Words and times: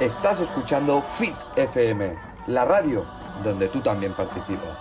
Estás 0.00 0.40
escuchando 0.40 1.00
Fit 1.00 1.34
FM, 1.56 2.18
la 2.48 2.66
radio 2.66 3.06
donde 3.42 3.66
tú 3.68 3.80
también 3.80 4.12
participas. 4.12 4.76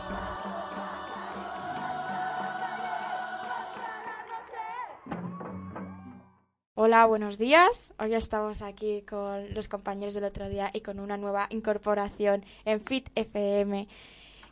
Hola, 6.73 7.05
buenos 7.05 7.38
días. 7.38 7.93
Hoy 7.97 8.14
estamos 8.14 8.61
aquí 8.61 9.04
con 9.04 9.54
los 9.54 9.70
compañeros 9.70 10.15
del 10.15 10.25
otro 10.25 10.50
día 10.50 10.70
y 10.73 10.82
con 10.82 11.00
una 11.00 11.16
nueva 11.16 11.47
incorporación 11.50 12.43
en 12.66 12.82
Fit 12.82 13.07
FM. 13.16 13.88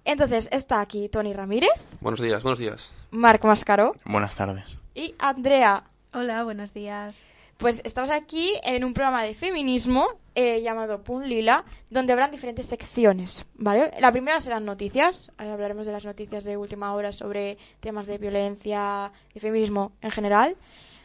Entonces 0.06 0.48
está 0.50 0.80
aquí 0.80 1.10
Tony 1.10 1.34
Ramírez. 1.34 1.72
Buenos 2.00 2.22
días, 2.22 2.42
buenos 2.42 2.60
días. 2.60 2.94
Marc 3.12 3.44
Mascaro. 3.44 3.98
Buenas 4.06 4.38
tardes. 4.38 4.78
Y 4.96 5.14
Andrea. 5.20 5.84
Hola, 6.14 6.46
buenos 6.46 6.74
días. 6.74 7.22
Pues 7.58 7.82
estamos 7.86 8.10
aquí 8.10 8.50
en 8.64 8.84
un 8.84 8.94
programa 8.94 9.24
de 9.24 9.36
feminismo 9.36 10.08
eh, 10.36 10.62
llamado 10.62 11.04
Pun 11.04 11.30
Lila, 11.30 11.64
donde 11.90 12.12
habrán 12.12 12.32
diferentes 12.32 12.66
secciones, 12.66 13.46
¿vale? 13.56 13.92
La 14.00 14.12
primera 14.12 14.42
serán 14.42 14.66
noticias, 14.66 15.32
hablaremos 15.38 15.86
de 15.86 15.94
las 15.94 16.04
noticias 16.04 16.44
de 16.44 16.58
última 16.58 16.94
hora 16.94 17.12
sobre 17.12 17.58
temas 17.80 18.08
de 18.08 18.18
violencia, 18.18 19.12
de 19.34 19.40
feminismo 19.40 19.94
en 20.02 20.12
general. 20.12 20.58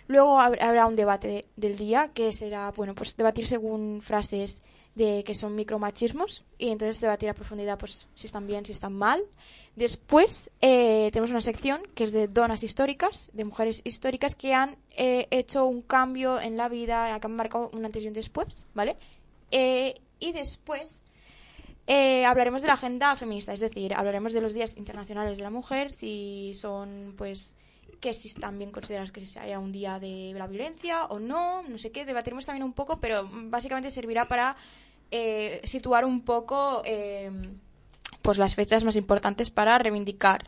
Luego 0.08 0.40
habrá 0.40 0.86
un 0.86 0.96
debate 0.96 1.44
del 1.56 1.76
día 1.76 2.10
que 2.14 2.32
será, 2.32 2.72
bueno, 2.74 2.94
pues 2.94 3.14
debatir 3.16 3.46
según 3.46 4.00
frases 4.00 4.62
de 4.94 5.22
que 5.22 5.34
son 5.34 5.54
micromachismos 5.54 6.44
y 6.56 6.70
entonces 6.70 7.00
debatir 7.00 7.28
a 7.28 7.34
profundidad 7.34 7.78
pues 7.78 8.08
si 8.14 8.26
están 8.26 8.46
bien, 8.46 8.64
si 8.64 8.72
están 8.72 8.94
mal. 8.94 9.22
Después 9.78 10.50
eh, 10.60 11.08
tenemos 11.12 11.30
una 11.30 11.40
sección 11.40 11.80
que 11.94 12.02
es 12.02 12.12
de 12.12 12.26
donas 12.26 12.64
históricas, 12.64 13.30
de 13.32 13.44
mujeres 13.44 13.80
históricas 13.84 14.34
que 14.34 14.52
han 14.52 14.76
eh, 14.90 15.28
hecho 15.30 15.66
un 15.66 15.82
cambio 15.82 16.40
en 16.40 16.56
la 16.56 16.68
vida, 16.68 17.16
que 17.20 17.26
han 17.28 17.36
marcado 17.36 17.70
un 17.72 17.84
antes 17.84 18.02
y 18.02 18.08
un 18.08 18.12
después, 18.12 18.66
¿vale? 18.74 18.96
Eh, 19.52 19.94
y 20.18 20.32
después 20.32 21.04
hablaremos 22.26 22.62
de 22.62 22.66
la 22.66 22.74
agenda 22.74 23.14
feminista, 23.14 23.52
es 23.52 23.60
decir, 23.60 23.94
hablaremos 23.94 24.32
de 24.32 24.40
los 24.40 24.52
días 24.52 24.76
internacionales 24.76 25.38
de 25.38 25.44
la 25.44 25.50
mujer, 25.50 25.92
si 25.92 26.54
son 26.54 27.14
pues 27.16 27.54
que 28.00 28.12
si 28.12 28.34
también 28.34 28.72
consideras 28.72 29.12
que 29.12 29.22
haya 29.38 29.60
un 29.60 29.70
día 29.70 30.00
de 30.00 30.34
la 30.36 30.48
violencia 30.48 31.04
o 31.04 31.20
no, 31.20 31.62
no 31.62 31.78
sé 31.78 31.92
qué, 31.92 32.04
debatiremos 32.04 32.46
también 32.46 32.64
un 32.64 32.72
poco, 32.72 32.98
pero 32.98 33.28
básicamente 33.32 33.92
servirá 33.92 34.26
para 34.26 34.56
situar 35.62 36.04
un 36.04 36.24
poco 36.24 36.82
pues 38.28 38.36
las 38.36 38.56
fechas 38.56 38.84
más 38.84 38.96
importantes 38.96 39.50
para 39.50 39.78
reivindicar 39.78 40.44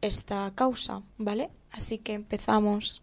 esta 0.00 0.52
causa, 0.54 1.02
¿vale? 1.18 1.50
Así 1.72 1.98
que 1.98 2.12
empezamos. 2.12 3.02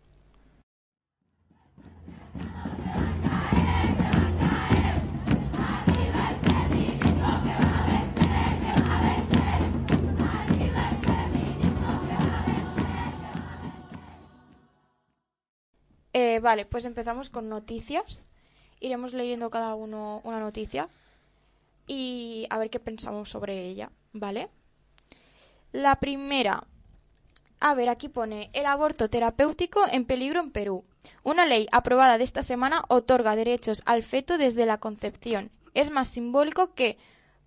Eh, 16.14 16.40
vale, 16.40 16.66
pues 16.66 16.86
empezamos 16.86 17.30
con 17.30 17.50
noticias. 17.50 18.30
Iremos 18.80 19.12
leyendo 19.12 19.50
cada 19.50 19.76
uno 19.76 20.22
una 20.24 20.40
noticia 20.40 20.88
y 21.86 22.48
a 22.50 22.58
ver 22.58 22.70
qué 22.70 22.80
pensamos 22.80 23.30
sobre 23.30 23.66
ella, 23.66 23.92
¿vale? 24.14 24.50
La 25.72 26.00
primera. 26.00 26.68
A 27.60 27.76
ver, 27.76 27.90
aquí 27.90 28.10
pone 28.10 28.50
el 28.54 28.66
aborto 28.66 29.10
terapéutico 29.10 29.82
en 29.92 30.06
peligro 30.06 30.40
en 30.40 30.52
Perú. 30.52 30.86
Una 31.24 31.46
ley 31.46 31.68
aprobada 31.72 32.18
de 32.18 32.24
esta 32.24 32.44
semana 32.44 32.84
otorga 32.88 33.36
derechos 33.36 33.82
al 33.86 34.04
feto 34.04 34.38
desde 34.38 34.66
la 34.66 34.80
concepción. 34.80 35.52
Es 35.74 35.92
más 35.92 36.08
simbólico 36.08 36.74
que 36.74 36.98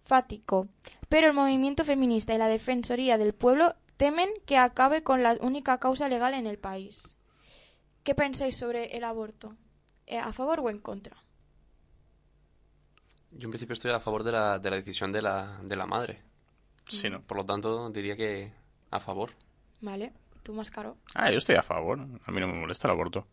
fático. 0.04 0.69
Pero 1.08 1.26
el 1.26 1.32
movimiento 1.32 1.84
feminista 1.84 2.34
y 2.34 2.38
la 2.38 2.48
Defensoría 2.48 3.19
del 3.19 3.34
Pueblo 3.34 3.75
temen 3.96 4.28
que 4.46 4.58
acabe 4.58 5.02
con 5.02 5.22
la 5.22 5.36
única 5.41 5.78
causa 5.78 6.08
legal 6.08 6.34
en 6.34 6.46
el 6.46 6.58
país. 6.58 7.16
¿Qué 8.02 8.14
pensáis 8.14 8.56
sobre 8.56 8.96
el 8.96 9.04
aborto? 9.04 9.56
Eh, 10.06 10.19
¿A 10.19 10.32
favor 10.32 10.60
o 10.60 10.70
en 10.70 10.78
contra? 10.78 11.16
Yo 13.31 13.46
en 13.46 13.50
principio 13.50 13.72
estoy 13.72 13.91
a 13.91 14.00
favor 14.00 14.22
de 14.22 14.32
la, 14.32 14.58
de 14.58 14.70
la 14.70 14.76
decisión 14.76 15.10
de 15.10 15.22
la, 15.22 15.60
de 15.62 15.76
la 15.76 15.86
madre. 15.86 16.22
Sí, 16.86 17.10
¿no? 17.10 17.22
Por 17.22 17.38
lo 17.38 17.46
tanto, 17.46 17.90
diría 17.90 18.16
que 18.16 18.52
a 18.90 19.00
favor. 19.00 19.30
Vale. 19.80 20.12
¿Tú 20.42 20.52
más 20.52 20.70
caro? 20.70 20.98
Ah, 21.14 21.30
yo 21.30 21.38
estoy 21.38 21.56
a 21.56 21.62
favor. 21.62 21.98
A 22.00 22.30
mí 22.30 22.40
no 22.40 22.46
me 22.46 22.54
molesta 22.54 22.86
el 22.88 22.92
aborto. 22.92 23.26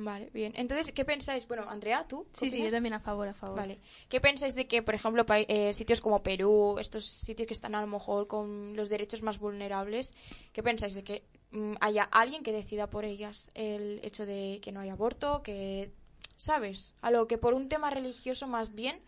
Vale, 0.00 0.30
bien. 0.32 0.52
Entonces, 0.54 0.92
¿qué 0.92 1.04
pensáis? 1.04 1.48
Bueno, 1.48 1.64
Andrea, 1.68 2.06
¿tú? 2.06 2.24
Sí, 2.32 2.50
sí, 2.50 2.62
yo 2.62 2.70
también 2.70 2.94
a 2.94 3.00
favor, 3.00 3.26
a 3.26 3.34
favor. 3.34 3.56
Vale. 3.56 3.78
¿Qué 4.08 4.20
pensáis 4.20 4.54
de 4.54 4.68
que, 4.68 4.80
por 4.80 4.94
ejemplo, 4.94 5.26
eh, 5.28 5.72
sitios 5.72 6.00
como 6.00 6.22
Perú, 6.22 6.76
estos 6.78 7.04
sitios 7.04 7.48
que 7.48 7.54
están 7.54 7.74
a 7.74 7.80
lo 7.80 7.88
mejor 7.88 8.28
con 8.28 8.76
los 8.76 8.90
derechos 8.90 9.22
más 9.22 9.40
vulnerables, 9.40 10.14
¿qué 10.52 10.62
pensáis 10.62 10.94
de 10.94 11.02
que 11.02 11.24
mm, 11.50 11.74
haya 11.80 12.04
alguien 12.04 12.44
que 12.44 12.52
decida 12.52 12.88
por 12.88 13.04
ellas 13.04 13.50
el 13.54 13.98
hecho 14.04 14.24
de 14.24 14.60
que 14.62 14.70
no 14.70 14.78
haya 14.78 14.92
aborto, 14.92 15.42
que, 15.42 15.90
¿sabes? 16.36 16.94
A 17.00 17.10
lo 17.10 17.26
que 17.26 17.36
por 17.36 17.54
un 17.54 17.68
tema 17.68 17.90
religioso 17.90 18.46
más 18.46 18.76
bien 18.76 19.00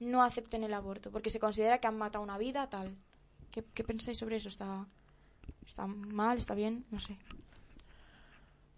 no 0.00 0.22
acepten 0.22 0.64
el 0.64 0.72
aborto, 0.72 1.10
porque 1.10 1.28
se 1.28 1.40
considera 1.40 1.78
que 1.78 1.88
han 1.88 1.98
matado 1.98 2.24
una 2.24 2.38
vida, 2.38 2.70
tal. 2.70 2.96
¿Qué, 3.50 3.84
pensáis 3.84 4.18
sobre 4.18 4.36
eso? 4.36 4.48
¿Está, 4.48 4.86
¿Está 5.66 5.86
mal? 5.86 6.38
¿Está 6.38 6.54
bien? 6.54 6.84
No 6.90 7.00
sé. 7.00 7.16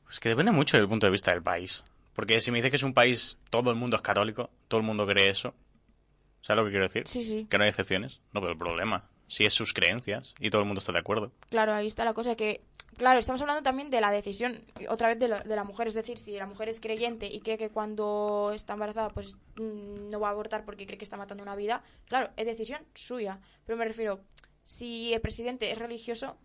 Pues 0.05 0.21
que 0.21 0.29
depende 0.29 0.53
mucho 0.53 0.77
del 0.77 0.89
punto 0.89 1.07
de 1.07 1.13
vista 1.13 1.33
del 1.33 1.43
país. 1.43 1.85
Porque 2.15 2.41
si 2.41 2.51
me 2.51 2.59
dice 2.59 2.71
que 2.71 2.77
es 2.77 2.83
un 2.83 2.95
país, 2.95 3.39
todo 3.51 3.71
el 3.71 3.77
mundo 3.77 3.97
es 3.97 4.03
católico, 4.03 4.51
todo 4.69 4.81
el 4.81 4.87
mundo 4.87 5.07
cree 5.07 5.31
eso. 5.31 5.55
¿Sabes 6.43 6.63
lo 6.63 6.65
que 6.65 6.71
quiero 6.71 6.87
decir? 6.87 7.07
Sí, 7.07 7.23
sí. 7.23 7.47
Que 7.49 7.59
no 7.59 7.65
hay 7.65 7.71
excepciones. 7.71 8.21
No, 8.33 8.41
pero 8.41 8.53
el 8.53 8.59
problema, 8.59 9.09
si 9.29 9.45
es 9.45 9.55
sus 9.55 9.73
creencias 9.73 10.35
y 10.41 10.51
todo 10.51 10.63
el 10.63 10.67
mundo 10.67 10.81
está 10.81 10.93
de 10.93 10.99
acuerdo. 10.99 11.33
Claro, 11.51 11.75
ahí 11.75 11.87
está 11.87 12.05
la 12.05 12.15
cosa 12.15 12.35
que 12.35 12.63
Claro, 13.01 13.19
estamos 13.19 13.41
hablando 13.41 13.63
también 13.63 13.89
de 13.89 13.99
la 14.03 14.11
decisión, 14.11 14.61
otra 14.91 15.09
vez 15.09 15.19
de 15.19 15.27
la, 15.27 15.41
de 15.41 15.57
la, 15.57 15.65
mujer, 15.65 15.89
es 15.89 15.95
decir, 15.95 16.19
si 16.19 16.37
la 16.37 16.45
mujer 16.45 16.69
es 16.69 16.81
creyente 16.81 17.27
y 17.27 17.41
cree 17.41 17.57
que 17.57 17.71
cuando 17.71 18.53
está 18.55 18.75
embarazada 18.75 19.09
pues 19.09 19.39
mm, 19.57 20.11
no 20.11 20.21
va 20.21 20.29
a 20.29 20.33
abortar 20.33 20.67
porque 20.67 20.85
cree 20.85 20.99
que 20.99 21.05
está 21.05 21.17
matando 21.17 21.43
una 21.43 21.57
vida, 21.57 21.83
claro, 22.07 22.31
es 22.37 22.45
decisión 22.45 22.83
suya. 22.95 23.41
Pero 23.65 23.79
me 23.79 23.87
refiero, 23.87 24.21
si 24.71 25.13
el 25.13 25.21
presidente 25.21 25.73
es 25.73 25.79
religioso 25.79 26.37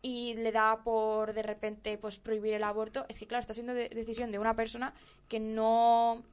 y 0.00 0.32
le 0.36 0.52
da 0.52 0.82
por 0.82 1.34
de 1.34 1.42
repente 1.42 1.98
pues 1.98 2.18
prohibir 2.18 2.54
el 2.54 2.64
aborto, 2.64 3.04
es 3.10 3.18
que 3.18 3.26
claro, 3.26 3.42
está 3.42 3.52
siendo 3.52 3.74
decisión 3.74 4.32
de 4.32 4.38
una 4.38 4.56
persona 4.56 4.94
que 5.28 5.38
no, 5.38 6.24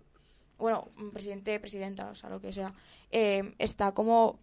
bueno, 0.58 0.88
presidente, 1.12 1.60
presidenta, 1.60 2.10
o 2.10 2.16
sea, 2.16 2.30
lo 2.30 2.40
que 2.40 2.54
sea, 2.54 2.74
eh, 3.12 3.54
está 3.60 3.92
como 3.92 4.40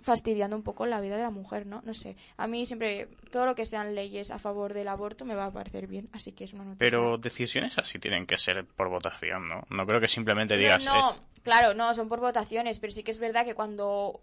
fastidiando 0.00 0.56
un 0.56 0.64
poco 0.64 0.86
la 0.86 1.00
vida 1.00 1.16
de 1.16 1.22
la 1.22 1.30
mujer, 1.30 1.66
¿no? 1.66 1.82
No 1.84 1.94
sé. 1.94 2.16
A 2.36 2.48
mí 2.48 2.66
siempre 2.66 3.06
todo 3.30 3.46
lo 3.46 3.54
que 3.54 3.64
sean 3.64 3.94
leyes 3.94 4.32
a 4.32 4.40
favor 4.40 4.74
del 4.74 4.88
aborto 4.88 5.24
me 5.24 5.36
va 5.36 5.44
a 5.44 5.52
parecer 5.52 5.86
bien, 5.86 6.08
así 6.12 6.32
que 6.32 6.44
es 6.44 6.52
una 6.52 6.64
noticia. 6.64 6.80
Pero 6.80 7.16
decisiones 7.16 7.78
así 7.78 8.00
tienen 8.00 8.26
que 8.26 8.38
ser 8.38 8.66
por 8.66 8.88
votación, 8.88 9.48
¿no? 9.48 9.62
No 9.70 9.86
creo 9.86 10.00
que 10.00 10.08
simplemente 10.08 10.56
digas... 10.56 10.84
No, 10.84 11.14
claro, 11.44 11.74
no, 11.74 11.94
son 11.94 12.08
por 12.08 12.18
votaciones, 12.18 12.80
pero 12.80 12.92
sí 12.92 13.04
que 13.04 13.12
es 13.12 13.20
verdad 13.20 13.44
que 13.44 13.54
cuando 13.54 14.20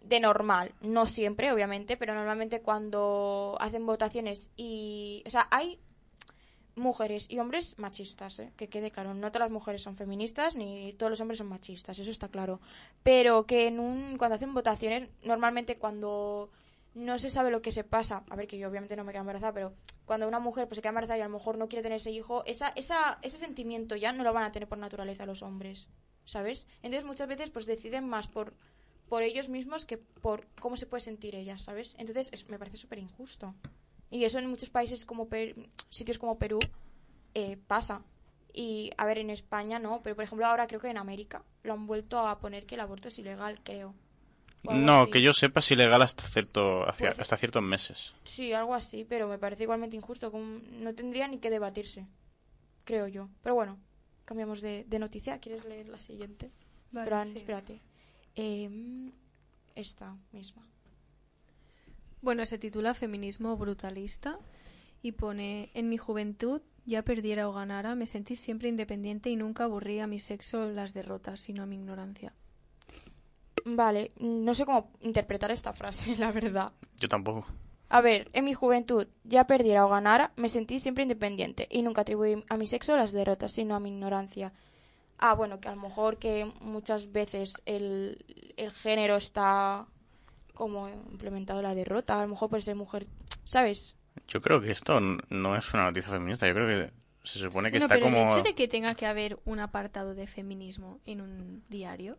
de 0.00 0.20
normal, 0.20 0.74
no 0.80 1.06
siempre, 1.06 1.52
obviamente, 1.52 1.96
pero 1.96 2.14
normalmente 2.14 2.62
cuando 2.62 3.56
hacen 3.60 3.86
votaciones 3.86 4.50
y, 4.56 5.22
o 5.26 5.30
sea, 5.30 5.48
hay 5.50 5.78
mujeres 6.78 7.26
y 7.28 7.38
hombres 7.38 7.78
machistas, 7.78 8.38
¿eh? 8.38 8.52
que 8.56 8.68
quede 8.68 8.90
claro. 8.90 9.12
No 9.14 9.30
todas 9.30 9.46
las 9.46 9.52
mujeres 9.52 9.82
son 9.82 9.96
feministas 9.96 10.56
ni 10.56 10.92
todos 10.94 11.10
los 11.10 11.20
hombres 11.20 11.38
son 11.38 11.48
machistas, 11.48 11.98
eso 11.98 12.10
está 12.10 12.28
claro. 12.28 12.60
Pero 13.02 13.46
que 13.46 13.66
en 13.66 13.80
un, 13.80 14.16
cuando 14.16 14.36
hacen 14.36 14.54
votaciones, 14.54 15.08
normalmente 15.22 15.76
cuando 15.76 16.50
no 16.94 17.18
se 17.18 17.30
sabe 17.30 17.50
lo 17.50 17.62
que 17.62 17.72
se 17.72 17.84
pasa, 17.84 18.24
a 18.28 18.36
ver 18.36 18.46
que 18.46 18.58
yo 18.58 18.68
obviamente 18.68 18.96
no 18.96 19.04
me 19.04 19.12
quedo 19.12 19.20
embarazada, 19.20 19.52
pero 19.52 19.74
cuando 20.04 20.26
una 20.26 20.40
mujer 20.40 20.66
pues 20.68 20.76
se 20.76 20.82
queda 20.82 20.90
embarazada 20.90 21.18
y 21.18 21.22
a 21.22 21.28
lo 21.28 21.34
mejor 21.34 21.58
no 21.58 21.68
quiere 21.68 21.82
tener 21.82 21.96
ese 21.96 22.10
hijo, 22.10 22.44
esa, 22.46 22.70
esa, 22.70 23.18
ese 23.22 23.36
sentimiento 23.36 23.94
ya 23.96 24.12
no 24.12 24.24
lo 24.24 24.32
van 24.32 24.44
a 24.44 24.52
tener 24.52 24.68
por 24.68 24.78
naturaleza 24.78 25.26
los 25.26 25.42
hombres, 25.42 25.88
¿sabes? 26.24 26.66
Entonces 26.82 27.04
muchas 27.04 27.28
veces 27.28 27.50
pues 27.50 27.66
deciden 27.66 28.08
más 28.08 28.26
por 28.26 28.54
por 29.08 29.22
ellos 29.22 29.48
mismos 29.48 29.84
que 29.84 29.98
por 29.98 30.46
cómo 30.60 30.76
se 30.76 30.86
puede 30.86 31.00
sentir 31.00 31.34
ella, 31.34 31.58
¿sabes? 31.58 31.94
Entonces 31.98 32.48
me 32.48 32.58
parece 32.58 32.76
súper 32.76 32.98
injusto. 32.98 33.54
Y 34.10 34.24
eso 34.24 34.38
en 34.38 34.48
muchos 34.48 34.70
países 34.70 35.04
como 35.04 35.28
sitios 35.90 36.18
como 36.18 36.38
Perú 36.38 36.60
eh, 37.34 37.58
pasa. 37.66 38.02
Y 38.52 38.90
a 38.96 39.04
ver, 39.04 39.18
en 39.18 39.30
España 39.30 39.78
no, 39.78 40.02
pero 40.02 40.16
por 40.16 40.24
ejemplo 40.24 40.46
ahora 40.46 40.66
creo 40.66 40.80
que 40.80 40.88
en 40.88 40.98
América 40.98 41.44
lo 41.62 41.74
han 41.74 41.86
vuelto 41.86 42.26
a 42.26 42.38
poner 42.38 42.66
que 42.66 42.74
el 42.74 42.80
aborto 42.80 43.08
es 43.08 43.18
ilegal, 43.18 43.60
creo. 43.62 43.94
No, 44.64 45.08
que 45.08 45.22
yo 45.22 45.32
sepa 45.32 45.60
es 45.60 45.70
ilegal 45.70 46.02
hasta 46.02 46.22
cierto 46.24 46.84
pues 46.98 47.20
hasta 47.20 47.36
ciertos 47.36 47.62
meses. 47.62 48.14
Sí, 48.24 48.52
algo 48.52 48.74
así, 48.74 49.04
pero 49.04 49.28
me 49.28 49.38
parece 49.38 49.62
igualmente 49.62 49.96
injusto. 49.96 50.32
No 50.32 50.94
tendría 50.94 51.28
ni 51.28 51.38
que 51.38 51.50
debatirse, 51.50 52.06
creo 52.84 53.06
yo. 53.06 53.28
Pero 53.42 53.54
bueno, 53.54 53.78
cambiamos 54.24 54.60
de, 54.60 54.84
noticia. 54.98 55.38
¿Quieres 55.38 55.64
leer 55.64 55.88
la 55.88 56.00
siguiente? 56.00 56.50
Vale, 56.90 57.38
espérate. 57.38 57.80
Em, 58.40 59.10
esta 59.74 60.16
misma. 60.30 60.62
Bueno, 62.22 62.46
se 62.46 62.56
titula 62.56 62.94
Feminismo 62.94 63.56
brutalista 63.56 64.38
y 65.02 65.12
pone 65.12 65.70
En 65.74 65.88
mi 65.88 65.96
juventud, 65.96 66.62
ya 66.86 67.02
perdiera 67.02 67.48
o 67.48 67.52
ganara, 67.52 67.96
me 67.96 68.06
sentí 68.06 68.36
siempre 68.36 68.68
independiente 68.68 69.28
y 69.28 69.34
nunca 69.34 69.64
aburría 69.64 70.04
a 70.04 70.06
mi 70.06 70.20
sexo 70.20 70.70
las 70.70 70.94
derrotas, 70.94 71.40
sino 71.40 71.64
a 71.64 71.66
mi 71.66 71.74
ignorancia. 71.74 72.32
Vale, 73.64 74.12
no 74.20 74.54
sé 74.54 74.64
cómo 74.64 74.92
interpretar 75.00 75.50
esta 75.50 75.72
frase, 75.72 76.14
la 76.24 76.30
verdad. 76.30 76.72
Yo 77.00 77.08
tampoco. 77.08 77.44
A 77.88 78.00
ver, 78.00 78.30
en 78.34 78.44
mi 78.44 78.54
juventud, 78.54 79.08
ya 79.24 79.48
perdiera 79.48 79.84
o 79.84 79.88
ganara, 79.88 80.32
me 80.36 80.48
sentí 80.48 80.78
siempre 80.78 81.02
independiente 81.02 81.66
y 81.72 81.82
nunca 81.82 82.02
atribuí 82.02 82.44
a 82.48 82.56
mi 82.56 82.68
sexo 82.68 82.96
las 82.96 83.10
derrotas, 83.10 83.50
sino 83.50 83.74
a 83.74 83.80
mi 83.80 83.90
ignorancia. 83.90 84.52
Ah, 85.18 85.34
bueno, 85.34 85.60
que 85.60 85.68
a 85.68 85.74
lo 85.74 85.80
mejor 85.82 86.18
que 86.18 86.50
muchas 86.60 87.10
veces 87.12 87.54
el, 87.66 88.24
el 88.56 88.70
género 88.70 89.16
está 89.16 89.86
como 90.54 90.88
implementado 90.88 91.60
la 91.62 91.74
derrota, 91.74 92.18
a 92.18 92.22
lo 92.22 92.28
mejor 92.28 92.50
por 92.50 92.62
ser 92.62 92.74
mujer, 92.76 93.06
¿sabes? 93.44 93.94
Yo 94.26 94.40
creo 94.40 94.60
que 94.60 94.70
esto 94.72 95.00
no 95.00 95.56
es 95.56 95.72
una 95.74 95.84
noticia 95.84 96.10
feminista. 96.10 96.46
Yo 96.46 96.54
creo 96.54 96.66
que 96.86 96.92
se 97.24 97.38
supone 97.38 97.70
que 97.70 97.78
No, 97.78 97.84
está 97.84 97.94
pero 97.94 98.06
como... 98.06 98.16
el 98.18 98.28
hecho 98.38 98.42
de 98.42 98.54
que 98.54 98.66
tenga 98.68 98.94
que 98.94 99.06
haber 99.06 99.38
un 99.44 99.60
apartado 99.60 100.14
de 100.14 100.26
feminismo 100.26 100.98
en 101.06 101.20
un 101.20 101.62
diario, 101.68 102.16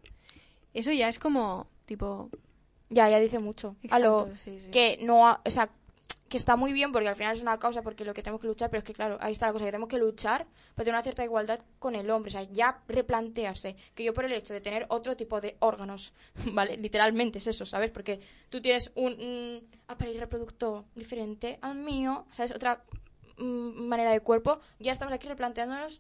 eso 0.74 0.92
ya 0.92 1.10
es 1.10 1.20
como, 1.20 1.68
tipo, 1.86 2.30
Ya, 2.90 3.10
ya 3.10 3.20
dice 3.20 3.40
mucho. 3.40 3.76
a 3.92 4.00
lo 4.00 4.22
Exacto, 4.28 4.38
sí, 4.44 4.60
sí. 4.60 4.72
que 4.72 4.98
no, 5.02 5.28
ha- 5.28 5.42
o 5.46 5.50
sea, 5.52 5.70
que 6.30 6.38
está 6.38 6.56
muy 6.56 6.72
bien 6.74 6.92
porque 6.92 7.08
al 7.08 7.16
final 7.16 7.36
es 7.36 7.42
una 7.42 7.58
causa 7.58 7.82
porque 7.82 8.06
lo 8.06 8.14
que 8.14 8.22
tenemos 8.22 8.40
que 8.40 8.48
luchar, 8.48 8.70
pero 8.70 8.80
es 8.80 8.84
que 8.86 8.94
claro, 8.94 9.18
ahí 9.20 9.34
está 9.34 9.48
la 9.48 9.54
cosa 9.54 9.66
que 9.66 9.72
tenemos 9.72 9.90
que 9.90 9.98
luchar 9.98 10.46
para 10.76 10.86
tener 10.86 10.96
una 10.96 11.04
cierta 11.04 11.24
igualdad 11.24 11.60
con 11.80 11.96
el 11.96 12.10
hombre, 12.10 12.30
o 12.30 12.32
sea, 12.32 12.44
ya 12.44 12.82
replantearse 12.88 13.76
que 13.96 14.04
yo 14.04 14.14
por 14.14 14.26
el 14.26 14.34
hecho 14.34 14.54
de 14.54 14.62
tener 14.62 14.86
otro 14.90 15.18
tipo 15.18 15.42
de 15.42 15.58
órganos, 15.60 16.14
¿vale? 16.54 16.78
Literalmente 16.78 17.40
es 17.40 17.48
eso, 17.48 17.66
¿sabes? 17.66 17.92
Porque 17.92 18.20
tú 18.50 18.62
tienes 18.62 18.92
un 18.96 19.14
mm, 19.14 20.18
reproductor 20.20 20.86
diferente 20.96 21.58
al 21.62 21.76
mío, 21.76 22.28
¿sabes? 22.32 22.52
Otra 22.52 22.84
mm, 23.38 23.88
manera 23.88 24.12
de 24.12 24.22
cuerpo, 24.22 24.60
ya 24.80 24.92
estamos 24.92 25.14
aquí 25.14 25.28
replanteándonos 25.28 26.00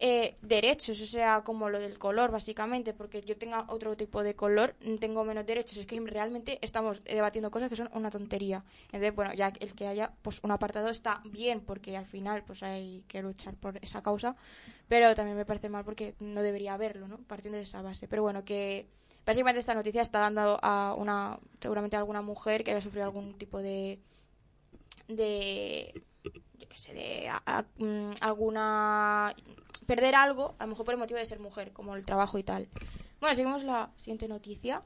eh, 0.00 0.36
derechos, 0.42 1.00
o 1.00 1.06
sea, 1.06 1.42
como 1.44 1.70
lo 1.70 1.78
del 1.78 1.98
color, 1.98 2.32
básicamente, 2.32 2.92
porque 2.94 3.22
yo 3.22 3.38
tenga 3.38 3.64
otro 3.68 3.96
tipo 3.96 4.22
de 4.22 4.34
color, 4.34 4.74
tengo 4.98 5.24
menos 5.24 5.46
derechos. 5.46 5.78
Es 5.78 5.86
que 5.86 6.00
realmente 6.00 6.58
estamos 6.62 7.02
debatiendo 7.04 7.50
cosas 7.50 7.68
que 7.68 7.76
son 7.76 7.88
una 7.92 8.10
tontería. 8.10 8.64
Entonces, 8.86 9.14
bueno, 9.14 9.32
ya 9.34 9.52
el 9.60 9.74
que 9.74 9.86
haya 9.86 10.12
pues 10.22 10.40
un 10.42 10.50
apartado 10.50 10.88
está 10.88 11.22
bien, 11.24 11.60
porque 11.60 11.96
al 11.96 12.06
final 12.06 12.42
pues 12.44 12.62
hay 12.62 13.04
que 13.06 13.22
luchar 13.22 13.54
por 13.54 13.78
esa 13.82 14.02
causa, 14.02 14.36
pero 14.88 15.14
también 15.14 15.36
me 15.36 15.46
parece 15.46 15.68
mal 15.68 15.84
porque 15.84 16.14
no 16.18 16.42
debería 16.42 16.74
haberlo, 16.74 17.06
¿no? 17.06 17.18
Partiendo 17.18 17.56
de 17.56 17.62
esa 17.62 17.80
base. 17.80 18.08
Pero 18.08 18.22
bueno, 18.22 18.44
que 18.44 18.88
básicamente 19.24 19.60
esta 19.60 19.74
noticia 19.74 20.02
está 20.02 20.18
dando 20.18 20.58
a 20.60 20.94
una, 20.94 21.38
seguramente 21.60 21.96
a 21.96 22.00
alguna 22.00 22.20
mujer 22.20 22.64
que 22.64 22.72
haya 22.72 22.80
sufrido 22.80 23.04
algún 23.06 23.38
tipo 23.38 23.58
de 23.62 24.00
de 25.06 26.02
yo 26.58 26.68
qué 26.68 26.78
sé, 26.78 26.94
de 26.94 27.30
mm, 27.78 28.12
alguna 28.20 29.34
perder 29.86 30.14
algo, 30.14 30.54
a 30.58 30.64
lo 30.64 30.70
mejor 30.70 30.84
por 30.84 30.94
el 30.94 31.00
motivo 31.00 31.18
de 31.18 31.26
ser 31.26 31.40
mujer, 31.40 31.72
como 31.72 31.96
el 31.96 32.04
trabajo 32.04 32.38
y 32.38 32.42
tal. 32.42 32.68
Bueno, 33.20 33.34
seguimos 33.34 33.62
la 33.62 33.90
siguiente 33.96 34.28
noticia. 34.28 34.82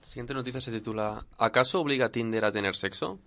Siguiente 0.00 0.34
noticia 0.34 0.60
se 0.60 0.70
titula 0.70 1.26
¿Acaso 1.38 1.80
obliga 1.80 2.06
a 2.06 2.12
Tinder 2.12 2.44
a 2.44 2.52
tener 2.52 2.76
sexo? 2.76 3.18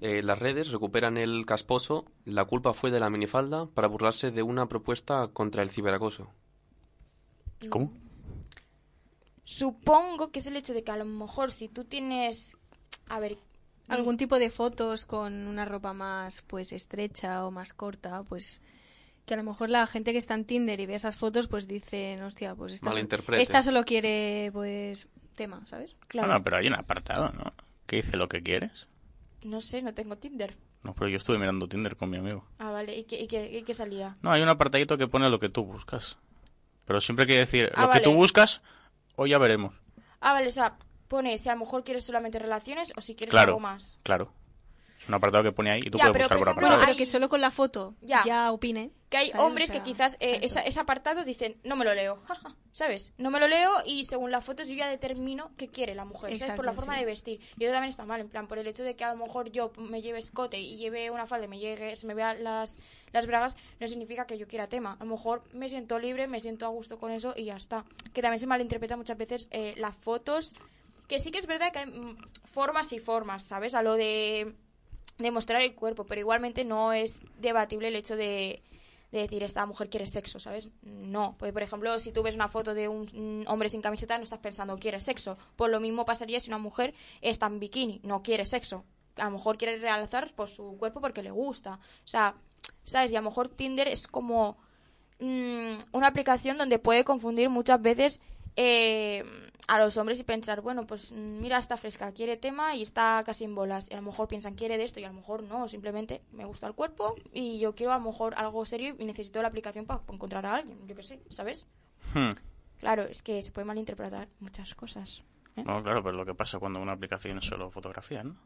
Eh, 0.00 0.22
las 0.22 0.38
redes 0.38 0.70
recuperan 0.70 1.16
el 1.16 1.46
casposo 1.46 2.04
La 2.26 2.44
culpa 2.44 2.74
fue 2.74 2.90
de 2.90 3.00
la 3.00 3.08
minifalda 3.08 3.66
para 3.66 3.88
burlarse 3.88 4.30
de 4.30 4.42
una 4.42 4.68
propuesta 4.68 5.28
contra 5.28 5.62
el 5.62 5.70
ciberacoso. 5.70 6.28
¿Cómo? 7.70 7.92
Supongo 9.44 10.32
que 10.32 10.40
es 10.40 10.46
el 10.46 10.56
hecho 10.56 10.74
de 10.74 10.82
que 10.82 10.90
a 10.90 10.96
lo 10.96 11.04
mejor 11.04 11.52
si 11.52 11.68
tú 11.68 11.84
tienes 11.84 12.56
a 13.08 13.20
ver, 13.20 13.38
algún 13.88 14.16
tipo 14.16 14.38
de 14.38 14.50
fotos 14.50 15.04
con 15.06 15.46
una 15.46 15.64
ropa 15.64 15.92
más 15.92 16.42
pues 16.42 16.72
estrecha 16.72 17.46
o 17.46 17.50
más 17.50 17.72
corta, 17.72 18.22
pues 18.24 18.60
que 19.26 19.34
a 19.34 19.36
lo 19.36 19.42
mejor 19.42 19.68
la 19.70 19.86
gente 19.86 20.12
que 20.12 20.18
está 20.18 20.34
en 20.34 20.44
Tinder 20.44 20.80
y 20.80 20.86
ve 20.86 20.94
esas 20.94 21.16
fotos 21.16 21.48
pues 21.48 21.68
dicen, 21.68 22.22
hostia, 22.22 22.54
pues 22.54 22.72
esta, 22.74 22.92
esta 23.36 23.62
solo 23.62 23.84
quiere 23.84 24.50
pues 24.52 25.08
tema, 25.34 25.66
¿sabes? 25.66 25.96
claro, 26.08 26.28
No, 26.28 26.34
no, 26.34 26.42
pero 26.44 26.56
hay 26.56 26.66
un 26.68 26.74
apartado, 26.74 27.30
¿no? 27.32 27.52
Que 27.86 27.96
dice 27.96 28.16
lo 28.16 28.28
que 28.28 28.42
quieres. 28.42 28.88
no 29.42 29.60
sé, 29.60 29.82
no 29.82 29.92
tengo 29.94 30.16
Tinder. 30.16 30.56
No, 30.82 30.94
pero 30.94 31.08
yo 31.08 31.16
estuve 31.16 31.38
mirando 31.38 31.68
Tinder 31.68 31.96
con 31.96 32.08
mi 32.10 32.16
amigo. 32.18 32.46
Ah, 32.58 32.70
vale, 32.70 32.96
¿y 32.96 33.04
qué, 33.04 33.20
y 33.20 33.26
qué- 33.26 33.58
y 33.58 33.62
qué 33.64 33.74
salía? 33.74 34.16
No, 34.22 34.30
hay 34.30 34.40
un 34.42 34.48
apartadito 34.48 34.96
que 34.96 35.08
pone 35.08 35.28
lo 35.28 35.38
que 35.40 35.48
tú 35.48 35.64
buscas. 35.64 36.18
Pero 36.84 37.00
siempre 37.00 37.24
hay 37.24 37.26
que 37.28 37.38
decir 37.38 37.72
Ah, 37.74 37.82
lo 37.86 37.90
que 37.90 38.00
tú 38.00 38.14
buscas 38.14 38.62
o 39.16 39.26
ya 39.26 39.38
veremos. 39.38 39.74
Ah, 40.20 40.32
vale, 40.32 40.46
o 40.46 40.52
sea, 40.52 40.78
pone 41.08 41.36
si 41.38 41.48
a 41.48 41.54
lo 41.54 41.58
mejor 41.60 41.82
quieres 41.82 42.04
solamente 42.04 42.38
relaciones 42.38 42.92
o 42.96 43.00
si 43.00 43.16
quieres 43.16 43.32
Claro, 43.32 43.52
algo 43.54 43.60
más. 43.60 43.98
claro. 44.04 44.32
Un 45.08 45.14
apartado 45.14 45.44
que 45.44 45.52
pone 45.52 45.70
ahí 45.70 45.80
y 45.84 45.90
tú 45.90 45.98
Ya, 45.98 46.04
puedes 46.06 46.24
buscar 46.24 46.38
por 46.38 46.48
ejemplo, 46.48 46.54
Bueno, 46.62 46.74
apartado. 46.76 46.86
pero 46.86 46.98
que 46.98 47.06
solo 47.06 47.28
con 47.28 47.40
la 47.40 47.50
foto 47.50 47.94
Ya. 48.02 48.22
ya, 48.24 48.50
opine. 48.52 48.90
Que 49.08 49.18
hay 49.18 49.28
¿sabes? 49.30 49.44
hombres 49.46 49.70
O 49.70 49.72
sea, 49.74 49.82
que 49.84 49.88
quizás 49.90 50.16
eh, 50.18 50.40
esa- 50.42 50.62
ese 50.62 50.80
apartado 50.80 51.24
dicen, 51.24 51.56
no 51.62 51.76
me 51.76 51.84
lo 51.84 51.94
leo, 51.94 52.20
¿sabes? 52.72 53.12
No 53.18 53.30
me 53.30 53.38
lo 53.38 53.46
leo 53.46 53.70
y 53.86 54.04
según 54.04 54.32
las 54.32 54.44
fotos 54.44 54.68
yo 54.68 54.74
ya 54.74 54.88
determino 54.88 55.52
qué 55.56 55.68
quiere 55.68 55.94
la 55.94 56.04
mujer, 56.04 56.30
¿sabes? 56.30 56.40
Exacto, 56.40 56.56
Por 56.56 56.64
la 56.66 56.72
forma 56.72 56.94
sí. 56.94 57.00
de 57.00 57.06
vestir. 57.06 57.40
Y 57.56 57.64
eso 57.64 57.72
también 57.72 57.90
está 57.90 58.04
mal, 58.04 58.20
en 58.20 58.28
plan, 58.28 58.48
por 58.48 58.58
el 58.58 58.66
hecho 58.66 58.82
de 58.82 58.96
que 58.96 59.04
a 59.04 59.14
lo 59.14 59.24
mejor 59.24 59.50
yo 59.52 59.70
me 59.78 60.02
lleve 60.02 60.18
escote 60.18 60.58
y 60.58 60.76
lleve 60.76 61.10
una 61.10 61.26
falda 61.26 61.44
y 61.46 61.48
me 61.48 61.60
llegue, 61.60 61.94
se 61.94 62.04
me 62.08 62.14
vean 62.14 62.42
las, 62.42 62.80
las 63.12 63.26
bragas, 63.28 63.56
no 63.78 63.86
significa 63.86 64.26
que 64.26 64.38
yo 64.38 64.48
quiera 64.48 64.66
tema. 64.68 64.96
A 64.98 65.04
lo 65.04 65.10
mejor 65.12 65.42
me 65.52 65.68
siento 65.68 66.00
libre, 66.00 66.26
me 66.26 66.40
siento 66.40 66.66
a 66.66 66.70
gusto 66.70 66.98
con 66.98 67.12
eso 67.12 67.32
y 67.36 67.44
ya 67.44 67.56
está. 67.56 67.84
Que 68.12 68.22
también 68.22 68.40
se 68.40 68.48
malinterpreta 68.48 68.96
muchas 68.96 69.16
veces 69.16 69.46
eh, 69.52 69.74
las 69.76 69.94
fotos, 69.94 70.56
que 71.06 71.20
sí 71.20 71.30
que 71.30 71.38
es 71.38 71.46
verdad 71.46 71.70
que 71.72 71.78
hay 71.78 71.86
mm, 71.86 72.16
formas 72.44 72.92
y 72.92 72.98
formas, 72.98 73.44
¿sabes? 73.44 73.76
A 73.76 73.82
lo 73.82 73.94
de 73.94 74.56
de 75.18 75.30
mostrar 75.30 75.62
el 75.62 75.74
cuerpo, 75.74 76.04
pero 76.06 76.20
igualmente 76.20 76.64
no 76.64 76.92
es 76.92 77.20
debatible 77.38 77.88
el 77.88 77.96
hecho 77.96 78.16
de, 78.16 78.62
de 79.12 79.20
decir 79.20 79.42
esta 79.42 79.64
mujer 79.66 79.88
quiere 79.88 80.06
sexo, 80.06 80.38
¿sabes? 80.40 80.68
No, 80.82 81.36
pues 81.38 81.52
por 81.52 81.62
ejemplo, 81.62 81.98
si 81.98 82.12
tú 82.12 82.22
ves 82.22 82.34
una 82.34 82.48
foto 82.48 82.74
de 82.74 82.88
un, 82.88 83.08
un 83.14 83.44
hombre 83.48 83.68
sin 83.68 83.82
camiseta, 83.82 84.18
no 84.18 84.24
estás 84.24 84.40
pensando 84.40 84.78
quiere 84.78 85.00
sexo. 85.00 85.38
Por 85.56 85.70
lo 85.70 85.80
mismo 85.80 86.04
pasaría 86.04 86.40
si 86.40 86.50
una 86.50 86.58
mujer 86.58 86.94
está 87.20 87.46
en 87.46 87.60
bikini, 87.60 88.00
no 88.02 88.22
quiere 88.22 88.44
sexo. 88.46 88.84
A 89.16 89.24
lo 89.24 89.30
mejor 89.32 89.56
quiere 89.56 89.78
realzar 89.78 90.34
por 90.34 90.48
su 90.48 90.76
cuerpo 90.78 91.00
porque 91.00 91.22
le 91.22 91.30
gusta. 91.30 91.80
O 92.04 92.08
sea, 92.08 92.34
¿sabes? 92.84 93.12
Y 93.12 93.16
a 93.16 93.20
lo 93.20 93.30
mejor 93.30 93.48
Tinder 93.48 93.88
es 93.88 94.06
como 94.06 94.58
mm, 95.20 95.76
una 95.92 96.06
aplicación 96.08 96.58
donde 96.58 96.78
puede 96.78 97.04
confundir 97.04 97.48
muchas 97.48 97.80
veces 97.80 98.20
eh, 98.56 99.22
a 99.68 99.78
los 99.78 99.96
hombres 99.96 100.18
y 100.20 100.24
pensar, 100.24 100.60
bueno, 100.60 100.86
pues 100.86 101.12
mm, 101.12 101.40
mira, 101.40 101.58
está 101.58 101.76
fresca, 101.76 102.12
quiere 102.12 102.36
tema 102.36 102.74
y 102.74 102.82
está 102.82 103.22
casi 103.24 103.44
en 103.44 103.54
bolas. 103.54 103.88
Y 103.90 103.94
a 103.94 103.96
lo 103.96 104.02
mejor 104.02 104.28
piensan, 104.28 104.54
quiere 104.54 104.78
de 104.78 104.84
esto 104.84 105.00
y 105.00 105.04
a 105.04 105.08
lo 105.08 105.14
mejor 105.14 105.42
no, 105.42 105.68
simplemente 105.68 106.22
me 106.32 106.44
gusta 106.44 106.66
el 106.66 106.74
cuerpo 106.74 107.16
y 107.32 107.58
yo 107.58 107.74
quiero 107.74 107.92
a 107.92 107.98
lo 107.98 108.04
mejor 108.04 108.34
algo 108.36 108.64
serio 108.64 108.96
y 108.98 109.04
necesito 109.04 109.42
la 109.42 109.48
aplicación 109.48 109.86
para 109.86 110.02
encontrar 110.08 110.46
a 110.46 110.56
alguien, 110.56 110.86
yo 110.86 110.94
qué 110.94 111.02
sé, 111.02 111.20
¿sabes? 111.28 111.68
Hmm. 112.14 112.30
Claro, 112.78 113.02
es 113.02 113.22
que 113.22 113.42
se 113.42 113.50
puede 113.52 113.66
malinterpretar 113.66 114.28
muchas 114.40 114.74
cosas. 114.74 115.24
¿eh? 115.56 115.64
No, 115.64 115.82
claro, 115.82 116.02
pero 116.02 116.16
lo 116.16 116.24
que 116.24 116.34
pasa 116.34 116.58
cuando 116.58 116.80
una 116.80 116.92
aplicación 116.92 117.38
es 117.38 117.44
solo 117.44 117.70
fotografía, 117.70 118.22
¿no? 118.22 118.36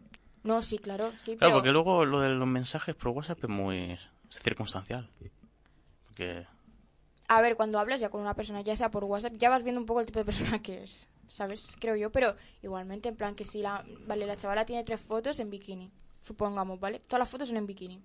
No, 0.43 0.62
sí, 0.62 0.79
claro, 0.79 1.12
sí, 1.19 1.37
Claro, 1.37 1.38
pero... 1.38 1.52
porque 1.55 1.73
luego 1.73 2.05
lo 2.05 2.21
de 2.21 2.31
los 2.31 2.49
mensajes 2.49 2.95
por 2.95 3.09
WhatsApp 3.09 3.45
es 3.45 3.50
muy 3.50 3.99
circunstancial. 4.31 5.11
Porque 6.07 6.47
A 7.33 7.41
ver, 7.43 7.55
cuando 7.55 7.79
hablas 7.79 8.01
ya 8.01 8.09
con 8.11 8.21
una 8.21 8.35
persona, 8.35 8.61
ya 8.61 8.75
sea 8.75 8.91
por 8.91 9.05
WhatsApp, 9.05 9.35
ya 9.37 9.51
vas 9.51 9.63
viendo 9.63 9.81
un 9.81 9.87
poco 9.87 10.01
el 10.01 10.07
tipo 10.07 10.19
de 10.19 10.25
persona 10.25 10.61
que 10.61 10.83
es, 10.83 11.07
¿sabes? 11.29 11.77
Creo 11.79 11.95
yo, 11.95 12.11
pero 12.11 12.35
igualmente, 12.61 13.09
en 13.09 13.15
plan 13.15 13.37
que 13.37 13.45
si 13.45 13.63
la, 13.63 13.85
vale, 14.09 14.27
la 14.27 14.37
chavala 14.37 14.67
tiene 14.67 14.83
tres 14.83 15.01
fotos 15.01 15.39
en 15.39 15.49
bikini, 15.49 15.93
supongamos, 16.25 16.81
¿vale? 16.81 16.99
Todas 16.99 17.21
las 17.21 17.31
fotos 17.31 17.47
son 17.47 17.59
en 17.59 17.69
bikini. 17.69 18.01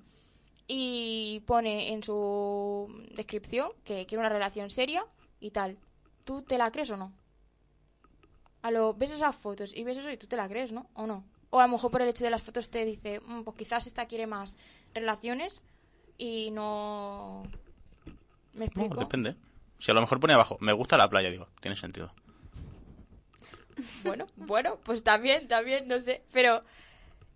Y 0.67 1.41
pone 1.48 1.91
en 1.91 2.03
su 2.03 2.88
descripción 3.15 3.72
que 3.84 4.05
quiere 4.05 4.20
una 4.20 4.29
relación 4.29 4.70
seria 4.70 5.03
y 5.39 5.50
tal. 5.50 5.79
¿Tú 6.24 6.44
te 6.44 6.60
la 6.60 6.70
crees 6.70 6.91
o 6.91 6.98
no? 6.98 7.12
A 8.62 8.70
lo, 8.70 8.94
ves 8.94 9.12
esas 9.12 9.36
fotos 9.36 9.75
y 9.75 9.84
ves 9.84 9.98
eso 9.98 10.12
y 10.12 10.17
tú 10.17 10.27
te 10.27 10.38
la 10.38 10.48
crees, 10.48 10.72
¿no? 10.72 10.86
¿O 10.94 11.08
no? 11.08 11.24
O 11.50 11.60
a 11.60 11.65
lo 11.65 11.74
mejor 11.74 11.89
por 11.89 12.03
el 12.03 12.10
hecho 12.10 12.24
de 12.25 12.29
las 12.29 12.44
fotos 12.44 12.70
te 12.70 12.86
dice, 12.86 13.20
"Mm, 13.22 13.41
pues 13.41 13.58
quizás 13.58 13.88
esta 13.88 14.05
quiere 14.05 14.27
más 14.27 14.55
relaciones 14.94 15.63
y 16.20 16.51
no... 16.51 17.41
¿Me 18.55 18.65
no, 18.65 18.65
explico? 18.65 19.00
depende. 19.00 19.35
Si 19.79 19.91
a 19.91 19.93
lo 19.93 20.01
mejor 20.01 20.19
pone 20.19 20.33
abajo, 20.33 20.57
me 20.62 20.74
gusta 20.74 20.97
la 20.97 21.09
playa, 21.09 21.29
digo, 21.29 21.47
tiene 21.62 21.75
sentido. 21.75 22.12
Bueno, 24.03 24.25
bueno, 24.38 24.77
pues 24.83 25.03
también, 25.03 25.47
también, 25.47 25.88
no 25.88 26.00
sé. 26.00 26.24
Pero, 26.31 26.63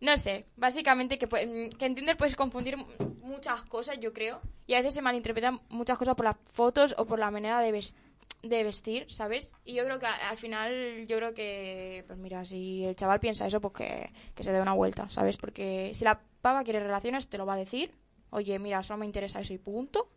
no 0.02 0.18
sé, 0.18 0.46
básicamente 0.56 1.18
que, 1.18 1.28
pue- 1.30 1.76
que 1.78 1.86
en 1.86 1.96
Tinder 1.96 2.18
puedes 2.18 2.36
confundir 2.36 2.78
muchas 3.22 3.64
cosas, 3.64 4.00
yo 4.00 4.14
creo. 4.14 4.42
Y 4.68 4.74
a 4.76 4.80
veces 4.80 4.94
se 4.94 5.02
malinterpretan 5.02 5.60
muchas 5.70 5.98
cosas 5.98 6.16
por 6.16 6.26
las 6.26 6.36
fotos 6.52 6.96
o 6.98 7.06
por 7.06 7.20
la 7.20 7.32
manera 7.32 7.60
de, 7.62 7.72
ves- 7.72 7.96
de 8.44 8.64
vestir, 8.64 9.12
¿sabes? 9.12 9.54
Y 9.66 9.74
yo 9.74 9.84
creo 9.84 10.00
que 10.00 10.06
al 10.06 10.38
final, 10.38 11.06
yo 11.08 11.18
creo 11.18 11.34
que, 11.34 12.04
pues 12.08 12.18
mira, 12.18 12.46
si 12.46 12.86
el 12.86 12.96
chaval 12.96 13.20
piensa 13.20 13.46
eso, 13.48 13.60
pues 13.60 13.74
que, 13.74 14.14
que 14.36 14.44
se 14.44 14.52
dé 14.54 14.62
una 14.62 14.74
vuelta, 14.74 15.10
¿sabes? 15.10 15.36
Porque 15.38 15.92
si 15.94 16.06
la 16.06 16.22
pava 16.42 16.64
quiere 16.64 16.80
relaciones, 16.80 17.28
te 17.28 17.38
lo 17.38 17.46
va 17.46 17.56
a 17.56 17.58
decir. 17.58 17.92
Oye, 18.30 18.58
mira, 18.60 18.82
solo 18.84 19.00
me 19.00 19.06
interesa 19.08 19.42
eso 19.42 19.54
y 19.54 19.58
punto. 19.58 20.08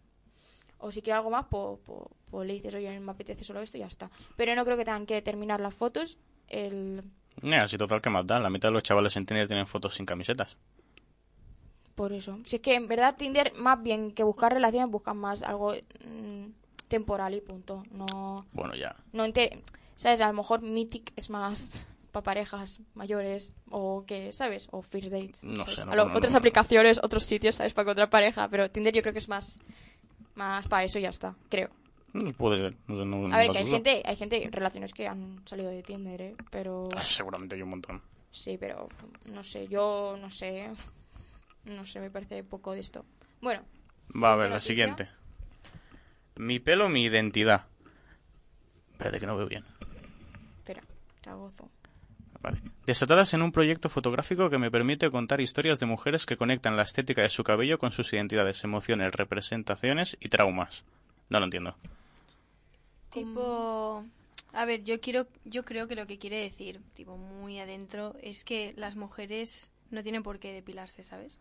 O 0.83 0.91
si 0.91 1.01
quiere 1.01 1.17
algo 1.17 1.31
más, 1.31 1.47
pues, 1.49 1.79
pues, 1.85 2.01
pues 2.31 2.47
le 2.47 2.55
dices, 2.55 2.75
oye, 2.75 2.99
me 3.01 3.13
apetece 3.13 3.45
solo 3.45 3.61
esto 3.61 3.77
y 3.77 3.81
ya 3.81 3.87
está. 3.87 4.11
Pero 4.37 4.55
no 4.55 4.65
creo 4.65 4.77
que 4.77 4.85
tengan 4.85 5.07
que 5.07 5.15
determinar 5.15 5.61
las 5.61 5.75
fotos. 5.75 6.19
El... 6.49 7.03
Mira, 7.41 7.67
si 7.69 7.79
total 7.79 8.03
que 8.03 8.11
más 8.11 8.27
da, 8.27 8.41
la 8.41 8.51
mitad 8.51 8.69
de 8.69 8.73
los 8.75 8.83
chavales 8.83 9.17
en 9.17 9.25
Tinder 9.25 9.47
tienen 9.47 9.67
fotos 9.67 9.95
sin 9.95 10.07
camisetas. 10.07 10.57
Por 11.95 12.13
eso. 12.13 12.39
Si 12.45 12.57
es 12.57 12.63
que 12.63 12.75
en 12.75 12.89
verdad 12.89 13.17
Tinder, 13.17 13.53
más 13.55 13.83
bien 13.83 14.13
que 14.13 14.23
buscar 14.25 14.53
relaciones, 14.53 14.91
buscan 14.91 15.17
más 15.17 15.43
algo 15.43 15.75
mm, 16.05 16.47
temporal 16.89 17.35
y 17.35 17.41
punto. 17.41 17.85
No, 17.91 18.47
Bueno, 18.53 18.75
ya. 18.75 18.97
no 19.13 19.25
¿sabes? 19.95 20.21
A 20.21 20.27
lo 20.27 20.33
mejor 20.35 20.63
Mythic 20.63 21.13
es 21.17 21.31
más 21.31 21.87
para 22.13 22.25
parejas 22.25 22.81
mayores 22.95 23.55
o 23.71 24.05
que, 24.07 24.33
¿sabes? 24.33 24.69
O 24.71 24.83
First 24.83 25.09
Dates. 25.11 25.45
No 25.45 25.65
¿sabes? 25.65 25.81
sé, 25.81 25.87
no 25.87 26.15
otras 26.15 26.35
aplicaciones, 26.35 27.01
otros 27.03 27.25
sitios, 27.25 27.57
¿sabes? 27.57 27.73
Para 27.73 27.85
encontrar 27.85 28.11
pareja, 28.11 28.49
pero 28.49 28.71
Tinder 28.71 28.93
yo 28.95 29.01
creo 29.03 29.15
que 29.15 29.19
es 29.19 29.29
más, 29.29 29.59
más 30.35 30.67
para 30.69 30.85
eso 30.85 30.99
y 30.99 31.03
ya 31.03 31.11
está, 31.11 31.37
creo. 31.49 31.71
Mm, 32.13 32.31
Puede 32.33 32.59
ser. 32.59 32.79
No 32.89 32.99
sé, 32.99 33.05
no- 33.07 33.29
no 33.29 33.35
A 33.35 33.39
ver, 33.39 33.51
que 33.51 33.59
hay 33.59 33.67
gente, 33.67 34.03
hay 34.05 34.17
gente, 34.17 34.49
relaciones 34.51 34.93
que 34.93 35.09
han 35.09 35.41
salido 35.47 35.71
de 35.71 35.83
Tinder, 35.83 36.21
¿eh? 36.21 36.37
Pero... 36.51 36.85
Ah, 36.97 37.03
Seguramente 37.05 37.55
hay 37.55 37.63
un 37.63 37.71
montón. 37.71 38.03
Sí, 38.31 38.57
pero 38.59 38.89
no 39.27 39.43
sé, 39.43 39.69
yo 39.69 40.17
no 40.21 40.31
sé. 40.31 40.71
No 41.65 41.87
sé, 41.87 42.01
me 42.01 42.11
parece 42.11 42.43
poco 42.43 42.73
de 42.73 42.81
esto. 42.81 43.05
Bueno. 43.41 43.63
Va 44.21 44.33
a 44.33 44.37
ver, 44.37 44.49
la 44.49 44.57
noticia. 44.57 44.69
siguiente. 44.73 45.09
Mi 46.35 46.59
pelo, 46.59 46.89
mi 46.89 47.05
identidad. 47.05 47.67
Espérate 48.91 49.21
que 49.21 49.27
no 49.27 49.37
veo 49.37 49.47
bien. 49.47 49.65
Espera, 50.59 50.83
te 51.21 51.31
agozo. 51.31 51.71
Desatadas 52.87 53.35
en 53.35 53.43
un 53.43 53.53
proyecto 53.53 53.89
fotográfico 53.89 54.51
que 54.51 54.59
me 54.59 54.71
permite 54.71 55.11
contar 55.11 55.41
historias 55.41 55.79
de 55.79 55.87
mujeres 55.87 56.27
que 56.27 56.37
conectan 56.37 56.77
la 56.77 56.83
estética 56.83 57.23
de 57.23 57.31
su 57.31 57.45
cabello 57.45 57.79
con 57.79 57.93
sus 57.93 58.13
identidades, 58.13 58.65
emociones, 58.65 59.13
representaciones 59.13 60.17
y 60.21 60.29
traumas. 60.29 60.85
No 61.29 61.39
lo 61.39 61.45
entiendo. 61.45 61.77
Tipo, 63.11 64.05
a 64.53 64.65
ver, 64.65 64.85
yo 64.85 65.01
quiero, 65.01 65.27
yo 65.45 65.65
creo 65.65 65.87
que 65.87 65.95
lo 65.95 66.07
que 66.07 66.19
quiere 66.19 66.41
decir, 66.43 66.81
tipo, 66.95 67.17
muy 67.17 67.61
adentro, 67.61 68.17
es 68.23 68.45
que 68.45 68.75
las 68.77 68.97
mujeres 68.97 69.71
no 69.91 70.03
tienen 70.03 70.23
por 70.23 70.39
qué 70.39 70.53
depilarse, 70.53 71.05
¿sabes? 71.05 71.39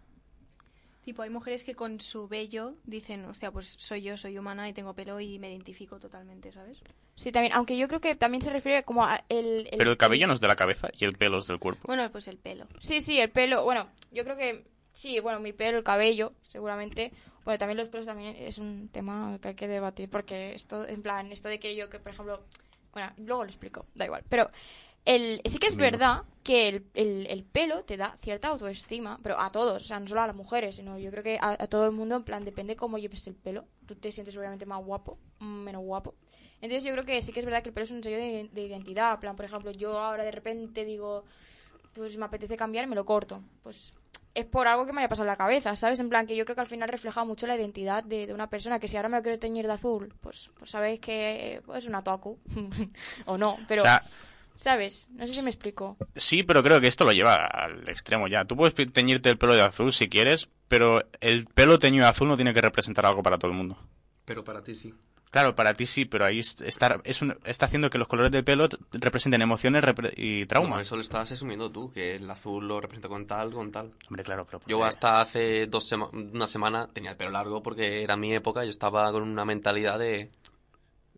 Tipo, 1.04 1.24
hay 1.24 1.30
mujeres 1.32 1.64
que 1.64 1.74
con 1.76 2.00
su 2.00 2.28
vello 2.28 2.76
dicen, 2.84 3.26
hostia, 3.26 3.52
pues 3.52 3.76
soy 3.80 4.04
yo, 4.04 4.18
soy 4.18 4.38
humana 4.38 4.70
y 4.70 4.74
tengo 4.74 4.94
pelo 4.94 5.20
y 5.20 5.40
me 5.40 5.50
identifico 5.50 6.00
totalmente, 6.00 6.52
¿sabes? 6.52 6.80
Sí, 7.16 7.32
también, 7.32 7.54
aunque 7.56 7.76
yo 7.76 7.88
creo 7.88 8.00
que 8.00 8.16
también 8.16 8.42
se 8.44 8.52
refiere 8.52 8.84
como 8.84 9.04
a 9.04 9.24
el... 9.30 9.68
el- 9.72 9.78
Pero 9.80 9.92
el 9.92 9.98
cabello 9.98 10.28
no 10.28 10.34
es 10.34 10.40
de 10.42 10.48
la 10.48 10.56
cabeza 10.56 10.90
y 10.98 11.06
el 11.06 11.14
pelo 11.18 11.40
es 11.40 11.48
del 11.48 11.60
cuerpo. 11.60 11.82
Bueno, 11.88 12.10
pues 12.12 12.28
el 12.28 12.38
pelo. 12.38 12.68
Sí, 12.80 13.02
sí, 13.02 13.20
el 13.20 13.32
pelo, 13.32 13.64
bueno, 13.64 13.90
yo 14.12 14.24
creo 14.24 14.38
que... 14.38 14.64
Sí, 14.94 15.20
bueno, 15.22 15.40
mi 15.40 15.54
pelo, 15.54 15.78
el 15.80 15.84
cabello, 15.84 16.32
seguramente. 16.44 17.12
Bueno, 17.46 17.58
también 17.58 17.78
los 17.78 17.90
pelos 17.90 18.06
también 18.06 18.36
es 18.38 18.58
un 18.60 18.90
tema 18.90 19.40
que 19.42 19.48
hay 19.50 19.56
que 19.56 19.68
debatir 19.68 20.10
porque 20.10 20.54
esto, 20.54 20.88
en 20.88 21.02
plan, 21.02 21.32
esto 21.32 21.50
de 21.50 21.60
que 21.60 21.76
yo, 21.76 21.90
que 21.90 22.00
por 22.00 22.12
ejemplo... 22.12 22.44
Bueno, 22.94 23.12
luego 23.18 23.44
lo 23.46 23.50
explico, 23.50 23.86
da 23.96 24.06
igual. 24.06 24.24
Pero 24.28 24.52
el, 25.06 25.42
sí 25.46 25.58
que 25.58 25.68
es 25.68 25.76
Mira. 25.76 25.92
verdad 25.92 26.24
que 26.44 26.68
el, 26.70 26.86
el- 26.96 27.28
el 27.28 27.44
pelo 27.44 27.84
te 27.84 27.98
da 27.98 28.16
cierta 28.22 28.48
autoestima, 28.50 29.20
pero 29.24 29.40
a 29.40 29.52
todos, 29.52 29.84
o 29.84 29.86
sea, 29.86 30.00
no 30.00 30.08
solo 30.08 30.22
a 30.22 30.28
las 30.28 30.36
mujeres, 30.36 30.76
sino 30.78 30.98
yo 30.98 31.12
creo 31.12 31.24
que 31.24 31.38
a, 31.40 31.52
a 31.52 31.68
todo 31.68 31.86
el 31.86 31.92
mundo, 31.92 32.16
en 32.16 32.24
plan, 32.24 32.44
depende 32.46 32.76
cómo 32.76 32.98
lleves 32.98 33.26
el 33.28 33.36
pelo. 33.36 33.66
Tú 33.86 33.96
te 33.96 34.12
sientes 34.12 34.36
obviamente 34.38 34.66
más 34.66 34.84
guapo, 34.84 35.18
mm, 35.40 35.46
menos 35.64 35.84
guapo. 35.84 36.16
Entonces 36.62 36.84
yo 36.84 36.92
creo 36.92 37.06
que 37.06 37.22
sí 37.22 37.32
que 37.34 37.40
es 37.40 37.46
verdad 37.46 37.64
que 37.64 37.70
el 37.70 37.74
pelo 37.74 37.86
es 37.86 37.92
un 37.92 38.04
sello 38.04 38.18
de, 38.18 38.50
de 38.52 38.62
identidad. 38.64 39.14
En 39.16 39.20
plan, 39.20 39.36
por 39.36 39.46
ejemplo, 39.46 39.72
yo 39.72 40.00
ahora 40.00 40.24
de 40.24 40.32
repente 40.32 40.86
digo, 40.86 41.24
pues 41.94 42.18
me 42.18 42.26
apetece 42.26 42.56
cambiar 42.58 42.86
me 42.88 42.96
lo 42.96 43.06
corto. 43.06 43.42
Pues 43.64 43.94
es 44.34 44.46
por 44.46 44.68
algo 44.68 44.86
que 44.86 44.94
me 44.94 45.02
haya 45.02 45.10
pasado 45.10 45.26
en 45.26 45.28
la 45.32 45.36
cabeza, 45.36 45.76
¿sabes? 45.76 46.00
En 46.00 46.08
plan, 46.10 46.26
que 46.26 46.36
yo 46.36 46.46
creo 46.46 46.56
que 46.56 46.62
al 46.62 46.68
final 46.68 46.88
refleja 46.88 47.26
mucho 47.26 47.48
la 47.48 47.56
identidad 47.56 48.04
de, 48.04 48.28
de 48.28 48.34
una 48.34 48.50
persona. 48.50 48.80
Que 48.80 48.88
si 48.88 48.96
ahora 48.96 49.10
me 49.10 49.18
lo 49.18 49.24
quiero 49.24 49.40
teñir 49.40 49.68
de 49.68 49.74
azul, 49.74 50.14
pues, 50.22 50.52
pues 50.58 50.72
sabéis 50.72 51.00
que 51.02 51.62
pues, 51.66 51.80
es 51.84 51.90
una 51.90 52.04
toku. 52.04 52.38
o 53.26 53.38
no, 53.38 53.58
pero, 53.68 53.82
O 53.82 53.86
sea, 53.86 54.04
¿sabes? 54.62 55.08
No 55.12 55.26
sé 55.26 55.34
si 55.34 55.42
me 55.42 55.50
explico. 55.50 55.98
sí, 56.16 56.44
pero 56.44 56.62
creo 56.62 56.80
que 56.80 56.88
esto 56.88 57.04
lo 57.04 57.12
lleva 57.12 57.46
al 57.48 57.90
extremo 57.90 58.28
ya. 58.28 58.46
Tú 58.46 58.56
puedes 58.56 58.76
teñirte 58.94 59.30
el 59.30 59.38
pelo 59.40 59.54
de 59.56 59.62
azul 59.62 59.92
si 59.92 60.08
quieres, 60.08 60.50
pero 60.68 61.04
el 61.20 61.46
pelo 61.48 61.80
teñido 61.80 62.04
de 62.06 62.10
azul 62.12 62.28
no 62.28 62.36
tiene 62.36 62.54
que 62.54 62.62
representar 62.62 63.06
algo 63.06 63.24
para 63.24 63.40
todo 63.40 63.50
el 63.52 63.58
mundo. 63.58 63.76
Pero 64.26 64.44
para 64.44 64.64
ti 64.64 64.76
sí. 64.76 64.94
Claro, 65.32 65.56
para 65.56 65.74
ti 65.74 65.86
sí, 65.86 66.04
pero 66.06 66.26
ahí 66.26 66.40
est- 66.40 66.62
está, 66.62 67.00
es 67.06 67.22
un- 67.22 67.38
está 67.46 67.66
haciendo 67.66 67.90
que 67.90 67.98
los 67.98 68.08
colores 68.08 68.32
del 68.34 68.44
pelo 68.44 68.68
representen 68.92 69.42
emociones 69.42 69.82
repre- 69.84 70.14
y 70.18 70.42
No, 70.42 70.48
traumas. 70.48 70.82
eso 70.82 70.96
lo 70.98 71.02
estás 71.02 71.32
asumiendo 71.32 71.72
tú, 71.72 71.90
que 71.90 72.16
el 72.18 72.30
azul 72.30 72.68
lo 72.68 72.82
representa 72.82 73.08
con 73.08 73.26
tal, 73.26 73.52
con 73.52 73.72
tal. 73.72 73.94
Hombre, 74.10 74.24
claro, 74.26 74.46
pero... 74.46 74.60
Yo 74.68 74.84
hasta 74.84 75.22
hace 75.22 75.68
dos 75.68 75.86
sema- 75.90 76.10
una 76.12 76.48
semana 76.48 76.88
tenía 76.94 77.12
el 77.12 77.18
pelo 77.18 77.32
largo 77.32 77.64
porque 77.64 78.04
era 78.04 78.18
mi 78.18 78.34
época, 78.34 78.64
yo 78.66 78.70
estaba 78.70 79.10
con 79.14 79.24
una 79.24 79.46
mentalidad 79.46 79.98
de 79.98 80.30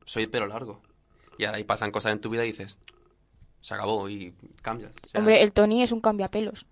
soy 0.06 0.24
el 0.24 0.30
pelo 0.30 0.46
largo. 0.48 0.82
Y 1.40 1.46
ahora 1.46 1.58
ahí 1.58 1.64
pasan 1.64 1.92
cosas 1.92 2.12
en 2.14 2.22
tu 2.22 2.30
vida 2.30 2.46
y 2.46 2.52
dices, 2.52 2.78
se 3.64 3.74
acabó 3.74 4.08
y 4.10 4.34
cambias. 4.62 4.92
O 4.92 5.08
sea, 5.10 5.20
Hombre, 5.20 5.42
el 5.42 5.54
Tony 5.54 5.82
es 5.82 5.92
un 5.92 6.02
cambiapelos. 6.02 6.66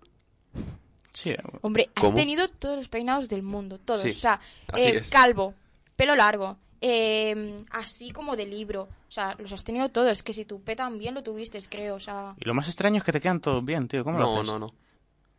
Sí, 1.12 1.30
eh, 1.30 1.38
Hombre, 1.62 1.90
has 1.94 2.04
¿Cómo? 2.04 2.16
tenido 2.16 2.48
todos 2.48 2.76
los 2.76 2.88
peinados 2.88 3.28
del 3.28 3.42
mundo, 3.42 3.78
todos. 3.78 4.02
Sí, 4.02 4.10
o 4.10 4.14
sea, 4.14 4.40
eh, 4.76 4.98
es. 4.98 5.10
calvo, 5.10 5.54
pelo 5.96 6.14
largo, 6.16 6.56
eh, 6.80 7.56
así 7.70 8.10
como 8.12 8.36
de 8.36 8.46
libro. 8.46 8.82
O 9.08 9.12
sea, 9.12 9.34
los 9.38 9.52
has 9.52 9.62
tenido 9.64 9.88
todos. 9.90 10.22
Que 10.22 10.32
si 10.32 10.44
tu 10.44 10.62
P 10.62 10.74
también 10.76 11.14
lo 11.14 11.22
tuviste, 11.22 11.60
creo. 11.68 11.96
O 11.96 12.00
sea, 12.00 12.34
Y 12.40 12.44
lo 12.46 12.54
más 12.54 12.66
extraño 12.68 12.96
es 12.98 13.04
que 13.04 13.12
te 13.12 13.20
quedan 13.20 13.40
todos 13.40 13.62
bien, 13.64 13.88
tío. 13.88 14.04
¿Cómo 14.04 14.18
lo 14.18 14.24
no, 14.24 14.34
haces? 14.36 14.46
no, 14.46 14.58
no. 14.58 14.74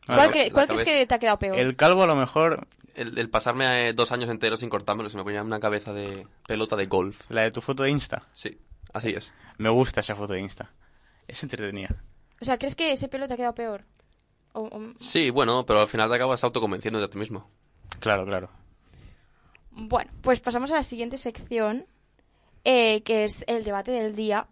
Ah, 0.07 0.15
¿cuál, 0.17 0.31
cre- 0.31 0.51
cuál 0.51 0.67
crees 0.67 0.83
que 0.83 1.05
te 1.05 1.15
ha 1.15 1.19
quedado 1.19 1.39
peor? 1.39 1.57
El 1.57 1.75
calvo 1.75 2.03
a 2.03 2.07
lo 2.07 2.15
mejor, 2.15 2.67
El, 2.93 3.17
el 3.17 3.29
pasarme 3.29 3.87
eh, 3.89 3.93
dos 3.93 4.11
años 4.11 4.29
enteros 4.29 4.59
sin 4.59 4.69
cortármelo, 4.69 5.09
se 5.09 5.17
me 5.17 5.23
ponía 5.23 5.41
una 5.41 5.59
cabeza 5.59 5.91
de 5.93 6.27
pelota 6.45 6.75
de 6.75 6.85
golf. 6.87 7.21
la 7.31 7.41
de 7.43 7.51
tu 7.51 7.61
foto 7.61 7.81
de 7.83 7.89
Insta. 7.89 8.27
Sí, 8.33 8.59
así 8.93 9.09
es. 9.09 9.33
Me 9.57 9.69
gusta 9.69 10.01
esa 10.01 10.15
foto 10.15 10.33
de 10.33 10.41
Insta. 10.41 10.69
Es 11.33 11.41
entretenida. 11.41 11.89
O 12.39 12.45
sea, 12.45 12.59
¿crees 12.59 12.75
que 12.75 12.91
ese 12.91 13.07
pelo 13.07 13.27
te 13.27 13.33
ha 13.33 13.37
quedado 13.37 13.55
peor? 13.55 13.85
O- 14.51 14.61
o- 14.67 14.93
Sí, 14.99 15.31
bueno, 15.31 15.65
pero 15.65 15.81
al 15.81 15.87
final 15.87 16.07
te 16.09 16.15
acabas 16.15 16.43
autoconvenciendo 16.43 16.99
de 16.99 17.07
ti 17.07 17.17
mismo. 17.17 17.49
Claro, 17.99 18.23
claro. 18.23 18.49
Bueno, 19.71 20.11
pues 20.21 20.39
pasamos 20.41 20.69
a 20.69 20.75
la 20.75 20.83
siguiente 20.83 21.17
sección, 21.17 21.87
eh, 22.65 23.01
que 23.01 23.23
es 23.23 23.43
el 23.47 23.63
debate 23.63 23.91
del 23.91 24.15
día. 24.15 24.45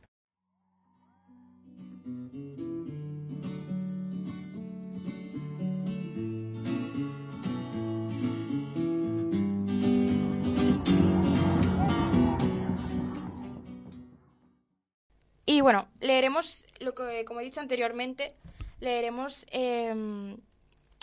Y 15.51 15.60
bueno, 15.60 15.89
leeremos 16.00 16.65
lo 16.79 16.96
que, 16.96 17.25
como 17.25 17.41
he 17.41 17.43
dicho 17.43 17.60
anteriormente, 17.60 18.34
leeremos 18.79 19.46
em, 19.51 20.38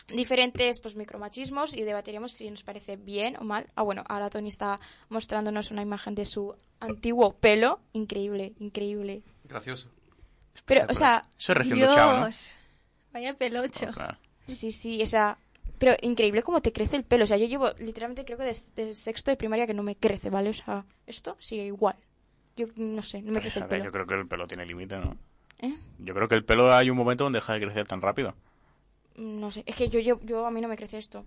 diferentes 0.09 0.81
pues 0.81 0.97
micromachismos 0.97 1.77
y 1.77 1.83
debatiremos 1.83 2.33
si 2.33 2.49
nos 2.49 2.63
parece 2.63 2.97
bien 2.97 3.37
o 3.37 3.45
mal. 3.45 3.67
Ah, 3.75 3.83
bueno, 3.83 4.05
ahora 4.09 4.31
Tony 4.31 4.49
está 4.49 4.81
mostrándonos 5.11 5.71
una 5.71 5.83
imagen 5.83 6.15
de 6.15 6.25
su 6.25 6.57
antiguo 6.81 7.35
pelo. 7.35 7.81
Increíble, 7.93 8.55
increíble. 8.59 9.23
Gracioso. 9.45 9.91
Pero, 10.65 10.87
o 10.89 10.95
sea, 10.95 11.25
Eso 11.39 11.53
es 11.53 11.59
recién 11.59 11.81
duchado, 11.81 12.21
¿no? 12.21 12.27
Dios, 12.27 12.55
vaya 13.13 13.35
pelocho. 13.35 13.89
Oh, 13.91 13.93
claro. 13.93 14.17
sí, 14.47 14.73
sí, 14.73 15.03
o 15.03 15.07
sea, 15.07 15.37
pero 15.79 15.95
increíble 16.01 16.43
cómo 16.43 16.63
te 16.63 16.73
crece 16.73 16.97
el 16.97 17.05
pelo. 17.05 17.25
O 17.25 17.27
sea, 17.27 17.37
yo 17.37 17.45
llevo 17.45 17.71
literalmente 17.81 18.25
creo 18.25 18.39
que 18.39 18.45
desde 18.45 18.95
sexto 18.95 19.31
de 19.31 19.37
primaria 19.37 19.67
que 19.67 19.75
no 19.75 19.83
me 19.83 19.95
crece, 19.95 20.31
¿vale? 20.31 20.49
O 20.49 20.55
sea, 20.55 20.87
esto 21.07 21.37
sigue 21.39 21.67
igual. 21.67 21.97
Yo 22.59 22.67
no 22.77 23.03
sé, 23.03 23.23
no 23.23 23.31
me 23.31 23.41
crece 23.41 23.61
el 23.61 23.67
pelo. 23.67 23.85
yo 23.85 23.93
creo 23.93 24.07
que 24.07 24.15
el 24.15 24.27
pelo 24.27 24.49
tiene 24.49 24.67
límite, 24.67 24.97
¿no? 24.97 25.17
¿Eh? 25.61 25.73
Yo 25.99 26.13
creo 26.13 26.27
que 26.27 26.35
el 26.35 26.45
pelo 26.45 26.75
hay 26.75 26.91
un 26.91 26.97
momento 26.97 27.23
donde 27.23 27.39
deja 27.39 27.53
de 27.53 27.61
crecer 27.61 27.87
tan 27.87 28.03
rápido. 28.03 28.35
No 29.15 29.51
sé, 29.53 29.63
es 29.65 29.77
que 29.77 29.89
yo, 29.89 30.01
yo, 30.01 30.21
yo 30.23 30.45
a 30.45 30.51
mí 30.51 30.61
no 30.61 30.67
me 30.67 30.77
crece 30.77 30.99
esto. 30.99 31.25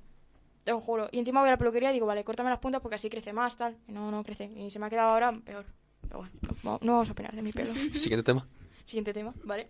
Te 0.66 0.72
lo 0.72 0.82
juro. 0.82 1.08
Y 1.12 1.20
encima 1.20 1.40
voy 1.40 1.48
a 1.48 1.54
la 1.54 1.58
peluquería 1.58 1.92
y 1.92 1.94
digo, 1.94 2.06
vale, 2.06 2.26
córtame 2.26 2.50
las 2.50 2.60
puntas 2.60 2.82
porque 2.82 2.96
así 2.96 3.10
crece 3.10 3.32
más, 3.34 3.56
tal. 3.56 3.78
Y 3.88 3.94
no, 3.94 4.12
no 4.12 4.24
crece. 4.24 4.52
Y 4.56 4.70
se 4.70 4.80
me 4.80 4.88
ha 4.88 4.90
quedado 4.90 5.12
ahora 5.12 5.32
peor. 5.32 5.66
Pero 6.02 6.20
bueno, 6.20 6.34
no, 6.64 6.80
no 6.82 6.92
vamos 6.94 7.10
a 7.10 7.12
opinar 7.14 7.34
de 7.34 7.42
mi 7.42 7.54
pelo. 7.54 7.74
Siguiente 7.94 8.24
tema. 8.24 8.46
Siguiente 8.84 9.14
tema, 9.14 9.34
¿vale? 9.46 9.70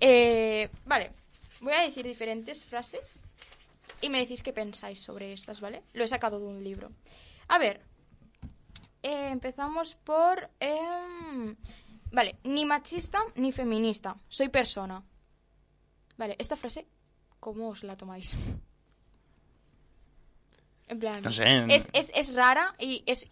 Eh, 0.00 0.68
vale, 0.84 1.10
voy 1.60 1.72
a 1.72 1.82
decir 1.82 2.06
diferentes 2.06 2.66
frases 2.66 3.24
y 4.00 4.10
me 4.10 4.18
decís 4.20 4.42
qué 4.42 4.52
pensáis 4.52 5.00
sobre 5.00 5.32
estas, 5.32 5.60
¿vale? 5.60 5.82
Lo 5.94 6.04
he 6.04 6.08
sacado 6.08 6.38
de 6.38 6.46
un 6.46 6.62
libro. 6.62 6.90
A 7.48 7.58
ver, 7.58 7.80
eh, 9.02 9.28
empezamos 9.30 9.94
por... 9.96 10.50
em, 10.60 11.56
vale, 12.12 12.36
ni 12.44 12.64
machista 12.64 13.20
ni 13.36 13.52
feminista, 13.52 14.16
soy 14.28 14.48
persona. 14.48 15.02
Vale, 16.16 16.36
esta 16.38 16.56
frase, 16.56 16.86
¿cómo 17.40 17.68
os 17.68 17.82
la 17.84 17.96
tomáis? 17.96 18.36
En 20.90 20.98
plan, 21.00 21.22
No 21.22 21.30
sé. 21.30 21.44
es, 21.68 21.90
es, 21.92 22.10
es 22.14 22.34
rara 22.34 22.74
y 22.78 23.02
es 23.04 23.28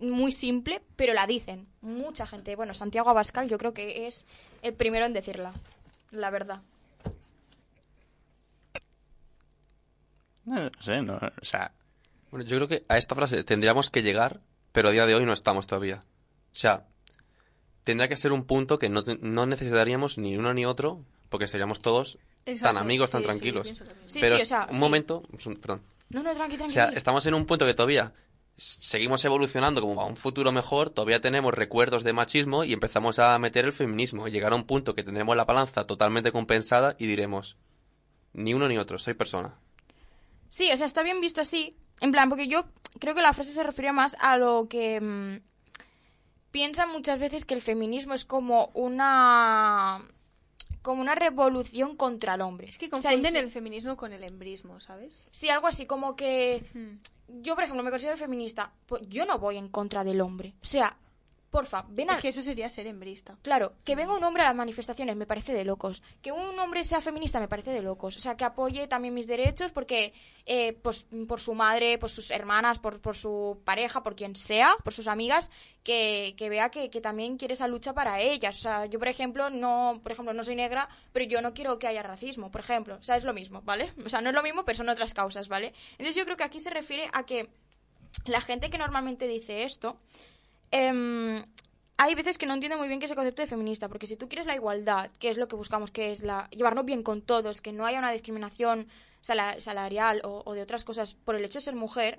muy 0.00 0.30
simple, 0.30 0.82
pero 0.94 1.14
la 1.14 1.26
dicen. 1.26 1.66
Mucha 1.80 2.26
gente. 2.26 2.54
Bueno, 2.54 2.74
Santiago 2.74 3.08
Abascal 3.08 3.48
yo 3.48 3.56
creo 3.56 3.72
que 3.72 4.06
es 4.06 4.26
el 4.60 4.74
primero 4.74 5.06
en 5.06 5.14
decirla. 5.14 5.54
La 6.10 6.28
verdad. 6.28 6.60
No 10.44 10.70
sé, 10.80 11.00
no, 11.02 11.16
o 11.16 11.44
sea, 11.44 11.72
Bueno, 12.30 12.44
yo 12.44 12.56
creo 12.56 12.68
que 12.68 12.84
a 12.88 12.98
esta 12.98 13.14
frase 13.14 13.42
tendríamos 13.44 13.88
que 13.90 14.02
llegar, 14.02 14.40
pero 14.72 14.88
a 14.88 14.92
día 14.92 15.06
de 15.06 15.14
hoy 15.14 15.24
no 15.24 15.32
estamos 15.32 15.66
todavía. 15.66 16.02
O 16.52 16.56
sea, 16.56 16.86
tendría 17.84 18.08
que 18.08 18.16
ser 18.16 18.32
un 18.32 18.44
punto 18.44 18.78
que 18.78 18.88
no, 18.88 19.02
no 19.20 19.46
necesitaríamos 19.46 20.18
ni 20.18 20.36
uno 20.36 20.52
ni 20.54 20.66
otro, 20.66 21.04
porque 21.28 21.46
seríamos 21.46 21.80
todos 21.80 22.18
Exacto, 22.44 22.74
tan 22.74 22.82
amigos, 22.82 23.10
tan 23.10 23.20
sí, 23.20 23.26
tranquilos. 23.26 23.72
Sí, 24.06 24.18
pero 24.20 24.36
o 24.36 24.44
sea, 24.44 24.66
un 24.70 24.78
momento, 24.78 25.22
perdón. 25.60 25.82
No, 26.10 26.22
no, 26.22 26.34
tranqui, 26.34 26.56
O 26.60 26.70
sea, 26.70 26.90
estamos 26.90 27.24
en 27.26 27.34
un 27.34 27.46
punto 27.46 27.64
que 27.64 27.74
todavía 27.74 28.12
seguimos 28.56 29.24
evolucionando 29.24 29.80
como 29.80 30.00
a 30.00 30.04
un 30.04 30.16
futuro 30.16 30.52
mejor, 30.52 30.90
todavía 30.90 31.20
tenemos 31.20 31.54
recuerdos 31.54 32.04
de 32.04 32.12
machismo 32.12 32.64
y 32.64 32.72
empezamos 32.72 33.18
a 33.18 33.38
meter 33.38 33.64
el 33.64 33.72
feminismo. 33.72 34.28
Y 34.28 34.30
llegar 34.30 34.52
a 34.52 34.56
un 34.56 34.64
punto 34.64 34.94
que 34.94 35.02
tendremos 35.02 35.36
la 35.36 35.44
balanza 35.44 35.86
totalmente 35.86 36.32
compensada 36.32 36.96
y 36.98 37.06
diremos, 37.06 37.56
ni 38.32 38.54
uno 38.54 38.68
ni 38.68 38.76
otro, 38.76 38.98
soy 38.98 39.14
persona. 39.14 39.58
Sí, 40.52 40.70
o 40.70 40.76
sea, 40.76 40.84
está 40.84 41.02
bien 41.02 41.22
visto 41.22 41.40
así. 41.40 41.74
En 42.02 42.12
plan, 42.12 42.28
porque 42.28 42.46
yo 42.46 42.66
creo 43.00 43.14
que 43.14 43.22
la 43.22 43.32
frase 43.32 43.52
se 43.52 43.62
refería 43.62 43.94
más 43.94 44.18
a 44.20 44.36
lo 44.36 44.68
que 44.68 45.00
mm, 45.00 45.40
piensan 46.50 46.90
muchas 46.92 47.18
veces 47.18 47.46
que 47.46 47.54
el 47.54 47.62
feminismo 47.62 48.12
es 48.12 48.26
como 48.26 48.70
una 48.74 50.06
como 50.82 51.00
una 51.00 51.14
revolución 51.14 51.96
contra 51.96 52.34
el 52.34 52.42
hombre. 52.42 52.68
Es 52.68 52.76
que 52.76 52.90
O 52.92 53.00
sea, 53.00 53.12
confunden 53.12 53.36
el 53.36 53.50
feminismo 53.50 53.96
con 53.96 54.12
el 54.12 54.24
embrismo, 54.24 54.78
¿sabes? 54.80 55.24
Sí, 55.30 55.48
algo 55.48 55.68
así 55.68 55.86
como 55.86 56.16
que 56.16 56.62
yo, 57.28 57.54
por 57.54 57.64
ejemplo, 57.64 57.82
me 57.82 57.90
considero 57.90 58.18
feminista. 58.18 58.74
Pues 58.84 59.08
yo 59.08 59.24
no 59.24 59.38
voy 59.38 59.56
en 59.56 59.68
contra 59.68 60.04
del 60.04 60.20
hombre. 60.20 60.52
O 60.60 60.66
sea, 60.66 60.98
porfa, 61.52 61.84
ven 61.88 62.10
a... 62.10 62.14
Es 62.14 62.20
que 62.20 62.28
eso 62.28 62.40
sería 62.40 62.68
ser 62.70 62.86
embrista. 62.86 63.36
Claro, 63.42 63.70
que 63.84 63.94
venga 63.94 64.14
un 64.14 64.24
hombre 64.24 64.42
a 64.42 64.46
las 64.46 64.56
manifestaciones 64.56 65.14
me 65.16 65.26
parece 65.26 65.52
de 65.52 65.66
locos. 65.66 66.02
Que 66.22 66.32
un 66.32 66.58
hombre 66.58 66.82
sea 66.82 67.02
feminista 67.02 67.38
me 67.40 67.46
parece 67.46 67.70
de 67.70 67.82
locos. 67.82 68.16
O 68.16 68.20
sea, 68.20 68.36
que 68.36 68.44
apoye 68.44 68.88
también 68.88 69.12
mis 69.12 69.26
derechos 69.26 69.70
porque, 69.70 70.14
eh, 70.46 70.72
pues, 70.82 71.06
por 71.28 71.40
su 71.40 71.52
madre, 71.52 71.98
por 71.98 72.08
sus 72.08 72.30
hermanas, 72.30 72.78
por, 72.78 73.00
por 73.00 73.16
su 73.16 73.60
pareja, 73.64 74.02
por 74.02 74.16
quien 74.16 74.34
sea, 74.34 74.74
por 74.82 74.94
sus 74.94 75.08
amigas, 75.08 75.50
que, 75.84 76.34
que 76.38 76.48
vea 76.48 76.70
que, 76.70 76.88
que 76.88 77.02
también 77.02 77.36
quiere 77.36 77.54
esa 77.54 77.68
lucha 77.68 77.92
para 77.92 78.20
ellas. 78.20 78.56
O 78.56 78.62
sea, 78.62 78.86
yo, 78.86 78.98
por 78.98 79.08
ejemplo, 79.08 79.50
no, 79.50 80.00
por 80.02 80.12
ejemplo, 80.12 80.32
no 80.32 80.44
soy 80.44 80.56
negra, 80.56 80.88
pero 81.12 81.26
yo 81.26 81.42
no 81.42 81.52
quiero 81.52 81.78
que 81.78 81.86
haya 81.86 82.02
racismo, 82.02 82.50
por 82.50 82.62
ejemplo. 82.62 82.96
O 82.98 83.02
sea, 83.02 83.16
es 83.16 83.24
lo 83.24 83.34
mismo, 83.34 83.60
¿vale? 83.60 83.92
O 84.04 84.08
sea, 84.08 84.22
no 84.22 84.30
es 84.30 84.34
lo 84.34 84.42
mismo, 84.42 84.64
pero 84.64 84.78
son 84.78 84.88
otras 84.88 85.12
causas, 85.12 85.48
¿vale? 85.48 85.74
Entonces 85.92 86.16
yo 86.16 86.24
creo 86.24 86.38
que 86.38 86.44
aquí 86.44 86.60
se 86.60 86.70
refiere 86.70 87.10
a 87.12 87.24
que 87.24 87.50
la 88.24 88.40
gente 88.40 88.70
que 88.70 88.78
normalmente 88.78 89.26
dice 89.26 89.64
esto, 89.64 89.98
em, 90.72 91.44
hay 91.98 92.14
veces 92.16 92.36
que 92.38 92.46
no 92.46 92.54
entiendo 92.54 92.76
muy 92.78 92.88
bien 92.88 92.98
qué 92.98 93.04
es 93.06 93.12
el 93.12 93.16
concepto 93.16 93.42
de 93.42 93.48
feminista, 93.48 93.88
porque 93.88 94.06
si 94.08 94.16
tú 94.16 94.28
quieres 94.28 94.46
la 94.46 94.56
igualdad, 94.56 95.10
que 95.20 95.28
es 95.30 95.36
lo 95.36 95.46
que 95.46 95.54
buscamos, 95.56 95.90
que 95.92 96.10
es 96.10 96.22
la 96.22 96.48
llevarnos 96.50 96.84
bien 96.84 97.02
con 97.04 97.22
todos, 97.22 97.60
que 97.62 97.72
no 97.72 97.86
haya 97.86 97.98
una 98.00 98.10
discriminación 98.10 98.88
sala- 99.20 99.60
salarial 99.60 100.20
o, 100.24 100.42
o 100.44 100.54
de 100.54 100.62
otras 100.62 100.82
cosas 100.82 101.14
por 101.14 101.36
el 101.36 101.44
hecho 101.44 101.58
de 101.58 101.62
ser 101.62 101.74
mujer, 101.76 102.18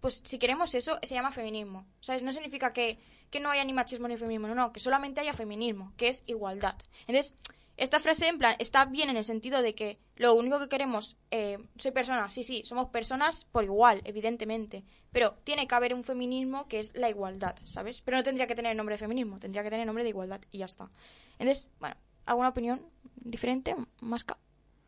pues 0.00 0.22
si 0.24 0.38
queremos 0.38 0.74
eso, 0.74 0.98
se 1.02 1.14
llama 1.14 1.30
feminismo. 1.30 1.86
¿Sabes? 2.00 2.22
No 2.22 2.32
significa 2.32 2.72
que, 2.72 2.98
que 3.30 3.38
no 3.38 3.50
haya 3.50 3.62
ni 3.64 3.72
machismo 3.72 4.08
ni 4.08 4.16
feminismo, 4.16 4.48
no, 4.48 4.54
no, 4.54 4.72
que 4.72 4.80
solamente 4.80 5.20
haya 5.20 5.34
feminismo, 5.34 5.92
que 5.96 6.08
es 6.08 6.22
igualdad. 6.26 6.74
Entonces, 7.06 7.34
esta 7.80 7.98
frase, 7.98 8.28
en 8.28 8.36
plan, 8.36 8.56
está 8.58 8.84
bien 8.84 9.08
en 9.08 9.16
el 9.16 9.24
sentido 9.24 9.62
de 9.62 9.74
que 9.74 9.98
lo 10.16 10.34
único 10.34 10.58
que 10.58 10.68
queremos, 10.68 11.16
eh, 11.30 11.56
soy 11.76 11.92
persona, 11.92 12.30
sí, 12.30 12.42
sí, 12.42 12.60
somos 12.62 12.90
personas 12.90 13.46
por 13.50 13.64
igual, 13.64 14.02
evidentemente, 14.04 14.84
pero 15.10 15.38
tiene 15.44 15.66
que 15.66 15.74
haber 15.74 15.94
un 15.94 16.04
feminismo 16.04 16.68
que 16.68 16.78
es 16.78 16.94
la 16.94 17.08
igualdad, 17.08 17.56
¿sabes? 17.64 18.02
Pero 18.02 18.18
no 18.18 18.22
tendría 18.22 18.46
que 18.46 18.54
tener 18.54 18.76
nombre 18.76 18.96
de 18.96 18.98
feminismo, 18.98 19.38
tendría 19.38 19.62
que 19.62 19.70
tener 19.70 19.86
nombre 19.86 20.04
de 20.04 20.10
igualdad 20.10 20.42
y 20.50 20.58
ya 20.58 20.66
está. 20.66 20.90
Entonces, 21.38 21.68
bueno, 21.78 21.96
¿alguna 22.26 22.50
opinión 22.50 22.82
diferente? 23.14 23.74
¿Masca? 24.02 24.36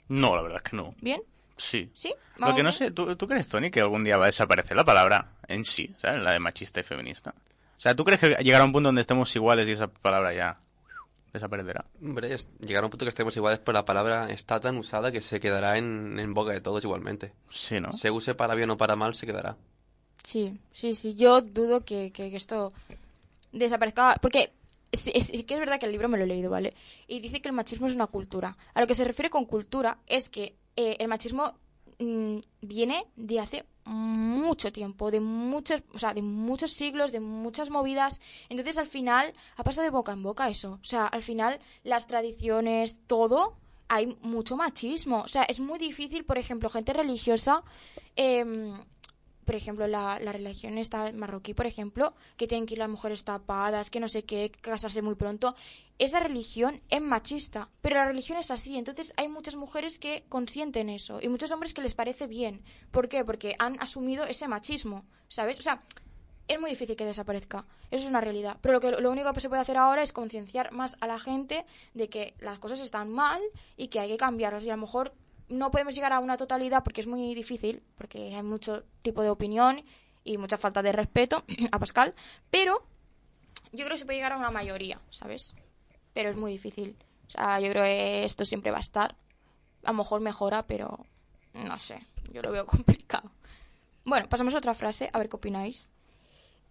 No, 0.09 0.37
la 0.37 0.43
verdad 0.43 0.61
es 0.63 0.71
que 0.71 0.77
no. 0.77 0.95
¿Bien? 1.01 1.23
Sí. 1.57 1.91
¿Sí? 1.95 2.15
Lo 2.35 2.43
¿Vamos 2.43 2.57
que 2.57 2.63
no 2.63 2.73
sé, 2.73 2.91
¿tú, 2.91 3.17
tú 3.17 3.27
crees, 3.27 3.49
Tony, 3.49 3.71
que 3.71 3.81
algún 3.81 4.05
día 4.05 4.19
va 4.19 4.25
a 4.25 4.27
desaparecer 4.27 4.77
la 4.77 4.85
palabra 4.85 5.33
en 5.49 5.65
sí, 5.65 5.95
¿sabes? 5.97 6.21
La 6.21 6.33
de 6.33 6.41
machista 6.41 6.81
y 6.81 6.83
feminista. 6.83 7.35
O 7.75 7.81
sea, 7.81 7.97
¿tú 7.97 8.05
crees 8.05 8.21
que 8.21 8.37
llegará 8.45 8.65
un 8.65 8.73
punto 8.73 8.89
donde 8.89 9.01
estemos 9.01 9.35
iguales 9.35 9.67
y 9.67 9.73
esa 9.73 9.89
palabra 9.89 10.35
ya 10.35 10.61
desaparecerá? 11.33 11.85
Hombre, 12.03 12.35
es- 12.35 12.49
llegar 12.61 12.83
a 12.83 12.87
un 12.87 12.91
punto 12.91 13.05
que 13.05 13.11
estemos 13.11 13.37
iguales, 13.37 13.61
pero 13.61 13.73
la 13.75 13.85
palabra 13.85 14.31
está 14.31 14.61
tan 14.61 14.77
usada 14.77 15.11
que 15.11 15.21
se 15.21 15.41
quedará 15.41 15.79
en, 15.79 16.19
en 16.19 16.35
boca 16.35 16.52
de 16.52 16.61
todos 16.61 16.85
igualmente. 16.85 17.33
Sí, 17.50 17.80
¿no? 17.80 17.93
Se 17.93 18.11
use 18.11 18.35
para 18.35 18.54
bien 18.54 18.71
o 18.71 18.76
para 18.76 18.97
mal, 18.97 19.15
se 19.15 19.26
quedará. 19.26 19.56
Sí, 20.25 20.59
sí, 20.73 20.95
sí. 20.95 21.15
Yo 21.15 21.41
dudo 21.41 21.85
que, 21.85 22.13
que- 22.13 22.30
que 22.30 22.37
esto 22.37 22.73
desaparezca. 23.52 24.17
Porque 24.21 24.52
sí, 24.93 25.11
es, 25.15 25.26
sí 25.26 25.43
que 25.45 25.54
es 25.54 25.61
verdad 25.61 25.78
que 25.80 25.87
el 25.87 25.93
libro 25.93 26.09
me 26.09 26.19
lo 26.19 26.25
he 26.25 26.26
leído, 26.26 26.50
¿vale? 26.50 26.75
Y 27.06 27.21
dice 27.21 27.41
que 27.41 27.49
el 27.49 27.54
machismo 27.54 27.87
es 27.87 27.95
una 27.95 28.06
cultura. 28.06 28.56
A 28.75 28.80
lo 28.80 28.87
que 28.87 28.95
se 28.95 29.04
refiere 29.04 29.30
con 29.30 29.45
cultura 29.47 29.99
es 30.06 30.28
que 30.28 30.56
eh, 30.76 30.97
el 31.00 31.09
machismo 31.09 31.54
mm, 31.99 32.39
viene 32.61 33.04
de 33.17 33.41
hace 33.41 33.65
mucho 33.84 34.73
tiempo, 34.73 35.10
de 35.10 35.21
muchos, 35.21 35.82
o 35.92 35.99
sea, 35.99 36.14
de 36.14 36.23
muchos 36.23 36.73
siglos, 36.73 37.12
de 37.12 37.21
muchas 37.21 37.71
movidas. 37.71 38.21
Entonces, 38.49 38.78
al 38.78 38.86
final, 38.86 39.32
ha 39.56 39.64
pasado 39.64 39.84
de 39.84 39.90
boca 39.90 40.12
en 40.12 40.23
boca 40.23 40.49
eso. 40.49 40.78
O 40.80 40.84
sea, 40.84 41.06
al 41.06 41.23
final, 41.23 41.58
las 41.84 42.06
tradiciones, 42.06 42.99
todo, 43.06 43.56
hay 43.88 44.18
mucho 44.23 44.56
machismo. 44.56 45.23
O 45.23 45.28
sea, 45.28 45.42
es 45.45 45.60
muy 45.60 45.78
difícil, 45.78 46.25
por 46.25 46.38
ejemplo, 46.38 46.68
gente 46.71 46.92
religiosa. 46.92 47.62
em, 48.16 48.75
por 49.45 49.55
ejemplo, 49.55 49.87
la, 49.87 50.19
la 50.21 50.33
religión 50.33 50.78
está 50.78 51.13
marroquí, 51.13 51.55
por 51.55 51.67
ejemplo, 51.67 52.15
que 52.37 52.47
tienen 52.47 52.67
que 52.67 52.75
ir 52.75 52.78
las 52.78 52.89
mujeres 52.89 53.25
tapadas, 53.25 53.91
que 53.91 54.00
no 54.00 54.09
sé 54.09 54.25
qué, 54.25 54.50
casarse 54.50 55.02
muy 55.02 55.15
pronto. 55.15 55.55
Esa 55.99 56.21
religión 56.21 56.81
es 56.91 57.00
machista, 57.00 57.69
pero 57.81 57.97
la 57.97 58.07
religión 58.07 58.39
es 58.39 58.50
así. 58.50 58.76
Entonces 58.76 59.15
hay 59.17 59.28
muchas 59.28 59.57
mujeres 59.57 59.99
que 59.99 60.25
consienten 60.28 60.89
eso 60.89 61.21
y 61.21 61.28
muchos 61.28 61.52
hombres 61.52 61.75
que 61.75 61.83
les 61.83 61.95
parece 61.95 62.26
bien. 62.26 62.63
¿Por 62.91 63.09
qué? 63.09 63.25
Porque 63.25 63.57
han 63.59 63.81
asumido 63.81 64.25
ese 64.25 64.49
machismo, 64.49 65.05
¿sabes? 65.28 65.59
O 65.59 65.63
sea, 65.63 65.83
es 66.49 66.61
muy 66.61 66.71
difícil 66.71 66.97
que 66.97 67.05
desaparezca. 67.05 67.67
Eso 67.91 68.05
es 68.05 68.11
una 68.11 68.21
realidad. 68.21 68.59
Pero 68.61 68.75
lo, 68.75 68.81
que, 68.81 68.91
lo 68.91 69.11
único 69.11 69.33
que 69.33 69.41
se 69.41 69.49
puede 69.49 69.63
hacer 69.63 69.76
ahora 69.76 70.02
es 70.02 70.13
concienciar 70.13 70.73
más 70.73 70.97
a 71.00 71.07
la 71.07 71.19
gente 71.19 71.65
de 71.95 72.09
que 72.09 72.35
las 72.41 72.59
cosas 72.59 72.81
están 72.81 73.11
mal 73.11 73.41
y 73.76 73.89
que 73.89 74.00
hay 74.00 74.09
que 74.09 74.17
cambiarlas. 74.17 74.65
Y 74.65 74.71
a 74.71 74.76
lo 74.76 74.83
mejor 74.83 75.15
no 75.52 75.71
podemos 75.71 75.95
llegar 75.95 76.12
a 76.12 76.21
una 76.21 76.36
totalidad 76.36 76.82
porque 76.82 77.00
es 77.00 77.06
muy 77.06 77.34
difícil, 77.34 77.82
porque 77.97 78.34
hay 78.34 78.43
mucho 78.43 78.84
tipo 79.02 79.23
de 79.23 79.30
opinión 79.30 79.84
y 80.25 80.38
mucha 80.38 80.56
falta 80.56 80.82
de 80.82 80.93
respeto 80.93 81.45
a 81.73 81.78
Pascal. 81.78 82.15
Pero 82.50 82.86
yo 83.73 83.84
creo 83.84 83.91
que 83.91 83.99
se 83.99 84.04
puede 84.04 84.19
llegar 84.19 84.32
a 84.32 84.38
una 84.38 84.50
mayoría, 84.50 85.00
¿sabes? 85.10 85.54
Pero 86.12 86.30
es 86.30 86.36
muy 86.36 86.52
difícil. 86.52 86.97
O 87.28 87.30
sea, 87.30 87.60
yo 87.60 87.71
creo 87.71 87.84
que 87.84 88.25
esto 88.25 88.45
siempre 88.45 88.71
va 88.71 88.78
a 88.78 88.80
estar. 88.80 89.17
A 89.84 89.93
lo 89.93 89.99
mejor 89.99 90.21
mejora, 90.21 90.67
pero 90.67 91.06
no 91.54 91.78
sé. 91.78 92.06
Yo 92.32 92.43
lo 92.43 92.50
veo 92.50 92.67
complicado. 92.67 93.30
Bueno, 94.04 94.28
pasamos 94.28 94.54
a 94.54 94.58
otra 94.58 94.75
frase, 94.75 95.10
a 95.12 95.19
ver 95.19 95.28
qué 95.28 95.36
opináis. 95.36 95.91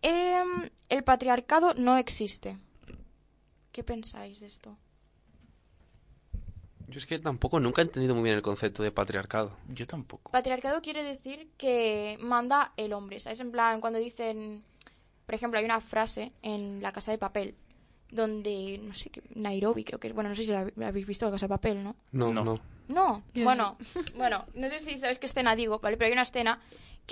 Em, 0.01 0.69
el 0.89 1.03
patriarcado 1.03 1.73
no 1.75 1.97
existe. 1.97 2.57
¿Qué 3.71 3.83
pensáis 3.83 4.39
de 4.39 4.47
esto? 4.47 4.77
Yo 6.91 6.99
es 6.99 7.05
que 7.05 7.17
tampoco 7.19 7.59
nunca 7.59 7.81
he 7.81 7.85
entendido 7.85 8.13
muy 8.15 8.23
bien 8.25 8.35
el 8.35 8.41
concepto 8.41 8.83
de 8.83 8.91
patriarcado. 8.91 9.55
Yo 9.69 9.87
tampoco. 9.87 10.31
Patriarcado 10.31 10.81
quiere 10.81 11.03
decir 11.03 11.49
que 11.57 12.17
manda 12.21 12.73
el 12.77 12.93
hombre, 12.93 13.19
¿sabes? 13.19 13.39
En 13.39 13.51
plan, 13.51 13.81
cuando 13.81 13.97
dicen, 13.99 14.63
por 15.25 15.35
ejemplo, 15.35 15.57
hay 15.59 15.65
una 15.65 15.79
frase 15.81 16.31
en 16.41 16.81
La 16.81 16.91
Casa 16.91 17.11
de 17.11 17.17
Papel, 17.17 17.55
donde, 18.09 18.79
no 18.83 18.93
sé, 18.93 19.09
qué- 19.09 19.23
Nairobi 19.35 19.83
creo 19.83 19.99
que 19.99 20.09
es, 20.09 20.13
bueno, 20.13 20.29
no 20.29 20.35
sé 20.35 20.43
si 20.45 20.51
la, 20.51 20.67
la 20.75 20.89
habéis 20.89 21.07
visto 21.07 21.25
La 21.25 21.31
Casa 21.31 21.45
de 21.45 21.49
Papel, 21.49 21.83
¿no? 21.83 21.95
No, 22.11 22.31
No. 22.33 22.43
no. 22.43 22.59
No, 22.87 23.23
bueno, 23.35 23.77
bueno, 24.17 24.45
no 24.53 24.67
sé 24.69 24.79
si 24.79 24.97
sabes 24.97 25.17
qué 25.17 25.27
escena 25.27 25.55
digo, 25.55 25.79
¿vale? 25.79 25.95
Pero 25.95 26.07
hay 26.07 26.11
una 26.13 26.23
escena 26.23 26.59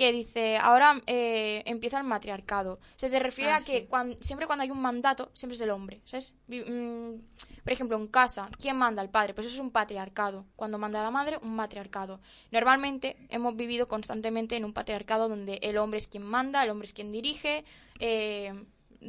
que 0.00 0.12
dice, 0.12 0.56
ahora 0.56 0.98
eh, 1.06 1.62
empieza 1.66 1.98
el 1.98 2.04
matriarcado. 2.06 2.72
O 2.72 2.98
sea, 2.98 3.10
se 3.10 3.18
refiere 3.18 3.50
Ah, 3.50 3.56
a 3.56 3.60
que 3.60 3.86
sí. 3.86 4.18
siempre 4.22 4.46
cuando 4.46 4.62
hay 4.62 4.70
un 4.70 4.80
mandato, 4.80 5.30
siempre 5.34 5.56
es 5.56 5.60
el 5.60 5.68
hombre, 5.68 6.00
¿sabes? 6.06 6.32
Mm, 6.48 7.16
por 7.62 7.70
ejemplo, 7.70 7.98
en 7.98 8.06
casa, 8.06 8.48
¿quién 8.58 8.78
manda? 8.78 9.02
El 9.02 9.10
padre. 9.10 9.34
Pues 9.34 9.46
eso 9.46 9.56
es 9.56 9.60
un 9.60 9.70
patriarcado. 9.72 10.46
Cuando 10.56 10.78
manda 10.78 11.02
la 11.02 11.10
madre, 11.10 11.38
un 11.42 11.54
matriarcado. 11.54 12.18
Normalmente 12.50 13.18
hemos 13.28 13.54
vivido 13.56 13.88
constantemente 13.88 14.56
en 14.56 14.64
un 14.64 14.72
patriarcado 14.72 15.28
donde 15.28 15.58
el 15.60 15.76
hombre 15.76 15.98
es 15.98 16.08
quien 16.08 16.22
manda, 16.22 16.64
el 16.64 16.70
hombre 16.70 16.86
es 16.86 16.94
quien 16.94 17.12
dirige, 17.12 17.66
eh, 17.98 18.54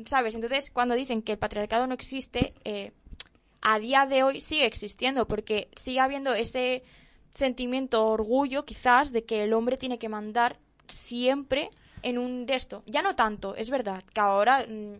¿sabes? 0.06 0.36
Entonces, 0.36 0.71
cuando 0.71 0.95
dicen 0.95 1.21
que 1.21 1.32
el 1.32 1.38
patriarcado 1.39 1.88
no 1.88 1.93
existe, 1.93 2.54
eh, 2.65 2.91
a 3.62 3.80
día 3.80 4.06
de 4.08 4.23
hoy 4.23 4.41
sigue 4.41 4.65
existiendo 4.65 5.25
porque 5.25 5.69
sigue 5.77 6.01
habiendo 6.01 6.34
ese 6.34 6.84
sentimiento, 7.34 8.06
orgullo 8.08 8.65
quizás 8.65 9.13
de 9.13 9.23
que 9.23 9.45
el 9.45 9.54
hombre 9.54 9.77
tiene 9.77 9.97
que 9.97 10.10
mandar 10.10 10.60
siempre 10.91 11.69
en 12.04 12.17
un 12.17 12.45
de 12.45 12.56
esto. 12.56 12.84
Ya 12.86 13.01
no 13.01 13.15
tanto, 13.15 13.56
es 13.56 13.69
verdad, 13.69 14.04
que 14.13 14.19
ahora 14.21 14.65
mm, 14.67 14.95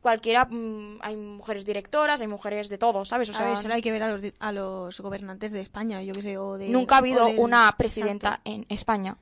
cualquiera, 0.00 0.44
mm, 0.44 0.98
hay 1.02 1.16
mujeres 1.16 1.64
directoras, 1.64 2.20
hay 2.20 2.26
mujeres 2.26 2.68
de 2.68 2.78
todo, 2.78 3.04
¿sabes? 3.04 3.28
O 3.28 3.32
A 3.32 3.34
sea, 3.36 3.46
ver, 3.48 3.58
solo 3.58 3.74
hay 3.74 3.82
que 3.82 3.92
ver 3.92 4.02
a 4.02 4.08
los, 4.10 4.22
di- 4.22 4.32
a 4.38 4.52
los 4.52 5.00
gobernantes 5.00 5.52
de 5.52 5.60
España, 5.60 6.02
yo 6.02 6.12
que 6.12 6.22
sé, 6.22 6.36
o 6.38 6.58
de... 6.58 6.68
nunca 6.68 6.96
ha 6.96 6.98
habido 6.98 7.26
del- 7.26 7.38
una 7.38 7.74
presidenta 7.76 8.28
Exacto. 8.28 8.50
en 8.50 8.66
España. 8.68 9.16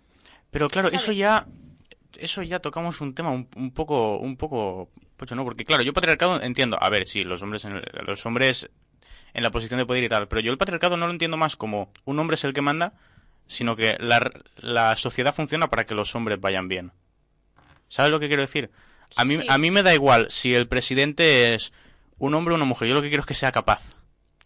Pero 0.50 0.68
claro, 0.68 0.88
eso 0.88 1.12
ya 1.12 1.46
eso 2.18 2.42
ya 2.42 2.58
tocamos 2.60 3.00
un 3.00 3.14
tema 3.14 3.30
un, 3.30 3.48
un 3.56 3.70
poco 3.72 4.18
un 4.18 4.36
poco 4.36 4.90
pocho, 5.16 5.34
¿no? 5.34 5.44
Porque 5.44 5.64
claro, 5.64 5.82
yo 5.82 5.94
patriarcado 5.94 6.42
entiendo, 6.42 6.76
a 6.78 6.90
ver, 6.90 7.06
sí, 7.06 7.24
los 7.24 7.40
hombres 7.42 7.64
en 7.64 7.72
el- 7.76 7.84
los 8.06 8.26
hombres 8.26 8.68
en 9.32 9.42
la 9.42 9.50
posición 9.50 9.78
de 9.78 9.86
poder 9.86 10.04
y 10.04 10.10
tal, 10.10 10.28
pero 10.28 10.42
yo 10.42 10.52
el 10.52 10.58
patriarcado 10.58 10.98
no 10.98 11.06
lo 11.06 11.12
entiendo 11.12 11.38
más 11.38 11.56
como 11.56 11.90
un 12.04 12.18
hombre 12.18 12.34
es 12.34 12.44
el 12.44 12.52
que 12.52 12.60
manda, 12.60 12.92
sino 13.52 13.76
que 13.76 13.96
la, 14.00 14.30
la 14.56 14.96
sociedad 14.96 15.34
funciona 15.34 15.68
para 15.70 15.84
que 15.86 15.94
los 15.94 16.14
hombres 16.14 16.40
vayan 16.40 16.68
bien. 16.68 16.92
¿Sabes 17.88 18.10
lo 18.10 18.18
que 18.20 18.28
quiero 18.28 18.42
decir? 18.42 18.70
A 19.16 19.24
mí, 19.24 19.36
Sí. 19.36 19.46
a 19.48 19.58
mí 19.58 19.70
me 19.70 19.82
da 19.82 19.92
igual 19.94 20.26
si 20.30 20.54
el 20.54 20.66
presidente 20.66 21.54
es 21.54 21.72
un 22.18 22.34
hombre 22.34 22.52
o 22.52 22.56
una 22.56 22.64
mujer. 22.64 22.88
Yo 22.88 22.94
lo 22.94 23.02
que 23.02 23.08
quiero 23.08 23.20
es 23.20 23.26
que 23.26 23.34
sea 23.34 23.52
capaz. 23.52 23.80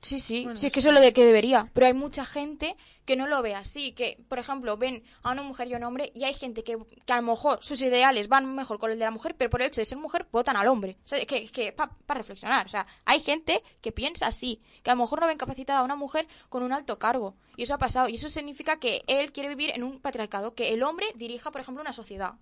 Sí, 0.00 0.20
sí, 0.20 0.44
Bueno, 0.44 0.58
sí, 0.58 0.66
es 0.66 0.72
que 0.72 0.80
eso 0.80 0.90
es 0.90 0.94
lo 0.94 1.00
de 1.00 1.12
que 1.12 1.24
debería. 1.24 1.70
Pero 1.72 1.86
hay 1.86 1.94
mucha 1.94 2.24
gente 2.24 2.76
que 3.04 3.16
no 3.16 3.26
lo 3.26 3.42
ve 3.42 3.54
así. 3.54 3.92
Que, 3.92 4.22
por 4.28 4.38
ejemplo, 4.38 4.76
ven 4.76 5.02
a 5.22 5.32
una 5.32 5.42
mujer 5.42 5.68
y 5.68 5.74
a 5.74 5.76
un 5.78 5.84
hombre 5.84 6.12
y 6.14 6.24
hay 6.24 6.34
gente 6.34 6.64
que, 6.64 6.76
que 7.04 7.12
a 7.12 7.16
lo 7.16 7.22
mejor 7.22 7.58
sus 7.62 7.80
ideales 7.80 8.28
van 8.28 8.54
mejor 8.54 8.78
con 8.78 8.90
el 8.90 8.98
de 8.98 9.04
la 9.04 9.10
mujer, 9.10 9.34
pero 9.36 9.50
por 9.50 9.62
el 9.62 9.68
hecho 9.68 9.80
de 9.80 9.84
ser 9.84 9.98
mujer 9.98 10.26
votan 10.30 10.56
al 10.56 10.68
hombre. 10.68 10.96
O 11.04 11.08
sea, 11.08 11.24
que, 11.24 11.38
es 11.38 11.50
que 11.50 11.72
para 11.72 11.92
reflexionar. 12.08 12.66
O 12.66 12.68
sea, 12.68 12.86
hay 13.04 13.20
gente 13.20 13.62
que 13.80 13.92
piensa 13.92 14.26
así. 14.26 14.60
Que 14.82 14.90
a 14.90 14.94
lo 14.94 15.02
mejor 15.02 15.20
no 15.20 15.26
ven 15.26 15.38
capacitada 15.38 15.80
a 15.80 15.84
una 15.84 15.96
mujer 15.96 16.26
con 16.48 16.62
un 16.62 16.72
alto 16.72 16.98
cargo. 16.98 17.36
Y 17.56 17.62
eso 17.62 17.74
ha 17.74 17.78
pasado. 17.78 18.08
Y 18.08 18.16
eso 18.16 18.28
significa 18.28 18.78
que 18.78 19.02
él 19.06 19.32
quiere 19.32 19.48
vivir 19.48 19.70
en 19.74 19.82
un 19.82 20.00
patriarcado. 20.00 20.54
Que 20.54 20.72
el 20.72 20.82
hombre 20.82 21.06
dirija, 21.14 21.50
por 21.50 21.60
ejemplo, 21.60 21.82
una 21.82 21.92
sociedad. 21.92 22.34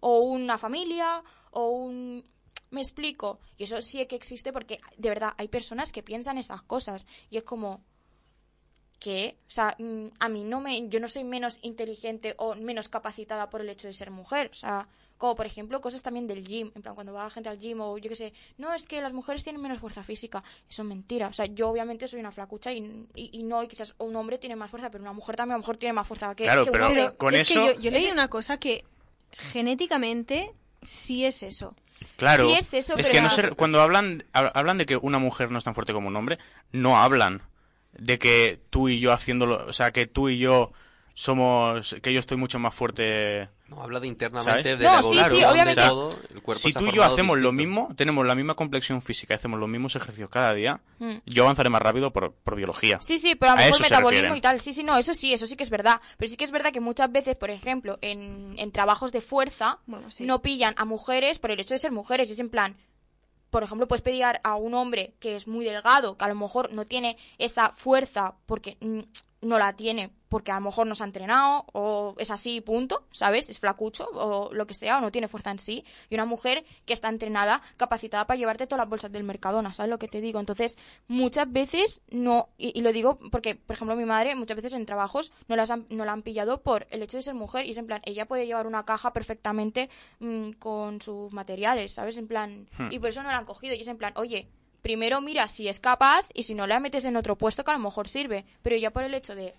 O 0.00 0.20
una 0.20 0.58
familia. 0.58 1.22
O 1.50 1.68
un... 1.68 2.24
Me 2.72 2.80
explico. 2.80 3.38
Y 3.56 3.64
eso 3.64 3.80
sí 3.80 4.04
que 4.06 4.16
existe 4.16 4.52
porque, 4.52 4.80
de 4.96 5.08
verdad, 5.08 5.34
hay 5.38 5.46
personas 5.46 5.92
que 5.92 6.02
piensan 6.02 6.36
esas 6.38 6.62
cosas. 6.62 7.06
Y 7.30 7.36
es 7.36 7.44
como, 7.44 7.80
¿qué? 8.98 9.36
O 9.46 9.50
sea, 9.50 9.76
mm, 9.78 10.06
a 10.20 10.28
mí 10.28 10.42
no 10.44 10.60
me... 10.60 10.88
Yo 10.88 10.98
no 10.98 11.08
soy 11.08 11.22
menos 11.24 11.58
inteligente 11.62 12.34
o 12.38 12.54
menos 12.54 12.88
capacitada 12.88 13.50
por 13.50 13.60
el 13.60 13.68
hecho 13.68 13.86
de 13.88 13.94
ser 13.94 14.10
mujer. 14.10 14.48
O 14.52 14.54
sea, 14.54 14.88
como 15.18 15.34
por 15.36 15.46
ejemplo 15.46 15.80
cosas 15.80 16.02
también 16.02 16.26
del 16.26 16.44
gym. 16.44 16.72
En 16.74 16.82
plan, 16.82 16.94
cuando 16.94 17.12
va 17.12 17.24
la 17.24 17.30
gente 17.30 17.48
al 17.48 17.58
gym 17.58 17.80
o 17.80 17.98
yo 17.98 18.08
qué 18.08 18.16
sé. 18.16 18.32
No, 18.58 18.72
es 18.74 18.86
que 18.88 19.00
las 19.02 19.12
mujeres 19.12 19.44
tienen 19.44 19.60
menos 19.62 19.78
fuerza 19.78 20.02
física. 20.02 20.42
Eso 20.68 20.82
es 20.82 20.88
mentira. 20.88 21.28
O 21.28 21.32
sea, 21.32 21.46
yo 21.46 21.68
obviamente 21.68 22.08
soy 22.08 22.20
una 22.20 22.32
flacucha 22.32 22.72
y, 22.72 23.06
y, 23.14 23.30
y 23.38 23.42
no, 23.42 23.62
y 23.62 23.68
quizás 23.68 23.94
un 23.98 24.16
hombre 24.16 24.38
tiene 24.38 24.56
más 24.56 24.70
fuerza, 24.70 24.90
pero 24.90 25.02
una 25.04 25.12
mujer 25.12 25.36
también 25.36 25.54
a 25.54 25.58
lo 25.58 25.62
mejor 25.62 25.76
tiene 25.76 25.92
más 25.92 26.08
fuerza 26.08 26.34
que, 26.34 26.44
Claro, 26.44 26.64
que 26.64 26.70
un 26.70 26.72
pero- 26.72 26.86
hombre. 26.86 27.02
Pero 27.04 27.16
con 27.18 27.34
es 27.34 27.50
eso- 27.50 27.66
que 27.66 27.74
yo, 27.74 27.80
yo 27.80 27.90
leí 27.90 28.10
una 28.10 28.28
cosa 28.28 28.58
que 28.58 28.84
genéticamente 29.36 30.52
sí 30.82 31.24
es 31.24 31.42
eso. 31.42 31.74
Claro. 32.16 32.46
Sí 32.48 32.54
es 32.58 32.74
eso, 32.74 32.96
que 32.96 33.02
pero- 33.02 33.22
no 33.22 33.30
sé, 33.30 33.50
cuando 33.50 33.80
hablan, 33.80 34.24
hab- 34.32 34.52
hablan 34.54 34.78
de 34.78 34.86
que 34.86 34.96
una 34.96 35.18
mujer 35.18 35.50
no 35.50 35.58
es 35.58 35.64
tan 35.64 35.74
fuerte 35.74 35.92
como 35.92 36.08
un 36.08 36.16
hombre, 36.16 36.38
no 36.72 36.96
hablan 37.00 37.42
de 37.92 38.18
que 38.18 38.60
tú 38.70 38.88
y 38.88 39.00
yo 39.00 39.12
haciéndolo, 39.12 39.66
o 39.66 39.72
sea, 39.72 39.92
que 39.92 40.06
tú 40.06 40.28
y 40.28 40.38
yo 40.38 40.72
somos, 41.14 41.96
que 42.02 42.12
yo 42.12 42.18
estoy 42.20 42.36
mucho 42.36 42.58
más 42.58 42.74
fuerte. 42.74 43.48
No, 43.74 43.82
habla 43.82 44.00
de 44.00 44.08
internamente 44.08 44.62
¿Sabes? 44.62 44.78
de 44.78 44.84
No, 44.84 44.92
la 44.92 45.02
sí, 45.30 45.36
sí, 45.36 45.44
obviamente. 45.44 45.80
de 45.80 45.86
todo. 45.88 46.08
El 46.34 46.42
cuerpo 46.42 46.60
si 46.60 46.72
tú 46.72 46.86
y 46.86 46.92
yo 46.92 47.02
hacemos 47.04 47.38
lo 47.38 47.52
mismo, 47.52 47.88
tenemos 47.96 48.26
la 48.26 48.34
misma 48.34 48.54
complexión 48.54 49.00
física, 49.02 49.34
hacemos 49.34 49.58
los 49.58 49.68
mismos 49.68 49.96
ejercicios 49.96 50.28
cada 50.30 50.52
día, 50.54 50.80
Mm. 50.98 51.16
yo 51.26 51.44
avanzaré 51.44 51.68
más 51.70 51.82
rápido 51.82 52.12
por, 52.12 52.32
por 52.32 52.54
biología. 52.56 52.98
Sí, 53.00 53.18
sí, 53.18 53.34
pero 53.34 53.52
a 53.52 53.56
lo 53.56 53.62
mejor 53.62 53.80
metabolismo 53.80 54.36
y 54.36 54.40
tal. 54.40 54.60
Sí, 54.60 54.72
sí, 54.72 54.82
no, 54.84 54.96
eso 54.98 55.14
sí, 55.14 55.32
eso 55.32 55.46
sí 55.46 55.56
que 55.56 55.62
es 55.64 55.70
verdad. 55.70 56.00
Pero 56.18 56.30
sí 56.30 56.36
que 56.36 56.44
es 56.44 56.50
verdad 56.52 56.72
que 56.72 56.80
muchas 56.80 57.10
veces, 57.10 57.36
por 57.36 57.50
ejemplo, 57.50 57.98
en, 58.02 58.54
en 58.58 58.72
trabajos 58.72 59.10
de 59.12 59.20
fuerza, 59.20 59.78
Bueno, 59.86 60.10
sí. 60.10 60.24
no 60.24 60.42
pillan 60.42 60.74
a 60.76 60.84
mujeres 60.84 61.38
por 61.38 61.50
el 61.50 61.58
hecho 61.60 61.74
de 61.74 61.78
ser 61.78 61.92
mujeres. 61.92 62.28
Y 62.28 62.32
es 62.34 62.38
en 62.40 62.50
plan, 62.50 62.76
por 63.50 63.62
ejemplo, 63.62 63.86
puedes 63.88 64.02
pedir 64.02 64.24
a 64.42 64.54
un 64.56 64.74
hombre 64.74 65.14
que 65.20 65.36
es 65.36 65.46
muy 65.48 65.64
delgado, 65.64 66.16
que 66.16 66.24
a 66.24 66.28
lo 66.28 66.34
mejor 66.34 66.72
no 66.72 66.86
tiene 66.86 67.16
esa 67.38 67.70
fuerza 67.72 68.34
porque 68.46 68.76
mm, 68.80 69.00
no 69.42 69.58
la 69.58 69.74
tiene, 69.74 70.10
porque 70.28 70.50
a 70.50 70.54
lo 70.54 70.62
mejor 70.62 70.86
no 70.86 70.94
se 70.94 71.02
ha 71.02 71.06
entrenado, 71.06 71.66
o 71.72 72.14
es 72.18 72.30
así, 72.30 72.60
punto, 72.62 73.06
¿sabes? 73.10 73.50
Es 73.50 73.58
flacucho, 73.58 74.08
o 74.14 74.50
lo 74.54 74.66
que 74.66 74.72
sea, 74.72 74.96
o 74.98 75.00
no 75.00 75.12
tiene 75.12 75.28
fuerza 75.28 75.50
en 75.50 75.58
sí. 75.58 75.84
Y 76.08 76.14
una 76.14 76.24
mujer 76.24 76.64
que 76.86 76.92
está 76.94 77.08
entrenada, 77.10 77.60
capacitada 77.76 78.26
para 78.26 78.38
llevarte 78.38 78.66
todas 78.66 78.78
las 78.84 78.88
bolsas 78.88 79.12
del 79.12 79.24
Mercadona, 79.24 79.74
¿sabes 79.74 79.90
lo 79.90 79.98
que 79.98 80.08
te 80.08 80.20
digo? 80.22 80.40
Entonces, 80.40 80.78
muchas 81.08 81.50
veces 81.52 82.00
no, 82.10 82.48
y, 82.56 82.78
y 82.78 82.82
lo 82.82 82.92
digo 82.92 83.18
porque, 83.30 83.56
por 83.56 83.74
ejemplo, 83.76 83.94
mi 83.96 84.04
madre, 84.06 84.34
muchas 84.34 84.56
veces 84.56 84.72
en 84.72 84.86
trabajos 84.86 85.32
no, 85.48 85.56
las 85.56 85.70
han- 85.70 85.86
no 85.90 86.04
la 86.06 86.12
han 86.12 86.22
pillado 86.22 86.62
por 86.62 86.86
el 86.90 87.02
hecho 87.02 87.18
de 87.18 87.22
ser 87.24 87.34
mujer, 87.34 87.66
y 87.66 87.72
es 87.72 87.78
en 87.78 87.86
plan, 87.86 88.00
ella 88.04 88.26
puede 88.26 88.46
llevar 88.46 88.66
una 88.66 88.84
caja 88.84 89.12
perfectamente 89.12 89.90
mm, 90.20 90.52
con 90.52 91.02
sus 91.02 91.32
materiales, 91.32 91.92
¿sabes? 91.92 92.16
En 92.16 92.28
plan, 92.28 92.68
Hmm. 92.78 92.88
y 92.90 92.98
por 93.00 93.08
eso 93.10 93.22
no 93.22 93.30
la 93.30 93.38
han 93.38 93.44
cogido, 93.44 93.74
y 93.74 93.80
es 93.80 93.88
en 93.88 93.98
plan, 93.98 94.12
oye, 94.16 94.48
primero 94.82 95.20
mira 95.20 95.48
si 95.48 95.68
es 95.68 95.80
capaz 95.80 96.26
y 96.34 96.42
si 96.42 96.54
no 96.54 96.66
la 96.66 96.80
metes 96.80 97.04
en 97.04 97.16
otro 97.16 97.36
puesto 97.38 97.64
que 97.64 97.70
a 97.70 97.74
lo 97.74 97.80
mejor 97.80 98.08
sirve, 98.08 98.44
pero 98.62 98.76
ya 98.76 98.90
por 98.90 99.04
el 99.04 99.14
hecho 99.14 99.34
de 99.34 99.54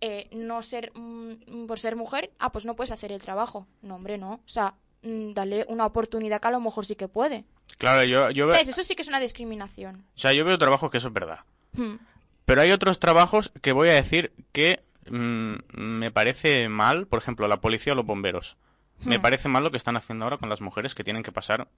eh, 0.00 0.28
no 0.32 0.62
ser 0.62 0.90
mm, 0.94 1.66
por 1.66 1.78
ser 1.78 1.96
mujer, 1.96 2.30
ah, 2.38 2.50
pues 2.52 2.64
no 2.64 2.74
puedes 2.76 2.92
hacer 2.92 3.12
el 3.12 3.20
trabajo. 3.20 3.66
No, 3.82 3.96
hombre, 3.96 4.16
no. 4.18 4.34
O 4.34 4.40
sea, 4.48 4.74
mm, 5.02 5.32
dale 5.32 5.64
una 5.68 5.86
oportunidad 5.86 6.40
que 6.40 6.48
a 6.48 6.52
lo 6.52 6.60
mejor 6.60 6.86
sí 6.86 6.94
que 6.96 7.08
puede. 7.08 7.44
Claro, 7.78 8.04
yo, 8.04 8.30
yo, 8.30 8.46
ve- 8.46 8.52
¿Sabes? 8.54 8.68
Eso 8.68 8.82
sí 8.82 8.94
que 8.96 9.02
es 9.02 9.08
una 9.08 9.20
discriminación. 9.20 10.04
o 10.14 10.18
sea, 10.18 10.32
yo 10.32 10.44
veo 10.44 10.56
trabajos 10.58 10.90
que 10.90 10.98
eso 10.98 11.08
es 11.08 11.14
verdad. 11.14 11.40
Hmm. 11.72 11.96
Pero 12.44 12.60
hay 12.62 12.70
otros 12.72 12.98
trabajos 12.98 13.52
que 13.60 13.72
voy 13.72 13.88
a 13.90 13.94
decir 13.94 14.32
que 14.52 14.82
mm, 15.10 15.54
me 15.76 16.10
parece 16.10 16.68
mal, 16.68 17.06
por 17.06 17.18
ejemplo, 17.18 17.46
la 17.48 17.60
policía 17.60 17.92
o 17.92 17.96
los 17.96 18.06
bomberos. 18.06 18.56
Me 19.00 19.18
Hmm. 19.18 19.22
parece 19.22 19.48
mal 19.48 19.62
lo 19.64 19.70
que 19.70 19.76
están 19.76 19.96
haciendo 19.96 20.24
ahora 20.24 20.38
con 20.38 20.48
las 20.48 20.60
mujeres 20.60 20.94
que 20.94 21.04
tienen 21.04 21.22
que 21.22 21.32
pasar 21.32 21.68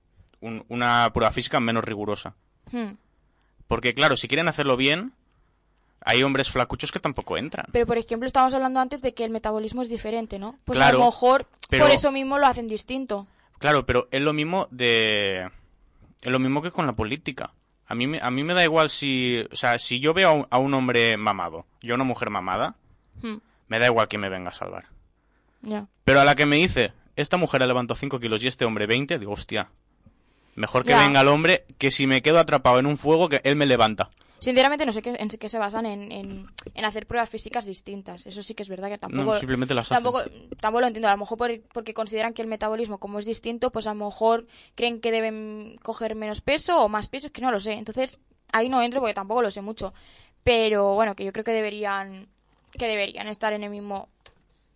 un- 0.40 0.64
una 0.68 1.10
prueba 1.12 1.32
física 1.32 1.58
menos 1.60 1.84
rigurosa. 1.84 2.34
Hmm. 2.72 2.92
Porque, 3.68 3.94
claro, 3.94 4.16
si 4.16 4.26
quieren 4.28 4.48
hacerlo 4.48 4.76
bien, 4.76 5.12
hay 6.04 6.22
hombres 6.22 6.50
flacuchos 6.50 6.90
que 6.92 6.98
tampoco 7.00 7.36
entran. 7.36 7.66
Pero, 7.72 7.86
por 7.86 7.98
ejemplo, 7.98 8.26
estábamos 8.26 8.54
hablando 8.54 8.80
antes 8.80 9.02
de 9.02 9.14
que 9.14 9.24
el 9.24 9.30
metabolismo 9.30 9.82
es 9.82 9.88
diferente, 9.88 10.38
¿no? 10.38 10.58
Pues 10.64 10.78
Claro, 10.78 10.96
a 10.96 11.00
lo 11.00 11.06
mejor 11.06 11.46
pero- 11.68 11.84
por 11.84 11.94
eso 11.94 12.10
mismo 12.10 12.38
lo 12.38 12.46
hacen 12.46 12.68
distinto. 12.68 13.26
Claro, 13.58 13.84
pero 13.86 14.08
es 14.10 14.20
lo 14.22 14.32
mismo 14.32 14.66
de... 14.70 15.50
Es 16.22 16.30
lo 16.30 16.38
mismo 16.38 16.62
que 16.62 16.70
con 16.70 16.86
la 16.86 16.94
política. 16.94 17.50
A 17.86 17.94
mí, 17.94 18.06
me- 18.06 18.20
a 18.20 18.30
mí 18.30 18.42
me 18.44 18.54
da 18.54 18.64
igual 18.64 18.88
si... 18.90 19.44
O 19.52 19.56
sea, 19.56 19.78
si 19.78 20.00
yo 20.00 20.14
veo 20.14 20.28
a 20.28 20.32
un, 20.32 20.46
a 20.50 20.58
un 20.58 20.72
hombre 20.74 21.16
mamado 21.16 21.66
y 21.80 21.90
a 21.90 21.94
una 21.94 22.04
mujer 22.04 22.30
mamada, 22.30 22.74
Hmm. 23.22 23.36
me 23.68 23.78
da 23.78 23.86
igual 23.86 24.08
que 24.08 24.16
me 24.18 24.30
venga 24.30 24.48
a 24.48 24.52
salvar. 24.54 24.86
Pero 26.04 26.20
a 26.20 26.24
la 26.24 26.34
que 26.34 26.46
me 26.46 26.56
dice, 26.56 26.92
esta 27.16 27.36
mujer 27.36 27.62
ha 27.62 27.66
levantado 27.66 27.96
5 28.00 28.18
kilos 28.18 28.42
y 28.42 28.46
este 28.46 28.64
hombre 28.64 28.86
20, 28.86 29.18
digo, 29.18 29.32
hostia. 29.32 29.68
Mejor 30.56 30.84
que 30.84 30.90
Ya. 30.90 30.98
venga 31.06 31.20
el 31.20 31.28
hombre 31.28 31.64
que 31.78 31.90
si 31.90 32.06
me 32.06 32.22
quedo 32.22 32.38
atrapado 32.38 32.78
en 32.78 32.86
un 32.86 32.98
fuego 32.98 33.28
que 33.28 33.40
él 33.44 33.56
me 33.56 33.66
levanta. 33.66 34.10
Sinceramente 34.40 34.86
no 34.86 34.92
sé 34.92 35.02
qué, 35.02 35.14
en 35.18 35.28
qué 35.28 35.48
se 35.50 35.58
basan 35.58 35.84
en, 35.84 36.10
en, 36.12 36.46
en 36.74 36.84
hacer 36.86 37.06
pruebas 37.06 37.28
físicas 37.28 37.66
distintas. 37.66 38.24
Eso 38.26 38.42
sí 38.42 38.54
que 38.54 38.62
es 38.62 38.70
verdad 38.70 38.88
que 38.88 38.96
tampoco... 38.96 39.34
No, 39.34 39.38
simplemente 39.38 39.74
las 39.74 39.92
hacen. 39.92 40.02
tampoco, 40.02 40.24
tampoco 40.60 40.80
lo 40.80 40.86
entiendo. 40.86 41.08
A 41.08 41.12
lo 41.12 41.18
mejor 41.18 41.36
por- 41.36 41.60
porque 41.74 41.92
consideran 41.92 42.32
que 42.32 42.40
el 42.40 42.48
metabolismo, 42.48 42.96
como 42.98 43.18
es 43.18 43.26
distinto, 43.26 43.70
pues 43.70 43.86
a 43.86 43.92
lo 43.94 44.06
mejor 44.06 44.46
creen 44.76 45.00
que 45.02 45.10
deben 45.12 45.78
coger 45.82 46.14
menos 46.14 46.40
peso 46.40 46.82
o 46.82 46.88
más 46.88 47.08
peso, 47.08 47.26
es 47.26 47.32
que 47.34 47.42
no 47.42 47.50
lo 47.50 47.60
sé. 47.60 47.74
Entonces, 47.74 48.18
ahí 48.50 48.70
no 48.70 48.80
entro 48.80 49.00
porque 49.00 49.12
tampoco 49.14 49.42
lo 49.42 49.50
sé 49.50 49.60
mucho. 49.60 49.92
Pero 50.42 50.94
bueno, 50.94 51.14
que 51.14 51.24
yo 51.26 51.32
creo 51.32 51.44
que 51.44 51.52
deberían 51.52 52.26
que 52.72 52.86
deberían 52.86 53.26
estar 53.28 53.52
en 53.52 53.62
el 53.62 53.68
mismo 53.70 54.08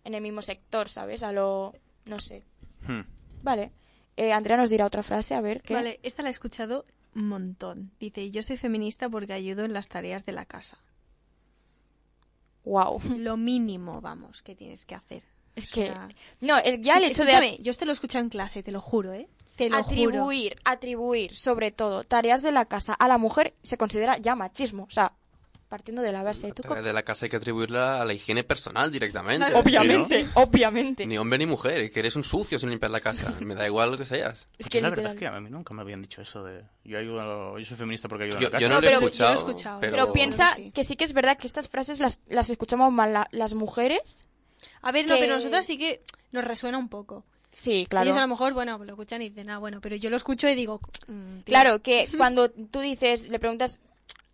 en 0.03 0.13
el 0.13 0.21
mismo 0.21 0.43
sector, 0.43 0.89
¿sabes? 0.89 1.23
A 1.23 1.31
lo 1.31 1.73
no 2.05 2.19
sé. 2.19 2.43
Hmm. 2.87 3.01
Vale. 3.41 3.71
Eh, 4.17 4.31
Andrea 4.31 4.57
nos 4.57 4.69
dirá 4.69 4.85
otra 4.85 5.03
frase, 5.03 5.35
a 5.35 5.41
ver 5.41 5.61
qué. 5.61 5.73
Vale, 5.73 5.99
esta 6.03 6.21
la 6.21 6.29
he 6.29 6.31
escuchado 6.31 6.85
un 7.15 7.27
montón. 7.27 7.91
Dice, 7.99 8.29
yo 8.29 8.43
soy 8.43 8.57
feminista 8.57 9.09
porque 9.09 9.33
ayudo 9.33 9.65
en 9.65 9.73
las 9.73 9.89
tareas 9.89 10.25
de 10.25 10.31
la 10.31 10.45
casa. 10.45 10.77
Wow. 12.63 12.99
Lo 13.17 13.37
mínimo, 13.37 14.01
vamos, 14.01 14.41
que 14.41 14.55
tienes 14.55 14.85
que 14.85 14.95
hacer. 14.95 15.23
Es 15.55 15.71
O 15.71 15.73
que 15.73 15.93
no, 16.41 16.57
el, 16.57 16.81
ya 16.81 16.97
el 16.97 17.05
hecho 17.05 17.23
de 17.23 17.57
yo 17.61 17.71
esto 17.71 17.85
lo 17.85 17.91
he 17.91 17.93
escuchado 17.93 18.21
en 18.21 18.29
clase, 18.29 18.61
te 18.61 18.73
lo 18.73 18.81
juro, 18.81 19.13
¿eh? 19.13 19.29
Te 19.55 19.69
lo 19.69 19.81
juro. 19.83 20.09
atribuir, 20.09 20.57
atribuir, 20.65 21.33
sobre 21.33 21.71
todo, 21.71 22.03
tareas 22.03 22.41
de 22.41 22.51
la 22.51 22.65
casa 22.65 22.93
a 22.93 23.07
la 23.07 23.17
mujer 23.17 23.53
se 23.63 23.77
considera 23.77 24.17
ya 24.17 24.35
machismo. 24.35 24.83
O 24.83 24.89
sea, 24.89 25.13
partiendo 25.69 26.01
de 26.01 26.11
la 26.11 26.23
base. 26.23 26.51
¿tú 26.51 26.61
De 26.73 26.93
la 26.93 27.03
casa 27.03 27.25
hay 27.25 27.29
que 27.29 27.37
atribuirla 27.37 28.01
a 28.01 28.05
la 28.05 28.13
higiene 28.13 28.43
personal 28.43 28.91
directamente. 28.91 29.45
Claro. 29.45 29.59
Obviamente, 29.59 30.27
obviamente. 30.35 31.05
Ni 31.05 31.17
hombre 31.17 31.37
ni 31.39 31.45
mujer, 31.45 31.89
que 31.91 31.99
eres 31.99 32.15
un 32.15 32.23
sucio 32.23 32.59
sin 32.59 32.69
limpiar 32.69 32.91
la 32.91 33.01
casa. 33.01 33.33
Me 33.41 33.55
da 33.55 33.65
igual 33.65 33.91
lo 33.91 33.97
que 33.97 34.05
seas. 34.05 34.47
Es 34.57 34.69
que 34.69 34.81
la 34.81 34.89
verdad 34.89 35.11
literal. 35.11 35.15
es 35.15 35.19
que 35.31 35.37
a 35.37 35.41
mí 35.41 35.49
nunca 35.49 35.73
me 35.73 35.81
habían 35.81 36.01
dicho 36.01 36.21
eso 36.21 36.43
de... 36.43 36.63
Yo, 36.83 36.97
ayudo 36.99 37.55
a 37.55 37.59
yo 37.59 37.65
soy 37.65 37.77
feminista 37.77 38.07
porque 38.07 38.25
ayudo 38.25 38.37
a 38.37 38.41
Yo, 38.41 38.47
la 38.47 38.51
casa. 38.51 38.61
yo 38.61 38.69
no, 38.69 38.75
No, 38.75 38.81
lo 38.81 38.87
he 38.87 38.89
pero- 38.89 38.99
yo 38.99 39.01
lo 39.01 39.05
he 39.05 39.09
escuchado, 39.09 39.33
escuchado, 39.33 39.79
pero... 39.79 39.91
Pero 39.93 40.13
piensa 40.13 40.53
sí. 40.55 40.71
que 40.71 40.83
sí 40.83 40.95
que 40.95 41.03
es 41.03 41.13
verdad 41.13 41.37
que 41.37 41.47
estas 41.47 41.67
frases 41.69 41.99
las, 41.99 42.19
las 42.27 42.49
escuchamos 42.49 42.91
mal 42.91 43.13
la- 43.13 43.27
las 43.31 43.53
mujeres. 43.55 44.25
A 44.81 44.91
ver, 44.91 45.07
no, 45.07 45.15
que- 45.15 45.21
pero 45.21 45.35
nosotras 45.35 45.65
sí 45.65 45.77
que 45.77 46.01
nos 46.31 46.43
resuena 46.45 46.77
un 46.77 46.89
poco. 46.89 47.25
Sí, 47.53 47.87
claro. 47.89 48.05
Ellos 48.05 48.17
a 48.17 48.21
lo 48.21 48.27
mejor, 48.27 48.53
bueno, 48.53 48.77
lo 48.77 48.91
escuchan 48.93 49.21
y 49.21 49.29
dicen, 49.29 49.49
ah, 49.49 49.57
bueno, 49.59 49.79
pero 49.81 49.95
yo 49.95 50.09
lo 50.09 50.17
escucho 50.17 50.49
y 50.49 50.55
digo, 50.55 50.81
mm. 51.07 51.39
Claro, 51.45 51.81
que 51.81 52.07
cuando 52.17 52.49
tú 52.51 52.81
dices, 52.81 53.29
le 53.29 53.39
preguntas, 53.39 53.79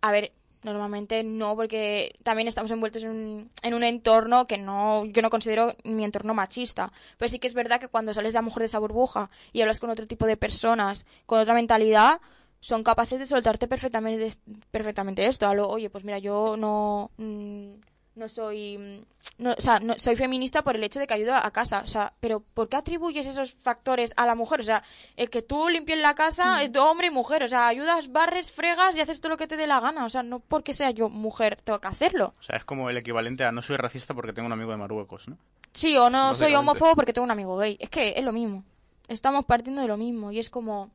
a 0.00 0.10
ver, 0.10 0.32
normalmente 0.62 1.24
no, 1.24 1.56
porque 1.56 2.14
también 2.22 2.48
estamos 2.48 2.70
envueltos 2.70 3.02
en 3.02 3.10
un, 3.10 3.50
en 3.62 3.74
un 3.74 3.84
entorno 3.84 4.46
que 4.46 4.58
no, 4.58 5.04
yo 5.06 5.22
no 5.22 5.30
considero 5.30 5.74
mi 5.84 6.04
entorno 6.04 6.34
machista. 6.34 6.92
Pero 7.18 7.28
sí 7.28 7.38
que 7.38 7.48
es 7.48 7.54
verdad 7.54 7.80
que 7.80 7.88
cuando 7.88 8.14
sales 8.14 8.32
de 8.32 8.38
a 8.38 8.42
lo 8.42 8.46
mejor 8.46 8.60
de 8.60 8.66
esa 8.66 8.78
burbuja 8.78 9.30
y 9.52 9.60
hablas 9.60 9.80
con 9.80 9.90
otro 9.90 10.06
tipo 10.06 10.26
de 10.26 10.36
personas, 10.36 11.06
con 11.26 11.40
otra 11.40 11.54
mentalidad, 11.54 12.20
son 12.60 12.84
capaces 12.84 13.18
de 13.18 13.26
soltarte 13.26 13.66
perfectamente, 13.66 14.32
perfectamente 14.70 15.26
esto. 15.26 15.50
Oye, 15.50 15.90
pues 15.90 16.04
mira, 16.04 16.18
yo 16.18 16.56
no, 16.56 17.10
mm, 17.16 17.72
no 18.14 18.28
soy, 18.28 18.76
mm, 18.76 19.42
no, 19.42 19.52
o 19.52 19.60
sea, 19.60 19.80
no, 19.80 19.98
soy 19.98 20.16
feminista 20.16 20.62
por 20.62 20.76
el 20.76 20.84
hecho 20.84 21.00
de 21.00 21.06
que 21.06 21.14
ayudo 21.14 21.34
a 21.34 21.50
casa. 21.50 21.80
O 21.84 21.86
sea, 21.86 22.12
pero 22.20 22.40
¿por 22.40 22.68
qué 22.68 22.76
atribuyes 22.76 23.26
esos 23.26 23.54
factores 23.54 24.12
a 24.16 24.26
la 24.26 24.34
mujer? 24.34 24.60
O 24.60 24.64
sea, 24.64 24.82
el 25.16 25.30
que 25.30 25.42
tú 25.42 25.68
limpies 25.68 25.98
la 25.98 26.14
casa 26.14 26.62
es 26.62 26.72
de 26.72 26.78
hombre 26.78 27.06
y 27.06 27.10
mujer. 27.10 27.42
O 27.42 27.48
sea, 27.48 27.68
ayudas, 27.68 28.12
barres, 28.12 28.52
fregas 28.52 28.96
y 28.96 29.00
haces 29.00 29.20
todo 29.20 29.30
lo 29.30 29.36
que 29.36 29.46
te 29.46 29.56
dé 29.56 29.66
la 29.66 29.80
gana. 29.80 30.04
O 30.04 30.10
sea, 30.10 30.22
no 30.22 30.40
porque 30.40 30.74
sea 30.74 30.90
yo 30.90 31.08
mujer 31.08 31.58
tengo 31.62 31.80
que 31.80 31.88
hacerlo. 31.88 32.34
O 32.38 32.42
sea, 32.42 32.56
es 32.56 32.64
como 32.64 32.90
el 32.90 32.96
equivalente 32.96 33.44
a 33.44 33.52
no 33.52 33.62
soy 33.62 33.76
racista 33.76 34.14
porque 34.14 34.32
tengo 34.32 34.46
un 34.46 34.52
amigo 34.52 34.70
de 34.70 34.76
Marruecos, 34.76 35.28
¿no? 35.28 35.38
Sí, 35.72 35.96
o 35.96 36.10
no 36.10 36.34
soy 36.34 36.54
homófobo 36.54 36.94
porque 36.94 37.14
tengo 37.14 37.24
un 37.24 37.30
amigo 37.30 37.56
gay. 37.56 37.78
Es 37.80 37.88
que 37.88 38.14
es 38.16 38.22
lo 38.22 38.32
mismo. 38.32 38.64
Estamos 39.08 39.46
partiendo 39.46 39.80
de 39.80 39.88
lo 39.88 39.96
mismo. 39.96 40.32
Y 40.32 40.38
es 40.38 40.50
como. 40.50 40.90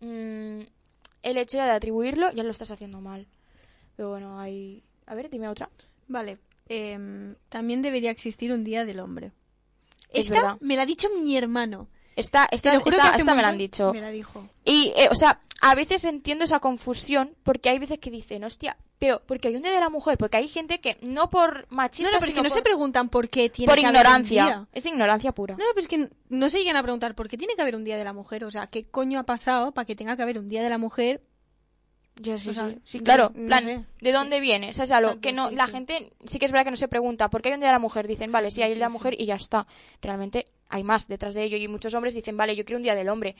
mm, 0.00 0.60
el 1.22 1.36
hecho 1.36 1.56
ya 1.56 1.66
de 1.66 1.72
atribuirlo 1.72 2.30
ya 2.32 2.44
lo 2.44 2.50
estás 2.50 2.70
haciendo 2.70 3.00
mal. 3.00 3.26
Pero 3.96 4.10
bueno, 4.10 4.40
hay... 4.40 4.82
A 5.06 5.14
ver, 5.14 5.28
dime 5.28 5.48
otra. 5.48 5.68
Vale. 6.08 6.38
Em, 6.68 7.34
también 7.48 7.82
debería 7.82 8.10
existir 8.10 8.52
un 8.52 8.64
día 8.64 8.84
del 8.84 9.00
hombre. 9.00 9.32
Es 10.10 10.26
Esta 10.26 10.34
verdad. 10.34 10.58
me 10.60 10.76
la 10.76 10.82
ha 10.82 10.86
dicho 10.86 11.08
mi 11.22 11.36
hermano. 11.36 11.88
Esta, 12.16 12.46
esta, 12.50 12.72
me 13.34 13.42
la 13.42 13.48
han 13.48 13.58
dicho. 13.58 13.92
Me 13.92 14.00
la 14.00 14.10
dijo. 14.10 14.46
Y, 14.64 14.92
eh, 14.96 15.08
o 15.10 15.14
sea, 15.14 15.40
a 15.62 15.74
veces 15.74 16.04
entiendo 16.04 16.44
esa 16.44 16.60
confusión 16.60 17.34
porque 17.42 17.70
hay 17.70 17.78
veces 17.78 17.98
que 17.98 18.10
dicen, 18.10 18.44
hostia, 18.44 18.76
pero 18.98 19.22
porque 19.26 19.48
hay 19.48 19.56
un 19.56 19.62
día 19.62 19.72
de 19.72 19.80
la 19.80 19.88
mujer, 19.88 20.18
porque 20.18 20.36
hay 20.36 20.46
gente 20.46 20.80
que 20.80 20.98
no 21.00 21.30
por 21.30 21.66
machista, 21.70 22.10
No, 22.10 22.16
no, 22.16 22.20
pero 22.20 22.28
es 22.28 22.34
que 22.34 22.40
sino 22.40 22.42
no 22.42 22.48
por, 22.50 22.58
se 22.58 22.62
preguntan 22.62 23.08
por 23.08 23.28
qué 23.30 23.48
tiene 23.48 23.70
por 23.70 23.78
que 23.80 23.86
haber 23.86 23.96
un 23.96 24.02
ignorancia. 24.04 24.44
día. 24.44 24.68
Es 24.72 24.84
ignorancia 24.84 25.32
pura. 25.32 25.56
No, 25.56 25.64
no, 25.64 25.70
pero 25.74 25.80
es 25.82 25.88
que 25.88 26.10
no 26.28 26.50
se 26.50 26.58
llegan 26.58 26.76
a 26.76 26.82
preguntar 26.82 27.14
por 27.14 27.28
qué 27.28 27.38
tiene 27.38 27.54
que 27.56 27.62
haber 27.62 27.76
un 27.76 27.84
día 27.84 27.96
de 27.96 28.04
la 28.04 28.12
mujer. 28.12 28.44
O 28.44 28.50
sea, 28.50 28.66
¿qué 28.66 28.84
coño 28.84 29.18
ha 29.18 29.24
pasado 29.24 29.72
para 29.72 29.86
que 29.86 29.96
tenga 29.96 30.14
que 30.16 30.22
haber 30.22 30.38
un 30.38 30.48
día 30.48 30.62
de 30.62 30.68
la 30.68 30.78
mujer? 30.78 31.22
Yo 32.16 32.38
sí, 32.38 32.50
O 32.50 32.52
sea, 32.52 32.68
sí, 32.70 32.78
sí, 32.84 32.98
no 32.98 33.04
claro. 33.04 33.28
sé, 33.28 33.38
no 33.38 33.46
plan, 33.46 33.64
sé. 33.64 33.84
¿de 34.00 34.12
dónde 34.12 34.40
viene? 34.40 34.70
O 34.70 34.72
sea, 34.74 34.84
es 34.84 34.90
algo 34.90 35.08
Exacto, 35.12 35.20
que 35.22 35.32
no, 35.32 35.48
sí, 35.48 35.56
la 35.56 35.66
sí. 35.66 35.72
gente 35.72 36.10
sí 36.24 36.38
que 36.38 36.46
es 36.46 36.52
verdad 36.52 36.64
que 36.66 36.70
no 36.70 36.76
se 36.76 36.88
pregunta, 36.88 37.30
¿por 37.30 37.40
qué 37.42 37.48
hay 37.48 37.54
un 37.54 37.60
día 37.60 37.68
de 37.68 37.74
la 37.74 37.78
mujer? 37.78 38.06
Dicen, 38.06 38.30
vale, 38.30 38.50
sí, 38.50 38.62
hay 38.62 38.72
el 38.72 38.78
día 38.78 38.86
de 38.86 38.90
la 38.90 38.92
mujer 38.92 39.14
y 39.18 39.26
ya 39.26 39.36
está. 39.36 39.66
Realmente 40.02 40.46
hay 40.68 40.84
más 40.84 41.08
detrás 41.08 41.34
de 41.34 41.42
ello 41.44 41.56
y 41.56 41.68
muchos 41.68 41.94
hombres 41.94 42.14
dicen, 42.14 42.36
vale, 42.36 42.54
yo 42.54 42.64
quiero 42.64 42.76
un 42.78 42.82
día 42.84 42.94
del 42.94 43.08
hombre. 43.08 43.34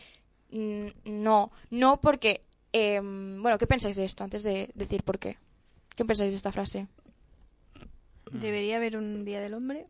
Mm, 0.50 0.88
No, 1.04 1.52
no 1.70 2.00
porque... 2.00 2.44
eh, 2.72 2.98
bueno, 3.00 3.58
¿qué 3.58 3.66
pensáis 3.66 3.96
de 3.96 4.04
esto 4.06 4.24
antes 4.24 4.42
de 4.42 4.70
decir 4.74 5.02
por 5.02 5.18
qué? 5.18 5.36
¿Qué 5.94 6.04
pensáis 6.06 6.30
de 6.30 6.36
esta 6.38 6.52
frase? 6.52 6.86
¿Debería 8.30 8.76
haber 8.76 8.96
un 8.96 9.24
día 9.26 9.40
del 9.40 9.52
hombre? 9.54 9.86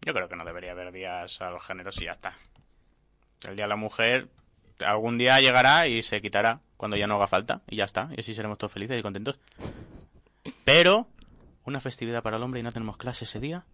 Yo 0.00 0.14
creo 0.14 0.28
que 0.28 0.36
no 0.36 0.44
debería 0.44 0.72
haber 0.72 0.92
días 0.92 1.40
a 1.42 1.50
los 1.50 1.62
géneros 1.62 2.00
y 2.00 2.06
ya 2.06 2.12
está. 2.12 2.32
El 3.46 3.56
día 3.56 3.66
de 3.66 3.68
la 3.68 3.76
mujer 3.76 4.28
algún 4.84 5.18
día 5.18 5.40
llegará 5.40 5.86
y 5.88 6.02
se 6.02 6.20
quitará 6.20 6.60
cuando 6.76 6.96
ya 6.96 7.06
no 7.06 7.16
haga 7.16 7.28
falta 7.28 7.62
y 7.68 7.76
ya 7.76 7.84
está. 7.84 8.10
Y 8.16 8.20
así 8.20 8.34
seremos 8.34 8.58
todos 8.58 8.72
felices 8.72 8.98
y 8.98 9.02
contentos. 9.02 9.38
Pero 10.64 11.06
una 11.64 11.80
festividad 11.80 12.22
para 12.22 12.36
el 12.36 12.42
hombre 12.42 12.60
y 12.60 12.62
no 12.62 12.72
tenemos 12.72 12.96
clase 12.96 13.24
ese 13.24 13.40
día. 13.40 13.64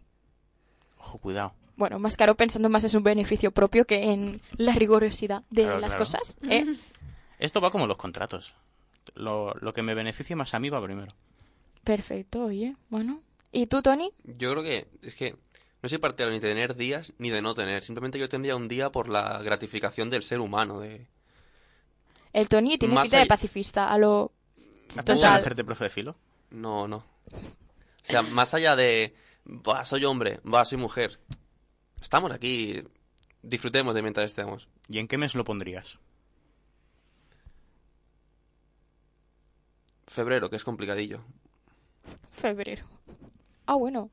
Ojo, 0.99 1.19
cuidado. 1.19 1.55
Bueno, 1.77 1.99
más 1.99 2.17
caro 2.17 2.37
pensando 2.37 2.69
más 2.69 2.85
en 2.85 2.91
su 2.91 3.01
beneficio 3.01 3.51
propio 3.51 3.87
que 3.87 4.13
en 4.13 4.41
la 4.57 4.73
rigurosidad 4.75 5.43
de 5.51 5.63
Claro, 5.65 5.81
las 5.81 5.93
claro. 5.95 6.05
cosas. 6.05 6.37
¿eh? 6.49 6.67
Esto 7.39 7.61
va 7.61 7.71
como 7.71 7.87
los 7.87 7.97
contratos. 7.97 8.55
Lo, 9.15 9.53
lo 9.55 9.73
que 9.73 9.83
me 9.83 9.95
beneficie 9.95 10.37
más 10.37 10.55
a 10.55 10.61
mí 10.61 10.69
va 10.71 10.83
primero. 10.83 11.13
Perfecto, 11.83 12.45
oye, 12.45 12.77
bueno. 12.89 13.21
¿Y 13.51 13.67
tú, 13.67 13.83
Tony? 13.83 14.13
Yo 14.25 14.53
creo 14.53 14.63
que 14.63 14.87
es 15.03 15.15
que 15.15 15.35
no 15.83 15.89
soy 15.89 15.99
partidario 15.99 16.33
ni 16.33 16.39
de 16.39 16.49
tener 16.49 16.77
días 16.77 17.13
ni 17.19 17.31
de 17.31 17.43
no 17.43 17.55
tener. 17.55 17.83
Simplemente 17.83 18.19
yo 18.19 18.29
tendría 18.29 18.55
un 18.55 18.69
día 18.69 18.93
por 18.93 19.09
la 19.09 19.43
gratificación 19.43 20.11
del 20.11 20.23
ser 20.23 20.41
humano. 20.41 20.79
De... 20.79 21.09
El 22.33 22.49
Tony 22.49 22.79
tiene 22.79 23.01
pinta 23.01 23.19
de 23.19 23.27
pacifista, 23.27 23.93
a 23.93 23.99
lo... 23.99 24.33
¿Has 24.97 25.05
pensado 25.05 25.35
en 25.35 25.41
hacerte 25.41 25.65
profe 25.65 25.85
de 25.85 25.91
filo? 25.91 26.17
No, 26.51 26.87
no. 26.87 27.05
O 27.33 28.05
sea, 28.05 28.23
más 28.23 28.55
allá 28.55 28.77
de, 28.77 29.15
va, 29.47 29.85
soy 29.85 30.05
hombre, 30.05 30.41
va, 30.43 30.65
soy 30.65 30.79
mujer. 30.79 31.19
Estamos 32.01 32.31
aquí, 32.31 32.83
disfrutemos 33.43 33.95
de 33.95 34.03
mientras 34.03 34.27
estemos. 34.27 34.69
¿Y 34.89 34.99
en 34.99 35.09
qué 35.09 35.19
mes 35.19 35.35
lo 35.35 35.45
pondrías? 35.45 35.99
Febrero, 40.07 40.51
que 40.51 40.57
es 40.57 40.65
complicadillo. 40.65 41.25
Febrero. 42.31 42.85
Ah, 43.67 43.75
bueno. 43.75 44.11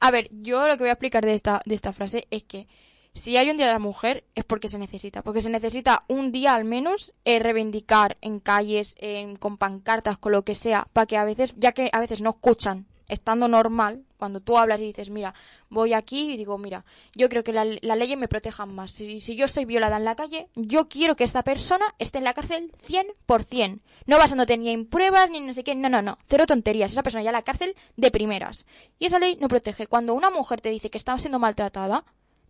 A 0.00 0.10
ver, 0.10 0.28
yo 0.30 0.66
lo 0.66 0.76
que 0.76 0.84
voy 0.84 0.90
a 0.90 0.92
explicar 0.92 1.24
de 1.24 1.34
esta, 1.34 1.62
de 1.64 1.74
esta 1.74 1.92
frase 1.92 2.26
es 2.30 2.44
que 2.44 2.68
si 3.16 3.36
hay 3.38 3.48
un 3.48 3.56
día 3.56 3.66
de 3.66 3.72
la 3.72 3.78
mujer 3.78 4.24
es 4.34 4.44
porque 4.44 4.68
se 4.68 4.78
necesita. 4.78 5.22
Porque 5.22 5.40
se 5.40 5.50
necesita 5.50 6.04
un 6.06 6.32
día 6.32 6.54
al 6.54 6.64
menos 6.64 7.14
eh, 7.24 7.38
reivindicar 7.38 8.16
en 8.20 8.40
calles, 8.40 8.94
con 9.40 9.56
pancartas, 9.56 10.18
con 10.18 10.32
lo 10.32 10.44
que 10.44 10.54
sea, 10.54 10.86
para 10.92 11.06
que 11.06 11.16
a 11.16 11.24
veces, 11.24 11.54
ya 11.56 11.72
que 11.72 11.88
a 11.92 12.00
veces 12.00 12.20
no 12.20 12.30
escuchan, 12.30 12.86
estando 13.08 13.48
normal, 13.48 14.04
cuando 14.16 14.40
tú 14.40 14.58
hablas 14.58 14.80
y 14.80 14.84
dices, 14.84 15.10
mira, 15.10 15.34
voy 15.68 15.92
aquí 15.92 16.32
y 16.32 16.36
digo, 16.36 16.58
mira, 16.58 16.84
yo 17.14 17.28
creo 17.28 17.44
que 17.44 17.52
la, 17.52 17.64
las 17.64 17.98
leyes 17.98 18.18
me 18.18 18.28
protejan 18.28 18.74
más. 18.74 18.90
Si, 18.90 19.20
si 19.20 19.36
yo 19.36 19.48
soy 19.48 19.64
violada 19.64 19.96
en 19.96 20.04
la 20.04 20.16
calle, 20.16 20.48
yo 20.54 20.88
quiero 20.88 21.16
que 21.16 21.24
esta 21.24 21.42
persona 21.42 21.84
esté 21.98 22.18
en 22.18 22.24
la 22.24 22.34
cárcel 22.34 22.72
100%. 22.86 23.80
No 24.06 24.18
basándote 24.18 24.56
ni 24.56 24.70
en 24.70 24.86
pruebas 24.86 25.30
ni 25.30 25.38
en 25.38 25.46
no 25.46 25.54
sé 25.54 25.64
qué. 25.64 25.74
No, 25.74 25.88
no, 25.88 26.02
no. 26.02 26.18
Cero 26.26 26.46
tonterías. 26.46 26.92
Esa 26.92 27.02
persona 27.02 27.24
ya 27.24 27.30
a 27.30 27.32
la 27.32 27.42
cárcel 27.42 27.74
de 27.96 28.10
primeras. 28.10 28.66
Y 28.98 29.06
esa 29.06 29.18
ley 29.18 29.36
no 29.40 29.48
protege. 29.48 29.86
Cuando 29.86 30.14
una 30.14 30.30
mujer 30.30 30.60
te 30.60 30.70
dice 30.70 30.90
que 30.90 30.98
está 30.98 31.18
siendo 31.18 31.38
maltratada, 31.38 32.04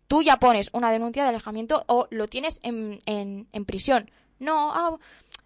tú 0.09 0.23
ya 0.23 0.39
pones 0.39 0.71
una 0.73 0.93
denuncia 0.93 1.23
de 1.23 1.31
alejamiento 1.31 1.85
o 1.89 2.07
lo 2.11 2.29
tienes 2.29 2.61
en, 2.63 2.99
en, 3.07 3.49
en 3.53 3.65
prisión. 3.65 4.11
No, 4.39 4.71
ah, 4.73 4.97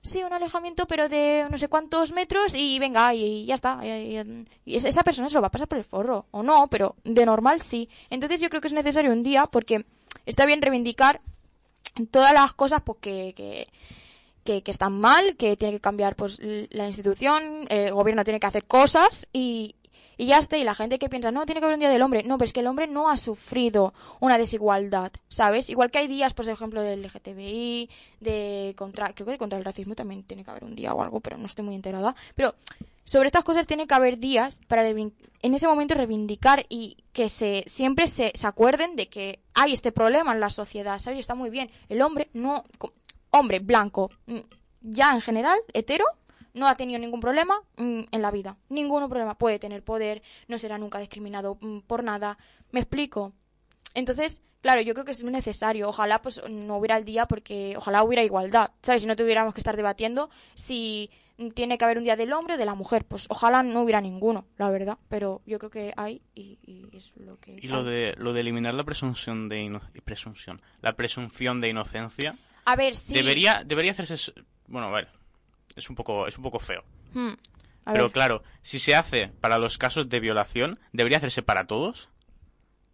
sí, 0.03 0.23
un 0.23 0.33
alejamiento, 0.33 0.87
pero 0.87 1.09
de 1.09 1.47
no 1.51 1.59
sé 1.59 1.69
cuántos 1.69 2.13
metros 2.13 2.55
y 2.55 2.79
venga, 2.79 3.15
y, 3.15 3.45
ya 3.47 3.55
está. 3.55 3.81
Y, 3.85 4.19
y- 4.19 4.47
y 4.65 4.77
es- 4.77 4.85
esa 4.85 5.03
persona 5.03 5.29
se 5.29 5.35
lo 5.37 5.41
va 5.43 5.49
a 5.49 5.51
pasar 5.51 5.69
por 5.69 5.79
el 5.79 5.85
forro. 5.85 6.27
O 6.31 6.43
no, 6.43 6.69
pero 6.69 6.97
de 7.05 7.27
normal 7.27 7.61
sí. 7.63 7.89
Entonces 8.11 8.41
yo 8.41 8.49
creo 8.49 8.61
que 8.61 8.69
es 8.69 8.73
necesario 8.75 9.13
un 9.13 9.23
día 9.23 9.47
porque 9.47 9.85
está 10.27 10.47
bien 10.47 10.63
reivindicar 10.63 11.21
todas 12.11 12.33
las 12.33 12.55
cosas 12.55 12.83
pues 12.85 12.99
que, 13.01 13.35
que, 13.37 13.69
que, 14.45 14.63
que 14.63 14.71
están 14.71 14.99
mal, 14.99 15.37
que 15.37 15.57
tiene 15.57 15.75
que 15.75 15.81
cambiar 15.81 16.17
pues 16.17 16.39
la 16.71 16.87
institución, 16.87 17.67
el 17.69 17.93
gobierno 17.93 18.25
tiene 18.25 18.41
que 18.41 18.47
hacer 18.47 18.65
cosas 18.65 19.27
y, 19.33 19.75
y 20.21 20.27
ya 20.27 20.39
está. 20.39 20.59
Y 20.59 20.65
la 20.65 20.75
gente 20.75 20.99
que 20.99 21.09
piensa, 21.09 21.31
no, 21.31 21.47
tiene 21.47 21.63
que 21.63 21.65
haber 21.65 21.77
un 21.77 21.81
día 21.81 21.89
del 21.89 22.03
hombre. 22.03 22.23
No, 22.25 22.37
pero 22.37 22.45
es 22.45 22.53
que 22.53 22.61
el 22.61 22.67
hombre 22.67 22.87
no 22.87 23.09
ha 23.09 23.17
sufrido 23.17 23.95
una 24.21 24.37
desigualdad, 24.37 25.11
¿sabes? 25.31 25.71
Igual 25.71 25.91
que 25.91 25.99
hay 25.99 26.09
días, 26.09 26.35
por 26.35 26.47
ejemplo, 26.47 26.83
del 26.83 27.03
LGTBI, 27.03 27.89
de 28.21 28.75
contra, 28.77 29.15
creo 29.15 29.25
que 29.25 29.33
de 29.33 29.39
contra 29.39 29.59
el 29.59 29.65
racismo 29.65 29.95
también 29.95 30.23
tiene 30.23 30.45
que 30.45 30.51
haber 30.51 30.65
un 30.65 30.77
día 30.77 30.93
o 30.93 31.03
algo, 31.03 31.21
pero 31.21 31.39
no 31.39 31.47
estoy 31.47 31.65
muy 31.65 31.75
enterada. 31.75 32.15
Pero 32.35 32.55
sobre 33.05 33.29
estas 33.29 33.45
cosas 33.45 33.67
tiene 33.67 33.87
que 33.87 33.95
haber 33.95 34.19
días 34.19 34.61
para 34.69 34.87
en 34.87 35.15
ese 35.55 35.67
momento 35.67 35.95
reivindicar 35.95 36.67
y 36.69 36.99
que 37.15 37.31
se 37.31 37.65
siempre 37.67 38.07
se, 38.07 38.33
se 38.35 38.47
acuerden 38.47 38.97
de 38.97 39.09
que 39.09 39.41
hay 39.55 39.73
este 39.73 39.91
problema 39.91 40.35
en 40.35 40.41
la 40.41 40.51
sociedad, 40.51 40.99
¿sabes? 40.99 41.17
Y 41.17 41.21
está 41.21 41.35
muy 41.35 41.49
bien. 41.49 41.71
El 41.89 42.03
hombre 42.03 42.29
no 42.35 42.65
hombre 43.31 43.61
blanco, 43.61 44.11
mm, 44.27 44.41
ya 44.83 45.15
en 45.15 45.23
general, 45.23 45.59
hetero, 45.73 46.05
no 46.55 46.69
ha 46.69 46.77
tenido 46.77 46.99
ningún 46.99 47.21
problema 47.21 47.55
mm, 47.77 48.01
en 48.11 48.23
la 48.23 48.31
vida. 48.31 48.57
Ningún 48.69 49.09
problema. 49.09 49.37
Puede 49.39 49.59
tener 49.59 49.83
poder, 49.83 50.23
no 50.49 50.59
será 50.59 50.79
nunca 50.79 50.99
discriminado 50.99 51.59
mm, 51.61 51.81
por 51.81 52.03
nada. 52.05 52.39
¿Me 52.71 52.81
explico? 52.81 53.33
Entonces, 53.95 54.43
claro, 54.61 54.81
yo 54.81 54.95
creo 54.95 55.05
que 55.05 55.13
es 55.13 55.23
muy 55.25 55.33
necesario. 55.33 55.89
Ojalá 55.89 56.23
pues 56.23 56.43
no 56.49 56.77
hubiera 56.79 56.97
el 56.97 57.05
día 57.05 57.27
porque 57.27 57.75
ojalá 57.77 58.03
hubiera 58.03 58.23
igualdad, 58.23 58.71
¿sabes? 58.83 59.03
Si 59.03 59.09
no 59.09 59.17
tuviéramos 59.17 59.55
que 59.55 59.61
estar 59.61 59.77
debatiendo 59.77 60.31
si 60.55 61.11
tiene 61.55 61.79
que 61.79 61.85
haber 61.87 61.97
un 61.97 62.05
día 62.05 62.17
del 62.17 62.35
hombre 62.35 62.55
o 62.55 62.59
de 62.59 62.67
la 62.67 62.75
mujer, 62.75 63.07
pues 63.07 63.25
ojalá 63.31 63.63
no 63.63 63.81
hubiera 63.83 64.03
ninguno, 64.03 64.45
la 64.59 64.69
verdad. 64.71 64.99
Pero 65.09 65.41
yo 65.47 65.59
creo 65.59 65.71
que 65.71 65.93
hay 65.97 66.21
y, 66.35 66.59
y 66.67 66.95
es 66.95 67.13
lo 67.17 67.39
que... 67.41 67.57
Y 67.63 67.69
lo 67.69 67.83
de, 67.83 68.15
lo 68.19 68.35
de 68.35 68.41
eliminar 68.41 68.75
la 68.75 68.85
presunción 68.85 69.49
de 69.49 69.63
ino- 69.63 69.81
presunción, 70.05 70.61
la 70.83 70.93
presunción 70.97 71.63
de 71.63 71.71
inocencia 71.71 72.37
A 72.67 72.77
ver, 72.77 72.95
sí. 72.95 73.15
debería 73.15 73.63
debería 73.65 73.93
hacerse 73.93 74.35
bueno, 74.67 74.89
a 74.89 74.91
ver, 74.93 75.09
es 75.77 75.89
un 75.91 75.97
poco 75.97 76.27
es 76.27 76.37
un 76.37 76.43
poco 76.45 76.59
feo. 76.61 76.85
Hmm, 77.13 77.33
Pero 77.85 78.05
ver, 78.05 78.13
claro, 78.13 78.43
si 78.63 78.79
se 78.79 78.95
hace 78.95 79.29
para 79.41 79.59
los 79.59 79.79
casos 79.79 80.09
de 80.09 80.21
violación, 80.21 80.79
debería 80.93 81.19
hacerse 81.19 81.43
para 81.43 81.67
todos. 81.67 82.09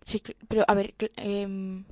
sí, 0.04 0.22
pero 0.48 0.64
a 0.68 0.74
ver, 0.74 0.94
em, 1.16 1.84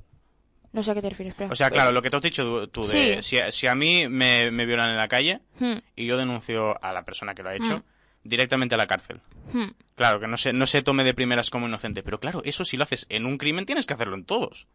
no 0.71 0.83
sé 0.83 0.91
a 0.91 0.93
qué 0.93 1.01
te 1.01 1.09
refieres. 1.09 1.33
espera. 1.33 1.51
O 1.51 1.55
sea, 1.55 1.69
claro, 1.71 1.91
lo 1.91 2.01
que 2.01 2.09
te 2.09 2.15
has 2.17 2.21
dicho 2.21 2.67
tú- 2.69 2.85
de 2.87 3.21
Sí. 3.21 3.21
si, 3.21 3.37
a- 3.39 3.51
si 3.51 3.67
a 3.67 3.75
mí 3.75 4.07
me, 4.09 4.51
me 4.51 4.65
violan 4.65 4.89
en 4.91 4.97
la 4.97 5.07
calle 5.07 5.41
Hmm, 5.59 5.77
y 5.95 6.05
yo 6.05 6.17
denuncio 6.17 6.81
a 6.83 6.91
la 6.93 7.03
persona 7.05 7.33
que 7.35 7.43
lo 7.43 7.49
ha 7.49 7.55
hecho 7.55 7.79
Mm. 7.79 7.83
directamente 8.23 8.75
a 8.75 8.77
la 8.77 8.87
cárcel. 8.87 9.21
hmm. 9.53 9.69
Claro, 9.95 10.19
que 10.19 10.27
no 10.27 10.35
se, 10.37 10.51
no 10.53 10.65
se 10.67 10.81
tome 10.81 11.03
de 11.05 11.13
primeras 11.13 11.49
como 11.49 11.67
inocente, 11.67 12.03
pero 12.03 12.19
claro, 12.19 12.41
eso 12.43 12.65
si 12.65 12.75
lo 12.77 12.83
haces 12.83 13.05
en 13.09 13.25
un 13.25 13.37
crimen 13.37 13.65
tienes 13.65 13.85
que 13.85 13.93
hacerlo 13.93 14.15
en 14.15 14.25
todos. 14.25 14.67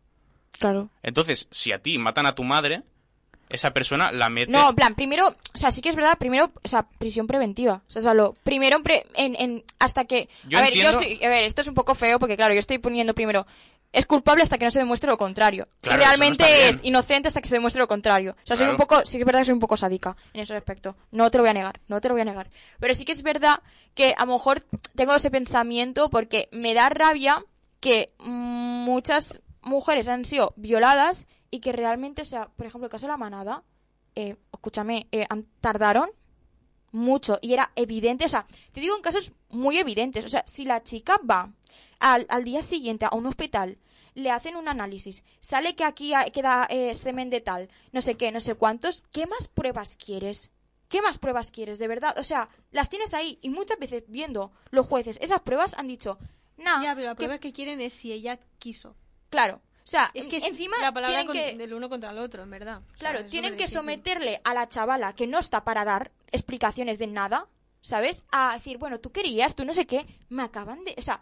Claro. 0.58 0.90
Entonces, 1.02 1.48
si 1.50 1.72
a 1.72 1.80
ti 1.82 1.98
matan 1.98 2.26
a 2.26 2.34
tu 2.34 2.44
madre, 2.44 2.82
esa 3.50 3.72
persona 3.72 4.10
la 4.12 4.28
mete... 4.30 4.50
No, 4.50 4.70
en 4.70 4.76
plan, 4.76 4.94
primero, 4.94 5.28
o 5.28 5.58
sea, 5.58 5.70
sí 5.70 5.82
que 5.82 5.90
es 5.90 5.96
verdad, 5.96 6.16
primero, 6.18 6.50
o 6.62 6.68
sea, 6.68 6.86
prisión 6.98 7.26
preventiva. 7.26 7.82
O 7.94 8.00
sea, 8.00 8.14
lo, 8.14 8.32
primero, 8.44 8.76
en, 8.76 8.82
pre- 8.82 9.06
en, 9.14 9.34
en- 9.38 9.64
hasta 9.78 10.04
que... 10.06 10.28
Yo 10.48 10.58
a 10.58 10.62
ver, 10.62 10.70
entiendo- 10.70 10.92
yo 10.92 10.98
soy, 10.98 11.22
a 11.24 11.28
ver, 11.28 11.44
esto 11.44 11.60
es 11.60 11.66
un 11.68 11.74
poco 11.74 11.94
feo 11.94 12.18
porque, 12.18 12.36
claro, 12.36 12.54
yo 12.54 12.60
estoy 12.60 12.78
poniendo 12.78 13.14
primero, 13.14 13.46
es 13.92 14.06
culpable 14.06 14.42
hasta 14.44 14.56
que 14.56 14.64
no 14.64 14.70
se 14.70 14.78
demuestre 14.78 15.10
lo 15.10 15.18
contrario. 15.18 15.66
Claro, 15.80 16.00
y 16.00 16.04
eso 16.04 16.10
no 16.12 16.16
realmente 16.16 16.68
es 16.68 16.80
inocente 16.84 17.26
hasta 17.26 17.40
que 17.40 17.48
se 17.48 17.56
demuestre 17.56 17.80
lo 17.80 17.88
contrario. 17.88 18.36
O 18.42 18.46
sea, 18.46 18.56
soy 18.56 18.68
un 18.68 18.76
poco, 18.76 19.04
sí 19.04 19.16
que 19.16 19.22
es 19.22 19.26
verdad 19.26 19.40
que 19.40 19.46
soy 19.46 19.54
un 19.54 19.60
poco 19.60 19.76
sádica 19.76 20.16
en 20.32 20.42
ese 20.42 20.54
aspecto. 20.54 20.94
No 21.10 21.28
te 21.32 21.38
lo 21.38 21.42
voy 21.42 21.50
a 21.50 21.54
negar, 21.54 21.80
no 21.88 22.00
te 22.00 22.06
lo 22.08 22.14
voy 22.14 22.22
a 22.22 22.24
negar. 22.26 22.48
Pero 22.78 22.94
sí 22.94 23.04
que 23.04 23.10
es 23.10 23.24
verdad 23.24 23.60
que 23.94 24.14
a 24.16 24.24
lo 24.26 24.34
mejor 24.34 24.64
tengo 24.94 25.12
ese 25.14 25.30
pensamiento 25.32 26.08
porque 26.08 26.48
me 26.52 26.72
da 26.72 26.88
rabia 26.88 27.44
que 27.80 28.10
muchas 28.18 29.40
mujeres 29.62 30.08
han 30.08 30.24
sido 30.24 30.52
violadas 30.56 31.26
y 31.50 31.60
que 31.60 31.72
realmente, 31.72 32.22
o 32.22 32.24
sea, 32.24 32.48
por 32.48 32.66
ejemplo, 32.66 32.86
el 32.86 32.90
caso 32.90 33.06
de 33.06 33.12
la 33.12 33.16
manada, 33.16 33.62
eh, 34.14 34.36
escúchame, 34.52 35.08
eh, 35.12 35.26
tardaron 35.60 36.10
mucho 36.92 37.38
y 37.40 37.52
era 37.52 37.70
evidente, 37.76 38.24
o 38.24 38.28
sea, 38.28 38.46
te 38.72 38.80
digo 38.80 38.96
en 38.96 39.02
casos 39.02 39.32
muy 39.48 39.78
evidentes, 39.78 40.24
o 40.24 40.28
sea, 40.28 40.44
si 40.46 40.64
la 40.64 40.82
chica 40.82 41.18
va 41.28 41.52
al, 42.00 42.26
al 42.28 42.44
día 42.44 42.62
siguiente 42.62 43.06
a 43.06 43.14
un 43.14 43.26
hospital, 43.26 43.78
le 44.14 44.30
hacen 44.32 44.56
un 44.56 44.66
análisis, 44.68 45.22
sale 45.40 45.76
que 45.76 45.84
aquí 45.84 46.12
queda 46.32 46.66
eh, 46.68 46.94
semen 46.96 47.30
de 47.30 47.40
tal, 47.40 47.68
no 47.92 48.02
sé 48.02 48.16
qué, 48.16 48.32
no 48.32 48.40
sé 48.40 48.56
cuántos, 48.56 49.04
¿qué 49.12 49.26
más 49.26 49.48
pruebas 49.48 49.96
quieres? 49.96 50.50
¿qué 50.88 51.00
más 51.02 51.18
pruebas 51.18 51.52
quieres, 51.52 51.78
de 51.78 51.86
verdad? 51.86 52.16
O 52.18 52.24
sea, 52.24 52.48
las 52.72 52.90
tienes 52.90 53.14
ahí 53.14 53.38
y 53.42 53.50
muchas 53.50 53.78
veces 53.78 54.02
viendo 54.08 54.50
los 54.72 54.84
jueces 54.88 55.18
esas 55.22 55.40
pruebas 55.42 55.72
han 55.78 55.86
dicho, 55.86 56.18
no, 56.56 56.82
Ya, 56.82 56.96
pero 56.96 57.06
la 57.06 57.12
que- 57.12 57.16
prueba 57.18 57.38
que 57.38 57.52
quieren 57.52 57.80
es 57.80 57.92
si 57.92 58.10
ella 58.10 58.40
quiso. 58.58 58.96
claro. 59.28 59.60
O 59.90 59.92
sea, 59.92 60.08
Es 60.14 60.28
que 60.28 60.36
encima 60.36 60.76
la 60.80 60.92
palabra 60.92 61.24
con- 61.26 61.34
que, 61.34 61.56
del 61.56 61.74
uno 61.74 61.88
contra 61.88 62.12
el 62.12 62.18
otro, 62.18 62.44
en 62.44 62.50
verdad. 62.50 62.80
O 62.94 62.98
Claro, 62.98 63.26
tienen 63.26 63.56
que 63.56 63.66
someterle 63.66 64.40
a 64.44 64.54
la 64.54 64.68
chavala 64.68 65.14
que 65.14 65.26
no 65.26 65.40
está 65.40 65.64
para 65.64 65.84
dar 65.84 66.12
explicaciones 66.30 67.00
de 67.00 67.08
nada, 67.08 67.48
¿sabes? 67.80 68.22
A 68.30 68.54
decir, 68.54 68.78
bueno, 68.78 69.00
tú 69.00 69.10
querías, 69.10 69.56
tú 69.56 69.64
no 69.64 69.74
sé 69.74 69.86
qué, 69.88 70.06
me 70.28 70.44
acaban 70.44 70.84
de... 70.84 70.94
O 70.96 71.02
sea, 71.02 71.20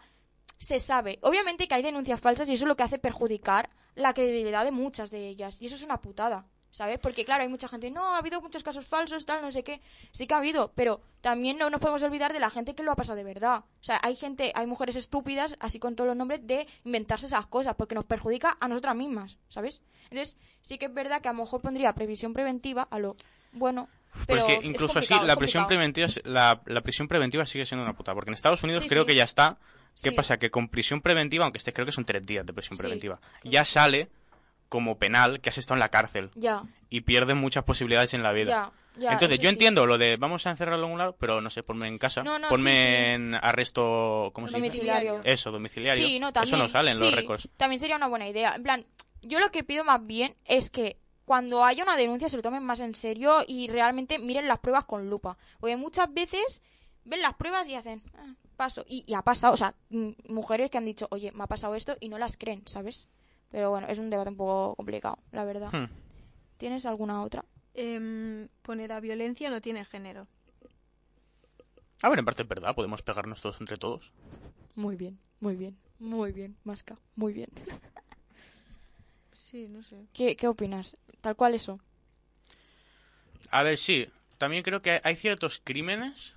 se 0.59 0.79
sabe. 0.79 1.17
Obviamente 1.23 1.67
que 1.67 1.73
hay 1.73 1.81
denuncias 1.81 2.21
falsas 2.21 2.47
y 2.47 2.53
eso 2.53 2.65
es 2.65 2.67
lo 2.67 2.75
que 2.77 2.83
hace 2.83 2.99
perjudicar 2.99 3.71
la 3.95 4.13
credibilidad 4.13 4.63
de 4.65 4.71
muchas 4.71 5.09
de 5.09 5.27
ellas. 5.27 5.57
Y 5.59 5.65
eso 5.65 5.73
es 5.73 5.81
una 5.81 5.99
putada, 5.99 6.45
¿sabes? 6.71 6.99
Porque 6.99 7.25
claro, 7.25 7.43
hay 7.43 7.49
mucha 7.49 7.67
gente, 7.67 7.89
no, 7.91 8.03
ha 8.15 8.17
habido 8.17 8.41
muchos 8.41 8.63
casos 8.63 8.85
falsos, 8.85 9.25
tal, 9.25 9.41
no 9.41 9.51
sé 9.51 9.63
qué. 9.63 9.81
Sí 10.11 10.27
que 10.27 10.33
ha 10.33 10.37
habido, 10.37 10.71
pero 10.75 11.01
también 11.21 11.57
no 11.57 11.69
nos 11.69 11.79
podemos 11.81 12.03
olvidar 12.03 12.31
de 12.33 12.39
la 12.39 12.49
gente 12.49 12.75
que 12.75 12.83
lo 12.83 12.91
ha 12.91 12.95
pasado 12.95 13.15
de 13.17 13.23
verdad. 13.23 13.59
O 13.59 13.83
sea, 13.83 13.99
hay 14.03 14.15
gente, 14.15 14.51
hay 14.55 14.67
mujeres 14.67 14.95
estúpidas, 14.95 15.55
así 15.59 15.79
con 15.79 15.95
todos 15.95 16.07
los 16.07 16.17
nombres, 16.17 16.45
de 16.45 16.67
inventarse 16.85 17.25
esas 17.25 17.47
cosas, 17.47 17.75
porque 17.75 17.95
nos 17.95 18.05
perjudica 18.05 18.57
a 18.59 18.67
nosotras 18.67 18.95
mismas, 18.95 19.37
¿sabes? 19.49 19.81
Entonces, 20.11 20.37
sí 20.61 20.77
que 20.77 20.85
es 20.85 20.93
verdad 20.93 21.21
que 21.21 21.29
a 21.29 21.33
lo 21.33 21.39
mejor 21.39 21.61
pondría 21.61 21.93
previsión 21.93 22.33
preventiva 22.33 22.87
a 22.89 22.99
lo 22.99 23.15
bueno. 23.51 23.87
Pero 24.25 24.45
Porque 24.47 24.67
incluso 24.67 24.99
así, 24.99 25.13
la 25.23 25.35
prisión, 25.35 25.67
preventiva, 25.67 26.07
la, 26.23 26.61
la 26.65 26.81
prisión 26.81 27.07
preventiva 27.07 27.45
sigue 27.45 27.65
siendo 27.65 27.83
una 27.83 27.93
puta. 27.95 28.13
Porque 28.15 28.31
en 28.31 28.33
Estados 28.33 28.63
Unidos 28.63 28.83
Sí, 28.83 28.89
creo 28.89 29.03
sí. 29.03 29.07
que 29.07 29.15
ya 29.15 29.23
está. 29.23 29.57
¿Qué 30.01 30.09
Sí. 30.09 30.15
pasa? 30.15 30.37
Que 30.37 30.49
con 30.49 30.67
prisión 30.69 31.01
preventiva, 31.01 31.43
aunque 31.45 31.57
este 31.59 31.73
creo 31.73 31.85
que 31.85 31.91
son 31.91 32.05
tres 32.05 32.25
días 32.25 32.43
de 32.45 32.51
prisión 32.53 32.77
preventiva, 32.77 33.19
ya 33.43 33.63
sale 33.65 34.09
como 34.69 34.97
penal 34.97 35.41
que 35.41 35.49
has 35.49 35.57
estado 35.57 35.75
en 35.75 35.79
la 35.81 35.89
cárcel. 35.89 36.31
Ya, 36.35 36.63
Y 36.89 37.01
pierdes 37.01 37.35
muchas 37.35 37.63
posibilidades 37.63 38.13
en 38.13 38.23
la 38.23 38.31
vida. 38.31 38.71
ya, 38.95 39.01
ya. 39.01 39.11
Entonces, 39.13 39.39
yo 39.39 39.49
sí. 39.49 39.53
entiendo 39.55 39.85
lo 39.85 39.97
de 39.97 40.17
vamos 40.17 40.45
a 40.47 40.51
encerrarlo 40.51 40.85
en 40.87 40.93
un 40.93 40.99
lado, 40.99 41.15
pero 41.19 41.41
no 41.41 41.49
sé, 41.49 41.63
ponme 41.63 41.87
en 41.87 41.97
casa. 41.97 42.23
No, 42.23 42.37
no, 42.39 42.49
ponme 42.49 42.71
sí, 42.71 42.77
sí. 42.77 43.11
en 43.13 43.35
arresto. 43.35 44.31
¿Cómo 44.33 44.47
se 44.47 44.55
dice? 44.57 44.67
Domiciliario. 44.69 45.21
Eso, 45.23 45.51
domiciliario. 45.51 46.05
Sí, 46.07 46.19
no, 46.19 46.31
también. 46.31 46.53
Eso 46.55 46.63
no 46.63 46.69
sale 46.69 46.91
en 46.91 46.99
los 46.99 47.13
récords. 47.13 47.49
También 47.57 47.79
sería 47.79 47.95
una 47.95 48.07
buena 48.07 48.27
idea. 48.29 48.55
En 48.55 48.63
plan, 48.63 48.85
yo 49.21 49.39
lo 49.39 49.51
que 49.51 49.63
pido 49.63 49.83
más 49.83 50.05
bien 50.05 50.35
es 50.45 50.69
que 50.69 50.97
cuando 51.25 51.63
haya 51.65 51.83
una 51.83 51.95
denuncia 51.97 52.29
se 52.29 52.37
lo 52.37 52.41
tomen 52.43 52.63
más 52.63 52.79
en 52.79 52.95
serio 52.95 53.43
y 53.47 53.67
realmente 53.69 54.17
miren 54.19 54.47
las 54.47 54.59
pruebas 54.59 54.85
con 54.85 55.09
lupa. 55.09 55.37
Porque 55.59 55.75
muchas 55.77 56.11
veces 56.13 56.61
ven 57.05 57.21
las 57.21 57.33
pruebas 57.35 57.67
y 57.69 57.75
hacen, 57.75 58.01
"Ah, 58.17 58.33
paso. 58.57 58.83
Y, 58.87 59.03
y 59.07 59.13
ha 59.13 59.21
pasado, 59.21 59.53
o 59.53 59.57
sea, 59.57 59.73
mujeres 60.27 60.69
que 60.69 60.77
han 60.77 60.85
dicho, 60.85 61.07
oye, 61.11 61.31
me 61.31 61.43
ha 61.43 61.47
pasado 61.47 61.75
esto 61.75 61.95
y 61.99 62.09
no 62.09 62.17
las 62.17 62.35
creen, 62.37 62.63
¿sabes? 62.65 63.07
Pero 63.51 63.71
bueno, 63.71 63.87
es 63.87 63.97
un 63.97 64.09
debate 64.09 64.29
un 64.29 64.37
poco 64.37 64.75
complicado, 64.75 65.17
la 65.31 65.43
verdad. 65.43 65.71
Hmm. 65.71 65.89
¿Tienes 66.57 66.85
alguna 66.85 67.23
otra? 67.23 67.45
Em, 67.73 68.47
pone 68.61 68.87
la 68.87 68.99
violencia 68.99 69.49
no 69.49 69.61
tiene 69.61 69.85
género. 69.85 70.27
A 72.01 72.09
ver, 72.09 72.19
en 72.19 72.25
parte 72.25 72.43
es 72.43 72.47
verdad, 72.47 72.75
podemos 72.75 73.01
pegarnos 73.01 73.41
todos 73.41 73.59
entre 73.59 73.77
todos. 73.77 74.11
Muy 74.75 74.95
bien, 74.95 75.19
muy 75.39 75.55
bien, 75.55 75.77
muy 75.99 76.31
bien, 76.31 76.57
Masca, 76.63 76.95
muy 77.15 77.33
bien. 77.33 77.49
Sí, 79.33 79.67
no 79.67 79.81
sé. 79.81 80.05
¿Qué, 80.13 80.35
qué 80.35 80.47
opinas? 80.47 80.95
Tal 81.21 81.35
cual 81.35 81.55
eso. 81.55 81.79
A 83.49 83.63
ver, 83.63 83.77
sí. 83.77 84.07
También 84.37 84.61
creo 84.61 84.83
que 84.83 85.01
hay 85.03 85.15
ciertos 85.15 85.59
crímenes 85.63 86.35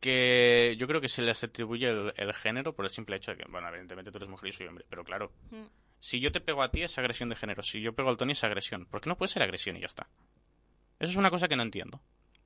que 0.00 0.76
yo 0.78 0.86
creo 0.86 1.02
que 1.02 1.10
se 1.10 1.20
les 1.20 1.44
atribuye 1.44 1.88
el, 1.90 2.14
el 2.16 2.32
género 2.32 2.74
por 2.74 2.86
el 2.86 2.90
simple 2.90 3.16
hecho 3.16 3.32
de 3.32 3.36
que, 3.38 3.44
bueno, 3.50 3.68
evidentemente 3.68 4.10
tú 4.10 4.16
eres 4.16 4.30
mujer 4.30 4.48
y 4.48 4.52
soy 4.52 4.66
hombre, 4.66 4.86
pero 4.88 5.04
claro, 5.04 5.30
Mm. 5.50 5.66
Si 5.98 6.20
yo 6.20 6.30
te 6.32 6.40
pego 6.40 6.62
a 6.62 6.70
ti 6.70 6.82
es 6.82 6.96
agresión 6.98 7.28
de 7.28 7.36
género, 7.36 7.62
si 7.62 7.80
yo 7.80 7.94
pego 7.94 8.08
al 8.10 8.16
Tony 8.16 8.32
es 8.32 8.44
agresión. 8.44 8.86
¿Por 8.86 9.00
qué 9.00 9.08
no 9.08 9.16
puede 9.16 9.32
ser 9.32 9.42
agresión 9.42 9.76
y 9.76 9.80
ya 9.80 9.86
está? 9.86 10.08
Eso 10.98 11.10
es 11.12 11.16
una 11.16 11.30
cosa 11.30 11.48
que 11.48 11.56
no 11.56 11.62
entiendo. 11.62 12.00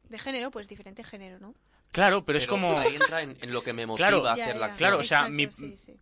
De 0.08 0.18
género, 0.18 0.50
pues 0.50 0.68
diferente 0.68 1.04
género, 1.04 1.38
¿no? 1.38 1.54
Claro, 1.92 2.24
pero 2.24 2.38
es 2.38 2.46
como... 2.46 2.78
Ahí 2.78 2.94
entra 2.96 3.22
en, 3.22 3.36
en 3.40 3.52
lo 3.52 3.62
que 3.62 3.72
me 3.72 3.86
motiva 3.86 4.08
Claro. 4.08 4.28
a 4.28 4.36
Ya, 4.36 4.54
la. 4.54 4.74
Claro, 4.76 4.98
o 4.98 5.04
sea, 5.04 5.26
Exacto, 5.28 5.34
mi- 5.34 5.50
sí, 5.52 5.76
sí. 5.76 5.96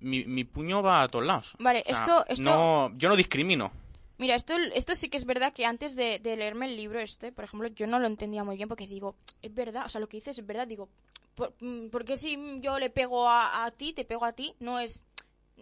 Mi, 0.00 0.24
mi 0.24 0.44
puño 0.44 0.82
va 0.82 1.02
a 1.02 1.08
todos 1.08 1.24
lados. 1.24 1.54
Vale, 1.58 1.80
O 1.86 1.88
sea, 1.90 2.00
esto- 2.00 2.24
esto- 2.26 2.42
No, 2.44 2.92
yo 2.96 3.08
no 3.08 3.16
discrimino. 3.16 3.70
Mira, 4.18 4.34
esto, 4.34 4.54
esto 4.74 4.94
sí 4.94 5.08
que 5.08 5.16
es 5.16 5.24
verdad 5.24 5.52
que 5.54 5.64
antes 5.64 5.96
de, 5.96 6.18
de 6.18 6.36
leerme 6.36 6.66
el 6.66 6.76
libro 6.76 7.00
este, 7.00 7.32
por 7.32 7.44
ejemplo, 7.44 7.68
yo 7.68 7.86
no 7.86 7.98
lo 7.98 8.06
entendía 8.06 8.44
muy 8.44 8.56
bien 8.56 8.68
porque 8.68 8.86
digo, 8.86 9.16
es 9.40 9.54
verdad, 9.54 9.86
o 9.86 9.88
sea, 9.88 10.00
lo 10.00 10.08
que 10.08 10.18
dices 10.18 10.38
es 10.38 10.44
verdad, 10.46 10.66
digo, 10.66 10.90
¿por, 11.34 11.54
mm, 11.60 11.88
¿por 11.88 12.04
qué 12.04 12.16
si 12.18 12.36
yo 12.60 12.78
le 12.78 12.90
pego 12.90 13.28
a, 13.30 13.64
a 13.64 13.70
ti, 13.70 13.94
te 13.94 14.04
pego 14.04 14.26
a 14.26 14.32
ti, 14.32 14.54
no 14.60 14.78
es, 14.80 15.06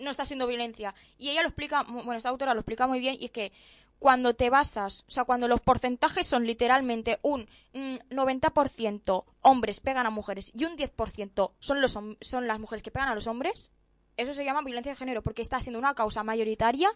no 0.00 0.10
está 0.10 0.24
siendo 0.24 0.46
violencia? 0.46 0.94
Y 1.16 1.30
ella 1.30 1.42
lo 1.42 1.48
explica, 1.48 1.82
bueno, 1.82 2.14
esta 2.14 2.28
autora 2.28 2.54
lo 2.54 2.60
explica 2.60 2.86
muy 2.86 3.00
bien 3.00 3.16
y 3.18 3.26
es 3.26 3.30
que 3.30 3.52
cuando 3.98 4.34
te 4.34 4.50
basas, 4.50 5.04
o 5.08 5.10
sea, 5.10 5.24
cuando 5.24 5.48
los 5.48 5.60
porcentajes 5.60 6.26
son 6.26 6.46
literalmente 6.46 7.18
un 7.22 7.48
mm, 7.72 7.96
90% 8.10 9.24
hombres 9.42 9.80
pegan 9.80 10.06
a 10.06 10.10
mujeres 10.10 10.52
y 10.54 10.64
un 10.64 10.76
10% 10.76 11.52
son, 11.58 11.80
los, 11.80 11.98
son 12.20 12.46
las 12.46 12.60
mujeres 12.60 12.82
que 12.82 12.90
pegan 12.90 13.08
a 13.08 13.14
los 13.14 13.26
hombres, 13.26 13.72
eso 14.16 14.34
se 14.34 14.44
llama 14.44 14.62
violencia 14.62 14.92
de 14.92 14.96
género 14.96 15.22
porque 15.22 15.42
está 15.42 15.60
siendo 15.60 15.78
una 15.78 15.94
causa 15.94 16.22
mayoritaria 16.22 16.90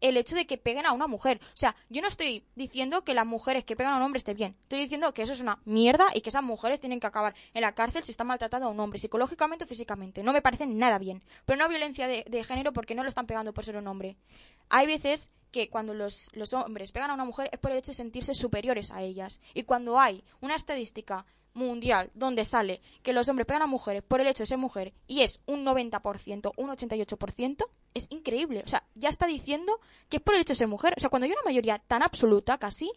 el 0.00 0.16
hecho 0.16 0.36
de 0.36 0.46
que 0.46 0.58
peguen 0.58 0.86
a 0.86 0.92
una 0.92 1.06
mujer. 1.06 1.40
O 1.42 1.56
sea, 1.56 1.76
yo 1.88 2.02
no 2.02 2.08
estoy 2.08 2.44
diciendo 2.54 3.04
que 3.04 3.14
las 3.14 3.26
mujeres 3.26 3.64
que 3.64 3.76
pegan 3.76 3.94
a 3.94 3.96
un 3.96 4.02
hombre 4.02 4.18
esté 4.18 4.34
bien. 4.34 4.56
Estoy 4.62 4.80
diciendo 4.80 5.12
que 5.12 5.22
eso 5.22 5.32
es 5.32 5.40
una 5.40 5.60
mierda 5.64 6.06
y 6.14 6.20
que 6.20 6.30
esas 6.30 6.42
mujeres 6.42 6.80
tienen 6.80 7.00
que 7.00 7.06
acabar 7.06 7.34
en 7.54 7.62
la 7.62 7.74
cárcel 7.74 8.04
si 8.04 8.10
están 8.10 8.26
maltratando 8.26 8.68
a 8.68 8.70
un 8.70 8.80
hombre, 8.80 8.98
psicológicamente 8.98 9.64
o 9.64 9.68
físicamente. 9.68 10.22
No 10.22 10.32
me 10.32 10.42
parece 10.42 10.66
nada 10.66 10.98
bien. 10.98 11.22
Pero 11.44 11.58
no 11.58 11.68
violencia 11.68 12.06
de, 12.06 12.44
género 12.44 12.72
porque 12.72 12.94
no 12.94 13.02
lo 13.02 13.08
están 13.08 13.26
pegando 13.26 13.52
por 13.52 13.64
ser 13.64 13.76
un 13.76 13.88
hombre. 13.88 14.16
Hay 14.68 14.86
veces 14.86 15.30
que 15.50 15.70
cuando 15.70 15.94
los, 15.94 16.30
los 16.32 16.52
hombres 16.52 16.92
pegan 16.92 17.10
a 17.10 17.14
una 17.14 17.24
mujer 17.24 17.48
es 17.52 17.58
por 17.58 17.70
el 17.70 17.78
hecho 17.78 17.92
de 17.92 17.96
sentirse 17.96 18.34
superiores 18.34 18.90
a 18.90 19.02
ellas. 19.02 19.40
Y 19.54 19.62
cuando 19.62 19.98
hay 19.98 20.22
una 20.40 20.54
estadística 20.54 21.24
mundial 21.54 22.10
donde 22.14 22.44
sale 22.44 22.80
que 23.02 23.12
los 23.12 23.28
hombres 23.28 23.46
pegan 23.46 23.62
a 23.62 23.66
mujeres 23.66 24.02
por 24.02 24.20
el 24.20 24.26
hecho 24.26 24.42
de 24.42 24.46
ser 24.46 24.58
mujer 24.58 24.92
y 25.06 25.22
es 25.22 25.40
un 25.46 25.64
90%, 25.64 26.52
un 26.56 26.68
88%, 26.68 27.66
es 27.96 28.06
increíble. 28.10 28.62
O 28.64 28.68
sea, 28.68 28.84
ya 28.94 29.08
está 29.08 29.26
diciendo 29.26 29.78
que 30.08 30.18
es 30.18 30.22
por 30.22 30.34
el 30.34 30.40
hecho 30.40 30.52
de 30.52 30.56
ser 30.56 30.68
mujer. 30.68 30.94
O 30.96 31.00
sea, 31.00 31.10
cuando 31.10 31.26
hay 31.26 31.32
una 31.32 31.42
mayoría 31.44 31.78
tan 31.78 32.02
absoluta 32.02 32.58
casi, 32.58 32.90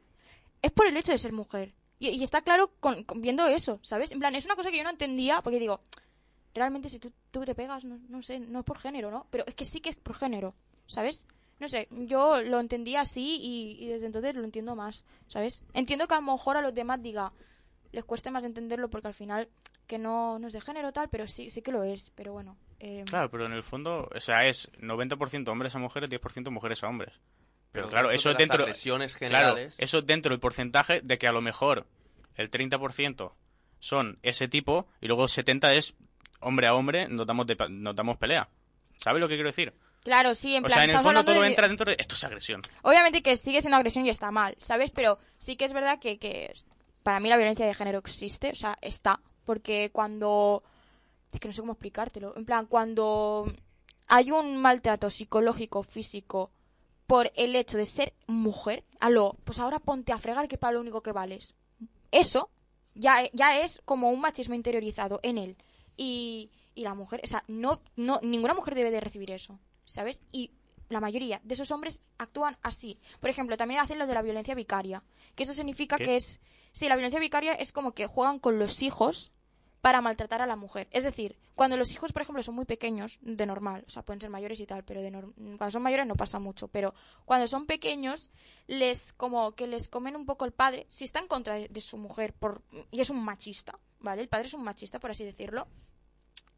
es 0.62 0.71
por 0.71 0.88
el 0.88 0.97
hecho 0.97 1.12
de 1.12 1.17
ser 1.17 1.31
mujer. 1.31 1.73
Y, 1.99 2.23
está 2.23 2.41
claro 2.41 2.71
con, 2.79 3.03
con- 3.03 3.21
viendo 3.21 3.45
eso, 3.47 3.79
¿sabes? 3.81 4.12
En 4.12 4.19
plan, 4.19 4.33
es 4.35 4.45
una 4.45 4.55
cosa 4.55 4.71
que 4.71 4.77
yo 4.77 4.83
no 4.83 4.89
entendía 4.89 5.41
porque 5.41 5.59
digo, 5.59 5.81
realmente 6.53 6.89
si 6.89 6.99
tú, 6.99 7.12
tú 7.31 7.43
te 7.45 7.55
pegas, 7.55 7.83
no, 7.83 7.99
no 8.07 8.21
sé, 8.21 8.39
no 8.39 8.59
es 8.59 8.65
por 8.65 8.77
género, 8.79 9.12
¿no? 9.12 9.27
Pero 9.29 9.43
es 9.47 9.53
que 9.55 9.65
sí 9.65 9.81
que 9.81 9.89
es 9.89 9.95
por 9.95 10.15
género, 10.15 10.55
¿sabes? 10.88 11.25
No 11.59 11.67
sé, 11.67 11.89
yo 11.91 12.41
lo 12.41 12.59
entendía 12.62 13.01
así 13.01 13.38
y, 13.41 13.83
y 13.83 13.88
desde 13.88 14.05
entonces 14.05 14.33
lo 14.35 14.45
entiendo 14.45 14.75
más, 14.75 15.03
¿sabes? 15.27 15.62
Entiendo 15.73 16.07
que 16.07 16.13
a 16.13 16.21
lo 16.21 16.31
mejor 16.31 16.55
a 16.55 16.62
los 16.62 16.73
demás 16.73 17.01
diga, 17.01 17.33
les 17.91 18.06
cueste 18.06 18.32
más 18.32 18.43
entenderlo 18.43 18.89
porque 18.89 19.08
al 19.08 19.13
final 19.13 19.49
que 19.88 19.97
no, 19.97 20.38
no 20.39 20.47
es 20.47 20.54
de 20.54 20.62
género 20.62 20.91
tal, 20.93 21.10
pero 21.10 21.25
sí, 21.28 21.49
sí 21.49 21.62
que 21.62 21.71
lo 21.71 21.84
es, 21.84 22.12
pero 22.15 22.34
bueno. 22.34 22.58
eh, 22.80 23.04
Claro, 23.08 23.30
pero 23.32 23.45
en 23.47 23.54
el 23.54 23.63
fondo, 23.63 24.08
o 24.15 24.19
sea, 24.19 24.45
es 24.47 24.71
90% 24.80 25.47
hombres 25.52 25.73
a 25.75 25.80
mujeres, 25.80 26.10
10% 26.10 26.52
mujeres 26.52 26.84
a 26.84 26.88
hombres. 26.88 27.13
Pero, 27.71 27.86
Pero 27.86 27.89
claro, 27.89 28.12
eso 28.12 28.30
de 28.30 28.34
las 28.34 28.39
dentro 28.39 28.63
agresiones 28.63 29.15
claro, 29.15 29.36
generales- 29.56 29.75
eso 29.80 30.02
dentro 30.02 30.32
del 30.32 30.39
porcentaje 30.39 31.02
de 31.02 31.17
que 31.17 31.28
a 31.28 31.32
lo 31.32 31.41
mejor 31.41 31.86
el 32.36 32.49
30% 32.49 33.34
son 33.80 34.19
ese 34.23 34.47
tipo 34.47 34.88
y 35.02 35.08
luego 35.08 35.23
el 35.23 35.30
70 35.30 35.73
es 35.73 35.95
hombre 36.41 36.67
a 36.67 36.73
hombre, 36.75 37.08
nos 37.10 37.25
damos 37.28 37.47
de, 37.47 37.56
nos 37.69 37.95
damos 37.95 38.17
pelea. 38.17 38.49
¿Sabes 38.97 39.19
lo 39.21 39.28
que 39.28 39.36
quiero 39.36 39.49
decir? 39.49 39.73
Claro, 40.04 40.34
sí, 40.36 40.56
en 40.56 40.63
o 40.63 40.67
plan, 40.67 40.75
sea, 40.78 40.84
en 40.86 40.89
el 40.91 40.99
fondo 40.99 41.23
todo 41.25 41.41
de- 41.41 41.47
entra 41.47 41.67
dentro 41.67 41.86
de 41.86 41.95
esto 41.99 42.15
es 42.15 42.23
agresión. 42.23 42.62
Obviamente 42.84 43.21
que 43.21 43.36
sigue 43.36 43.62
siendo 43.62 43.78
agresión 43.78 44.06
y 44.06 44.10
está 44.10 44.32
mal, 44.32 44.56
¿sabes? 44.62 44.91
Pero 44.91 45.17
sí 45.38 45.56
que 45.58 45.65
es 45.65 45.73
verdad 45.73 45.99
que, 45.99 46.17
que 46.19 46.54
para 47.03 47.19
mí 47.19 47.29
la 47.29 47.38
violencia 47.38 47.65
de 47.65 47.73
género 47.73 47.99
existe, 47.99 48.51
o 48.51 48.55
sea, 48.55 48.77
está. 48.81 49.21
Porque 49.45 49.91
cuando... 49.91 50.63
Es 51.31 51.39
que 51.39 51.47
no 51.47 51.53
sé 51.53 51.62
cómo 51.62 51.73
explicártelo. 51.73 52.35
En 52.35 52.45
plan, 52.45 52.65
cuando 52.65 53.51
hay 54.07 54.31
un 54.31 54.57
maltrato 54.57 55.09
psicológico, 55.09 55.83
físico, 55.83 56.51
por 57.05 57.31
el 57.35 57.55
hecho 57.55 57.77
de 57.77 57.85
ser 57.85 58.13
mujer, 58.28 58.84
aló, 58.99 59.38
pues 59.43 59.59
ahora 59.59 59.80
ponte 59.80 60.13
a 60.13 60.19
fregar 60.19 60.47
que 60.47 60.57
para 60.57 60.74
lo 60.74 60.82
único 60.82 61.01
que 61.01 61.11
vales. 61.11 61.55
Eso 62.11 62.49
ya, 62.95 63.30
ya 63.34 63.61
es 63.61 63.82
como 63.86 64.09
un 64.09 64.19
machismo 64.19 64.55
interiorizado 64.55 65.19
en 65.24 65.38
él. 65.38 65.57
Y, 65.97 66.51
y 66.76 66.84
la 66.84 66.95
mujer, 66.95 67.21
o 67.24 67.28
sea, 67.28 67.43
no, 67.47 67.82
no, 67.95 68.19
ninguna 68.21 68.53
mujer 68.53 68.76
debe 68.76 68.91
de 68.91 69.01
recibir 69.01 69.32
eso, 69.32 69.59
¿sabes? 69.86 70.21
Y 70.32 70.51
la 70.89 70.99
mayoría 70.99 71.39
de 71.43 71.53
esos 71.53 71.71
hombres 71.71 72.01
actúan 72.17 72.57
así. 72.61 72.99
Por 73.19 73.30
ejemplo, 73.30 73.57
también 73.57 73.80
hacen 73.80 73.99
lo 73.99 74.07
de 74.07 74.13
la 74.13 74.21
violencia 74.21 74.55
vicaria, 74.55 75.03
que 75.36 75.43
eso 75.43 75.53
significa 75.53 75.97
¿Qué? 75.97 76.03
que 76.03 76.15
es... 76.15 76.39
Sí, 76.72 76.88
la 76.88 76.95
violencia 76.95 77.20
vicaria 77.20 77.53
es 77.53 77.72
como 77.72 77.93
que 77.93 78.07
juegan 78.07 78.39
con 78.39 78.59
los 78.59 78.82
hijos 78.82 79.32
para 79.82 80.01
maltratar 80.01 80.41
a 80.41 80.47
la 80.47 80.55
mujer. 80.55 80.88
Es 80.91 81.03
decir, 81.03 81.38
cuando 81.55 81.78
los 81.78 81.91
hijos, 81.91 82.11
por 82.11 82.22
ejemplo, 82.22 82.43
son 82.43 82.55
muy 82.55 82.65
pequeños, 82.65 83.17
de 83.22 83.45
normal, 83.45 83.86
o 83.88 83.89
sea, 83.89 84.03
pueden 84.03 84.20
ser 84.20 84.30
mayores 84.30 84.59
y 84.59 84.65
tal, 84.65 84.84
pero 84.84 85.01
de 85.01 85.11
cuando 85.11 85.72
son 85.72 85.82
mayores 85.82 86.05
no 86.05 86.15
pasa 86.15 86.38
mucho, 86.39 86.67
pero 86.67 86.93
cuando 87.26 87.47
son 87.47 87.65
pequeños, 87.65 88.30
les 88.67 89.13
como 89.13 89.53
que 89.53 89.67
les 89.67 89.88
comen 89.88 90.15
un 90.15 90.26
poco 90.26 90.45
el 90.45 90.51
padre, 90.51 90.86
si 90.89 91.05
está 91.05 91.20
en 91.20 91.28
contra 91.28 91.55
de, 91.55 91.70
de 91.70 91.82
su 91.82 91.97
mujer 91.97 92.34
por 92.34 92.61
y 92.91 92.99
es 92.99 93.09
un 93.09 93.24
machista, 93.24 93.80
¿vale? 93.99 94.22
El 94.22 94.28
padre 94.28 94.47
es 94.47 94.53
un 94.53 94.63
machista, 94.63 94.99
por 94.99 95.11
así 95.11 95.24
decirlo. 95.24 95.67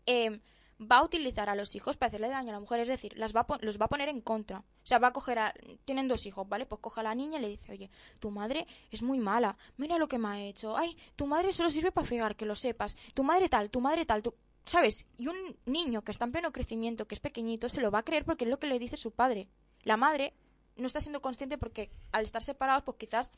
eh, 0.05 0.39
va 0.81 0.97
a 0.97 1.03
utilizar 1.03 1.49
a 1.49 1.55
los 1.55 1.75
hijos 1.75 1.97
para 1.97 2.07
hacerle 2.07 2.29
daño 2.29 2.49
a 2.49 2.53
la 2.53 2.59
mujer, 2.59 2.79
es 2.79 2.89
decir, 2.89 3.17
las 3.17 3.35
va 3.35 3.41
a 3.41 3.57
los 3.61 3.79
va 3.79 3.85
a 3.85 3.89
poner 3.89 4.09
en 4.09 4.21
contra. 4.21 4.59
O 4.59 4.85
sea, 4.85 4.99
va 4.99 5.07
a 5.07 5.13
coger 5.13 5.39
a... 5.39 5.53
Tienen 5.85 6.07
dos 6.07 6.25
hijos, 6.25 6.47
¿vale? 6.47 6.65
Pues 6.65 6.81
coge 6.81 7.01
a 7.01 7.03
la 7.03 7.15
niña 7.15 7.37
y 7.37 7.41
le 7.41 7.49
dice, 7.49 7.71
oye, 7.71 7.89
tu 8.19 8.31
madre 8.31 8.67
es 8.89 9.03
muy 9.03 9.19
mala, 9.19 9.57
mira 9.77 9.97
lo 9.97 10.07
que 10.07 10.17
me 10.17 10.27
ha 10.29 10.41
hecho, 10.41 10.77
ay, 10.77 10.97
tu 11.15 11.27
madre 11.27 11.53
solo 11.53 11.69
sirve 11.69 11.91
para 11.91 12.07
fregar, 12.07 12.35
que 12.35 12.45
lo 12.45 12.55
sepas, 12.55 12.95
tu 13.13 13.23
madre 13.23 13.49
tal, 13.49 13.69
tu 13.69 13.81
madre 13.81 14.05
tal, 14.05 14.21
tu... 14.21 14.33
¿Sabes? 14.63 15.07
Y 15.17 15.27
un 15.27 15.35
niño 15.65 16.03
que 16.03 16.11
está 16.11 16.25
en 16.25 16.31
pleno 16.31 16.51
crecimiento, 16.51 17.07
que 17.07 17.15
es 17.15 17.21
pequeñito, 17.21 17.67
se 17.67 17.81
lo 17.81 17.89
va 17.89 17.99
a 17.99 18.03
creer 18.03 18.25
porque 18.25 18.45
es 18.45 18.49
lo 18.49 18.59
que 18.59 18.67
le 18.67 18.77
dice 18.77 18.95
su 18.95 19.11
padre. 19.11 19.49
La 19.83 19.97
madre 19.97 20.35
no 20.75 20.85
está 20.85 21.01
siendo 21.01 21.21
consciente 21.21 21.57
porque 21.57 21.89
al 22.11 22.23
estar 22.23 22.43
separados, 22.43 22.83
pues 22.83 22.97
quizás 22.97 23.31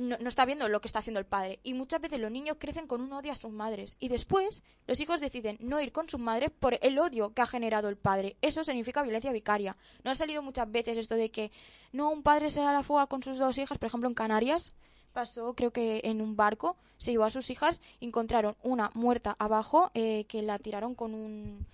no, 0.00 0.16
no 0.18 0.28
está 0.28 0.44
viendo 0.44 0.68
lo 0.68 0.80
que 0.80 0.88
está 0.88 1.00
haciendo 1.00 1.20
el 1.20 1.26
padre. 1.26 1.60
Y 1.62 1.74
muchas 1.74 2.00
veces 2.00 2.18
los 2.20 2.30
niños 2.30 2.56
crecen 2.58 2.86
con 2.86 3.00
un 3.00 3.12
odio 3.12 3.32
a 3.32 3.36
sus 3.36 3.52
madres. 3.52 3.96
Y 3.98 4.08
después 4.08 4.62
los 4.86 5.00
hijos 5.00 5.20
deciden 5.20 5.56
no 5.60 5.80
ir 5.80 5.92
con 5.92 6.08
sus 6.08 6.20
madres 6.20 6.50
por 6.50 6.78
el 6.82 6.98
odio 6.98 7.32
que 7.32 7.42
ha 7.42 7.46
generado 7.46 7.88
el 7.88 7.96
padre. 7.96 8.36
Eso 8.42 8.64
significa 8.64 9.02
violencia 9.02 9.32
vicaria. 9.32 9.76
No 10.02 10.10
ha 10.10 10.14
salido 10.14 10.42
muchas 10.42 10.70
veces 10.70 10.96
esto 10.96 11.14
de 11.14 11.30
que 11.30 11.52
no 11.92 12.10
un 12.10 12.22
padre 12.22 12.50
se 12.50 12.60
da 12.60 12.70
a 12.70 12.72
la 12.72 12.82
fuga 12.82 13.06
con 13.06 13.22
sus 13.22 13.38
dos 13.38 13.58
hijas, 13.58 13.78
por 13.78 13.86
ejemplo 13.86 14.08
en 14.08 14.14
Canarias. 14.14 14.72
Pasó, 15.12 15.54
creo 15.54 15.72
que 15.72 16.02
en 16.04 16.20
un 16.20 16.36
barco, 16.36 16.76
se 16.96 17.10
llevó 17.10 17.24
a 17.24 17.30
sus 17.30 17.50
hijas, 17.50 17.80
encontraron 18.00 18.56
una 18.62 18.90
muerta 18.94 19.34
abajo 19.38 19.90
eh, 19.94 20.24
que 20.28 20.42
la 20.42 20.58
tiraron 20.58 20.94
con 20.94 21.14
un, 21.14 21.66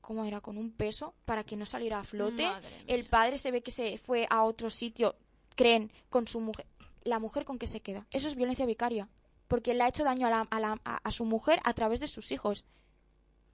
¿cómo 0.00 0.24
era? 0.24 0.40
Con 0.40 0.58
un 0.58 0.72
peso 0.72 1.14
para 1.24 1.44
que 1.44 1.56
no 1.56 1.64
saliera 1.64 2.00
a 2.00 2.04
flote. 2.04 2.48
El 2.88 3.04
padre 3.04 3.38
se 3.38 3.50
ve 3.50 3.62
que 3.62 3.70
se 3.70 3.98
fue 3.98 4.26
a 4.30 4.42
otro 4.42 4.68
sitio, 4.68 5.14
creen, 5.54 5.92
con 6.10 6.26
su 6.26 6.40
mujer. 6.40 6.66
La 7.04 7.18
mujer 7.18 7.44
con 7.44 7.58
que 7.58 7.66
se 7.66 7.80
queda. 7.80 8.06
Eso 8.10 8.28
es 8.28 8.36
violencia 8.36 8.66
vicaria. 8.66 9.08
Porque 9.48 9.74
le 9.74 9.82
ha 9.84 9.88
hecho 9.88 10.04
daño 10.04 10.26
a, 10.26 10.30
la- 10.30 10.48
a, 10.50 10.60
la- 10.60 10.80
a- 10.84 10.96
a 11.02 11.10
su 11.10 11.24
mujer 11.24 11.60
a 11.64 11.74
través 11.74 12.00
de 12.00 12.06
sus 12.06 12.32
hijos. 12.32 12.64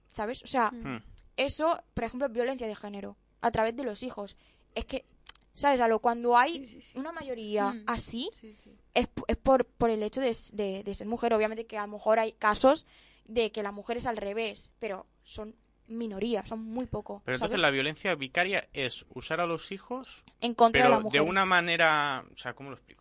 ¿Sabes? 0.09 0.43
O 0.43 0.47
sea, 0.47 0.71
Hmm. 0.71 1.01
eso, 1.37 1.81
por 1.93 2.03
ejemplo, 2.03 2.27
es 2.27 2.33
violencia 2.33 2.67
de 2.67 2.75
género. 2.75 3.17
A 3.41 3.51
través 3.51 3.75
de 3.75 3.83
los 3.83 4.03
hijos. 4.03 4.35
Es 4.75 4.85
que, 4.85 5.05
¿sabes? 5.53 5.79
A 5.81 5.87
lo 5.87 5.99
cuando 5.99 6.37
hay 6.37 6.59
Sí, 6.59 6.67
sí, 6.67 6.81
sí. 6.81 6.97
una 6.99 7.11
mayoría 7.11 7.69
Mm. 7.71 7.83
así, 7.87 8.29
Sí, 8.39 8.53
sí. 8.55 8.71
es, 8.93 9.07
por, 9.41 9.65
por 9.65 9.89
el 9.89 10.03
hecho 10.03 10.19
de, 10.21 10.29
s- 10.29 10.55
de- 10.55 10.83
de 10.83 10.93
ser 10.95 11.07
mujer. 11.07 11.33
Obviamente 11.33 11.65
que 11.65 11.77
a 11.77 11.85
lo 11.85 11.93
mejor 11.93 12.19
hay 12.19 12.33
casos 12.33 12.85
de 13.25 13.51
que 13.51 13.63
la 13.63 13.71
mujer 13.71 13.97
es 13.97 14.05
al 14.07 14.17
revés, 14.17 14.71
pero 14.79 15.05
son 15.23 15.55
minoría, 15.87 16.45
son 16.45 16.63
muy 16.65 16.85
poco. 16.85 17.21
Pero 17.25 17.35
entonces 17.35 17.51
¿sabes? 17.53 17.61
la 17.61 17.71
violencia 17.71 18.13
vicaria 18.15 18.67
es 18.73 19.05
usar 19.09 19.39
a 19.41 19.45
los 19.47 19.71
hijos, 19.71 20.23
En 20.41 20.53
contra 20.53 20.83
de 20.83 20.89
la 20.89 20.99
mujer. 20.99 21.21
de 21.21 21.27
una 21.27 21.45
manera... 21.45 22.25
O 22.33 22.37
sea, 22.37 22.53
¿cómo 22.53 22.69
lo 22.69 22.75
explico? 22.75 22.98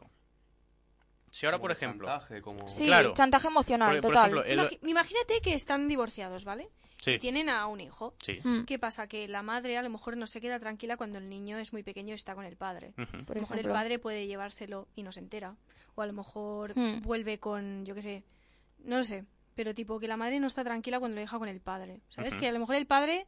Si 1.30 1.46
ahora, 1.46 1.58
por 1.58 1.70
ejemplo... 1.72 2.06
chantaje, 2.08 2.42
como... 2.42 2.68
Sí, 2.68 2.86
Claro. 2.86 3.14
chantaje 3.14 3.46
emocional, 3.48 3.94
Por- 3.96 4.02
por 4.02 4.10
total. 4.12 4.30
ejemplo, 4.30 4.44
el- 4.44 4.58
Imagi- 4.70 4.88
Imagínate 4.88 5.40
que 5.42 5.54
están 5.54 5.88
divorciados, 5.88 6.44
¿vale? 6.44 6.68
Sí. 7.00 7.12
Y 7.12 7.18
tienen 7.18 7.48
a 7.48 7.66
un 7.66 7.80
hijo. 7.80 8.14
Sí. 8.22 8.40
Mm, 8.42 8.64
¿Qué 8.64 8.78
pasa? 8.78 9.06
Que 9.06 9.28
la 9.28 9.42
madre 9.42 9.78
a 9.78 9.82
lo 9.82 9.90
mejor 9.90 10.16
no 10.16 10.26
se 10.26 10.40
queda 10.40 10.58
tranquila 10.58 10.96
cuando 10.96 11.18
el 11.18 11.28
niño 11.28 11.56
es 11.58 11.72
muy 11.72 11.82
pequeño 11.84 12.10
y 12.12 12.16
está 12.16 12.34
con 12.34 12.44
el 12.44 12.56
padre. 12.56 12.92
Por 13.26 13.36
a 13.36 13.40
lo 13.40 13.40
mejor 13.42 13.58
el 13.58 13.68
padre 13.68 13.98
puede 14.00 14.26
llevárselo 14.26 14.88
y 14.96 15.02
no 15.04 15.12
se 15.12 15.20
entera. 15.20 15.54
O 15.94 16.02
a 16.02 16.06
lo 16.06 16.12
mejor 16.12 16.72
Hmm. 16.76 17.00
vuelve 17.02 17.38
con, 17.38 17.84
yo 17.84 17.94
qué 17.94 18.02
sé, 18.02 18.24
no 18.84 18.96
lo 18.98 19.04
sé. 19.04 19.24
Pero 19.54 19.74
tipo 19.74 19.98
que 20.00 20.08
la 20.08 20.16
madre 20.16 20.40
no 20.40 20.46
está 20.48 20.64
tranquila 20.64 20.98
cuando 20.98 21.16
lo 21.16 21.20
deja 21.20 21.38
con 21.38 21.48
el 21.48 21.60
padre. 21.60 22.00
¿Sabes? 22.10 22.36
Que 22.36 22.48
a 22.48 22.52
lo 22.52 22.58
mejor 22.60 22.74
el 22.76 22.86
padre 22.86 23.26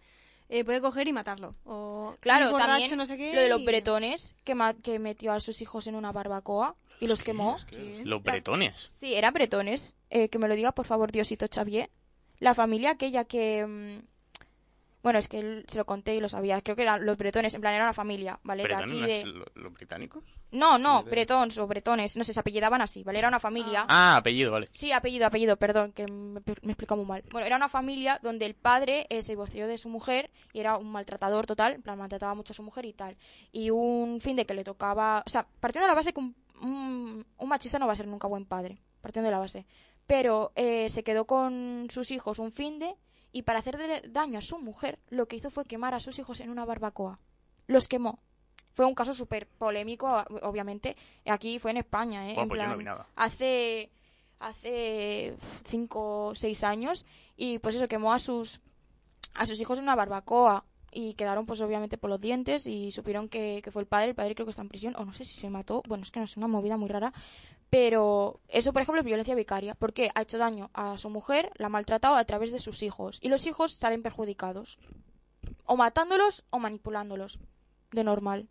eh, 0.48 0.64
puede 0.64 0.80
coger 0.80 1.06
y 1.06 1.12
matarlo. 1.12 1.54
O 1.64 2.16
Claro, 2.20 2.50
borracho, 2.50 2.68
también 2.72 2.96
no 2.96 3.06
sé 3.06 3.16
qué, 3.16 3.34
lo 3.34 3.40
de 3.40 3.48
los 3.48 3.60
y- 3.60 3.66
bretones, 3.66 4.34
que, 4.42 4.56
ma- 4.56 4.74
que 4.74 4.98
metió 4.98 5.32
a 5.32 5.38
sus 5.40 5.62
hijos 5.62 5.86
en 5.86 5.94
una 5.94 6.10
barbacoa 6.10 6.74
y 7.00 7.06
los 7.08 7.22
quemó. 7.24 7.56
¿Qué? 7.66 8.02
Los 8.04 8.22
bretones. 8.22 8.90
Sí, 8.98 9.14
eran 9.14 9.32
bretones. 9.34 9.94
Eh, 10.10 10.28
que 10.28 10.38
me 10.38 10.48
lo 10.48 10.54
diga, 10.54 10.72
por 10.72 10.86
favor, 10.86 11.10
Diosito 11.12 11.46
Xavier. 11.52 11.90
La 12.38 12.54
familia 12.54 12.90
aquella 12.92 13.24
que... 13.24 13.64
mm, 13.66 14.06
Bueno, 15.02 15.18
es 15.18 15.28
que 15.28 15.38
él 15.38 15.64
se 15.68 15.78
lo 15.78 15.86
conté 15.86 16.14
y 16.16 16.20
lo 16.20 16.28
sabía. 16.28 16.60
Creo 16.62 16.76
que 16.76 16.82
eran 16.82 17.06
los 17.06 17.16
bretones, 17.16 17.54
en 17.54 17.60
plan, 17.62 17.72
era 17.74 17.84
una 17.84 17.94
familia, 17.94 18.38
¿vale? 18.42 18.62
De 18.64 18.68
¿Bretones? 18.68 18.92
aquí 18.92 19.00
¿no 19.00 19.06
de... 19.06 19.24
lo- 19.38 19.46
¿Los 19.54 19.72
británicos? 19.72 20.22
No, 20.52 20.78
no, 20.78 21.00
idea. 21.02 21.10
bretons 21.10 21.56
o 21.58 21.66
bretones, 21.68 22.16
no 22.16 22.24
sé, 22.24 22.32
se 22.34 22.40
apellidaban 22.40 22.82
así, 22.82 23.04
¿vale? 23.04 23.20
Era 23.20 23.28
una 23.28 23.38
familia... 23.38 23.86
Ah, 23.88 24.16
apellido, 24.16 24.50
vale. 24.50 24.68
Sí, 24.72 24.90
apellido, 24.90 25.26
apellido, 25.26 25.56
perdón, 25.56 25.92
que 25.92 26.06
me, 26.08 26.40
me 26.62 26.72
explico 26.72 26.96
muy 26.96 27.06
mal. 27.06 27.22
Bueno, 27.30 27.46
era 27.46 27.54
una 27.56 27.68
familia 27.68 28.18
donde 28.22 28.46
el 28.46 28.54
padre 28.56 29.06
eh, 29.10 29.22
se 29.22 29.32
divorció 29.32 29.68
de 29.68 29.78
su 29.78 29.88
mujer 29.88 30.28
y 30.52 30.58
era 30.58 30.76
un 30.76 30.90
maltratador 30.90 31.46
total, 31.46 31.74
en 31.74 31.82
plan, 31.82 31.96
maltrataba 31.96 32.34
mucho 32.34 32.52
a 32.52 32.56
su 32.56 32.64
mujer 32.64 32.84
y 32.84 32.92
tal. 32.94 33.16
Y 33.52 33.70
un 33.70 34.20
fin 34.20 34.34
de 34.34 34.44
que 34.44 34.54
le 34.54 34.64
tocaba. 34.64 35.22
O 35.24 35.30
sea, 35.30 35.46
partiendo 35.60 35.84
de 35.86 35.90
la 35.92 35.94
base 35.94 36.12
que 36.12 36.18
un, 36.18 36.34
un, 36.60 37.26
un 37.36 37.48
machista 37.48 37.78
no 37.78 37.86
va 37.86 37.92
a 37.92 37.96
ser 37.96 38.06
nunca 38.06 38.28
buen 38.28 38.44
padre, 38.44 38.80
partiendo 39.00 39.26
de 39.26 39.32
la 39.32 39.38
base. 39.38 39.66
Pero 40.06 40.52
eh, 40.54 40.88
se 40.90 41.04
quedó 41.04 41.26
con 41.26 41.88
sus 41.90 42.10
hijos 42.10 42.38
un 42.38 42.52
fin 42.52 42.78
de 42.78 42.94
y 43.32 43.42
para 43.42 43.60
hacerle 43.60 44.02
daño 44.08 44.38
a 44.38 44.42
su 44.42 44.58
mujer, 44.58 44.98
lo 45.08 45.28
que 45.28 45.36
hizo 45.36 45.50
fue 45.50 45.64
quemar 45.64 45.94
a 45.94 46.00
sus 46.00 46.18
hijos 46.18 46.40
en 46.40 46.50
una 46.50 46.64
barbacoa. 46.64 47.20
Los 47.66 47.86
quemó. 47.86 48.18
Fue 48.72 48.86
un 48.86 48.94
caso 48.94 49.14
súper 49.14 49.46
polémico, 49.46 50.24
obviamente. 50.42 50.96
Aquí 51.26 51.58
fue 51.58 51.70
en 51.72 51.78
España, 51.78 52.28
¿eh? 52.28 52.34
En 52.38 52.48
pues 52.48 52.60
yo 52.60 52.66
no 52.66 52.74
plan, 52.74 52.78
vi 52.78 52.84
nada. 52.84 53.06
Hace, 53.16 53.90
hace 54.38 55.36
cinco 55.64 56.26
o 56.28 56.34
seis 56.34 56.64
años 56.64 57.04
y 57.36 57.58
pues 57.58 57.76
eso, 57.76 57.88
quemó 57.88 58.12
a 58.12 58.18
sus, 58.18 58.60
a 59.34 59.46
sus 59.46 59.60
hijos 59.60 59.78
en 59.78 59.84
una 59.84 59.96
barbacoa 59.96 60.64
y 60.92 61.14
quedaron 61.14 61.46
pues 61.46 61.60
obviamente 61.60 61.98
por 61.98 62.10
los 62.10 62.20
dientes 62.20 62.66
y 62.66 62.90
supieron 62.90 63.28
que, 63.28 63.60
que 63.62 63.70
fue 63.70 63.82
el 63.82 63.88
padre, 63.88 64.10
el 64.10 64.14
padre 64.14 64.34
creo 64.34 64.46
que 64.46 64.50
está 64.50 64.62
en 64.62 64.68
prisión 64.68 64.94
o 64.96 65.04
no 65.04 65.12
sé 65.12 65.24
si 65.24 65.36
se 65.36 65.50
mató, 65.50 65.82
bueno 65.86 66.02
es 66.02 66.10
que 66.10 66.20
no 66.20 66.24
es 66.24 66.36
una 66.36 66.48
movida 66.48 66.76
muy 66.76 66.88
rara, 66.88 67.12
pero 67.70 68.40
eso 68.48 68.72
por 68.72 68.82
ejemplo 68.82 69.00
es 69.00 69.06
violencia 69.06 69.34
vicaria, 69.34 69.74
porque 69.74 70.10
ha 70.14 70.22
hecho 70.22 70.38
daño 70.38 70.70
a 70.74 70.98
su 70.98 71.08
mujer, 71.08 71.52
la 71.56 71.66
ha 71.66 71.70
maltratado 71.70 72.16
a 72.16 72.24
través 72.24 72.50
de 72.50 72.58
sus 72.58 72.82
hijos 72.82 73.18
y 73.22 73.28
los 73.28 73.46
hijos 73.46 73.72
salen 73.72 74.02
perjudicados, 74.02 74.78
o 75.64 75.76
matándolos 75.76 76.44
o 76.50 76.58
manipulándolos, 76.58 77.38
de 77.92 78.04
normal. 78.04 78.48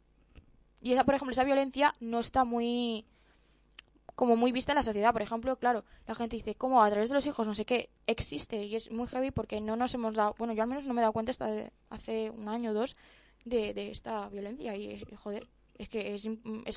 Y 0.82 0.94
esa, 0.94 1.04
por 1.04 1.16
ejemplo, 1.16 1.34
esa 1.34 1.44
violencia 1.44 1.94
no 2.00 2.20
está 2.20 2.46
muy 2.46 3.06
como 4.20 4.36
muy 4.36 4.52
vista 4.52 4.74
en 4.74 4.76
la 4.76 4.84
sociedad. 4.84 5.14
Por 5.14 5.22
ejemplo, 5.22 5.56
claro, 5.58 5.86
la 6.06 6.14
gente 6.14 6.36
dice, 6.36 6.54
¿cómo? 6.56 6.84
A 6.84 6.90
través 6.90 7.08
de 7.08 7.16
los 7.16 7.26
hijos, 7.26 7.48
no 7.48 7.56
sé 7.56 7.64
qué, 7.64 7.90
existe. 8.06 8.66
Y 8.66 8.76
es 8.76 8.92
muy 8.92 9.08
heavy 9.08 9.32
porque 9.32 9.62
no 9.62 9.78
nos 9.78 9.94
hemos 9.94 10.14
dado, 10.14 10.36
bueno, 10.38 10.52
yo 10.52 10.62
al 10.62 10.68
menos 10.68 10.84
no 10.84 10.94
me 10.94 11.00
he 11.00 11.04
dado 11.04 11.14
cuenta 11.14 11.32
hasta 11.32 11.48
de- 11.48 11.72
hace 11.90 12.30
un 12.30 12.50
año 12.50 12.72
o 12.72 12.74
dos 12.74 12.98
de, 13.46 13.74
de 13.74 13.92
esta 13.92 14.28
violencia. 14.28 14.76
Y, 14.76 14.92
es- 14.92 15.06
joder, 15.24 15.48
es 15.78 15.88
que 15.88 16.14
es, 16.14 16.28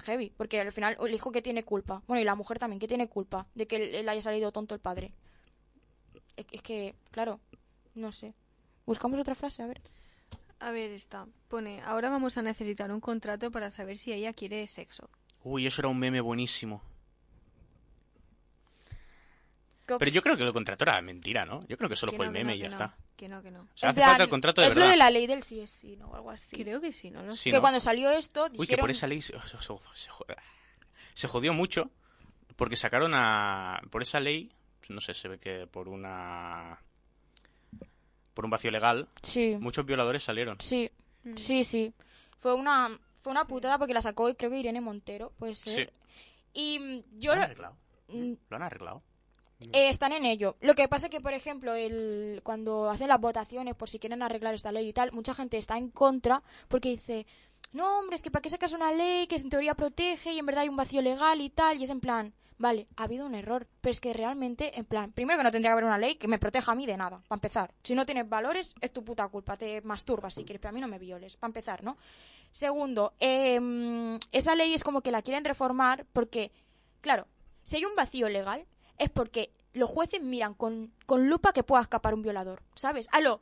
heavy. 0.04 0.30
Porque 0.36 0.60
al 0.60 0.70
final 0.70 0.96
el 1.00 1.12
hijo 1.12 1.32
que 1.32 1.42
tiene 1.42 1.64
culpa, 1.64 2.04
bueno, 2.06 2.20
y 2.20 2.24
la 2.24 2.36
mujer 2.36 2.60
también, 2.60 2.78
que 2.78 2.86
tiene 2.86 3.08
culpa 3.08 3.48
de 3.56 3.66
que 3.66 3.74
él, 3.74 3.94
él 3.96 4.08
haya 4.08 4.22
salido 4.22 4.52
tonto 4.52 4.76
el 4.76 4.80
padre. 4.80 5.12
Es, 6.36 6.46
es 6.52 6.62
que, 6.62 6.94
claro, 7.10 7.40
no 7.96 8.12
sé. 8.12 8.34
Buscamos 8.86 9.18
otra 9.18 9.34
frase, 9.34 9.64
a 9.64 9.66
ver. 9.66 9.80
A 10.60 10.70
ver, 10.70 10.92
está. 10.92 11.26
Pone, 11.48 11.80
ahora 11.82 12.08
vamos 12.08 12.38
a 12.38 12.42
necesitar 12.42 12.92
un 12.92 13.00
contrato 13.00 13.50
para 13.50 13.72
saber 13.72 13.98
si 13.98 14.12
ella 14.12 14.32
quiere 14.32 14.64
sexo. 14.68 15.10
Uy, 15.42 15.66
eso 15.66 15.80
era 15.82 15.88
un 15.88 15.98
meme 15.98 16.20
buenísimo. 16.20 16.82
Pero 19.98 20.10
yo 20.10 20.22
creo 20.22 20.36
que 20.36 20.42
el 20.42 20.52
contrato 20.52 20.84
era 20.84 21.00
mentira, 21.02 21.44
¿no? 21.44 21.60
Yo 21.68 21.76
creo 21.76 21.88
que 21.88 21.96
solo 21.96 22.12
Que 22.12 22.16
fue 22.16 22.26
no, 22.26 22.30
el 22.30 22.38
meme 22.38 22.52
no, 22.52 22.56
y 22.56 22.60
ya 22.60 22.68
está. 22.68 22.96
Que 23.16 23.28
no, 23.28 23.42
que 23.42 23.50
no. 23.50 23.60
O 23.62 23.68
sea, 23.74 23.90
hace 23.90 24.00
plan, 24.00 24.10
falta 24.10 24.24
el 24.24 24.30
contrato 24.30 24.60
de 24.60 24.68
es 24.68 24.74
verdad. 24.74 24.86
lo 24.86 24.90
de 24.92 24.96
la 24.98 25.10
ley 25.10 25.26
del 25.26 25.42
sí 25.42 25.60
es 25.60 25.70
sí, 25.70 25.96
¿no? 25.96 26.08
O 26.08 26.14
algo 26.16 26.30
así. 26.30 26.56
Creo 26.56 26.80
que 26.80 26.92
sí, 26.92 27.10
no 27.10 27.22
lo. 27.22 27.32
Sí, 27.32 27.50
que 27.50 27.60
cuando 27.60 27.80
salió 27.80 28.10
esto, 28.10 28.48
Uy, 28.56 28.66
que 28.66 28.76
por 28.78 28.90
esa 28.90 29.06
ley 29.06 29.20
se, 29.22 29.32
se- 29.40 29.48
se- 29.48 29.58
se 29.94 30.10
jo- 30.10 30.24
se 31.14 31.28
jodió 31.28 31.52
mucho 31.52 31.90
porque 32.56 32.76
sacaron 32.76 33.12
a... 33.14 33.80
Por 33.90 34.02
esa 34.02 34.20
ley, 34.20 34.50
no 34.88 35.00
sé, 35.00 35.14
se 35.14 35.28
ve 35.28 35.38
que 35.38 35.66
por 35.66 35.88
una... 35.88 36.78
Por 38.34 38.44
un 38.46 38.50
vacío 38.50 38.70
legal, 38.70 39.08
Sí. 39.22 39.56
muchos 39.60 39.84
violadores 39.84 40.22
salieron. 40.22 40.58
Sí, 40.60 40.90
Mm. 41.24 41.36
sí, 41.36 41.64
sí. 41.64 41.94
Fue 42.38 42.54
una, 42.54 42.88
fue 43.22 43.30
una 43.30 43.46
putada 43.46 43.78
porque 43.78 43.94
la 43.94 44.02
sacó 44.02 44.34
creo 44.34 44.50
que 44.50 44.58
Irene 44.58 44.80
Montero, 44.80 45.32
puede 45.38 45.54
ser. 45.54 45.86
Sí. 45.86 45.92
Y 46.54 46.78
mm, 46.78 47.18
yo 47.20 47.28
¿Lo 47.28 47.32
han 47.34 47.38
lo- 47.38 47.44
arreglado? 47.44 47.76
mm, 48.08 48.32
¿Lo 48.48 48.56
han 48.56 48.62
arreglado? 48.62 49.02
Eh, 49.72 49.88
están 49.88 50.12
en 50.12 50.24
ello. 50.24 50.56
Lo 50.60 50.74
que 50.74 50.88
pasa 50.88 51.06
es 51.06 51.10
que, 51.10 51.20
por 51.20 51.32
ejemplo, 51.32 51.74
el, 51.74 52.40
cuando 52.42 52.90
hacen 52.90 53.08
las 53.08 53.20
votaciones 53.20 53.74
por 53.74 53.88
si 53.88 53.98
quieren 53.98 54.22
arreglar 54.22 54.54
esta 54.54 54.72
ley 54.72 54.88
y 54.88 54.92
tal, 54.92 55.12
mucha 55.12 55.34
gente 55.34 55.58
está 55.58 55.78
en 55.78 55.90
contra 55.90 56.42
porque 56.68 56.90
dice, 56.90 57.26
no, 57.72 57.98
hombre, 57.98 58.16
es 58.16 58.22
que 58.22 58.30
para 58.30 58.42
qué 58.42 58.50
sacas 58.50 58.72
una 58.72 58.92
ley 58.92 59.26
que 59.26 59.36
en 59.36 59.48
teoría 59.50 59.74
protege 59.74 60.32
y 60.32 60.38
en 60.38 60.46
verdad 60.46 60.62
hay 60.62 60.68
un 60.68 60.76
vacío 60.76 61.00
legal 61.00 61.40
y 61.40 61.50
tal, 61.50 61.78
y 61.78 61.84
es 61.84 61.90
en 61.90 62.00
plan, 62.00 62.34
vale, 62.58 62.86
ha 62.96 63.04
habido 63.04 63.26
un 63.26 63.34
error, 63.34 63.66
pero 63.80 63.90
es 63.90 64.00
que 64.00 64.12
realmente, 64.12 64.78
en 64.78 64.84
plan, 64.84 65.10
primero 65.12 65.38
que 65.38 65.44
no 65.44 65.50
tendría 65.50 65.70
que 65.70 65.72
haber 65.72 65.84
una 65.84 65.98
ley 65.98 66.16
que 66.16 66.28
me 66.28 66.38
proteja 66.38 66.72
a 66.72 66.74
mí 66.74 66.86
de 66.86 66.96
nada, 66.96 67.22
para 67.26 67.38
empezar. 67.38 67.74
Si 67.82 67.94
no 67.94 68.04
tienes 68.06 68.28
valores, 68.28 68.74
es 68.80 68.92
tu 68.92 69.04
puta 69.04 69.26
culpa, 69.28 69.56
te 69.56 69.80
masturbas 69.82 70.34
si 70.34 70.44
quieres, 70.44 70.60
pero 70.60 70.70
a 70.70 70.72
mí 70.72 70.80
no 70.80 70.88
me 70.88 70.98
violes, 70.98 71.36
para 71.36 71.48
empezar, 71.48 71.82
¿no? 71.82 71.96
Segundo, 72.50 73.14
em, 73.18 74.18
esa 74.30 74.54
ley 74.54 74.74
es 74.74 74.84
como 74.84 75.00
que 75.00 75.10
la 75.10 75.22
quieren 75.22 75.44
reformar 75.44 76.06
porque, 76.12 76.52
claro, 77.00 77.26
si 77.62 77.76
hay 77.76 77.84
un 77.84 77.96
vacío 77.96 78.28
legal 78.28 78.66
es 79.02 79.10
porque 79.10 79.50
los 79.74 79.88
jueces 79.90 80.22
miran 80.22 80.54
con, 80.54 80.92
con 81.06 81.28
lupa 81.28 81.52
que 81.52 81.62
pueda 81.62 81.82
escapar 81.82 82.14
un 82.14 82.22
violador, 82.22 82.62
¿sabes? 82.74 83.08
Aló, 83.12 83.40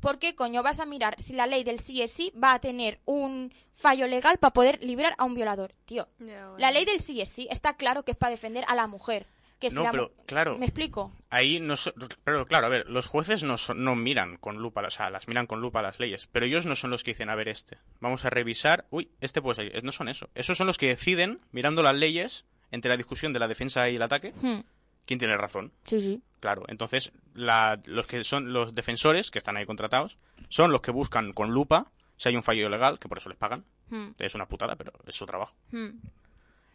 ¿por 0.00 0.18
qué 0.18 0.34
coño 0.34 0.62
vas 0.62 0.80
a 0.80 0.86
mirar 0.86 1.14
si 1.20 1.34
la 1.34 1.46
ley 1.46 1.64
del 1.64 1.80
sí 1.80 2.02
es 2.02 2.12
sí 2.12 2.32
va 2.42 2.54
a 2.54 2.60
tener 2.60 3.00
un 3.04 3.52
fallo 3.74 4.06
legal 4.06 4.38
para 4.38 4.52
poder 4.52 4.82
liberar 4.82 5.14
a 5.18 5.24
un 5.24 5.34
violador? 5.34 5.72
Tío, 5.86 6.08
bueno. 6.18 6.56
la 6.58 6.70
ley 6.70 6.84
del 6.84 7.00
sí 7.00 7.20
es 7.20 7.30
sí 7.30 7.48
está 7.50 7.76
claro 7.76 8.04
que 8.04 8.12
es 8.12 8.16
para 8.16 8.30
defender 8.30 8.64
a 8.68 8.74
la 8.74 8.86
mujer. 8.86 9.26
Que 9.58 9.70
si 9.70 9.74
No, 9.74 9.82
la 9.82 9.90
pero, 9.90 10.12
claro. 10.26 10.56
¿Me 10.56 10.66
explico? 10.66 11.10
Ahí 11.30 11.58
no 11.58 11.76
so- 11.76 11.92
pero 12.22 12.46
claro, 12.46 12.66
a 12.66 12.68
ver, 12.68 12.86
los 12.88 13.08
jueces 13.08 13.42
no, 13.42 13.56
son- 13.58 13.82
no 13.82 13.96
miran 13.96 14.36
con 14.36 14.56
lupa, 14.58 14.82
o 14.86 14.90
sea, 14.90 15.10
las 15.10 15.26
miran 15.26 15.48
con 15.48 15.60
lupa 15.60 15.82
las 15.82 15.98
leyes, 15.98 16.28
pero 16.30 16.46
ellos 16.46 16.64
no 16.64 16.76
son 16.76 16.90
los 16.90 17.02
que 17.02 17.10
dicen, 17.10 17.28
a 17.28 17.34
ver, 17.34 17.48
este, 17.48 17.76
vamos 17.98 18.24
a 18.24 18.30
revisar, 18.30 18.86
uy, 18.90 19.10
este 19.20 19.42
puede 19.42 19.56
ser, 19.56 19.82
no 19.82 19.90
son 19.90 20.08
eso. 20.08 20.30
Esos 20.36 20.56
son 20.56 20.68
los 20.68 20.78
que 20.78 20.86
deciden, 20.86 21.40
mirando 21.50 21.82
las 21.82 21.96
leyes, 21.96 22.44
entre 22.70 22.88
la 22.90 22.96
discusión 22.96 23.32
de 23.32 23.38
la 23.38 23.48
defensa 23.48 23.88
y 23.88 23.96
el 23.96 24.02
ataque, 24.02 24.32
Hmm, 24.40 24.60
quién 25.06 25.18
tiene 25.18 25.36
razón. 25.36 25.72
Sí, 25.84 26.00
sí. 26.00 26.22
Claro, 26.40 26.64
entonces 26.68 27.12
la- 27.34 27.80
los 27.86 28.06
que 28.06 28.22
son 28.24 28.52
los 28.52 28.74
defensores, 28.74 29.30
que 29.30 29.38
están 29.38 29.56
ahí 29.56 29.66
contratados, 29.66 30.18
son 30.48 30.70
los 30.70 30.80
que 30.80 30.90
buscan 30.92 31.32
con 31.32 31.50
lupa 31.50 31.90
si 32.16 32.28
hay 32.28 32.36
un 32.36 32.42
fallo 32.42 32.68
legal, 32.68 32.98
que 32.98 33.08
por 33.08 33.18
eso 33.18 33.28
les 33.28 33.38
pagan. 33.38 33.64
Hmm, 33.90 34.10
Es 34.18 34.34
una 34.34 34.46
putada, 34.46 34.76
pero 34.76 34.92
es 35.06 35.14
su 35.16 35.24
trabajo. 35.26 35.54
hmm. 35.72 35.88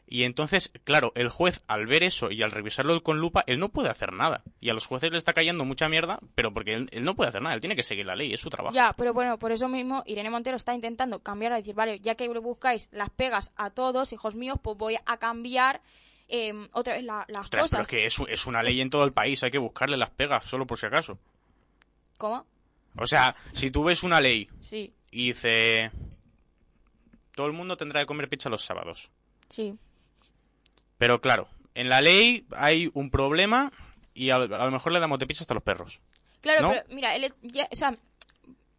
Y 0.05 0.23
entonces, 0.23 0.71
claro, 0.83 1.11
el 1.15 1.29
juez 1.29 1.63
al 1.67 1.87
ver 1.87 2.03
eso 2.03 2.29
y 2.29 2.43
al 2.43 2.51
revisarlo 2.51 3.01
con 3.01 3.19
lupa, 3.19 3.43
él 3.47 3.57
no 3.57 3.69
puede 3.69 3.89
hacer 3.89 4.13
nada. 4.13 4.43
Y 4.59 4.69
a 4.69 4.73
los 4.73 4.85
jueces 4.85 5.11
le 5.11 5.17
está 5.17 5.33
cayendo 5.33 5.65
mucha 5.65 5.89
mierda, 5.89 6.19
pero 6.35 6.53
porque 6.53 6.73
él, 6.75 6.89
él 6.91 7.03
no 7.03 7.15
puede 7.15 7.29
hacer 7.29 7.41
nada, 7.41 7.55
él 7.55 7.61
tiene 7.61 7.75
que 7.75 7.81
seguir 7.83 8.05
la 8.05 8.15
ley, 8.15 8.31
es 8.33 8.39
su 8.41 8.49
trabajo. 8.49 8.75
Ya, 8.75 8.93
pero 8.93 9.13
bueno, 9.13 9.39
por 9.39 9.51
eso 9.51 9.67
mismo 9.69 10.03
Irene 10.05 10.29
Montero 10.29 10.55
está 10.57 10.75
intentando 10.75 11.19
cambiar, 11.23 11.53
a 11.53 11.55
decir, 11.55 11.73
vale, 11.73 11.99
ya 11.99 12.13
que 12.15 12.27
buscáis 12.27 12.89
las 12.91 13.09
pegas 13.09 13.53
a 13.55 13.69
todos, 13.71 14.13
hijos 14.13 14.35
míos, 14.35 14.57
pues 14.61 14.77
voy 14.77 14.97
a 15.05 15.17
cambiar 15.17 15.81
eh, 16.27 16.53
otra 16.73 16.93
vez 16.95 17.03
la- 17.03 17.25
las 17.29 17.43
Ostras, 17.45 17.49
pero 17.49 17.63
cosas. 17.63 17.79
es 17.81 17.87
que 17.87 18.05
es, 18.05 18.19
es 18.29 18.45
una 18.45 18.61
ley 18.61 18.81
en 18.81 18.89
todo 18.89 19.05
el 19.05 19.13
país, 19.13 19.41
hay 19.43 19.51
que 19.51 19.57
buscarle 19.57 19.97
las 19.97 20.09
pegas, 20.11 20.43
solo 20.45 20.67
por 20.67 20.77
si 20.77 20.85
acaso. 20.85 21.17
¿Cómo? 22.17 22.45
O 22.97 23.07
sea, 23.07 23.35
si 23.53 23.71
tú 23.71 23.83
ves 23.85 24.03
una 24.03 24.21
ley 24.21 24.47
Sí, 24.61 24.93
y 25.11 25.27
dice... 25.29 25.91
Todo 27.35 27.47
el 27.47 27.53
mundo 27.53 27.77
tendrá 27.77 27.99
que 28.01 28.05
comer 28.05 28.29
pizza 28.29 28.49
los 28.49 28.63
sábados. 28.63 29.09
sí. 29.49 29.75
Pero 31.03 31.19
claro, 31.19 31.49
en 31.75 31.89
la 31.89 31.99
ley 31.99 32.47
hay 32.55 32.89
un 32.93 33.09
problema 33.11 33.73
y 34.13 34.29
a, 34.29 34.37
lo 34.39 34.71
mejor 34.71 34.93
le 34.93 35.01
damos 35.01 35.19
de 35.19 35.27
pizza 35.27 35.43
hasta 35.43 35.53
los 35.53 35.61
perros. 35.63 35.99
Claro, 36.39 36.61
¿No? 36.61 36.69
pero 36.69 36.83
mira, 36.91 37.13
el- 37.13 37.33
ya- 37.41 37.67
o 37.69 37.75
sea, 37.75 37.97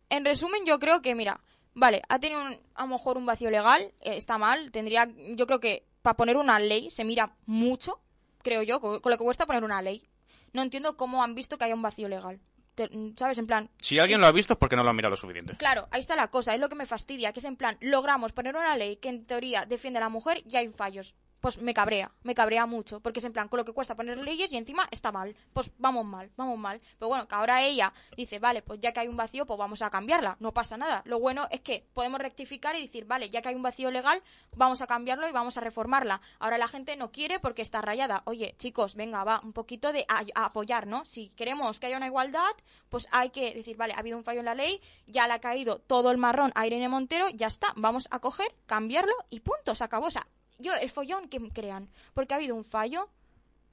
en 0.09 0.25
resumen 0.25 0.64
yo 0.64 0.79
creo 0.79 1.03
que, 1.03 1.14
mira, 1.14 1.39
vale, 1.75 2.01
ha 2.09 2.18
tenido 2.18 2.41
un- 2.41 2.59
a 2.77 2.83
lo 2.85 2.89
mejor 2.89 3.18
un 3.18 3.27
vacío 3.27 3.51
legal, 3.51 3.93
eh, 4.01 4.16
está 4.16 4.39
mal, 4.39 4.70
tendría, 4.72 5.07
yo 5.37 5.47
creo 5.47 5.61
que 5.61 5.85
para 6.01 6.16
poner 6.16 6.39
una 6.39 6.59
ley 6.59 6.89
se 6.89 7.05
mira 7.05 7.35
mucho, 7.45 8.01
creo 8.43 8.62
yo, 8.62 8.81
con, 8.81 9.01
con 9.01 9.11
lo 9.12 9.18
que 9.18 9.25
cuesta 9.25 9.45
poner 9.45 9.62
una 9.62 9.83
ley. 9.83 10.09
No 10.55 10.62
entiendo 10.62 10.97
cómo 10.97 11.22
han 11.22 11.35
visto 11.35 11.59
que 11.59 11.64
haya 11.66 11.75
un 11.75 11.83
vacío 11.83 12.09
legal. 12.09 12.41
Te- 12.75 12.89
¿Sabes? 13.18 13.37
En 13.37 13.47
plan, 13.47 13.68
Si 13.83 13.99
alguien 13.99 14.22
lo 14.22 14.27
ha 14.27 14.33
visto 14.33 14.55
es 14.55 14.59
porque 14.59 14.77
no 14.77 14.83
lo 14.83 14.89
ha 14.89 14.95
mirado 14.95 15.11
lo 15.11 15.16
suficiente. 15.18 15.57
Claro, 15.59 15.89
ahí 15.91 16.01
está 16.01 16.16
la 16.16 16.29
cosa, 16.29 16.55
es 16.55 16.61
lo 16.61 16.70
que 16.70 16.75
me 16.75 16.87
fastidia, 16.87 17.35
que 17.35 17.41
es 17.41 17.45
en 17.45 17.57
plan, 17.57 17.77
logramos 17.81 18.33
poner 18.33 18.57
una 18.57 18.77
ley 18.79 18.97
que 18.97 19.11
en 19.11 19.27
teoría 19.27 19.66
defiende 19.66 19.99
a 19.99 20.03
la 20.03 20.09
mujer 20.09 20.43
y 20.49 20.57
hay 20.57 20.68
fallos. 20.68 21.14
Pues 21.45 21.61
me 21.61 21.74
cabrea, 21.74 22.11
me 22.22 22.34
cabrea 22.34 22.64
mucho, 22.64 23.01
porque 23.01 23.18
es 23.18 23.24
en 23.26 23.34
plan, 23.34 23.49
con 23.49 23.59
lo 23.59 23.66
que 23.66 23.74
cuesta 23.74 23.95
poner 23.95 24.16
leyes 24.16 24.51
y 24.51 24.57
encima 24.57 24.88
está 24.90 25.12
mal. 25.12 25.36
Pues 25.53 25.72
vamos 25.76 26.07
mal, 26.07 26.30
vamos 26.38 26.57
mal. 26.59 26.80
Pero 26.99 27.09
bueno, 27.09 27.28
que 27.28 27.34
ahora 27.34 27.61
ella 27.62 27.92
dice, 28.16 28.38
vale, 28.38 28.62
pues 28.62 28.80
ya 28.80 28.95
que 28.95 29.01
hay 29.01 29.09
un 29.09 29.16
vacío, 29.18 29.45
pues 29.45 29.59
vamos 29.59 29.82
a 29.82 29.90
cambiarla, 29.90 30.38
no 30.40 30.55
pasa 30.55 30.78
nada. 30.78 31.03
Lo 31.05 31.18
bueno 31.20 31.47
es 31.51 31.61
que 31.61 31.86
podemos 31.92 32.18
rectificar 32.18 32.76
y 32.76 32.80
decir, 32.80 33.05
vale, 33.05 33.28
ya 33.28 33.42
que 33.42 33.51
hay 33.51 33.57
un 33.57 33.62
vacío 33.62 33.90
legal, 33.90 34.22
vamos 34.57 34.80
a 34.80 34.86
cambiarlo 34.86 35.28
y 35.28 35.32
vamos 35.32 35.59
a 35.59 35.61
reformarla. 35.61 36.22
Ahora 36.38 36.57
la 36.57 36.66
gente 36.66 36.97
no 36.97 37.12
quiere 37.12 37.38
porque 37.40 37.61
está 37.61 37.82
rayada. 37.82 38.22
Oye, 38.24 38.55
chicos, 38.57 38.95
venga, 38.95 39.22
va, 39.22 39.42
un 39.45 39.53
poquito 39.53 39.92
de 39.92 40.07
a- 40.09 40.24
apoyar, 40.47 40.86
¿no? 40.86 41.05
Si 41.05 41.28
queremos 41.28 41.78
que 41.78 41.88
haya 41.88 41.99
una 41.99 42.07
igualdad, 42.07 42.53
pues 42.88 43.07
hay 43.12 43.28
que 43.28 43.53
decir, 43.53 43.76
vale, 43.76 43.92
ha 43.92 43.99
habido 43.99 44.16
un 44.16 44.24
fallo 44.24 44.38
en 44.40 44.47
la 44.47 44.55
ley, 44.55 44.80
ya 45.07 45.26
le 45.26 45.34
ha 45.34 45.40
caído 45.40 45.78
todo 45.78 46.11
el 46.11 46.16
marrón 46.16 46.53
a 46.55 46.66
Irene 46.66 46.88
Montero, 46.88 47.28
ya 47.28 47.49
está, 47.49 47.66
vamos 47.76 48.09
a 48.11 48.18
coger, 48.20 48.55
cambiarlo 48.64 49.12
y 49.28 49.40
punto, 49.40 49.74
se 49.74 49.84
acabó. 49.84 50.07
O 50.07 50.11
sea, 50.11 50.26
yo, 50.59 50.73
el 50.75 50.91
follón 50.91 51.29
que 51.29 51.39
crean, 51.51 51.89
porque 52.15 52.35
ha 52.35 52.37
habido 52.37 52.55
un 52.55 52.65
fallo, 52.65 53.09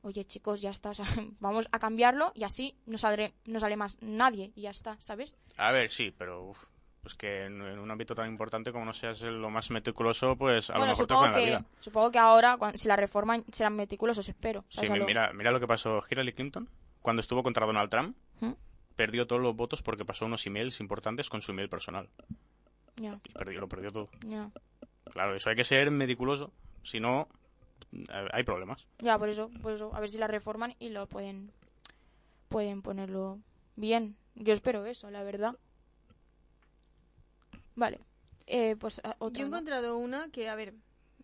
oye 0.02 0.26
chicos, 0.26 0.62
ya 0.62 0.72
está, 0.72 0.90
o 0.90 0.94
sea, 0.94 1.06
vamos 1.40 1.68
a 1.72 1.80
cambiarlo 1.80 2.32
y 2.36 2.44
así 2.44 2.76
no, 2.86 2.98
saldré, 2.98 3.34
no 3.46 3.60
sale 3.60 3.76
más 3.78 3.98
nadie 4.02 4.52
y 4.56 4.62
ya 4.64 4.72
está, 4.72 4.96
¿sabes? 5.00 5.36
A 5.58 5.72
ver, 5.72 5.90
sí, 5.90 6.14
pero 6.18 6.44
uf, 6.50 6.64
pues 7.02 7.16
que 7.16 7.46
en, 7.46 7.62
en 7.62 7.80
un 7.80 7.90
ámbito 7.92 8.14
tan 8.16 8.28
importante 8.30 8.72
como 8.72 8.86
no 8.86 8.94
seas 8.94 9.22
lo 9.22 9.50
más 9.50 9.70
meticuloso, 9.72 10.36
pues 10.36 10.70
a 10.70 10.74
bueno, 10.74 10.86
lo 10.88 10.92
mejor 10.92 11.08
te 11.08 11.14
joden 11.16 11.32
la 11.32 11.38
que, 11.40 11.46
vida. 11.46 11.66
supongo 11.80 12.12
que 12.12 12.20
ahora, 12.20 12.58
cuan- 12.58 12.78
si 12.78 12.88
la 12.88 12.96
reforman, 12.96 13.44
serán 13.52 13.76
meticulosos, 13.76 14.28
espero. 14.30 14.66
Sí, 14.70 14.82
mira, 15.06 15.32
mira 15.34 15.52
lo 15.52 15.60
que 15.60 15.68
pasó 15.68 16.02
Hillary 16.10 16.34
Clinton 16.34 16.70
cuando 17.02 17.20
estuvo 17.22 17.42
contra 17.44 17.66
Donald 17.66 17.90
Trump. 17.90 18.16
¿Mm? 18.40 18.52
Perdió 18.96 19.26
todos 19.26 19.42
los 19.42 19.56
votos 19.56 19.82
porque 19.82 20.06
pasó 20.06 20.26
unos 20.26 20.46
emails 20.46 20.80
importantes 20.80 21.30
con 21.30 21.42
su 21.42 21.52
email 21.54 21.70
personal. 21.70 22.08
Ya, 22.98 23.20
Y 23.28 23.34
perdió, 23.34 23.62
lo 23.62 23.68
perdió 23.68 23.92
todo. 23.92 24.10
ya. 24.24 24.52
Claro, 25.12 25.36
eso 25.36 25.50
hay 25.50 25.56
que 25.56 25.64
ser 25.64 25.90
meticuloso. 25.92 26.52
Si 26.84 27.00
no, 27.00 27.28
eh, 27.94 28.28
hay 28.32 28.44
problemas. 28.44 28.88
Ya, 29.00 29.18
por 29.18 29.30
eso, 29.30 29.50
por 29.62 29.74
eso, 29.74 29.94
a 29.94 30.00
ver 30.00 30.10
si 30.10 30.18
la 30.18 30.28
reforman 30.28 30.76
y 30.80 30.90
lo 30.90 31.08
pueden 31.08 31.52
pueden 32.50 32.82
ponerlo 32.82 33.40
bien. 33.76 34.16
Yo 34.36 34.54
espero 34.54 34.86
eso, 34.86 35.10
la 35.12 35.24
verdad. 35.24 35.56
Vale. 37.76 38.00
Eh, 38.48 38.76
pues 38.78 39.00
a- 39.04 39.16
otra, 39.20 39.40
Yo 39.40 39.46
he 39.46 39.50
¿no? 39.50 39.56
encontrado 39.56 39.98
una 39.98 40.30
que, 40.30 40.50
a 40.50 40.56
ver, 40.56 40.74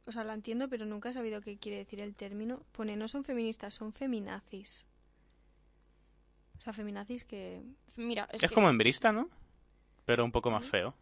o 0.06 0.12
sea, 0.12 0.24
la 0.24 0.34
entiendo, 0.34 0.70
pero 0.70 0.86
nunca 0.86 1.10
he 1.10 1.14
sabido 1.14 1.42
qué 1.42 1.58
quiere 1.58 1.80
decir 1.80 2.00
el 2.00 2.16
término. 2.16 2.62
Pone, 2.72 2.96
no 2.96 3.08
son 3.08 3.24
feministas, 3.24 3.74
son 3.74 3.92
feminazis. 3.92 4.86
O 6.60 6.62
sea, 6.62 6.74
feminazis 6.74 7.26
que... 7.26 7.64
Mira, 7.98 8.28
es, 8.32 8.44
Es 8.44 8.50
que- 8.50 8.56
como 8.56 8.70
en 8.70 8.78
Brista, 8.78 9.12
¿no? 9.12 9.30
Pero 10.06 10.24
un 10.24 10.32
poco 10.32 10.50
más 10.50 10.66
feo, 10.66 10.94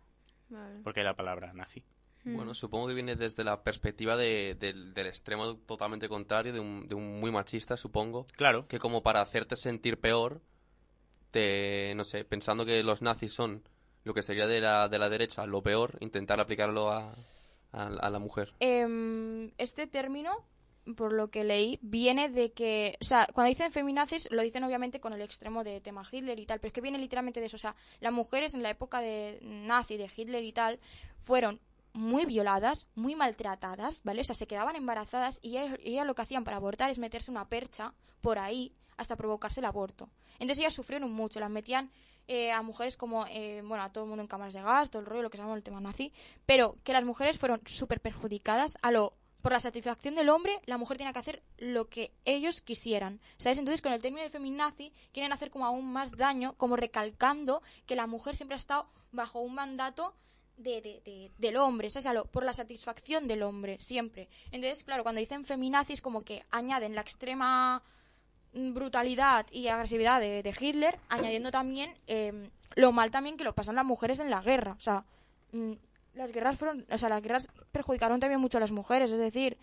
vale. 0.49 0.79
porque 0.83 1.01
hay 1.01 1.05
la 1.05 1.15
palabra 1.15 1.53
nazi. 1.53 1.83
Bueno, 2.25 2.55
supongo 2.55 2.87
que 2.87 2.95
viene 2.95 3.15
desde 3.15 3.43
la 3.43 3.61
perspectiva 3.63 4.17
de- 4.17 4.55
del, 4.59 4.93
del 4.95 5.07
extremo 5.07 5.57
totalmente 5.57 6.09
contrario, 6.09 6.51
de 6.53 6.59
un, 6.59 6.87
de 6.87 6.95
un 6.95 7.19
muy 7.19 7.31
machista, 7.31 7.77
supongo. 7.77 8.25
Claro. 8.35 8.67
Que 8.67 8.79
como 8.79 9.03
para 9.03 9.21
hacerte 9.21 9.55
sentir 9.55 9.99
peor, 9.99 10.41
te, 11.31 11.93
no 11.95 12.03
sé, 12.03 12.23
pensando 12.25 12.65
que 12.65 12.81
los 12.83 13.01
nazis 13.01 13.33
son 13.33 13.63
lo 14.03 14.13
que 14.13 14.23
sería 14.23 14.47
de 14.47 14.61
la, 14.61 14.87
de 14.89 14.99
la 14.99 15.09
derecha, 15.09 15.45
lo 15.45 15.61
peor, 15.61 15.97
intentar 15.99 16.39
aplicarlo 16.39 16.91
a, 16.91 17.13
a, 17.71 17.85
a 17.87 18.09
la 18.09 18.19
mujer. 18.19 18.53
Em, 18.59 19.51
este 19.57 19.87
término, 19.87 20.31
por 20.95 21.11
lo 21.13 21.29
que 21.29 21.43
leí, 21.43 21.79
viene 21.81 22.29
de 22.29 22.51
que, 22.53 22.97
o 23.01 23.03
sea, 23.03 23.27
cuando 23.33 23.49
dicen 23.49 23.71
feminazis, 23.71 24.29
lo 24.31 24.41
dicen 24.43 24.63
obviamente 24.63 24.99
con 24.99 25.13
el 25.13 25.21
extremo 25.21 25.63
de 25.63 25.81
tema 25.81 26.03
Hitler 26.09 26.39
y 26.39 26.45
tal, 26.45 26.59
pero 26.59 26.67
es 26.69 26.73
que 26.73 26.81
viene 26.81 26.97
literalmente 26.99 27.39
de 27.39 27.47
eso. 27.47 27.55
O 27.55 27.59
sea, 27.59 27.75
las 27.99 28.13
mujeres 28.13 28.53
en 28.53 28.61
la 28.63 28.69
época 28.69 29.01
de 29.01 29.39
nazi, 29.41 29.97
de 29.97 30.09
Hitler 30.15 30.43
y 30.43 30.53
tal, 30.53 30.79
fueron 31.23 31.59
muy 31.95 32.25
violadas, 32.25 32.87
muy 32.93 33.15
maltratadas, 33.15 34.01
¿vale? 34.03 34.21
O 34.21 34.23
sea, 34.23 34.35
se 34.35 34.47
quedaban 34.47 34.75
embarazadas 34.75 35.39
y 35.41 35.57
ellas, 35.57 35.79
ellas 35.81 36.05
lo 36.05 36.13
que 36.13 36.21
hacían 36.21 36.43
para 36.43 36.57
abortar 36.57 36.91
es 36.91 36.99
meterse 36.99 37.31
una 37.31 37.47
percha 37.47 37.93
por 38.19 38.37
ahí 38.37 38.75
hasta 38.97 39.15
provocarse 39.15 39.61
el 39.61 39.65
aborto. 39.65 40.09
Entonces 40.33 40.59
ellas 40.59 40.73
sufrieron 40.73 41.11
mucho, 41.11 41.39
las 41.39 41.49
metían 41.49 41.89
eh, 42.27 42.51
a 42.51 42.61
mujeres 42.63 42.97
como, 42.97 43.25
eh, 43.27 43.61
bueno, 43.63 43.81
a 43.83 43.93
todo 43.93 44.03
el 44.03 44.09
mundo 44.09 44.21
en 44.21 44.27
cámaras 44.27 44.53
de 44.53 44.61
gas, 44.61 44.91
todo 44.91 45.01
el 45.01 45.05
rollo, 45.05 45.23
lo 45.23 45.29
que 45.29 45.37
se 45.37 45.43
llama 45.43 45.55
el 45.55 45.63
tema 45.63 45.79
nazi, 45.79 46.11
pero 46.45 46.75
que 46.83 46.91
las 46.91 47.05
mujeres 47.05 47.37
fueron 47.37 47.61
súper 47.65 48.01
perjudicadas 48.01 48.77
a 48.81 48.91
lo 48.91 49.13
por 49.41 49.51
la 49.51 49.59
satisfacción 49.59 50.15
del 50.15 50.29
hombre, 50.29 50.59
la 50.65 50.79
mujer 50.79 50.97
tiene 50.97 51.13
que 51.13 51.19
hacer 51.19 51.43
lo 51.59 51.87
que 51.87 52.11
ellos 52.25 52.63
quisieran. 52.63 53.21
¿Sabes? 53.37 53.59
Entonces, 53.59 53.83
con 53.83 53.93
el 53.93 54.01
término 54.01 54.23
de 54.23 54.31
feminazi, 54.31 54.91
quieren 55.13 55.31
hacer 55.31 55.51
como 55.51 55.67
aún 55.67 55.93
más 55.93 56.17
daño, 56.17 56.53
como 56.57 56.75
recalcando 56.75 57.61
que 57.85 57.95
la 57.95 58.07
mujer 58.07 58.35
siempre 58.35 58.55
ha 58.55 58.57
estado 58.57 58.89
bajo 59.11 59.41
un 59.41 59.53
mandato 59.53 60.15
de, 60.57 60.81
de- 60.81 61.01
de- 61.03 61.31
del 61.37 61.57
hombre, 61.57 61.89
¿sabes? 61.89 62.13
Lo- 62.13 62.25
por 62.25 62.43
la 62.43 62.53
satisfacción 62.53 63.27
del 63.27 63.43
hombre, 63.43 63.77
siempre. 63.81 64.29
Entonces, 64.51 64.83
claro, 64.83 65.03
cuando 65.03 65.19
dicen 65.19 65.45
feminazis, 65.45 66.01
como 66.01 66.23
que 66.23 66.43
añaden 66.51 66.95
la 66.95 67.01
extrema 67.01 67.83
mm, 68.53 68.73
brutalidad 68.73 69.45
y 69.51 69.67
agresividad 69.67 70.19
de, 70.21 70.55
Hitler, 70.59 70.97
añadiendo 71.09 71.51
también 71.51 71.95
eh, 72.07 72.49
lo 72.75 72.91
mal 72.91 73.11
también 73.11 73.37
que 73.37 73.43
lo 73.43 73.53
pasan 73.53 73.75
las 73.75 73.85
mujeres 73.85 74.19
en 74.19 74.29
la 74.29 74.41
guerra. 74.41 74.73
O 74.77 74.81
sea, 74.81 75.05
mm, 75.51 75.73
las 76.13 76.31
guerras 76.31 76.57
fueron, 76.57 76.85
o 76.89 76.97
sea, 76.97 77.09
las 77.09 77.21
guerras 77.21 77.47
perjudicaron 77.73 78.19
también 78.21 78.39
mucho 78.39 78.57
a 78.57 78.61
las 78.61 78.71
mujeres, 78.71 79.11
es 79.11 79.19
decir, 79.19 79.57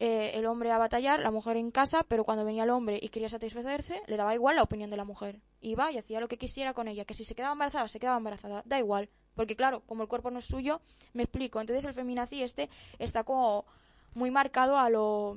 eh, 0.00 0.30
el 0.34 0.46
hombre 0.46 0.70
a 0.70 0.78
batallar, 0.78 1.18
la 1.18 1.32
mujer 1.32 1.56
en 1.56 1.72
casa, 1.72 2.04
pero 2.06 2.22
cuando 2.22 2.44
venía 2.44 2.62
el 2.62 2.70
hombre 2.70 3.00
y 3.02 3.08
quería 3.08 3.28
satisfacerse, 3.28 4.00
le 4.06 4.16
daba 4.16 4.32
igual 4.32 4.54
la 4.54 4.62
opinión 4.62 4.90
de 4.90 4.96
la 4.96 5.04
mujer. 5.04 5.40
Iba 5.60 5.90
y 5.90 5.98
hacía 5.98 6.20
lo 6.20 6.28
que 6.28 6.38
quisiera 6.38 6.72
con 6.72 6.86
ella, 6.86 7.04
que 7.04 7.14
si 7.14 7.24
se 7.24 7.34
quedaba 7.34 7.54
embarazada, 7.54 7.88
se 7.88 7.98
quedaba 7.98 8.16
embarazada, 8.18 8.62
da 8.64 8.78
igual. 8.78 9.10
Porque 9.38 9.54
claro, 9.54 9.82
como 9.86 10.02
el 10.02 10.08
cuerpo 10.08 10.32
no 10.32 10.40
es 10.40 10.46
suyo, 10.46 10.80
me 11.12 11.22
explico. 11.22 11.60
Entonces 11.60 11.84
el 11.84 11.94
feminazi 11.94 12.42
este 12.42 12.68
está 12.98 13.22
como 13.22 13.66
muy 14.14 14.32
marcado 14.32 14.76
a 14.76 14.90
lo 14.90 15.36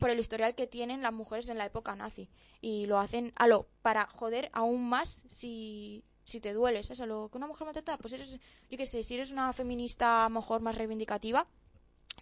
por 0.00 0.08
el 0.08 0.18
historial 0.18 0.54
que 0.54 0.66
tienen 0.66 1.02
las 1.02 1.12
mujeres 1.12 1.50
en 1.50 1.58
la 1.58 1.66
época 1.66 1.94
nazi 1.94 2.30
y 2.62 2.86
lo 2.86 2.98
hacen 2.98 3.34
a 3.36 3.46
lo 3.46 3.66
para 3.82 4.06
joder 4.06 4.48
aún 4.54 4.88
más 4.88 5.24
si 5.28 6.02
si 6.24 6.40
te 6.40 6.54
dueles, 6.54 6.90
es 6.90 7.02
a 7.02 7.06
lo 7.06 7.28
que 7.28 7.36
una 7.36 7.46
mujer 7.46 7.66
maltrata, 7.66 7.98
pues 7.98 8.14
eres 8.14 8.38
yo 8.70 8.78
qué 8.78 8.86
sé, 8.86 9.02
si 9.02 9.14
eres 9.14 9.30
una 9.30 9.52
feminista 9.52 10.24
a 10.24 10.30
lo 10.30 10.36
mejor 10.36 10.62
más 10.62 10.74
reivindicativa, 10.74 11.46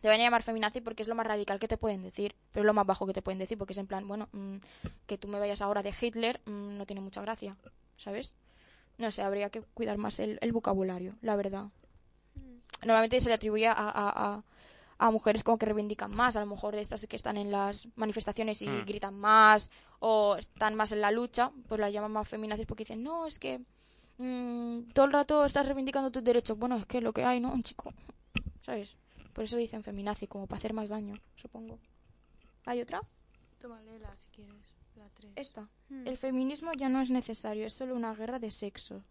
te 0.00 0.08
van 0.08 0.20
a 0.20 0.24
llamar 0.24 0.42
feminazi 0.42 0.80
porque 0.80 1.02
es 1.02 1.08
lo 1.08 1.14
más 1.14 1.24
radical 1.24 1.60
que 1.60 1.68
te 1.68 1.76
pueden 1.76 2.02
decir, 2.02 2.34
pero 2.50 2.62
es 2.64 2.66
lo 2.66 2.74
más 2.74 2.84
bajo 2.84 3.06
que 3.06 3.12
te 3.12 3.22
pueden 3.22 3.38
decir 3.38 3.56
porque 3.58 3.74
es 3.74 3.78
en 3.78 3.86
plan, 3.86 4.08
bueno, 4.08 4.28
mm, 4.32 4.56
que 5.06 5.18
tú 5.18 5.28
me 5.28 5.38
vayas 5.38 5.62
ahora 5.62 5.84
de 5.84 5.94
Hitler 5.98 6.40
mm, 6.46 6.78
no 6.78 6.84
tiene 6.84 7.00
mucha 7.00 7.22
gracia, 7.22 7.56
¿sabes? 7.96 8.34
No 8.98 9.10
sé, 9.10 9.22
habría 9.22 9.50
que 9.50 9.62
cuidar 9.62 9.98
más 9.98 10.20
el, 10.20 10.38
el 10.40 10.52
vocabulario, 10.52 11.16
la 11.22 11.36
verdad. 11.36 11.66
Normalmente 12.84 13.20
se 13.20 13.28
le 13.28 13.34
atribuye 13.34 13.66
a, 13.68 13.72
a, 13.72 13.84
a, 14.36 14.44
a 14.98 15.10
mujeres 15.10 15.44
como 15.44 15.58
que 15.58 15.66
reivindican 15.66 16.10
más, 16.12 16.36
a 16.36 16.40
lo 16.40 16.46
mejor 16.46 16.74
estas 16.74 17.06
que 17.06 17.16
están 17.16 17.36
en 17.36 17.50
las 17.50 17.88
manifestaciones 17.96 18.60
y 18.62 18.68
Mm. 18.68 18.84
gritan 18.84 19.14
más 19.18 19.70
o 20.00 20.36
están 20.36 20.74
más 20.74 20.90
en 20.92 21.00
la 21.00 21.10
lucha, 21.10 21.52
pues 21.68 21.80
las 21.80 21.92
llaman 21.92 22.12
más 22.12 22.28
feminazis 22.28 22.66
porque 22.66 22.82
dicen, 22.84 23.02
no, 23.02 23.26
es 23.26 23.38
que 23.38 23.60
mm, 24.18 24.90
todo 24.92 25.06
el 25.06 25.12
rato 25.12 25.44
estás 25.44 25.66
reivindicando 25.66 26.10
tus 26.10 26.24
derechos. 26.24 26.58
Bueno, 26.58 26.76
es 26.76 26.86
que 26.86 27.00
lo 27.00 27.12
que 27.12 27.24
hay, 27.24 27.40
¿no? 27.40 27.52
Un 27.52 27.62
chico, 27.62 27.92
¿sabes? 28.62 28.96
Por 29.32 29.44
eso 29.44 29.56
dicen 29.56 29.82
feminazi, 29.84 30.26
como 30.26 30.46
para 30.46 30.58
hacer 30.58 30.72
más 30.74 30.88
daño, 30.90 31.14
supongo. 31.36 31.78
¿Hay 32.66 32.80
otra? 32.80 33.00
Toma, 33.60 33.80
léela 33.82 34.14
si 34.16 34.26
quieres. 34.28 34.71
La 35.02 35.08
3. 35.14 35.32
Esta. 35.36 35.68
Hmm. 35.88 36.06
El 36.06 36.16
feminismo 36.16 36.72
ya 36.74 36.88
no 36.88 37.00
es 37.00 37.10
necesario, 37.10 37.66
es 37.66 37.72
solo 37.72 37.96
una 37.96 38.14
guerra 38.14 38.38
de 38.38 38.50
sexo. 38.50 39.02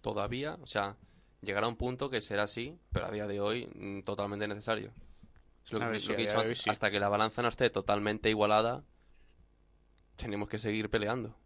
Todavía, 0.00 0.58
o 0.62 0.66
sea, 0.66 0.96
llegará 1.42 1.68
un 1.68 1.76
punto 1.76 2.08
que 2.10 2.20
será 2.20 2.44
así, 2.44 2.78
pero 2.90 3.06
a 3.06 3.10
día 3.10 3.26
de 3.26 3.40
hoy 3.40 3.66
mm, 3.74 4.00
totalmente 4.02 4.48
necesario. 4.48 4.92
Es 5.64 5.72
lo, 5.72 5.78
que- 5.78 5.84
ver, 5.86 5.94
lo 5.94 6.00
sí, 6.00 6.06
que 6.08 6.14
he 6.14 6.16
dicho 6.16 6.38
antes, 6.38 6.58
sí. 6.62 6.70
hasta 6.70 6.90
que 6.90 6.98
la 6.98 7.08
balanza 7.08 7.42
no 7.42 7.48
esté 7.48 7.68
totalmente 7.70 8.30
igualada, 8.30 8.82
tenemos 10.16 10.48
que 10.48 10.58
seguir 10.58 10.88
peleando. 10.90 11.36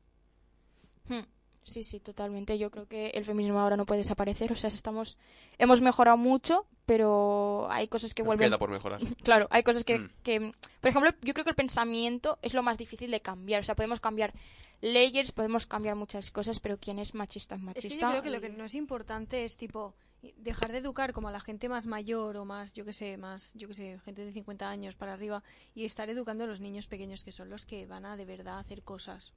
Hmm. 1.09 1.25
Sí, 1.65 1.83
sí, 1.83 1.99
totalmente. 1.99 2.59
Yo 2.59 2.71
creo 2.71 2.87
que 2.87 3.09
el 3.09 3.25
feminismo 3.25 3.59
ahora 3.59 3.77
no 3.77 3.87
puede 3.87 3.99
desaparecer. 4.03 4.53
O 4.53 4.57
sea, 4.57 4.69
estamos, 4.69 5.17
hemos 5.59 5.81
mejorado 5.81 6.17
mucho, 6.17 6.67
pero 6.87 7.67
hay 7.71 7.89
cosas 7.89 8.15
que 8.15 8.23
vuelven. 8.23 8.49
Queda 8.49 8.59
por 8.59 8.71
mejorar. 8.71 9.01
Claro, 9.23 9.47
hay 9.51 9.63
cosas 9.63 9.85
que, 9.85 9.99
Mm. 9.99 10.11
que, 10.23 10.53
por 10.81 10.89
ejemplo, 10.91 11.11
yo 11.23 11.33
creo 11.35 11.45
que 11.45 11.51
el 11.51 11.57
pensamiento 11.57 12.39
es 12.43 12.55
lo 12.55 12.63
más 12.63 12.79
difícil 12.79 13.11
de 13.11 13.21
cambiar. 13.21 13.61
O 13.61 13.65
sea, 13.65 13.75
podemos 13.75 14.01
cambiar 14.01 14.33
leyes, 14.81 15.33
podemos 15.33 15.67
cambiar 15.67 15.97
muchas 15.97 16.31
cosas, 16.31 16.61
pero 16.61 16.77
quien 16.79 16.99
es 16.99 17.15
machista 17.15 17.55
es 17.55 17.61
Es 17.61 17.65
machista. 17.65 17.89
que 17.89 18.01
yo 18.01 18.11
creo 18.11 18.23
que 18.23 18.31
lo 18.31 18.41
que 18.41 18.51
no 18.51 18.65
es 18.65 18.75
importante 18.75 19.45
es 19.45 19.57
tipo 19.57 19.95
dejar 20.39 20.73
de 20.73 20.79
educar 20.79 21.13
como 21.13 21.29
a 21.29 21.33
la 21.33 21.41
gente 21.41 21.69
más 21.69 21.85
mayor 21.87 22.37
o 22.39 22.45
más, 22.47 22.73
yo 22.73 22.85
que 22.87 22.93
sé, 22.95 23.17
más, 23.19 23.53
yo 23.55 23.69
que 23.69 23.75
sé, 23.75 23.99
gente 24.05 24.25
de 24.25 24.33
50 24.33 24.69
años 24.71 24.97
para 24.97 25.13
arriba 25.13 25.43
y 25.75 25.85
estar 25.85 26.09
educando 26.11 26.45
a 26.45 26.47
los 26.47 26.61
niños 26.61 26.87
pequeños 26.87 27.25
que 27.25 27.33
son 27.33 27.51
los 27.51 27.67
que 27.67 27.85
van 27.87 28.07
a 28.07 28.17
de 28.17 28.25
verdad 28.25 28.59
hacer 28.59 28.83
cosas. 28.83 29.33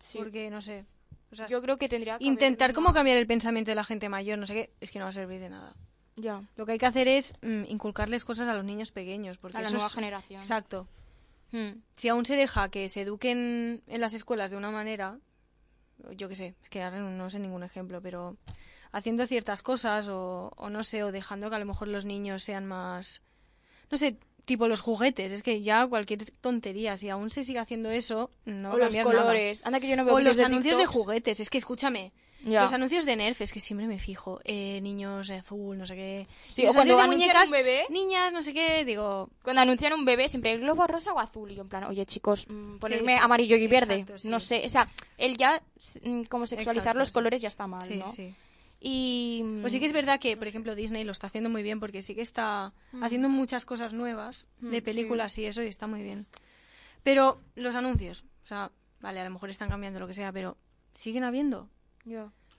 Sí. 0.00 0.18
Porque 0.18 0.50
no 0.50 0.60
sé, 0.62 0.84
o 1.32 1.36
sea, 1.36 1.46
Yo 1.48 1.60
creo 1.62 1.76
que 1.78 1.88
tendría 1.88 2.18
que 2.18 2.24
intentar 2.24 2.66
haber 2.66 2.74
como 2.74 2.92
cambiar 2.92 3.18
el 3.18 3.26
pensamiento 3.26 3.70
de 3.70 3.74
la 3.76 3.84
gente 3.84 4.08
mayor, 4.08 4.38
no 4.38 4.46
sé 4.46 4.54
qué, 4.54 4.70
es 4.80 4.90
que 4.90 4.98
no 4.98 5.04
va 5.04 5.10
a 5.10 5.12
servir 5.12 5.40
de 5.40 5.50
nada. 5.50 5.74
Ya, 6.18 6.42
Lo 6.56 6.66
que 6.66 6.72
hay 6.72 6.78
que 6.78 6.86
hacer 6.86 7.08
es 7.08 7.32
mm, 7.42 7.64
inculcarles 7.68 8.24
cosas 8.24 8.48
a 8.48 8.54
los 8.54 8.64
niños 8.64 8.90
pequeños, 8.92 9.38
porque 9.38 9.56
a 9.58 9.62
la 9.62 9.70
nueva 9.70 9.86
es- 9.86 9.94
generación. 9.94 10.40
Exacto. 10.40 10.86
Hmm. 11.52 11.80
Si 11.96 12.08
aún 12.08 12.26
se 12.26 12.36
deja 12.36 12.68
que 12.70 12.88
se 12.88 13.02
eduquen 13.02 13.82
en 13.86 14.00
las 14.00 14.12
escuelas 14.14 14.50
de 14.50 14.56
una 14.56 14.70
manera, 14.70 15.18
yo 16.16 16.28
qué 16.28 16.36
sé, 16.36 16.54
es 16.62 16.68
que 16.70 16.82
ahora 16.82 16.98
no, 17.00 17.30
sé 17.30 17.38
ningún 17.38 17.62
ejemplo, 17.62 18.00
pero 18.02 18.36
haciendo 18.92 19.26
ciertas 19.26 19.62
cosas 19.62 20.08
o, 20.08 20.52
o 20.56 20.68
no 20.70 20.84
sé, 20.84 21.02
o 21.04 21.12
dejando 21.12 21.48
que 21.50 21.56
a 21.56 21.58
lo 21.58 21.64
mejor 21.66 21.88
los 21.88 22.04
niños 22.04 22.42
sean 22.42 22.66
más, 22.66 23.22
no 23.90 23.96
sé, 23.96 24.18
tipo 24.44 24.68
los 24.68 24.80
juguetes, 24.80 25.32
es 25.32 25.42
que 25.42 25.62
ya 25.62 25.86
cualquier 25.86 26.30
tontería, 26.40 26.96
si 26.96 27.08
aún 27.08 27.30
se 27.30 27.44
sigue 27.44 27.58
haciendo 27.58 27.90
eso, 27.90 28.30
no 28.44 28.70
va 28.70 28.74
o 28.74 28.76
a 28.76 28.84
los 28.84 28.94
nada. 28.94 29.04
colores. 29.04 29.64
Anda 29.66 29.80
que 29.80 29.88
yo 29.88 29.96
no 29.96 30.04
veo 30.04 30.14
O 30.14 30.20
los 30.20 30.36
de 30.36 30.44
anuncios 30.44 30.78
de 30.78 30.86
juguetes, 30.86 31.40
es 31.40 31.48
que 31.50 31.58
escúchame, 31.58 32.12
Ya. 32.44 32.62
los 32.62 32.72
anuncios 32.72 33.04
de 33.04 33.16
Nerf, 33.16 33.40
es 33.40 33.52
que 33.52 33.58
siempre 33.60 33.86
me 33.86 33.98
fijo, 33.98 34.40
eh, 34.44 34.80
niños 34.80 35.26
de 35.28 35.36
azul, 35.36 35.76
no 35.76 35.86
sé 35.86 35.96
qué. 35.96 36.28
Sí, 36.46 36.66
o 36.66 36.72
cuando 36.72 36.98
anuncian 37.00 37.36
un 37.44 37.50
bebé. 37.50 37.84
niñas, 37.90 38.32
no 38.32 38.42
sé 38.42 38.54
qué, 38.54 38.84
digo, 38.84 39.28
Cuando 39.42 39.62
anuncian 39.62 39.92
un 39.92 40.04
bebé, 40.04 40.28
siempre 40.28 40.52
el 40.52 40.60
globo 40.60 40.86
rosa 40.86 41.12
o 41.12 41.18
azul. 41.18 41.50
Y 41.50 41.56
yo 41.56 41.62
en 41.62 41.68
plan, 41.68 41.84
oye 41.84 42.06
chicos, 42.06 42.46
mm, 42.48 42.78
ponerme 42.78 43.14
sí. 43.14 43.18
amarillo 43.22 43.56
y 43.56 43.66
verde. 43.66 44.00
Exacto. 44.00 44.28
No 44.28 44.38
sé, 44.40 44.62
o 44.64 44.68
sea, 44.68 44.88
el 45.16 45.36
ya, 45.36 45.60
mm, 46.04 46.22
como 46.24 46.46
sexualizar 46.46 46.76
Exacto, 46.82 46.98
los 47.00 47.10
colores 47.10 47.42
ya 47.42 47.48
está 47.48 47.66
mal, 47.66 47.98
¿no? 47.98 48.04
Y... 48.80 49.40
mm, 49.44 49.60
Pues 49.62 49.72
sí 49.72 49.80
que 49.80 49.86
es 49.86 49.92
verdad 49.92 50.20
que, 50.20 50.36
por 50.36 50.46
ejemplo, 50.46 50.76
Disney 50.76 51.02
lo 51.02 51.10
está 51.12 51.26
haciendo 51.26 51.50
muy 51.50 51.64
bien 51.64 51.80
porque 51.80 52.02
sí 52.02 52.14
que 52.14 52.22
está 52.22 52.72
haciendo 53.02 53.28
muchas 53.28 53.64
cosas 53.64 53.92
nuevas 53.92 54.46
de 54.60 54.80
Mm, 54.80 54.84
películas 54.84 55.36
y 55.38 55.46
eso 55.46 55.62
y 55.62 55.66
está 55.66 55.88
muy 55.88 56.02
bien. 56.02 56.26
Pero 57.02 57.40
los 57.56 57.74
anuncios, 57.74 58.24
o 58.44 58.46
sea, 58.46 58.70
vale, 59.00 59.18
a 59.20 59.24
lo 59.24 59.30
mejor 59.30 59.50
están 59.50 59.68
cambiando 59.68 59.98
lo 59.98 60.06
que 60.06 60.14
sea, 60.14 60.30
pero 60.32 60.56
siguen 60.94 61.24
habiendo. 61.24 61.68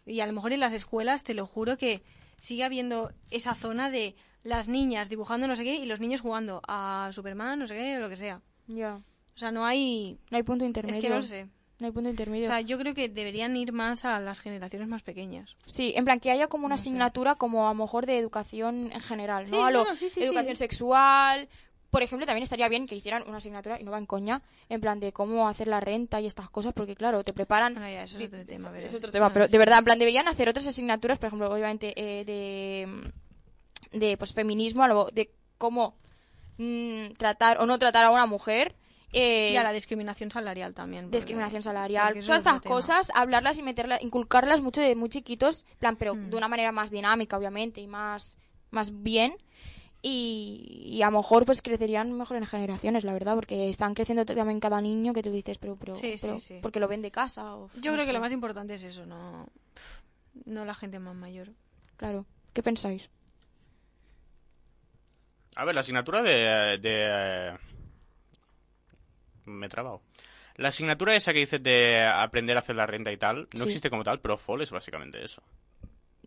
Y 0.06 0.20
a 0.22 0.26
lo 0.28 0.34
mejor 0.34 0.54
en 0.54 0.60
las 0.60 0.74
escuelas, 0.74 1.24
te 1.24 1.34
lo 1.34 1.46
juro 1.46 1.78
que 1.78 2.02
sigue 2.40 2.64
habiendo 2.64 3.12
esa 3.32 3.54
zona 3.56 3.90
de 3.92 4.16
las 4.44 4.68
niñas 4.70 5.10
dibujando 5.10 5.48
no 5.48 5.56
sé 5.56 5.64
qué 5.64 5.76
y 5.76 5.86
los 5.86 6.00
niños 6.00 6.22
jugando 6.22 6.62
a 6.68 7.10
Superman, 7.14 7.60
no 7.60 7.68
sé 7.68 7.76
qué, 7.76 7.98
o 7.98 8.00
lo 8.00 8.10
que 8.10 8.16
sea. 8.16 8.42
Ya. 8.68 8.96
O 9.36 9.38
sea, 9.40 9.52
no 9.52 9.66
hay... 9.66 10.18
No 10.32 10.38
hay 10.38 10.44
punto 10.44 10.66
intermedio. 10.66 10.98
Es 10.98 11.02
que 11.04 11.10
no 11.10 11.18
lo 11.18 11.22
sé. 11.24 11.48
No 11.80 11.86
hay 11.88 11.92
punto 11.94 12.08
O 12.10 12.12
intermedio. 12.12 12.46
sea, 12.48 12.60
yo 12.62 12.78
creo 12.78 12.94
que 12.94 13.08
deberían 13.08 13.56
ir 13.56 13.72
más 13.72 14.04
a 14.04 14.20
las 14.20 14.40
generaciones 14.42 14.88
más 14.90 15.02
pequeñas. 15.02 15.56
Sí, 15.66 15.94
en 15.96 16.04
plan 16.06 16.20
que 16.20 16.30
haya 16.32 16.48
como 16.48 16.66
una 16.66 16.74
No 16.76 16.78
sé. 16.78 16.84
asignatura 16.90 17.36
como 17.36 17.68
a 17.68 17.74
lo 17.74 17.76
mejor 17.76 18.06
de 18.06 18.18
educación 18.18 18.92
en 18.92 19.00
general, 19.00 19.50
¿no? 19.50 19.58
Sí, 19.58 19.64
a 19.64 19.72
lo, 19.72 19.96
sí, 19.96 20.10
sí, 20.10 20.24
educación 20.24 20.56
sexual. 20.58 21.48
Por 21.92 22.04
ejemplo, 22.04 22.26
también 22.28 22.44
estaría 22.44 22.70
bien 22.70 22.86
que 22.86 22.96
hicieran 22.96 23.24
una 23.28 23.38
asignatura, 23.38 23.80
y 23.80 23.84
no 23.84 23.92
va 23.92 23.98
en 23.98 24.06
coña, 24.06 24.42
en 24.70 24.80
plan 24.80 25.00
de 25.00 25.12
cómo 25.12 25.48
hacer 25.48 25.68
la 25.68 25.80
renta 25.80 26.22
y 26.22 26.28
estas 26.28 26.50
cosas, 26.50 26.74
porque 26.74 26.96
claro, 26.96 27.24
te 27.24 27.34
preparan... 27.34 27.74
Bueno, 27.74 27.90
ya, 27.90 28.04
eso 28.04 28.18
es 28.20 28.26
otro 28.28 28.46
tema, 28.46 28.70
pero 28.72 28.86
Es 28.86 28.92
sí. 28.92 28.98
otro 28.98 29.12
tema, 29.12 29.26
Ah, 29.28 29.34
pero 29.34 29.46
sí, 29.48 29.52
de 29.52 29.58
verdad, 29.58 29.80
en 29.80 29.86
plan, 29.86 29.98
deberían 30.00 30.28
hacer 30.28 30.48
otras 30.50 30.68
asignaturas, 30.68 31.18
por 31.18 31.28
ejemplo, 31.28 31.50
obviamente, 31.52 31.94
eh, 31.98 32.26
de, 32.26 33.12
de 34.00 34.18
pues, 34.18 34.34
feminismo, 34.34 34.84
algo 34.84 35.10
de 35.12 35.32
cómo 35.58 35.98
mm, 36.58 37.14
tratar 37.18 37.60
o 37.60 37.66
no 37.66 37.80
tratar 37.80 38.06
a 38.06 38.12
una 38.12 38.26
mujer. 38.28 38.76
eh, 39.12 39.50
Y 39.54 39.56
a 39.58 39.64
la 39.64 39.72
discriminación 39.72 40.30
salarial 40.30 40.76
también. 40.76 41.10
discriminación 41.10 41.64
salarial, 41.64 42.14
todas 42.24 42.38
estas 42.46 42.62
tema. 42.62 42.76
cosas, 42.76 43.12
hablarlas 43.16 43.58
y 43.58 43.64
meterlas, 43.64 44.04
inculcarlas 44.04 44.62
mucho 44.62 44.80
de 44.82 44.94
muy 44.96 45.10
chiquitos, 45.10 45.66
plan, 45.80 45.96
pero 45.96 46.14
Mm. 46.14 46.30
de 46.30 46.38
una 46.38 46.48
manera 46.48 46.72
más 46.72 46.92
dinámica, 46.92 47.36
obviamente, 47.36 47.82
y 47.82 47.88
más, 47.88 48.38
más 48.70 49.02
bien. 49.02 49.36
Y, 50.02 50.82
y 50.94 51.02
a 51.02 51.08
lo 51.12 51.18
mejor 51.18 51.46
pues 51.46 51.62
crecerían 51.62 52.14
mejor 52.18 52.38
en 52.38 52.46
generaciones, 52.46 53.04
la 53.04 53.12
verdad, 53.12 53.36
porque 53.36 53.70
están 53.70 53.94
creciendo 53.96 54.26
también 54.26 54.60
cada 54.62 54.80
niño 54.80 55.14
que 55.14 55.22
tú 55.24 55.30
dices, 55.32 55.58
pero, 55.58 55.76
pero, 55.76 55.96
Sí, 55.96 56.18
sí, 56.18 56.28
pero 56.28 56.40
sí. 56.40 56.60
porque 56.62 56.80
lo 56.80 56.88
ven 56.88 57.02
de 57.02 57.12
casa. 57.12 57.56
O, 57.56 57.70
Yo 57.76 57.92
no 57.92 57.98
creo 57.98 58.08
que 58.08 58.14
lo 58.14 58.22
más 58.22 58.32
importante 58.32 58.76
es 58.76 58.84
eso, 58.84 59.06
no, 59.06 59.48
no 60.46 60.64
la 60.64 60.74
gente 60.74 61.00
más 61.00 61.16
mayor. 61.16 61.50
Claro. 61.98 62.26
¿Qué 62.54 62.64
pensáis? 62.64 63.10
A 65.56 65.66
ver, 65.66 65.76
la 65.76 65.82
asignatura 65.82 66.24
de... 66.24 66.78
de 66.78 67.58
Me 69.46 69.66
he 69.66 69.70
trabado. 69.70 70.02
La 70.56 70.70
asignatura 70.70 71.16
esa 71.16 71.34
que 71.34 71.40
dices 71.40 71.62
de 71.64 72.02
aprender 72.06 72.56
a 72.58 72.62
hacer 72.62 72.76
la 72.76 72.86
renta 72.86 73.12
y 73.12 73.18
tal, 73.18 73.48
no 73.54 73.60
Sí. 73.60 73.64
existe 73.66 73.90
como 73.90 74.04
tal, 74.04 74.20
pero 74.22 74.38
FOL 74.38 74.62
es 74.62 74.72
básicamente 74.72 75.24
eso. 75.24 75.42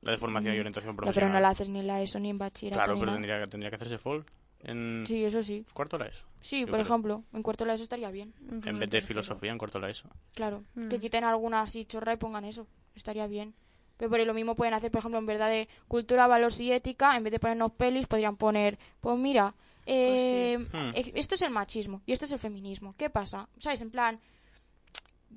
La 0.03 0.13
de 0.13 0.19
formación 0.19 0.55
y 0.55 0.59
orientación 0.59 0.93
Ya, 0.93 0.97
pero 0.97 1.05
profesional. 1.07 1.33
no 1.33 1.41
la 1.41 1.49
haces 1.51 1.69
ni 1.69 1.79
en 1.81 1.87
la 1.87 2.03
ESO 2.03 2.19
ni 2.19 2.31
en 2.31 2.39
bachillerato. 2.39 2.83
Claro, 2.85 2.99
pero 3.01 3.13
tendría, 3.13 3.47
tendría 3.47 3.71
que 3.71 3.77
hacerse 3.77 3.99
FOL 3.99 4.25
en 4.61 5.05
Sí, 5.07 5.25
eso 5.25 5.43
sí. 5.43 5.65
cuarto 5.73 5.97
la 5.99 6.07
ESO. 6.07 6.27
Sí, 6.41 6.61
Yo 6.61 6.67
por 6.67 6.75
creo. 6.75 6.85
ejemplo, 6.87 7.25
en 7.33 7.43
cuarto 7.43 7.65
la 7.65 7.75
ESO 7.75 7.85
estaría 7.85 8.11
bien. 8.11 8.35
Incluso 8.43 8.69
En 8.69 8.79
vez 8.79 8.91
de 8.91 9.01
filosofía 9.03 9.53
en 9.53 9.59
cuarto 9.59 9.79
la 9.79 9.91
ESO. 9.91 10.09
Claro, 10.35 10.65
Mm. 10.75 10.89
que 10.89 11.01
quiten 11.01 11.25
alguna 11.25 11.63
así 11.63 11.85
chorra 11.85 12.13
y 12.13 12.17
pongan 12.17 12.45
eso. 12.45 12.67
Estaría 12.95 13.27
bien. 13.27 13.55
Pero 13.97 14.11
por 14.11 14.19
ahí 14.19 14.27
lo 14.27 14.35
mismo 14.35 14.57
pueden 14.57 14.75
hacer, 14.75 14.91
por 14.91 14.99
ejemplo, 14.99 15.19
en 15.21 15.27
verdad 15.27 15.49
de 15.49 15.69
cultura, 15.87 16.27
valores 16.27 16.59
y 16.61 16.73
ética, 16.73 17.17
en 17.17 17.23
vez 17.23 17.31
de 17.33 17.39
ponernos 17.39 17.71
pelis, 17.73 18.09
podrían 18.09 18.37
poner, 18.37 18.79
pues 19.01 19.17
mira, 19.19 19.55
eh, 19.87 20.57
Pues 20.59 20.69
sí. 20.73 20.77
Hmm. 20.77 20.91
eh, 20.97 21.13
esto 21.15 21.37
es 21.37 21.43
el 21.43 21.51
machismo 21.51 22.03
y 22.07 22.13
esto 22.13 22.25
es 22.25 22.33
el 22.33 22.39
feminismo. 22.41 22.95
¿Qué 22.99 23.09
pasa? 23.11 23.49
¿Sabes? 23.59 23.81
En 23.83 23.91
plan, 23.93 24.19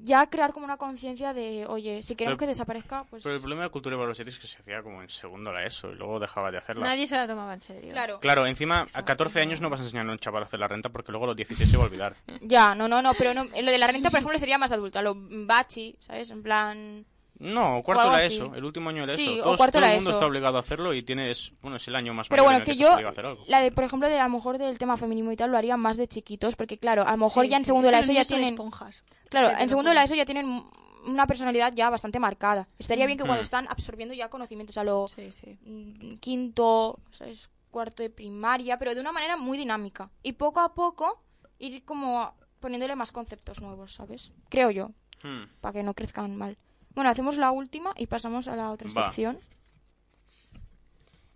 ya 0.02 0.28
crear 0.30 0.54
como 0.54 0.66
una 0.66 0.78
conciencia 0.78 1.34
de, 1.34 1.66
oye, 1.68 2.04
si 2.04 2.16
queremos 2.16 2.38
Pero- 2.38 2.40
que 2.40 2.48
desaparezca, 2.48 3.04
pues... 3.10 3.24
Pero 3.24 3.36
el 3.36 3.42
problema 3.42 3.64
de 3.64 3.70
cultura 3.70 3.96
y 3.96 4.00
valores 4.00 4.20
éticos 4.20 4.36
es 4.36 4.40
que 4.42 4.48
se 4.48 4.60
hacía 4.62 4.84
como 4.84 5.02
en 5.02 5.10
segundo 5.10 5.52
la 5.52 5.66
ESO 5.66 5.92
y 5.92 5.96
luego 5.96 6.20
dejaba 6.20 6.52
de 6.52 6.58
hacerla. 6.58 6.86
Nadie 6.86 7.08
se 7.08 7.16
la 7.16 7.28
tomaba 7.28 7.54
en 7.54 7.62
serio. 7.62 7.92
Claro. 7.92 8.20
Claro, 8.20 8.46
encima 8.46 8.86
a 8.94 9.06
14 9.06 9.42
años 9.42 9.62
no 9.62 9.70
vas 9.70 9.80
a 9.80 9.84
enseñar 9.84 10.08
a 10.08 10.12
un 10.12 10.20
chaval 10.20 10.44
a 10.44 10.46
hacer 10.46 10.60
la 10.60 10.68
renta 10.68 10.90
porque 10.90 11.12
luego 11.12 11.26
a 11.26 11.28
los 11.30 11.36
16 11.36 11.70
se 11.70 11.78
va 11.78 11.84
a 11.84 11.86
olvidar. 11.88 12.16
Ya, 12.42 12.76
no, 12.76 12.88
no, 12.88 13.02
no, 13.02 13.14
pero 13.18 13.34
no, 13.34 13.44
lo 13.46 13.72
de 13.72 13.78
la 13.78 13.88
renta, 13.88 14.10
por 14.12 14.20
ejemplo, 14.20 14.38
sería 14.38 14.58
más 14.58 14.72
adulto, 14.72 15.00
a 15.00 15.02
lo 15.02 15.16
bachi, 15.18 15.96
¿sabes? 16.00 16.30
En 16.30 16.44
plan... 16.44 17.06
No, 17.40 17.82
cuarto 17.84 18.10
la 18.10 18.18
así. 18.18 18.36
ESO, 18.36 18.56
el 18.56 18.64
último 18.64 18.90
año 18.90 19.02
de 19.06 19.08
la 19.14 19.16
Sí, 19.18 19.24
ESO. 19.40 19.42
o 19.42 19.56
Todos- 19.58 19.72
todo 19.72 19.84
el 19.86 19.96
mundo 19.96 20.10
ESO. 20.10 20.12
está 20.12 20.26
obligado 20.26 20.58
a 20.58 20.62
hacerlo 20.62 20.94
y 20.94 21.04
tienes, 21.04 21.52
bueno, 21.62 21.78
es 21.78 21.88
el 21.88 21.96
año 21.96 22.14
más 22.14 22.28
Pero 22.30 22.44
bueno, 22.44 22.58
en 22.58 22.62
el 22.62 22.66
que 22.66 22.72
que 22.74 22.78
yo, 22.78 22.92
a 22.92 23.10
hacer 23.10 23.26
algo. 23.26 23.44
la 23.48 23.62
de, 23.62 23.72
por 23.72 23.84
ejemplo, 23.84 24.08
de 24.10 24.20
a 24.20 24.24
lo 24.24 24.30
mejor 24.30 24.58
del 24.58 24.78
tema 24.78 24.96
feminismo 24.98 25.32
y 25.32 25.36
tal, 25.36 25.52
lo 25.52 25.58
haría 25.58 25.76
más 25.78 25.98
de 25.98 26.08
chiquitos, 26.08 26.56
porque 26.56 26.78
claro, 26.78 27.06
a 27.06 27.12
lo 27.12 27.18
mejor 27.18 27.44
Sí, 27.46 27.52
ya 27.52 27.58
en 27.58 27.64
sí, 27.64 27.68
segundo 27.68 27.90
es 27.90 27.92
de 27.92 27.98
la 27.98 28.04
ESO 28.04 28.14
ya 28.14 28.26
tienen... 28.26 28.54
esponjas. 28.54 29.04
Claro, 29.30 29.50
Es 29.50 29.60
en 29.60 29.70
segundo 29.70 29.90
de 29.90 29.96
la. 29.96 30.04
ESO 30.04 30.16
ya 30.16 30.26
tienen 30.26 30.64
una 31.06 31.28
personalidad 31.28 31.74
ya 31.76 31.90
bastante 31.90 32.20
marcada. 32.20 32.68
Estaría 32.80 33.06
bien 33.06 33.18
que 33.18 33.26
cuando 33.26 33.42
Mm. 33.42 33.44
están 33.44 33.68
absorbiendo 33.70 34.14
ya 34.16 34.30
conocimientos 34.30 34.78
a 34.78 34.84
lo 34.84 35.08
Sí, 35.08 35.32
sí. 35.32 35.58
mm, 35.66 36.16
quinto, 36.20 37.00
¿sabes? 37.12 37.50
cuarto 37.70 38.02
de 38.02 38.10
primaria, 38.10 38.80
pero 38.80 38.96
de 38.96 39.02
una 39.02 39.12
manera 39.12 39.36
muy 39.36 39.58
dinámica. 39.58 40.10
Y 40.24 40.32
poco 40.34 40.62
a 40.62 40.74
poco 40.74 41.22
ir 41.60 41.84
como 41.84 42.34
poniéndole 42.62 42.96
más 42.96 43.12
conceptos 43.12 43.62
nuevos, 43.62 43.94
¿sabes? 43.94 44.32
Creo 44.50 44.72
yo, 44.72 44.92
Hmm. 45.22 45.44
para 45.62 45.74
que 45.74 45.84
no 45.84 45.94
crezcan 45.94 46.36
mal. 46.38 46.58
Bueno, 46.96 47.10
hacemos 47.10 47.38
la 47.38 47.52
última 47.52 47.94
y 47.98 48.08
pasamos 48.08 48.48
a 48.48 48.56
la 48.56 48.72
otra 48.72 48.90
Va. 48.96 49.06
sección. 49.08 49.38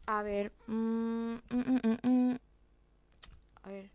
A 0.05 0.23
ver. 0.23 0.51
mm, 0.67 1.33
mm, 1.33 1.39
mm, 1.51 1.79
mm, 1.83 2.07
mm. 2.09 2.39
A 3.63 3.69
ver. 3.69 3.89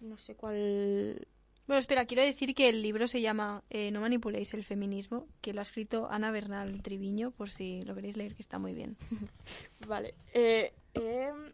No 0.00 0.16
sé 0.16 0.34
cuál. 0.34 1.28
Bueno, 1.68 1.78
espera, 1.78 2.06
quiero 2.06 2.24
decir 2.24 2.54
que 2.54 2.68
el 2.68 2.82
libro 2.82 3.06
se 3.06 3.20
llama 3.20 3.62
eh, 3.70 3.92
No 3.92 4.00
manipuléis 4.00 4.52
el 4.54 4.64
feminismo, 4.64 5.28
que 5.40 5.52
lo 5.52 5.60
ha 5.60 5.62
escrito 5.62 6.08
Ana 6.10 6.32
Bernal 6.32 6.82
Triviño, 6.82 7.30
por 7.30 7.50
si 7.50 7.82
lo 7.82 7.94
queréis 7.94 8.16
leer, 8.16 8.34
que 8.34 8.42
está 8.42 8.58
muy 8.58 8.74
bien. 8.74 8.96
Vale. 9.86 10.14
Eh, 10.34 10.72
em, 10.94 11.52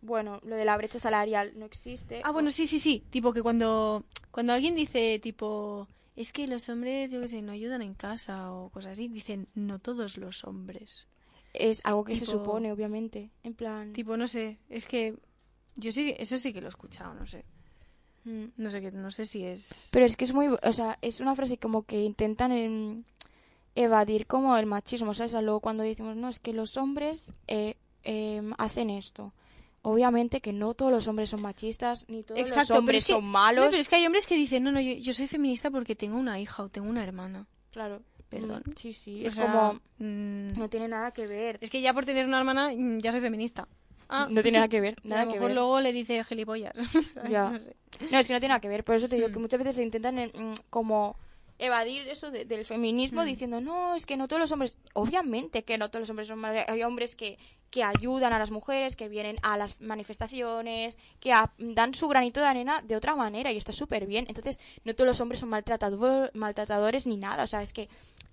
bueno, 0.00 0.38
lo 0.44 0.54
de 0.54 0.64
la 0.64 0.76
brecha 0.76 1.00
salarial 1.00 1.52
no 1.56 1.64
existe. 1.66 2.20
Ah, 2.24 2.30
bueno, 2.30 2.52
sí, 2.52 2.66
sí, 2.66 2.78
sí. 2.78 3.04
Tipo 3.10 3.32
que 3.32 3.42
cuando, 3.42 4.04
cuando 4.30 4.52
alguien 4.52 4.76
dice, 4.76 5.18
tipo, 5.18 5.88
es 6.16 6.32
que 6.32 6.46
los 6.46 6.68
hombres, 6.68 7.10
yo 7.10 7.20
qué 7.20 7.28
sé, 7.28 7.42
no 7.42 7.52
ayudan 7.52 7.82
en 7.82 7.94
casa 7.94 8.52
o 8.52 8.70
cosas 8.70 8.92
así, 8.92 9.08
dicen, 9.08 9.48
no 9.54 9.78
todos 9.78 10.18
los 10.18 10.44
hombres. 10.44 11.06
Es 11.54 11.80
algo 11.84 12.04
que 12.04 12.16
se 12.16 12.26
supone, 12.26 12.72
obviamente. 12.72 13.30
En 13.42 13.54
plan. 13.54 13.92
Tipo, 13.92 14.16
no 14.16 14.28
sé, 14.28 14.58
es 14.68 14.86
que 14.86 15.16
yo 15.76 15.92
sí, 15.92 16.14
eso 16.18 16.38
sí 16.38 16.52
que 16.52 16.60
lo 16.60 16.66
he 16.66 16.70
escuchado, 16.70 17.14
no 17.14 17.26
sé. 17.26 17.44
mm. 18.24 18.44
No 18.56 18.70
sé, 18.70 18.80
que, 18.80 18.92
no 18.92 19.10
sé 19.10 19.24
si 19.24 19.44
es... 19.44 19.88
Pero 19.92 20.06
es 20.06 20.16
que 20.16 20.24
es 20.24 20.34
muy. 20.34 20.48
O 20.48 20.72
sea, 20.72 20.98
es 21.02 21.20
una 21.20 21.36
frase 21.36 21.58
como 21.58 21.84
que 21.84 22.02
intentan 22.02 23.04
evadir 23.74 24.26
como 24.26 24.56
el 24.56 24.66
machismo, 24.66 25.14
¿sabes? 25.14 25.32
O 25.32 25.34
sea, 25.36 25.42
luego 25.42 25.60
cuando 25.60 25.82
decimos, 25.82 26.16
no, 26.16 26.28
es 26.28 26.40
que 26.40 26.52
los 26.52 26.76
hombres 26.76 27.30
eh, 27.46 27.76
em, 28.02 28.52
hacen 28.58 28.90
esto. 28.90 29.32
Obviamente 29.84 30.40
que 30.40 30.52
no 30.52 30.74
todos 30.74 30.92
los 30.92 31.08
hombres 31.08 31.30
son 31.30 31.42
machistas, 31.42 32.04
ni 32.08 32.22
todos 32.22 32.40
los 32.40 32.50
pero 32.68 32.78
hombres 32.78 33.02
es 33.02 33.06
que- 33.08 33.12
son 33.14 33.24
malos. 33.24 33.64
No, 33.64 33.70
pero 33.70 33.80
es 33.80 33.88
que 33.88 33.96
hay 33.96 34.06
hombres 34.06 34.26
que 34.28 34.36
dicen, 34.36 34.62
no, 34.62 34.70
no, 34.70 34.80
yo, 34.80 34.92
yo 34.94 35.12
soy 35.12 35.26
feminista 35.26 35.70
porque 35.72 35.96
tengo 35.96 36.16
una 36.18 36.38
hija 36.38 36.62
o 36.62 36.68
tengo 36.68 36.88
una 36.88 37.02
hermana. 37.02 37.46
Claro. 37.72 38.00
Perdón. 38.28 38.62
Mm, 38.64 38.70
Sí, 38.76 38.92
sí. 38.92 39.24
O 39.24 39.26
Es 39.26 39.34
sea, 39.34 39.44
como. 39.52 39.80
mm, 39.98 40.58
No 40.58 40.68
tiene 40.70 40.88
nada 40.88 41.10
que 41.10 41.26
ver. 41.26 41.58
Es 41.60 41.68
que 41.68 41.80
ya 41.80 41.92
por 41.92 42.06
tener 42.06 42.26
una 42.26 42.38
hermana 42.38 42.70
mm, 42.74 43.00
ya 43.00 43.10
soy 43.12 43.20
feminista. 43.20 43.66
Ah, 44.08 44.26
No 44.30 44.40
tiene 44.42 44.58
nada 44.58 44.68
que 44.68 44.80
ver. 44.80 44.96
y 45.02 45.08
a 45.08 45.10
Nada 45.10 45.24
lo 45.24 45.28
que 45.30 45.34
mejor 45.34 45.48
ver. 45.48 45.56
luego 45.56 45.80
le 45.80 45.92
dice 45.92 46.22
gilipollas. 46.24 46.72
Ya. 47.28 47.50
No 47.50 47.58
sé. 47.58 47.76
No, 48.10 48.18
es 48.18 48.26
que 48.26 48.32
no 48.32 48.38
tiene 48.40 48.48
nada 48.48 48.60
que 48.60 48.68
ver. 48.68 48.84
Por 48.84 48.94
eso 48.94 49.08
te 49.08 49.16
digo 49.16 49.30
que 49.30 49.38
muchas 49.38 49.58
veces 49.58 49.76
se 49.76 49.82
intentan 49.82 50.14
mm, 50.16 50.52
como 50.70 51.16
evadir 51.64 52.08
eso 52.08 52.30
de- 52.30 52.44
del 52.44 52.64
feminismo 52.66 53.22
Mm. 53.22 53.26
diciendo, 53.26 53.60
no, 53.60 53.94
es 53.94 54.06
que 54.06 54.16
no 54.16 54.28
todos 54.28 54.40
los 54.40 54.52
hombres, 54.52 54.76
obviamente 54.94 55.64
que 55.64 55.78
no 55.78 55.88
todos 55.90 56.00
los 56.02 56.10
hombres 56.10 56.28
son 56.28 56.38
malos. 56.38 56.62
Hay 56.68 56.82
hombres 56.82 57.14
que, 57.16 57.38
que 57.70 57.82
ayudan 57.84 58.32
a 58.32 58.38
las 58.38 58.50
mujeres, 58.50 58.96
que 58.96 59.08
vienen 59.08 59.36
a 59.42 59.56
las 59.56 59.80
manifestaciones, 59.80 60.96
que 61.20 61.32
a- 61.32 61.52
dan 61.58 61.94
su 61.94 62.08
granito 62.08 62.40
de 62.40 62.46
arena 62.46 62.82
de 62.82 62.96
otra 62.96 63.14
manera 63.16 63.50
y 63.52 63.56
está 63.56 63.72
súper 63.72 64.06
bien. 64.06 64.26
Entonces, 64.28 64.60
no 64.84 64.94
todos 64.94 65.08
los 65.08 65.20
hombres 65.20 65.40
son 65.40 65.50
maltratado- 65.50 66.30
maltratadores 66.34 67.06
ni 67.06 67.16
nada. 67.16 67.44
O 67.44 67.46
sea, 67.46 67.62
es 67.62 67.72
que 67.72 67.88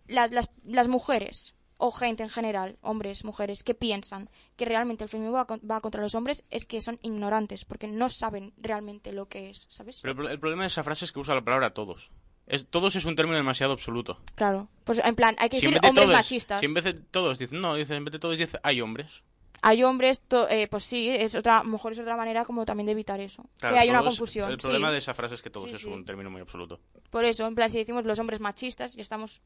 las, 0.07 0.31
las, 0.31 0.49
las 0.63 0.87
mujeres 0.87 1.55
o 1.81 1.91
gente 1.91 2.23
en 2.23 2.29
general, 2.29 2.77
hombres, 2.81 3.23
mujeres, 3.23 3.63
que 3.63 3.73
piensan 3.73 4.29
que 4.57 4.65
realmente 4.65 5.05
el 5.05 5.09
feminismo 5.09 5.37
va, 5.37 5.45
con- 5.47 5.61
va 5.61 5.79
contra 5.79 6.01
los 6.01 6.13
hombres 6.13 6.43
es 6.49 6.65
que 6.65 6.81
son 6.81 6.99
ignorantes, 7.03 7.63
porque 7.63 7.87
no 7.87 8.09
saben 8.09 8.51
realmente 8.57 9.13
lo 9.13 9.29
que 9.29 9.49
es, 9.49 9.65
¿sabes? 9.69 10.01
Pero 10.01 10.21
el 10.23 10.31
el 10.31 10.39
problema 10.41 10.63
de 10.63 10.67
esa 10.67 10.83
frase 10.83 11.05
es 11.05 11.13
que 11.13 11.19
usa 11.19 11.35
la 11.35 11.41
palabra 11.45 11.73
todos. 11.73 12.11
Es, 12.49 12.67
todos 12.67 12.95
es 12.95 13.05
un 13.05 13.15
término 13.15 13.37
demasiado 13.37 13.71
absoluto. 13.73 14.19
Claro, 14.35 14.67
pues 14.83 14.99
en 15.05 15.15
plan, 15.15 15.35
hay 15.39 15.49
que 15.49 15.57
Si 15.59 15.67
decir 15.67 15.79
hombres 15.83 16.03
todos, 16.05 16.15
machistas. 16.17 16.59
si 16.59 16.65
en 16.65 16.73
vez 16.73 16.83
de 16.83 16.93
todos 16.95 17.37
dicen, 17.39 17.61
no, 17.61 17.75
dicen, 17.75 17.97
en 17.97 18.05
vez 18.05 18.11
de 18.11 18.19
todos 18.19 18.37
dice, 18.37 18.59
hay 18.63 18.81
hombres. 18.81 19.23
Hay 19.61 19.83
hombres, 19.83 20.19
to- 20.21 20.49
eh, 20.49 20.67
pues 20.69 20.83
sí, 20.85 21.09
es 21.09 21.35
otra, 21.35 21.63
mejor 21.63 21.91
es 21.91 21.99
otra 21.99 22.15
manera 22.17 22.45
como 22.45 22.65
también 22.65 22.85
de 22.85 22.93
evitar 22.93 23.19
eso. 23.19 23.45
Claro, 23.59 23.75
que 23.75 23.79
hay 23.81 23.89
una 23.89 24.01
confusión. 24.03 24.49
El 24.49 24.57
problema 24.57 24.87
sí. 24.87 24.93
de 24.93 24.97
esa 24.97 25.13
frase 25.13 25.35
es 25.35 25.41
que 25.41 25.49
todos 25.49 25.69
Sí, 25.69 25.75
es 25.75 25.81
sí. 25.81 25.87
un 25.89 26.05
término 26.05 26.29
muy 26.29 26.41
absoluto. 26.41 26.79
Por 27.09 27.23
eso, 27.25 27.45
en 27.45 27.55
plan, 27.55 27.69
si 27.69 27.77
decimos 27.77 28.03
los 28.05 28.17
hombres 28.19 28.39
machistas, 28.39 28.95
y 28.95 29.01
estamos 29.01 29.41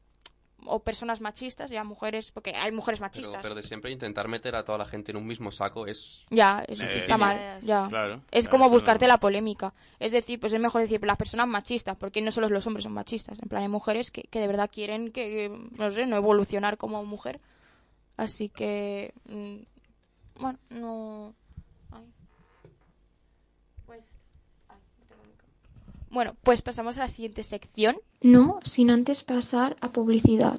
o 0.66 0.80
personas 0.82 1.20
machistas, 1.20 1.70
ya 1.70 1.84
mujeres, 1.84 2.30
porque 2.32 2.52
hay 2.56 2.72
mujeres 2.72 3.00
machistas. 3.00 3.40
pero 3.42 3.54
de 3.54 3.62
siempre 3.62 3.90
intentar 3.90 4.28
meter 4.28 4.56
a 4.56 4.64
toda 4.64 4.78
la 4.78 4.84
gente 4.86 5.10
en 5.10 5.16
un 5.18 5.26
mismo 5.26 5.50
saco 5.52 5.86
es... 5.86 6.24
Ya, 6.30 6.64
eso 6.66 6.82
sí 6.88 6.96
Eh, 6.96 6.98
está 6.98 7.18
mal. 7.18 7.38
ya. 7.60 7.86
Claro. 7.88 8.22
Es 8.30 8.48
claro, 8.48 8.50
como 8.64 8.70
buscarte 8.70 9.06
la 9.06 9.18
polémica. 9.18 9.74
Es 10.00 10.12
decir, 10.12 10.40
pues 10.40 10.52
es 10.52 10.60
mejor 10.60 10.80
decir 10.80 11.02
las 11.04 11.16
personas 11.16 11.46
machistas, 11.48 11.96
porque 11.96 12.20
no 12.22 12.30
solo 12.32 12.48
los 12.48 12.66
hombres 12.66 12.84
son 12.84 12.92
machistas. 12.94 13.38
En 13.42 13.48
plan, 13.48 13.62
hay 13.62 13.68
mujeres 13.68 14.10
que, 14.10 14.22
que 14.22 14.40
de 14.40 14.46
verdad 14.46 14.70
quieren 14.72 15.12
que, 15.12 15.50
no 15.78 15.90
sé, 15.90 16.06
no 16.06 16.16
evolucionar 16.16 16.76
como 16.78 17.04
mujer. 17.04 17.40
Así 18.16 18.48
que, 18.48 19.12
mm, 19.28 20.40
bueno, 20.40 20.58
no... 20.70 21.34
Ay. 21.92 22.12
Pues... 23.86 24.02
ay, 24.68 24.78
no 24.98 25.04
tengo 25.06 25.22
micro. 25.24 25.46
Bueno, 26.10 26.36
pues 26.42 26.62
pasamos 26.62 26.96
a 26.96 27.00
la 27.00 27.08
siguiente 27.08 27.42
sección. 27.42 27.96
No 28.24 28.58
sin 28.62 28.90
antes 28.90 29.22
pasar 29.22 29.76
a 29.82 29.92
publicidad. 29.92 30.58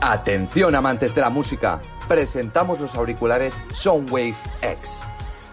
Atención 0.00 0.74
amantes 0.74 1.14
de 1.14 1.20
la 1.20 1.30
música, 1.30 1.80
presentamos 2.08 2.80
los 2.80 2.96
auriculares 2.96 3.54
Soundwave 3.72 4.34
X, 4.60 5.02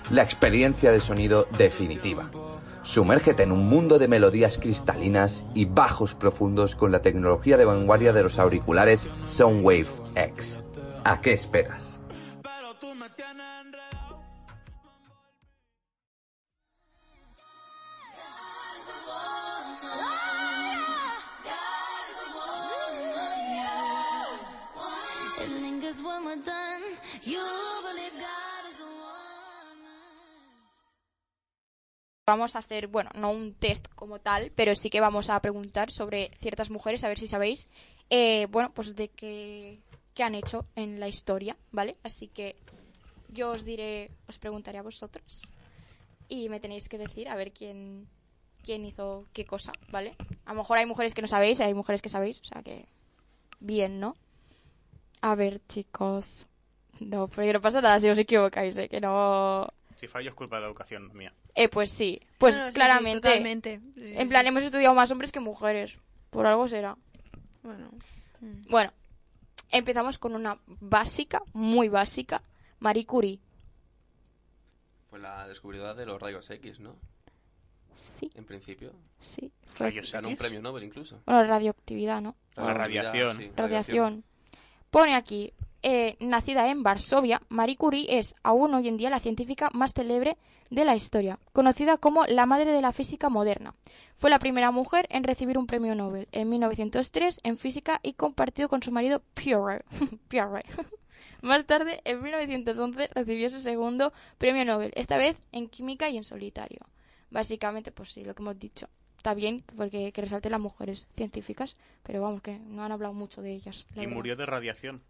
la 0.09 0.23
experiencia 0.23 0.91
de 0.91 0.99
sonido 0.99 1.47
definitiva. 1.59 2.31
Sumérgete 2.81 3.43
en 3.43 3.51
un 3.51 3.67
mundo 3.67 3.99
de 3.99 4.07
melodías 4.07 4.57
cristalinas 4.57 5.45
y 5.53 5.65
bajos 5.65 6.15
profundos 6.15 6.75
con 6.75 6.91
la 6.91 7.03
tecnología 7.03 7.55
de 7.55 7.65
vanguardia 7.65 8.13
de 8.13 8.23
los 8.23 8.39
auriculares 8.39 9.09
Soundwave 9.21 9.85
X. 10.15 10.65
¿A 11.03 11.21
qué 11.21 11.33
esperas? 11.33 11.92
Vamos 32.25 32.55
a 32.55 32.59
hacer, 32.59 32.87
bueno, 32.87 33.09
no 33.15 33.31
un 33.31 33.53
test 33.53 33.87
como 33.95 34.19
tal, 34.19 34.51
pero 34.55 34.75
sí 34.75 34.89
que 34.89 35.01
vamos 35.01 35.29
a 35.29 35.41
preguntar 35.41 35.91
sobre 35.91 36.31
ciertas 36.39 36.69
mujeres, 36.69 37.03
a 37.03 37.09
ver 37.09 37.19
si 37.19 37.27
sabéis, 37.27 37.69
eh, 38.09 38.47
bueno, 38.49 38.71
pues 38.73 38.95
de 38.95 39.09
qué, 39.09 39.81
qué 40.13 40.23
han 40.23 40.33
hecho 40.33 40.65
en 40.75 41.01
la 41.01 41.09
historia, 41.09 41.57
¿vale? 41.71 41.97
Así 42.01 42.29
que 42.29 42.55
yo 43.27 43.51
os 43.51 43.65
diré, 43.65 44.09
os 44.29 44.39
preguntaré 44.39 44.77
a 44.77 44.83
vosotros 44.83 45.43
y 46.29 46.47
me 46.47 46.61
tenéis 46.61 46.87
que 46.87 46.97
decir 46.97 47.27
a 47.27 47.35
ver 47.35 47.51
quién, 47.51 48.07
quién 48.63 48.85
hizo 48.85 49.27
qué 49.33 49.45
cosa, 49.45 49.73
¿vale? 49.91 50.15
A 50.45 50.53
lo 50.53 50.59
mejor 50.59 50.77
hay 50.77 50.85
mujeres 50.85 51.13
que 51.13 51.21
no 51.21 51.27
sabéis, 51.27 51.59
hay 51.59 51.73
mujeres 51.73 52.01
que 52.01 52.09
sabéis, 52.09 52.39
o 52.39 52.45
sea 52.45 52.63
que 52.63 52.87
bien, 53.59 53.99
¿no? 53.99 54.15
A 55.19 55.35
ver, 55.35 55.61
chicos. 55.67 56.45
No, 56.99 57.27
pero 57.27 57.53
no 57.53 57.61
pasa 57.61 57.81
nada 57.81 57.99
si 57.99 58.09
os 58.09 58.17
equivocáis, 58.17 58.77
¿eh? 58.77 58.87
Que 58.89 59.01
no... 59.01 59.67
Si 59.95 60.07
fallo 60.07 60.29
es 60.29 60.35
culpa 60.35 60.55
de 60.57 60.61
la 60.61 60.67
educación 60.67 61.11
mía. 61.13 61.33
Eh, 61.55 61.69
pues 61.69 61.91
sí, 61.91 62.19
pues 62.37 62.55
No, 62.55 62.61
no, 62.61 62.67
sí, 62.67 62.73
sí, 62.73 62.79
claramente. 62.79 63.27
totalmente. 63.29 63.79
Sí, 63.93 64.01
sí, 64.07 64.13
En 64.17 64.23
sí. 64.23 64.29
plan, 64.29 64.45
hemos 64.47 64.63
estudiado 64.63 64.93
más 64.95 65.09
hombres 65.11 65.31
que 65.31 65.39
mujeres. 65.39 65.97
Por 66.29 66.45
algo 66.45 66.67
será. 66.67 66.97
Bueno. 67.61 67.89
mm. 68.41 68.69
Bueno, 68.69 68.91
empezamos 69.69 70.17
con 70.17 70.35
una 70.35 70.57
básica, 70.65 71.41
muy 71.53 71.89
básica. 71.89 72.41
Marie 72.79 73.05
Curie. 73.05 73.39
Fue 75.09 75.19
la 75.19 75.47
descubridora 75.47 75.93
de 75.93 76.05
los 76.05 76.19
rayos 76.21 76.49
X, 76.49 76.79
¿no? 76.79 76.95
Sí, 77.95 78.29
En 78.35 78.45
principio. 78.45 78.91
sí. 79.19 79.51
Fue, 79.67 79.87
Rayos 79.87 80.11
Ganó 80.11 80.29
un 80.29 80.35
premio 80.37 80.61
Nobel 80.61 80.83
incluso. 80.83 81.21
bueno, 81.25 81.43
radioactividad, 81.45 82.21
¿no? 82.21 82.35
La 82.55 82.73
radiación. 82.73 83.37
sí, 83.37 83.51
Radiación. 83.55 84.23
Pone 84.89 85.15
aquí, 85.15 85.53
eh, 85.83 86.15
nacida 86.19 86.69
en 86.69 86.81
Varsovia, 86.83 87.41
Marie 87.49 87.77
Curie 87.77 88.17
es 88.17 88.35
aún 88.43 88.73
hoy 88.73 88.87
en 88.87 88.97
día 88.97 89.09
la 89.09 89.19
científica 89.19 89.69
más 89.73 89.93
célebre 89.93 90.37
de 90.69 90.85
la 90.85 90.95
historia, 90.95 91.39
conocida 91.51 91.97
como 91.97 92.25
la 92.25 92.45
madre 92.45 92.71
de 92.71 92.81
la 92.81 92.91
física 92.93 93.29
moderna. 93.29 93.73
Fue 94.17 94.29
la 94.29 94.39
primera 94.39 94.71
mujer 94.71 95.05
en 95.09 95.23
recibir 95.23 95.57
un 95.57 95.67
premio 95.67 95.93
Nobel 95.93 96.27
en 96.31 96.49
1903 96.49 97.41
en 97.43 97.57
física 97.57 97.99
y 98.01 98.13
compartido 98.13 98.69
con 98.69 98.81
su 98.81 98.91
marido 98.91 99.21
Pierre. 99.33 99.83
Pierre. 100.29 100.63
Más 101.41 101.65
tarde, 101.65 102.01
en 102.05 102.21
1911, 102.21 103.09
recibió 103.13 103.49
su 103.49 103.59
segundo 103.59 104.13
premio 104.37 104.63
Nobel, 104.65 104.91
esta 104.95 105.17
vez 105.17 105.37
en 105.51 105.67
química 105.67 106.09
y 106.09 106.17
en 106.17 106.23
solitario. 106.23 106.79
Básicamente, 107.29 107.91
pues 107.91 108.11
sí, 108.13 108.23
lo 108.23 108.33
que 108.33 108.41
hemos 108.41 108.57
dicho. 108.57 108.87
Está 109.17 109.33
bien 109.33 109.63
porque 109.77 110.11
que 110.11 110.21
resalte 110.21 110.49
las 110.49 110.59
mujeres 110.59 111.07
científicas, 111.15 111.75
pero 112.03 112.21
vamos, 112.21 112.41
que 112.41 112.59
no 112.59 112.83
han 112.83 112.91
hablado 112.91 113.13
mucho 113.13 113.41
de 113.41 113.53
ellas. 113.53 113.87
la 113.95 114.03
Y 114.03 114.05
verdad. 114.05 114.15
murió 114.15 114.35
de 114.35 114.45
radiación. 114.45 115.01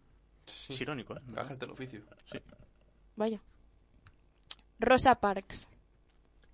Sí. 0.46 0.74
Es 0.74 0.82
irónico, 0.82 1.16
¿eh? 1.16 1.22
Gajas 1.28 1.58
del 1.60 1.72
oficio. 1.72 2.02
Vaya. 3.16 3.42
Rosa 4.80 5.16
Parks. 5.16 5.68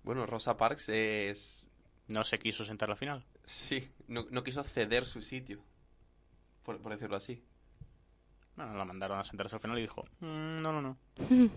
Bueno, 0.02 0.26
Rosa 0.26 0.56
Parks 0.56 0.88
es... 0.88 1.68
No 2.08 2.24
se 2.24 2.38
quiso 2.38 2.64
sentar 2.64 2.88
la 2.88 2.96
final. 2.96 3.24
Sí, 3.44 3.90
no, 4.08 4.26
no 4.30 4.42
quiso 4.42 4.62
ceder 4.64 5.06
su 5.06 5.22
sitio. 5.22 5.62
Por, 6.62 6.78
por 6.80 6.92
decirlo 6.92 7.16
así. 7.16 7.42
Bueno, 8.56 8.74
la 8.76 8.84
mandaron 8.84 9.18
a 9.18 9.24
sentarse 9.24 9.54
al 9.56 9.60
final 9.62 9.78
y 9.78 9.82
dijo, 9.82 10.04
"Mm, 10.20 10.56
no, 10.56 10.72
no, 10.72 10.82
no. 10.82 10.96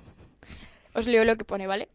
Os 0.93 1.07
leo 1.07 1.25
lo 1.25 1.35
que 1.35 1.43
pone, 1.45 1.67
¿vale? 1.67 1.89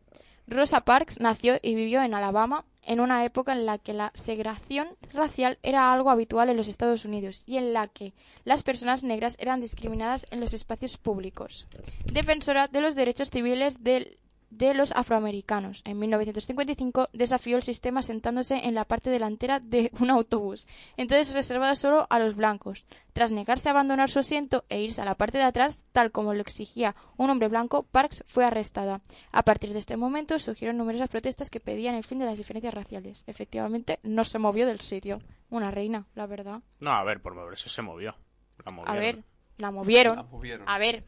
Rosa 0.49 0.81
Parks 0.81 1.21
nació 1.21 1.59
y 1.61 1.75
vivió 1.75 2.03
en 2.03 2.15
Alabama 2.15 2.65
en 2.83 3.01
una 3.01 3.23
época 3.27 3.53
en 3.53 3.67
la 3.67 3.77
que 3.77 3.93
la 3.93 4.11
segregación 4.15 4.89
racial 5.13 5.59
era 5.63 5.93
algo 5.93 6.11
habitual 6.11 6.49
en 6.49 6.57
los 6.57 6.69
Estados 6.69 7.05
Unidos 7.05 7.43
y 7.45 7.59
en 7.59 7.75
la 7.75 7.87
que 7.87 8.15
las 8.45 8.63
personas 8.63 9.05
negras 9.05 9.37
eran 9.39 9.61
discriminadas 9.61 10.27
en 10.31 10.41
los 10.41 10.55
espacios 10.55 10.97
públicos. 10.97 11.67
Defensora 12.07 12.67
de 12.67 12.81
los 12.81 12.95
derechos 12.95 13.31
civiles 13.31 13.85
del 13.85 14.19
de 14.51 14.75
los 14.75 14.93
afroamericanos. 14.93 15.83
En 15.85 15.99
1955 15.99 17.09
desafió 17.13 17.57
el 17.57 17.63
sistema 17.63 18.03
sentándose 18.03 18.67
en 18.67 18.75
la 18.75 18.85
parte 18.85 19.11
delantera 19.11 19.61
de 19.61 19.91
un 20.01 20.11
autobús, 20.11 20.67
entonces 20.97 21.35
reservado 21.35 21.75
solo 21.75 22.07
a 22.11 22.19
los 22.19 22.35
blancos. 22.35 22.85
Tras 23.13 23.33
negarse 23.33 23.69
a 23.69 23.73
abandonar 23.73 24.11
su 24.11 24.21
asiento 24.21 24.65
e 24.69 24.81
irse 24.81 25.03
a 25.03 25.05
la 25.05 25.17
parte 25.17 25.39
de 25.39 25.45
atrás, 25.45 25.83
tal 25.93 26.13
como 26.13 26.35
lo 26.35 26.41
exigía 26.41 26.95
un 27.17 27.31
hombre 27.31 27.49
blanco, 27.49 27.83
Parks 27.83 28.23
fue 28.27 28.45
arrestada. 28.45 29.01
A 29.33 29.43
partir 29.43 29.73
de 29.73 29.81
este 29.81 29.97
momento 29.97 30.39
surgieron 30.39 30.77
numerosas 30.77 31.09
protestas 31.09 31.51
que 31.51 31.59
pedían 31.61 31.95
el 31.97 32.05
fin 32.05 32.19
de 32.21 32.27
las 32.27 32.39
diferencias 32.39 32.73
raciales. 32.75 33.25
Efectivamente, 33.27 33.99
no 34.05 34.25
se 34.25 34.39
movió 34.39 34.67
del 34.67 34.81
sitio. 34.81 35.21
Una 35.51 35.71
reina, 35.71 36.07
la 36.15 36.27
verdad. 36.27 36.61
No, 36.79 36.93
a 36.93 37.03
ver, 37.05 37.21
por 37.21 37.35
moverse 37.35 37.69
se 37.69 37.83
movió. 37.83 38.15
La 38.59 38.71
A 38.71 38.73
movieron. 38.73 38.97
ver, 38.99 39.25
la 39.57 39.71
movieron. 39.73 40.17
La 40.17 40.23
movieron. 40.23 40.69
A 40.69 40.79
ver, 40.79 41.05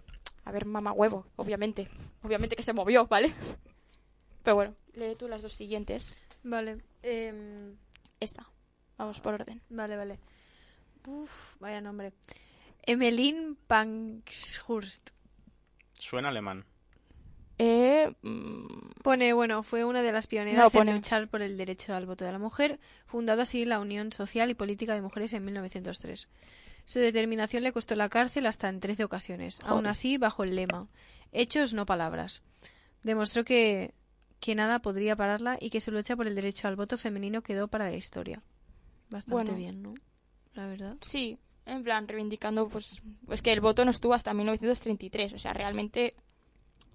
a 0.51 0.53
ver, 0.53 0.67
mamá 0.67 0.93
huevo, 0.93 1.27
obviamente. 1.37 1.89
Obviamente 2.23 2.57
que 2.57 2.63
se 2.65 2.73
movió, 2.73 3.07
¿vale? 3.07 3.33
Pero 4.43 4.57
bueno, 4.57 4.75
lee 4.95 5.15
tú 5.17 5.29
las 5.29 5.43
dos 5.43 5.53
siguientes. 5.55 6.17
Vale. 6.43 6.83
em, 7.03 7.77
Esta. 8.19 8.47
Vamos 8.99 9.21
por 9.21 9.35
orden. 9.35 9.63
vale, 9.71 9.97
vale. 9.97 10.19
Uf, 11.07 11.57
vaya 11.61 11.81
nombre. 11.81 12.13
Emmeline 12.83 13.57
Pankhurst. 13.67 15.11
Suena 15.95 16.29
alemán. 16.31 16.65
Eh, 17.59 18.13
mm, 18.23 18.91
Pone, 19.03 19.33
bueno, 19.35 19.63
fue 19.63 19.85
una 19.85 20.03
de 20.03 20.13
las 20.13 20.27
pioneras 20.27 20.59
No, 20.65 20.71
pone. 20.71 20.91
en 20.91 20.97
luchar 20.97 21.29
por 21.29 21.43
el 21.43 21.57
derecho 21.57 21.95
al 21.95 22.07
voto 22.07 22.25
de 22.25 22.33
la 22.33 22.39
mujer, 22.39 22.81
fundando 23.07 23.43
así 23.43 23.65
la 23.67 23.79
Unión 23.81 24.13
Social 24.13 24.51
y 24.51 24.55
Política 24.55 24.95
de 24.95 25.03
Mujeres 25.03 25.33
en 25.35 25.45
1903. 25.45 26.29
Su 26.91 26.99
determinación 26.99 27.63
le 27.63 27.73
costó 27.73 27.95
la 27.95 28.09
cárcel 28.09 28.47
hasta 28.47 28.69
en 28.69 28.81
13 28.81 29.05
ocasiones, 29.05 29.61
aún 29.63 29.87
así 29.87 30.19
bajo 30.19 30.43
el 30.43 30.57
lema 30.57 30.89
Hechos, 31.31 31.73
no 31.73 31.87
palabras. 31.87 32.43
Demostró 33.05 33.45
que, 33.45 33.95
que 34.41 34.57
nada 34.57 34.81
podría 34.81 35.15
pararla 35.15 35.57
y 35.61 35.71
que 35.71 35.81
su 35.81 35.93
lucha 35.93 36.17
por 36.17 36.27
el 36.27 36.35
derecho 36.35 36.67
al 36.67 36.75
voto 36.75 36.99
femenino 36.99 37.43
quedó 37.43 37.69
para 37.69 37.89
la 37.89 37.97
historia. 37.97 38.43
Bastante 39.09 39.53
Bueno. 39.53 39.55
bien, 39.57 39.83
¿no? 39.83 39.95
La 40.55 40.67
verdad. 40.67 40.97
sí, 41.03 41.39
en 41.65 41.85
plan, 41.85 42.09
reivindicando, 42.09 42.69
pues, 42.69 43.01
pues 43.25 43.41
que 43.41 43.53
el 43.53 43.61
voto 43.61 43.85
no 43.85 43.93
estuvo 43.93 44.15
hasta 44.15 44.35
1933. 44.35 45.35
O 45.35 45.39
sea, 45.39 45.53
realmente, 45.53 46.17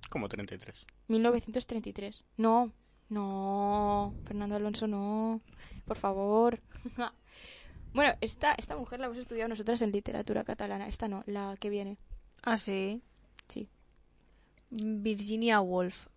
Como 0.09 0.27
33. 0.27 0.75
1933. 1.07 2.21
No, 2.35 2.73
no, 3.07 4.13
Fernando 4.25 4.57
Alonso, 4.57 4.87
no. 4.87 5.39
Por 5.85 5.95
favor. 5.95 6.59
bueno, 7.95 8.13
esta, 8.21 8.53
esta 8.53 8.75
mujer 8.75 8.99
la 8.99 9.07
hemos 9.07 9.17
estudiado 9.17 9.49
nosotras 9.49 9.81
en 9.81 9.91
literatura 9.91 10.43
catalana. 10.43 10.87
Esta 10.87 11.07
no, 11.07 11.23
la 11.25 11.55
que 11.59 11.69
viene. 11.69 11.97
Ah, 12.43 12.57
sí. 12.57 13.01
Sí. 13.47 13.67
Virginia 14.69 15.61
Woolf. 15.61 16.07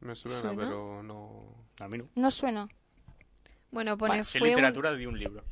Me 0.00 0.14
suena, 0.14 0.40
¿Suena? 0.40 0.56
pero 0.56 1.02
no... 1.02 1.44
A 1.80 1.88
mí 1.88 1.98
no. 1.98 2.08
No 2.14 2.30
suena. 2.30 2.68
Bueno, 3.70 3.96
pone, 3.96 4.22
Vale, 4.22 4.28
un- 4.40 4.48
literatura 4.48 4.92
de 4.92 5.06
un 5.06 5.18
libro. 5.18 5.42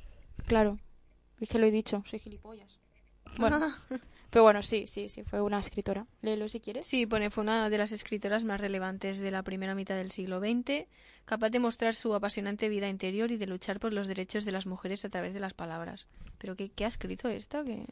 Claro. 0.47 0.79
Es 1.41 1.49
que 1.49 1.59
lo 1.59 1.67
he 1.67 1.71
dicho, 1.71 2.03
soy 2.07 2.19
gilipollas. 2.19 2.79
Bueno, 3.39 3.59
pero 4.33 4.43
bueno, 4.45 4.63
sí, 4.63 4.87
sí, 4.89 5.09
sí, 5.11 5.23
fue 5.25 5.41
una 5.43 5.61
escritora. 5.61 6.07
Léelo 6.23 6.49
si 6.49 6.59
quieres. 6.59 6.87
Sí, 6.87 7.07
pone, 7.07 7.29
fue 7.31 7.43
una 7.45 7.69
de 7.71 7.77
las 7.79 7.93
escritoras 7.93 8.43
más 8.45 8.61
relevantes 8.61 9.21
de 9.21 9.31
la 9.31 9.43
primera 9.43 9.75
mitad 9.75 9.95
del 9.95 10.11
siglo 10.11 10.41
XX, 10.41 10.87
capaz 11.27 11.51
de 11.51 11.59
mostrar 11.61 11.95
su 11.95 12.15
apasionante 12.15 12.69
vida 12.71 12.89
interior 12.89 13.31
y 13.31 13.37
de 13.37 13.47
luchar 13.47 13.79
por 13.79 13.93
los 13.93 14.07
derechos 14.07 14.45
de 14.47 14.53
las 14.53 14.65
mujeres 14.67 15.05
a 15.05 15.11
través 15.11 15.35
de 15.35 15.41
las 15.41 15.53
palabras. 15.53 16.07
¿Pero 16.39 16.57
qué, 16.57 16.71
qué 16.71 16.87
ha 16.87 16.89
escrito 16.89 17.29
esta? 17.29 17.63
¿Qué- 17.63 17.85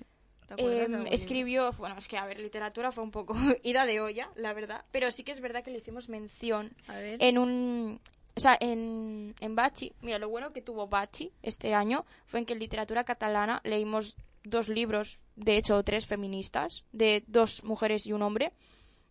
¿Te 0.49 0.55
acuerdas 0.55 0.89
de 0.89 0.95
algún 0.97 1.13
escribió, 1.13 1.71
bueno, 1.79 1.95
es 1.97 2.09
que 2.09 2.17
a 2.19 2.25
ver, 2.27 2.41
literatura 2.41 2.91
fue 2.91 3.05
un 3.05 3.13
poco 3.13 3.37
ida 3.63 3.87
de 3.87 4.01
olla, 4.01 4.31
la 4.35 4.53
verdad, 4.53 4.85
pero 4.91 5.13
sí 5.13 5.23
que 5.23 5.31
es 5.31 5.41
verdad 5.41 5.63
que 5.63 5.71
le 5.71 5.79
hicimos 5.79 6.09
mención 6.09 6.71
libro? 6.77 6.93
A 6.93 6.97
ver. 6.97 7.23
en 7.23 7.39
un... 7.39 8.01
O 8.37 8.41
sea, 8.41 8.57
en, 8.61 9.35
en 9.41 9.55
Bachi, 9.57 9.93
mira, 10.01 10.19
lo 10.19 10.29
bueno 10.29 10.53
que 10.53 10.63
tuvo 10.63 10.87
Bachi 10.89 11.33
este 11.43 11.75
año 11.75 12.07
fue 12.27 12.39
en 12.41 12.47
que 12.47 12.55
en 12.55 12.61
literatura 12.61 13.05
catalana 13.05 13.61
leímos 13.65 14.17
dos 14.45 14.69
libros, 14.69 15.19
de 15.37 15.57
hecho 15.57 15.83
tres 15.83 16.07
feministas, 16.07 16.85
de 16.93 17.25
dos 17.27 17.65
mujeres 17.65 18.07
y 18.07 18.13
un 18.13 18.23
hombre, 18.23 18.53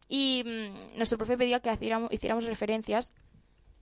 y 0.08 0.44
mm, 0.46 0.98
nuestro 0.98 1.18
profe 1.18 1.38
pedía 1.38 1.60
que 1.60 1.72
hiciéramos, 1.72 2.12
hiciéramos 2.12 2.46
referencias 2.46 3.14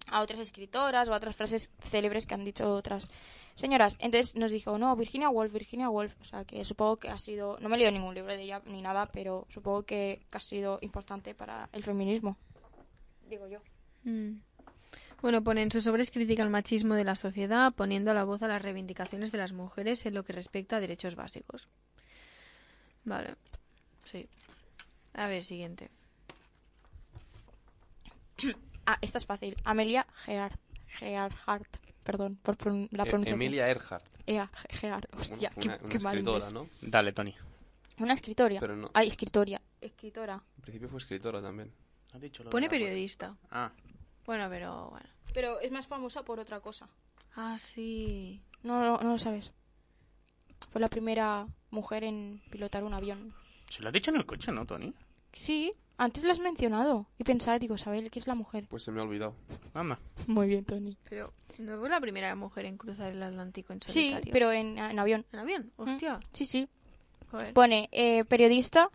a 0.07 0.21
otras 0.21 0.39
escritoras 0.39 1.09
o 1.09 1.13
a 1.13 1.17
otras 1.17 1.35
frases 1.35 1.71
célebres 1.83 2.25
que 2.25 2.33
han 2.33 2.45
dicho 2.45 2.73
otras 2.73 3.09
señoras. 3.55 3.95
Entonces 3.99 4.35
nos 4.35 4.51
dijo, 4.51 4.77
no, 4.77 4.95
Virginia 4.95 5.29
Woolf, 5.29 5.51
Virginia 5.51 5.89
Woolf. 5.89 6.15
O 6.21 6.23
sea, 6.23 6.45
que 6.45 6.63
supongo 6.63 6.97
que 6.97 7.09
ha 7.09 7.17
sido, 7.17 7.57
no 7.59 7.69
me 7.69 7.75
he 7.75 7.79
leído 7.79 7.91
ningún 7.91 8.15
libro 8.15 8.33
de 8.33 8.41
ella 8.41 8.61
ni 8.65 8.81
nada, 8.81 9.07
pero 9.11 9.47
supongo 9.49 9.83
que, 9.83 10.25
que 10.29 10.37
ha 10.37 10.41
sido 10.41 10.79
importante 10.81 11.33
para 11.33 11.69
el 11.73 11.83
feminismo. 11.83 12.37
Digo 13.29 13.47
yo. 13.47 13.59
Mm. 14.03 14.39
Bueno, 15.21 15.43
pone 15.43 15.63
en 15.63 15.71
sus 15.71 15.87
obras 15.87 16.11
critica 16.11 16.43
el 16.43 16.49
machismo 16.49 16.93
de 16.93 17.03
la 17.03 17.15
sociedad, 17.15 17.73
poniendo 17.73 18.11
a 18.11 18.13
la 18.13 18.23
voz 18.23 18.43
a 18.43 18.47
las 18.47 18.61
reivindicaciones 18.61 19.31
de 19.31 19.39
las 19.39 19.51
mujeres 19.51 20.05
en 20.05 20.13
lo 20.13 20.23
que 20.23 20.33
respecta 20.33 20.77
a 20.77 20.79
derechos 20.79 21.15
básicos. 21.15 21.67
Vale. 23.03 23.35
Sí. 24.03 24.27
A 25.13 25.27
ver, 25.27 25.43
siguiente. 25.43 25.89
Ah, 28.85 28.97
esta 29.01 29.17
es 29.17 29.25
fácil. 29.25 29.55
Amelia 29.65 30.05
Gear- 30.25 30.57
Gearhart. 30.99 31.77
Perdón 32.03 32.37
por 32.37 32.55
pron- 32.55 32.87
la 32.91 33.03
E- 33.03 33.07
pronunciación. 33.07 33.41
Emilia 33.41 33.67
Earhart. 33.67 34.05
Ea, 34.27 34.49
Gearhart. 34.69 35.13
Hostia, 35.15 35.51
una, 35.55 35.77
qué, 35.77 35.83
una 35.83 35.89
qué 35.93 35.99
mal 35.99 36.17
escritora. 36.17 36.51
¿no? 36.51 36.69
Dale, 36.81 37.11
Tony. 37.11 37.35
Una 37.99 38.13
escritoria. 38.13 38.59
Pero 38.59 38.75
no. 38.77 38.91
Ay, 38.93 39.07
escritoria. 39.07 39.59
Escritora. 39.81 40.35
Al 40.35 40.61
principio 40.61 40.87
fue 40.89 40.99
escritora 40.99 41.41
también. 41.41 41.73
¿Has 42.13 42.21
dicho 42.21 42.43
lo 42.43 42.49
de 42.49 42.51
Pone 42.51 42.67
la 42.67 42.69
voz? 42.71 42.79
periodista. 42.79 43.35
Ah, 43.51 43.71
Bueno, 44.27 44.47
pero 44.49 44.89
bueno. 44.91 45.07
Pero 45.33 45.59
es 45.59 45.71
más 45.71 45.87
famosa 45.87 46.23
por 46.23 46.39
otra 46.39 46.59
cosa. 46.59 46.87
Ah, 47.35 47.57
sí. 47.57 48.41
No, 48.61 48.79
no, 48.83 48.97
no 48.99 49.11
lo 49.13 49.17
sabes. 49.17 49.51
Fue 50.71 50.79
la 50.81 50.87
primera 50.89 51.47
mujer 51.71 52.03
en 52.03 52.41
pilotar 52.51 52.83
un 52.83 52.93
avión. 52.93 53.33
se 53.69 53.81
lo 53.81 53.87
has 53.87 53.93
dicho 53.93 54.11
en 54.11 54.17
el 54.17 54.25
coche, 54.25 54.51
¿no, 54.51 54.65
Tony? 54.65 54.93
Sí, 55.33 55.71
antes 55.97 56.23
lo 56.23 56.31
has 56.31 56.39
mencionado. 56.39 57.07
Y 57.17 57.23
pensaba, 57.23 57.57
digo, 57.59 57.77
Sabel, 57.77 58.09
¿quién 58.11 58.21
es 58.23 58.27
la 58.27 58.35
mujer? 58.35 58.65
Pues 58.69 58.83
se 58.83 58.91
me 58.91 58.99
ha 58.99 59.03
olvidado. 59.03 59.35
Anda. 59.73 59.99
Muy 60.27 60.47
bien, 60.47 60.65
Tony. 60.65 60.97
Pero 61.09 61.33
no 61.59 61.77
fue 61.79 61.89
la 61.89 61.99
primera 62.01 62.35
mujer 62.35 62.65
en 62.65 62.77
cruzar 62.77 63.11
el 63.11 63.23
Atlántico 63.23 63.73
en 63.73 63.81
Sí, 63.81 64.09
solitario. 64.11 64.33
pero 64.33 64.51
en, 64.51 64.77
en 64.77 64.99
avión. 64.99 65.25
¿En 65.31 65.39
avión? 65.39 65.71
Hostia. 65.77 66.19
Sí, 66.33 66.45
sí. 66.45 66.67
Joder. 67.31 67.53
Pone, 67.53 67.89
eh, 67.91 68.25
periodista, 68.25 68.89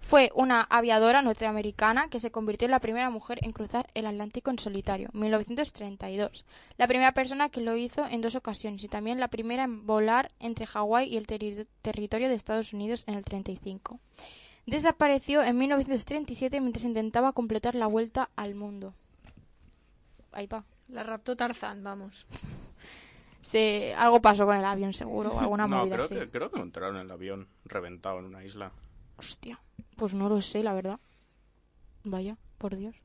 fue 0.00 0.30
una 0.34 0.62
aviadora 0.62 1.20
norteamericana 1.22 2.08
que 2.08 2.18
se 2.18 2.30
convirtió 2.30 2.66
en 2.66 2.70
la 2.72 2.80
primera 2.80 3.10
mujer 3.10 3.38
en 3.42 3.52
cruzar 3.52 3.90
el 3.94 4.06
Atlántico 4.06 4.50
en 4.50 4.58
solitario, 4.58 5.10
1932. 5.12 6.44
La 6.78 6.86
primera 6.86 7.12
persona 7.12 7.48
que 7.50 7.60
lo 7.60 7.76
hizo 7.76 8.06
en 8.06 8.20
dos 8.22 8.34
ocasiones 8.34 8.82
y 8.84 8.88
también 8.88 9.20
la 9.20 9.28
primera 9.28 9.64
en 9.64 9.86
volar 9.86 10.30
entre 10.40 10.66
Hawái 10.66 11.08
y 11.08 11.16
el 11.16 11.26
terri- 11.26 11.66
territorio 11.82 12.28
de 12.28 12.34
Estados 12.34 12.72
Unidos 12.72 13.04
en 13.06 13.14
el 13.14 13.24
35. 13.24 14.00
Desapareció 14.66 15.42
en 15.42 15.58
1937 15.58 16.60
mientras 16.60 16.84
intentaba 16.84 17.32
completar 17.32 17.74
la 17.74 17.86
vuelta 17.86 18.30
al 18.36 18.54
mundo. 18.54 18.94
Ahí 20.32 20.46
va. 20.46 20.64
La 20.88 21.02
raptó 21.02 21.36
Tarzán, 21.36 21.82
vamos. 21.82 22.26
Se, 23.42 23.94
algo 23.94 24.20
pasó 24.20 24.44
con 24.46 24.56
el 24.56 24.64
avión 24.64 24.92
seguro, 24.92 25.38
alguna 25.38 25.66
no, 25.68 25.78
movida 25.78 25.94
creo 25.96 26.04
así. 26.06 26.14
que, 26.14 26.30
creo 26.30 26.50
que 26.50 26.60
entraron 26.60 26.96
en 26.96 27.02
el 27.02 27.10
avión 27.10 27.48
reventado 27.64 28.18
en 28.18 28.26
una 28.26 28.44
isla. 28.44 28.72
Hostia, 29.18 29.60
pues 29.96 30.14
no 30.14 30.28
lo 30.28 30.40
sé, 30.40 30.62
la 30.62 30.72
verdad. 30.72 31.00
Vaya, 32.04 32.36
por 32.56 32.76
Dios. 32.76 32.96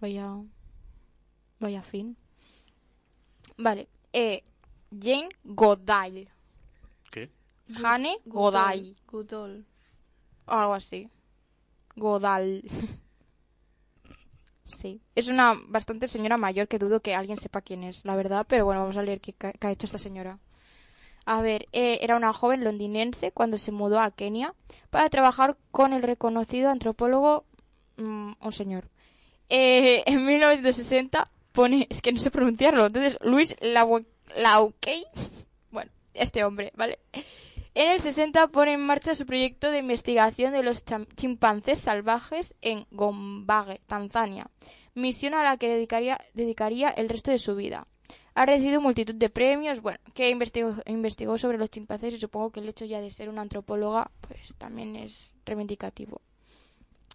Vaya. 0.00 0.26
Vaya 1.60 1.82
fin. 1.82 2.16
Vale. 3.58 3.88
Eh, 4.12 4.42
Jane 4.90 5.28
Goodall. 5.44 6.28
¿Qué? 7.10 7.30
Jane 7.68 8.18
Goodall. 8.24 8.96
Goodall. 9.06 9.66
O 10.46 10.52
algo 10.52 10.74
así. 10.74 11.10
Godal. 11.96 12.62
sí. 14.64 15.02
Es 15.14 15.28
una 15.28 15.54
bastante 15.66 16.08
señora 16.08 16.38
mayor 16.38 16.68
que 16.68 16.78
dudo 16.78 17.00
que 17.00 17.14
alguien 17.14 17.36
sepa 17.36 17.60
quién 17.60 17.84
es, 17.84 18.04
la 18.04 18.16
verdad. 18.16 18.46
Pero 18.48 18.64
bueno, 18.64 18.80
vamos 18.80 18.96
a 18.96 19.02
leer 19.02 19.20
qué 19.20 19.34
ha 19.60 19.70
hecho 19.70 19.86
esta 19.86 19.98
señora. 19.98 20.38
A 21.30 21.42
ver, 21.42 21.66
eh, 21.72 21.98
era 22.00 22.16
una 22.16 22.32
joven 22.32 22.64
londinense 22.64 23.32
cuando 23.32 23.58
se 23.58 23.70
mudó 23.70 24.00
a 24.00 24.10
Kenia 24.10 24.54
para 24.88 25.10
trabajar 25.10 25.58
con 25.70 25.92
el 25.92 26.02
reconocido 26.02 26.70
antropólogo, 26.70 27.44
mm, 27.98 28.32
un 28.40 28.52
señor. 28.52 28.88
Eh, 29.50 30.04
en 30.06 30.24
1960 30.24 31.30
pone, 31.52 31.86
es 31.90 32.00
que 32.00 32.12
no 32.12 32.18
sé 32.18 32.30
pronunciarlo, 32.30 32.86
entonces 32.86 33.18
Luis 33.20 33.56
Lau- 33.60 34.06
Laukey, 34.38 35.04
bueno, 35.70 35.90
este 36.14 36.44
hombre, 36.44 36.72
¿vale? 36.76 36.98
En 37.74 37.90
el 37.90 38.00
60 38.00 38.48
pone 38.48 38.72
en 38.72 38.80
marcha 38.80 39.14
su 39.14 39.26
proyecto 39.26 39.70
de 39.70 39.80
investigación 39.80 40.52
de 40.54 40.62
los 40.62 40.82
chimpancés 41.14 41.78
salvajes 41.78 42.54
en 42.62 42.86
Gombage, 42.90 43.80
Tanzania, 43.86 44.50
misión 44.94 45.34
a 45.34 45.42
la 45.42 45.58
que 45.58 45.68
dedicaría 46.32 46.88
el 46.88 47.08
resto 47.10 47.30
de 47.30 47.38
su 47.38 47.54
vida. 47.54 47.86
Ha 48.38 48.46
recibido 48.46 48.80
multitud 48.80 49.16
de 49.16 49.30
premios, 49.30 49.80
bueno, 49.80 49.98
que 50.14 50.30
investigó, 50.30 50.72
investigó 50.86 51.38
sobre 51.38 51.58
los 51.58 51.70
chimpancés 51.70 52.14
y 52.14 52.18
supongo 52.18 52.52
que 52.52 52.60
el 52.60 52.68
hecho 52.68 52.84
ya 52.84 53.00
de 53.00 53.10
ser 53.10 53.28
una 53.28 53.42
antropóloga, 53.42 54.12
pues 54.20 54.54
también 54.56 54.94
es 54.94 55.34
reivindicativo. 55.44 56.20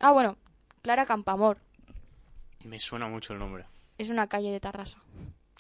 Ah, 0.02 0.12
bueno, 0.12 0.38
Clara 0.82 1.06
Campamor. 1.06 1.60
Me 2.66 2.78
suena 2.78 3.08
mucho 3.08 3.32
el 3.32 3.40
nombre. 3.40 3.66
Es 3.98 4.10
una 4.10 4.28
calle 4.28 4.52
de 4.52 4.60
Tarrasa. 4.60 5.02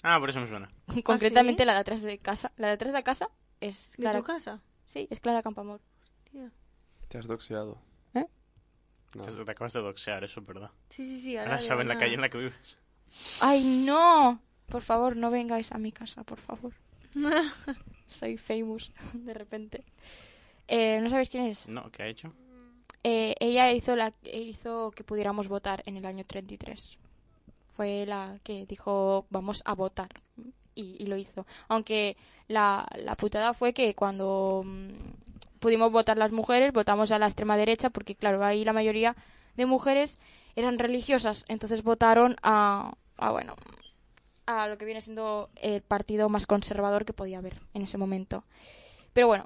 Ah, 0.01 0.19
por 0.19 0.31
eso 0.31 0.41
me 0.41 0.49
suena. 0.49 0.69
Concretamente 1.05 1.63
la 1.63 1.75
de 1.75 1.79
atrás 1.79 2.01
de 2.01 2.17
casa. 2.17 2.51
La 2.57 2.67
de 2.67 2.73
atrás 2.73 2.91
de 2.91 3.03
casa 3.03 3.29
es 3.61 3.91
¿De 3.91 4.03
Clara. 4.03 4.19
tu 4.19 4.25
casa? 4.25 4.61
Sí, 4.85 5.07
es 5.09 5.21
Clara 5.21 5.43
Campamor. 5.43 5.79
Te 7.07 7.17
has 7.17 7.25
doxeado. 7.25 7.79
¿Eh? 8.15 8.27
No. 9.15 9.23
Te, 9.23 9.49
acabas 9.49 9.71
de 9.71 9.79
doxear, 9.79 10.25
eso 10.25 10.41
es 10.41 10.45
verdad. 10.45 10.71
Sí, 10.89 11.05
sí, 11.05 11.21
sí. 11.21 11.37
Ahora 11.37 11.55
de 11.55 11.61
saben 11.61 11.87
la 11.87 11.97
calle 11.97 12.15
en 12.15 12.21
la 12.21 12.27
que 12.27 12.39
vives. 12.39 12.79
¡Ay, 13.39 13.85
no! 13.85 14.41
Por 14.73 14.81
favor, 14.81 15.15
no 15.15 15.29
vengáis 15.29 15.71
a 15.71 15.77
mi 15.77 15.91
casa, 15.91 16.23
por 16.23 16.39
favor. 16.39 16.73
Soy 18.07 18.37
famous, 18.37 18.91
de 19.13 19.35
repente. 19.35 19.83
Eh, 20.67 20.99
¿No 20.99 21.11
sabéis 21.11 21.29
quién 21.29 21.45
es? 21.45 21.67
No, 21.67 21.91
¿qué 21.91 22.01
ha 22.01 22.07
hecho? 22.07 22.33
Eh, 23.03 23.35
ella 23.39 23.71
hizo, 23.71 23.95
la, 23.95 24.13
hizo 24.23 24.89
que 24.89 25.03
pudiéramos 25.03 25.47
votar 25.47 25.83
en 25.85 25.97
el 25.97 26.07
año 26.07 26.25
33. 26.25 26.97
Fue 27.75 28.07
la 28.07 28.39
que 28.43 28.65
dijo, 28.65 29.27
vamos 29.29 29.61
a 29.63 29.75
votar. 29.75 30.09
Y, 30.73 30.95
y 30.97 31.05
lo 31.05 31.17
hizo. 31.17 31.45
Aunque 31.67 32.17
la, 32.47 32.87
la 32.97 33.13
putada 33.13 33.53
fue 33.53 33.75
que 33.75 33.93
cuando 33.93 34.63
mm, 34.65 35.59
pudimos 35.59 35.91
votar 35.91 36.17
las 36.17 36.31
mujeres, 36.31 36.73
votamos 36.73 37.11
a 37.11 37.19
la 37.19 37.27
extrema 37.27 37.57
derecha, 37.57 37.91
porque 37.91 38.15
claro, 38.15 38.43
ahí 38.43 38.65
la 38.65 38.73
mayoría 38.73 39.15
de 39.55 39.67
mujeres 39.67 40.17
eran 40.55 40.79
religiosas. 40.79 41.45
Entonces 41.47 41.83
votaron 41.83 42.37
a, 42.41 42.95
a 43.17 43.29
bueno, 43.29 43.55
a 44.45 44.67
lo 44.67 44.77
que 44.77 44.85
viene 44.85 45.01
siendo 45.01 45.49
el 45.55 45.81
partido 45.81 46.29
más 46.29 46.45
conservador 46.47 47.05
que 47.05 47.13
podía 47.13 47.37
haber 47.39 47.59
en 47.73 47.83
ese 47.83 47.97
momento. 47.97 48.43
Pero 49.13 49.27
bueno, 49.27 49.45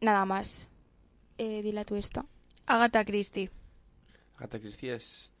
nada 0.00 0.24
más. 0.24 0.66
Eh, 1.38 1.62
dile 1.62 1.84
tú 1.84 1.96
esto. 1.96 2.26
Agatha 2.66 3.04
Christie. 3.04 3.50
Agatha 4.36 4.58
Christie 4.58 4.94
es, 4.94 5.32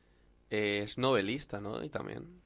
es 0.50 0.98
novelista, 0.98 1.60
¿no? 1.60 1.82
Y 1.82 1.88
también. 1.88 2.42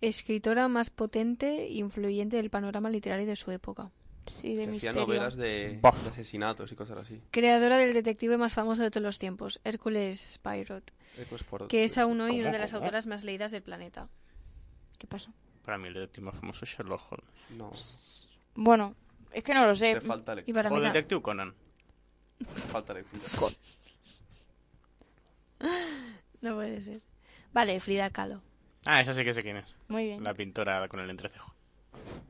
Escritora 0.00 0.68
más 0.68 0.90
potente 0.90 1.64
e 1.64 1.72
influyente 1.74 2.36
del 2.36 2.50
panorama 2.50 2.88
literario 2.90 3.26
de 3.26 3.34
su 3.36 3.50
época. 3.50 3.90
Sí, 4.28 4.50
de 4.54 4.66
que 4.66 4.76
hacía 4.76 4.92
misterio. 4.92 5.00
novelas 5.00 5.36
de, 5.36 5.80
asesinatos 5.82 6.70
y 6.70 6.76
cosas 6.76 7.00
así. 7.00 7.20
Creadora 7.30 7.78
del 7.78 7.94
detective 7.94 8.36
más 8.36 8.52
famoso 8.54 8.82
de 8.82 8.90
todos 8.90 9.02
los 9.02 9.18
tiempos, 9.18 9.58
Hércules 9.64 10.38
Poirot, 10.42 10.92
Eh, 11.16 11.26
pues 11.30 11.42
por- 11.44 11.66
que 11.66 11.84
es 11.84 11.96
aún 11.98 12.20
hoy 12.20 12.32
¿Cómo, 12.32 12.42
una 12.42 12.52
de 12.52 12.58
las 12.58 12.74
autoras 12.74 13.06
más 13.06 13.24
leídas 13.24 13.50
del 13.50 13.62
planeta. 13.62 14.08
¿Qué 14.98 15.06
pasó? 15.06 15.32
Para 15.64 15.78
mí 15.78 15.88
el 15.88 15.94
detective 15.94 16.26
más 16.26 16.34
famoso 16.36 16.64
es 16.64 16.70
Sherlock 16.70 17.00
Holmes. 17.12 17.30
No, 17.56 17.72
Bueno, 18.54 18.94
es 19.32 19.44
que 19.44 19.54
no 19.54 19.66
lo 19.66 19.74
sé. 19.74 19.94
te 19.94 20.00
falta 20.00 20.36
Y 20.44 20.52
para 20.52 20.72
O 20.72 20.80
Detective 20.80 21.22
Conan. 21.22 21.54
Te 22.38 22.60
falta 22.62 22.94
lectura. 22.94 23.22
No 26.40 26.54
puede 26.54 26.80
ser. 26.82 27.00
Vale, 27.52 27.80
Frida 27.80 28.10
Kahlo. 28.10 28.40
Ah, 28.84 29.00
esa 29.00 29.12
sí 29.12 29.24
que 29.24 29.34
sé 29.34 29.42
quién 29.42 29.56
es. 29.56 29.76
Muy 29.88 30.04
bien. 30.04 30.22
La 30.22 30.34
pintora 30.34 30.86
con 30.88 31.00
el 31.00 31.10
entrecejo. 31.10 31.52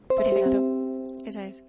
Perfecto. 0.09 1.07
Esa 1.27 1.45
es. 1.45 1.63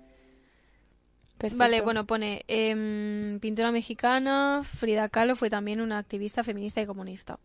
perfecto. 1.38 1.58
Vale, 1.58 1.82
bueno, 1.82 2.06
pone 2.06 2.46
em, 2.48 3.40
pintora 3.42 3.72
mexicana. 3.74 4.62
Frida 4.64 5.10
Kahlo 5.10 5.36
fue 5.36 5.50
también 5.50 5.82
una 5.82 5.98
activista 5.98 6.44
feminista 6.46 6.82
y 6.82 6.86
comunista. 6.86 7.40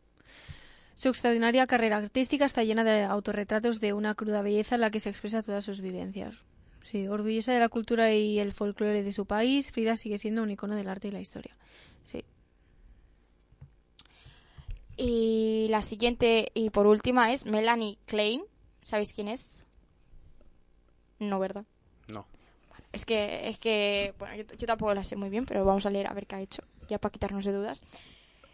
Su 0.94 1.08
extraordinaria 1.08 1.66
carrera 1.66 1.96
artística 1.96 2.44
está 2.44 2.62
llena 2.62 2.84
de 2.84 3.02
autorretratos 3.02 3.80
de 3.80 3.92
una 3.92 4.14
cruda 4.14 4.42
belleza 4.42 4.76
en 4.76 4.80
la 4.80 4.90
que 4.90 5.00
se 5.00 5.10
expresa 5.10 5.42
todas 5.42 5.64
sus 5.64 5.80
vivencias. 5.80 6.36
Sí, 6.80 7.08
orgullosa 7.08 7.52
de 7.52 7.60
la 7.60 7.68
cultura 7.68 8.12
y 8.12 8.38
el 8.38 8.52
folclore 8.52 9.02
de 9.02 9.12
su 9.12 9.26
país, 9.26 9.72
Frida 9.72 9.96
sigue 9.96 10.18
siendo 10.18 10.42
un 10.42 10.50
icono 10.50 10.76
del 10.76 10.88
arte 10.88 11.08
y 11.08 11.12
la 11.12 11.20
historia. 11.20 11.56
Sí. 12.04 12.24
Y 14.96 15.66
la 15.70 15.82
siguiente 15.82 16.52
y 16.54 16.70
por 16.70 16.86
última 16.86 17.32
es 17.32 17.46
Melanie 17.46 17.98
Klein. 18.04 18.42
¿Sabéis 18.82 19.14
quién 19.14 19.28
es? 19.28 19.64
No, 21.18 21.38
¿verdad? 21.40 21.64
No. 22.08 22.26
Es 22.92 23.04
que, 23.04 23.48
es 23.48 23.58
que, 23.58 24.14
bueno, 24.18 24.36
yo, 24.36 24.44
yo 24.56 24.66
tampoco 24.66 24.94
la 24.94 25.04
sé 25.04 25.16
muy 25.16 25.30
bien, 25.30 25.46
pero 25.46 25.64
vamos 25.64 25.86
a 25.86 25.90
leer 25.90 26.06
a 26.06 26.12
ver 26.12 26.26
qué 26.26 26.36
ha 26.36 26.40
hecho, 26.40 26.62
ya 26.86 26.98
para 26.98 27.12
quitarnos 27.12 27.44
de 27.44 27.52
dudas. 27.52 27.82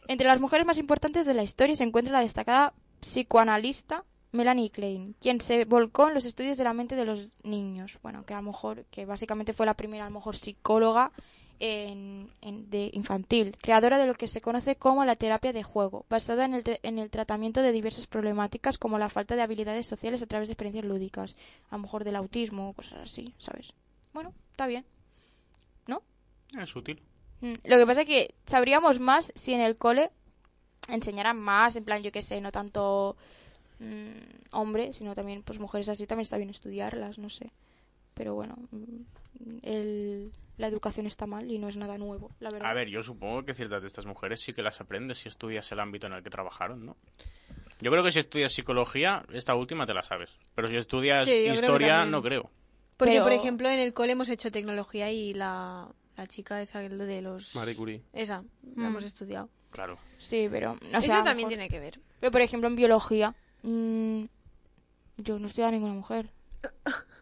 Entre 0.09 0.26
las 0.26 0.40
mujeres 0.40 0.66
más 0.66 0.78
importantes 0.78 1.26
de 1.26 1.34
la 1.34 1.42
historia 1.42 1.76
se 1.76 1.84
encuentra 1.84 2.12
la 2.12 2.20
destacada 2.20 2.74
psicoanalista 3.01 4.05
Melanie 4.32 4.70
Klein, 4.70 5.16
quien 5.20 5.40
se 5.40 5.64
volcó 5.64 6.09
en 6.09 6.14
los 6.14 6.24
estudios 6.24 6.57
de 6.57 6.64
la 6.64 6.74
mente 6.74 6.96
de 6.96 7.05
los 7.05 7.32
niños. 7.42 7.98
Bueno, 8.03 8.24
que 8.24 8.34
a 8.34 8.38
lo 8.38 8.44
mejor, 8.44 8.84
que 8.90 9.05
básicamente 9.05 9.53
fue 9.53 9.66
la 9.66 9.74
primera, 9.74 10.05
a 10.05 10.09
lo 10.09 10.14
mejor, 10.14 10.36
psicóloga 10.36 11.12
en, 11.59 12.30
de 12.40 12.90
infantil, 12.94 13.57
creadora 13.61 13.98
de 13.98 14.07
lo 14.07 14.14
que 14.14 14.28
se 14.28 14.40
conoce 14.40 14.76
como 14.76 15.05
la 15.05 15.16
terapia 15.16 15.53
de 15.53 15.62
juego, 15.62 16.07
basada 16.09 16.44
en 16.44 16.55
el, 16.55 16.64
en 16.82 16.98
el 16.98 17.11
tratamiento 17.11 17.61
de 17.61 17.72
diversas 17.72 18.07
problemáticas 18.07 18.78
como 18.78 18.98
la 18.98 19.11
falta 19.11 19.36
de 19.36 19.42
habilidades 19.42 19.86
sociales 19.86 20.22
a 20.22 20.26
través 20.26 20.48
de 20.48 20.55
experiencias 20.55 20.84
lúdicas, 20.84 21.36
a 21.68 21.76
lo 21.76 21.82
mejor 21.82 22.05
del 22.05 22.16
autismo 22.16 22.70
o 22.70 22.72
cosas 22.72 23.01
así, 23.01 23.34
¿sabes? 23.38 23.74
Bueno, 24.14 24.32
está 24.53 24.66
bien. 24.66 24.86
¿No? 25.86 26.03
Es 26.59 26.74
útil. 26.74 27.03
Mm, 27.41 27.55
Lo 27.64 27.78
que 27.78 27.86
pasa 27.86 28.03
es 28.03 28.07
que 28.07 28.34
sabríamos 28.47 29.01
más 29.01 29.32
si 29.34 29.55
en 29.55 29.61
el 29.61 29.76
cole 29.76 30.11
enseñaran 30.88 31.38
más, 31.38 31.76
en 31.76 31.84
plan, 31.84 32.03
yo 32.03 32.12
qué 32.12 32.22
sé, 32.22 32.41
no 32.41 32.53
tanto 32.53 33.16
mm, 33.78 34.11
hombre, 34.53 34.93
sino 34.93 35.14
también 35.14 35.43
pues 35.43 35.59
mujeres 35.59 35.88
así, 35.88 36.07
también 36.07 36.22
está 36.24 36.36
bien 36.36 36.51
estudiarlas, 36.51 37.18
no 37.18 37.30
sé. 37.30 37.51
Pero 38.14 38.34
bueno, 38.34 38.57
mm, 38.70 39.59
el- 39.62 40.32
la 40.59 40.66
educación 40.66 41.07
está 41.07 41.26
mal 41.26 41.51
y 41.51 41.59
no 41.59 41.68
es 41.68 41.76
nada 41.76 41.97
nuevo, 41.97 42.30
la 42.41 42.51
verdad. 42.51 42.70
A 42.70 42.74
ver, 42.74 42.88
yo 42.88 43.03
supongo 43.03 43.45
que 43.45 43.55
ciertas 43.55 43.80
de 43.80 43.86
estas 43.86 44.05
mujeres 44.05 44.43
sí 44.43 44.53
que 44.53 44.61
las 44.62 44.80
aprendes 44.82 45.18
si 45.20 45.28
estudias 45.30 45.70
el 45.72 45.80
ámbito 45.80 46.07
en 46.07 46.12
el 46.12 46.22
que 46.22 46.28
trabajaron, 46.28 46.84
¿no? 46.84 46.97
Yo 47.80 47.91
creo 47.91 48.05
que 48.05 48.12
si 48.12 48.18
estudias 48.18 48.53
psicología, 48.53 49.24
esta 49.32 49.55
última 49.55 49.86
te 49.86 49.95
la 49.95 50.03
sabes. 50.03 50.28
Pero 50.55 50.68
si 50.68 50.76
estudias 50.76 51.24
Sí, 51.24 51.30
creo 51.45 51.55
historia, 51.55 52.05
no 52.05 52.20
creo. 52.20 52.51
Porque, 52.99 53.12
Pero- 53.14 53.22
por 53.24 53.32
ejemplo, 53.32 53.70
en 53.70 53.78
el 53.78 53.95
cole 53.95 54.12
hemos 54.12 54.28
hecho 54.28 54.51
tecnología 54.53 55.11
y 55.11 55.32
la, 55.32 55.88
la 56.21 56.27
chica 56.27 56.61
esa 56.61 56.81
de 56.81 57.23
los... 57.23 57.55
Marie 57.57 57.75
Curie. 57.75 58.03
Esa, 58.12 58.43
la 58.77 58.83
Mm. 58.83 58.87
hemos 58.87 59.05
estudiado. 59.05 59.49
Claro. 59.71 59.97
Sí, 60.18 60.49
pero... 60.51 60.75
No 60.75 60.81
sé, 60.91 60.97
a 60.97 60.99
Eso 60.99 61.16
lo 61.18 61.25
también 61.25 61.37
mejor- 61.49 61.49
tiene 61.49 61.68
que 61.68 61.81
ver. 61.81 62.01
Pero 62.21 62.31
por 62.33 62.41
ejemplo 62.43 62.68
en 62.68 62.77
biología, 62.77 63.35
mm, 63.62 64.25
yo 65.18 65.39
no 65.39 65.47
estoy 65.47 65.64
a 65.64 65.71
ninguna 65.71 65.95
mujer. 65.95 66.31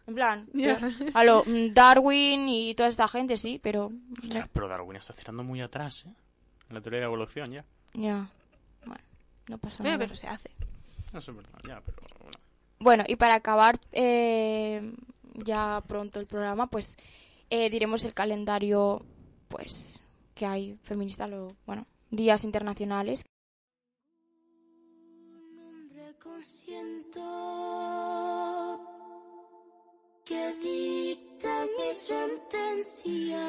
En 0.07 0.15
plan, 0.15 0.49
Ya. 0.53 0.79
a 1.13 1.23
lo 1.23 1.43
mm, 1.45 1.73
Darwin 1.73 2.49
y 2.49 2.75
toda 2.75 2.89
esta 2.89 3.07
gente, 3.07 3.37
sí, 3.37 3.59
pero... 3.63 3.91
Hostia, 4.21 4.49
pero 4.51 4.67
Darwin 4.67 4.97
está 4.97 5.13
tirando 5.13 5.43
muy 5.43 5.61
atrás, 5.61 6.05
¿eh? 6.05 6.13
En 6.69 6.75
la 6.75 6.81
teoría 6.81 6.99
de 6.99 7.05
la 7.05 7.07
evolución, 7.07 7.51
ya. 7.51 7.65
Ya, 7.93 8.29
bueno, 8.85 9.03
no 9.47 9.57
pasa 9.57 9.77
Pero, 9.83 9.95
nada. 9.95 9.99
pero 10.05 10.15
se 10.15 10.27
hace. 10.27 10.49
Eso 11.13 11.31
es 11.31 11.37
verdad, 11.37 11.59
ya, 11.67 11.81
pero 11.81 11.97
bueno. 12.19 12.37
Bueno, 12.79 13.03
y 13.07 13.15
para 13.15 13.35
acabar 13.35 13.79
eh, 13.91 14.93
ya 15.35 15.81
pronto 15.87 16.19
el 16.19 16.27
programa, 16.27 16.67
pues 16.67 16.97
eh, 17.49 17.69
diremos 17.69 18.05
el 18.05 18.13
calendario, 18.13 19.05
pues, 19.47 20.01
que 20.35 20.45
hay 20.45 20.75
feminista, 20.83 21.27
lo, 21.27 21.55
bueno, 21.65 21.85
días 22.11 22.43
internacionales. 22.43 23.25
hombre 25.57 26.15
consciente 26.17 27.19
que 30.25 30.53
dicta 30.61 31.65
mi 31.77 31.91
sentencia. 31.93 33.45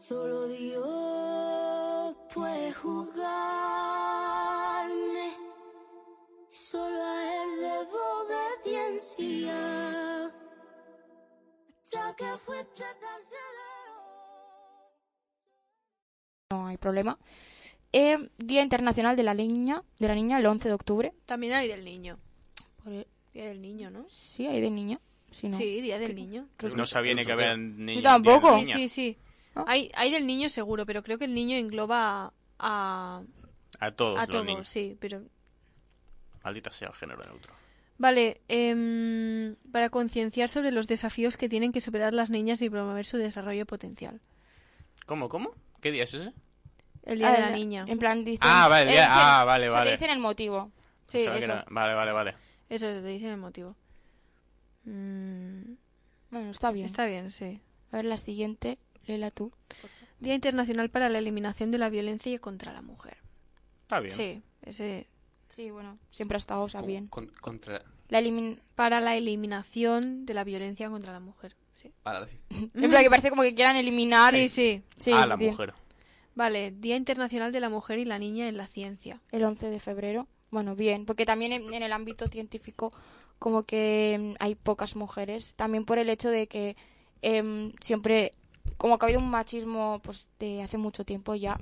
Solo 0.00 0.48
Dios 0.48 2.16
puede 2.34 2.72
juzgarme. 2.72 3.30
Solo 6.48 7.04
a 7.04 7.42
él 7.42 7.60
debo 7.60 8.09
que 12.16 12.38
fuiste 12.38 12.84
carcelero. 13.00 14.00
No 16.50 16.66
hay 16.66 16.76
problema. 16.76 17.18
Eh, 17.92 18.28
Día 18.38 18.62
Internacional 18.62 19.16
de 19.16 19.22
la 19.22 19.34
Niña, 19.34 19.82
de 19.98 20.08
la 20.08 20.14
Niña, 20.14 20.38
el 20.38 20.46
11 20.46 20.68
de 20.68 20.74
octubre. 20.74 21.12
También 21.26 21.52
hay 21.54 21.68
del 21.68 21.84
niño. 21.84 22.18
Por 22.82 22.92
el- 22.92 23.06
Día 23.32 23.46
del 23.46 23.60
niño, 23.62 23.90
¿no? 23.90 24.06
Sí, 24.10 24.46
hay 24.46 24.60
de 24.60 24.70
niña. 24.70 24.98
Sí, 25.30 25.48
no. 25.48 25.56
Sí, 25.56 25.80
Día 25.80 25.98
del 26.00 26.16
niño. 26.16 26.48
Creo 26.56 26.72
que 26.72 26.76
no 26.76 26.86
sabía 26.86 27.14
ni 27.14 27.24
que 27.24 27.30
había 27.32 27.56
niños. 27.56 28.02
tampoco. 28.02 28.50
Sí, 28.58 28.64
niña. 28.64 28.76
sí, 28.76 28.88
sí. 28.88 29.18
¿No? 29.54 29.64
Hay, 29.68 29.90
hay 29.94 30.10
del 30.10 30.26
niño 30.26 30.48
seguro, 30.48 30.84
pero 30.86 31.02
creo 31.04 31.18
que 31.18 31.24
el 31.26 31.34
niño 31.34 31.56
engloba 31.56 32.32
a, 32.58 33.22
A 33.78 33.90
todos 33.92 34.18
a 34.18 34.22
los 34.22 34.28
todos, 34.30 34.46
niños. 34.46 34.68
sí, 34.68 34.96
pero... 35.00 35.22
Maldita 36.42 36.70
sea 36.72 36.88
el 36.88 36.94
género 36.94 37.22
neutro. 37.24 37.52
Vale, 38.00 38.40
em, 38.48 39.56
para 39.72 39.90
concienciar 39.90 40.48
sobre 40.48 40.70
los 40.70 40.86
desafíos 40.88 41.36
que 41.36 41.50
tienen 41.50 41.70
que 41.70 41.82
superar 41.82 42.14
las 42.14 42.30
niñas 42.30 42.62
y 42.62 42.70
promover 42.70 43.04
su 43.04 43.18
desarrollo 43.18 43.66
potencial. 43.66 44.22
¿Cómo, 45.04 45.28
cómo? 45.28 45.50
¿Qué 45.82 45.90
día 45.92 46.04
es 46.04 46.14
ese? 46.14 46.32
El 47.02 47.18
Día 47.18 47.30
de 47.30 47.36
Ah, 47.36 47.50
la 47.50 47.56
Niña. 47.56 47.84
En 47.86 47.98
plan, 47.98 48.24
dicen, 48.24 48.40
Ah, 48.42 48.68
vale, 48.68 48.84
eh, 48.88 48.92
día- 48.92 49.02
dicen- 49.02 49.12
ah, 49.12 49.44
vale, 49.44 49.68
o 49.68 49.70
sea, 49.72 49.78
vale. 49.80 49.90
te 49.90 49.96
dicen 49.98 50.10
el 50.12 50.18
motivo. 50.18 50.72
Sí, 51.08 51.18
que 51.18 51.38
eso. 51.38 51.64
Vale, 51.68 51.92
vale, 51.94 52.12
vale. 52.12 52.34
Eso 52.70 52.86
te 52.86 53.02
dicen 53.02 53.32
el 53.32 53.36
motivo. 53.36 53.76
Mm, 54.84 55.74
Bueno, 56.30 56.50
está 56.50 56.70
bien. 56.70 56.86
está 56.86 57.04
bien, 57.06 57.30
sí. 57.30 57.60
A 57.92 57.96
ver, 57.96 58.06
la 58.06 58.16
siguiente, 58.16 58.78
léela 59.06 59.30
tú. 59.30 59.52
Día 60.20 60.34
Internacional 60.34 60.88
para 60.88 61.10
la 61.10 61.18
Eliminación 61.18 61.70
de 61.70 61.78
la 61.78 61.90
Violencia 61.90 62.38
contra 62.38 62.72
la 62.72 62.80
Mujer. 62.82 63.18
Está 63.82 64.00
bien. 64.00 64.14
Sí, 64.14 64.42
ese 64.62 65.06
Sí, 65.50 65.70
bueno, 65.70 65.98
siempre 66.10 66.36
ha 66.36 66.38
estado, 66.38 66.62
o 66.62 66.68
sea, 66.68 66.80
Con- 66.80 66.86
bien. 66.88 67.06
con- 67.08 67.26
contra... 67.40 67.82
La 68.08 68.18
elimin... 68.18 68.60
para 68.74 69.00
la 69.00 69.16
eliminación 69.16 70.24
de 70.26 70.34
la 70.34 70.44
violencia 70.44 70.88
contra 70.88 71.12
la 71.12 71.20
mujer. 71.20 71.54
Sí, 71.76 71.92
Para 72.02 72.20
decir. 72.20 72.40
En 72.74 72.90
plan, 72.90 73.02
que 73.02 73.10
parece 73.10 73.30
como 73.30 73.42
que 73.42 73.54
quieran 73.54 73.76
eliminar... 73.76 74.32
sí. 74.34 74.48
sí. 74.48 74.82
Sí, 74.96 75.12
a 75.12 75.22
sí, 75.24 75.28
la 75.28 75.36
tío. 75.38 75.50
mujer. 75.50 75.74
Vale, 76.34 76.70
Día 76.70 76.96
Internacional 76.96 77.52
de 77.52 77.60
la 77.60 77.68
Mujer 77.68 77.98
y 77.98 78.04
la 78.04 78.18
Niña 78.18 78.48
en 78.48 78.56
la 78.56 78.66
Ciencia. 78.66 79.20
El 79.32 79.44
11 79.44 79.68
de 79.70 79.80
febrero. 79.80 80.26
Bueno, 80.50 80.74
bien, 80.76 81.04
porque 81.06 81.26
también 81.26 81.52
en, 81.52 81.72
en 81.74 81.82
el 81.82 81.92
ámbito 81.92 82.26
científico 82.28 82.92
como 83.38 83.64
que 83.64 84.16
mm, 84.38 84.42
hay 84.42 84.54
pocas 84.54 84.94
mujeres. 84.96 85.54
También 85.56 85.84
por 85.84 85.98
el 85.98 86.08
hecho 86.10 86.28
de 86.30 86.46
que 86.46 86.76
em, 87.22 87.72
siempre, 87.80 88.32
como 88.76 88.98
que 88.98 89.04
ha 89.04 89.08
habido 89.08 89.20
un 89.20 89.30
machismo 89.30 90.00
pues 90.02 90.28
de 90.38 90.62
hace 90.62 90.78
mucho 90.78 91.04
tiempo 91.04 91.34
ya, 91.34 91.58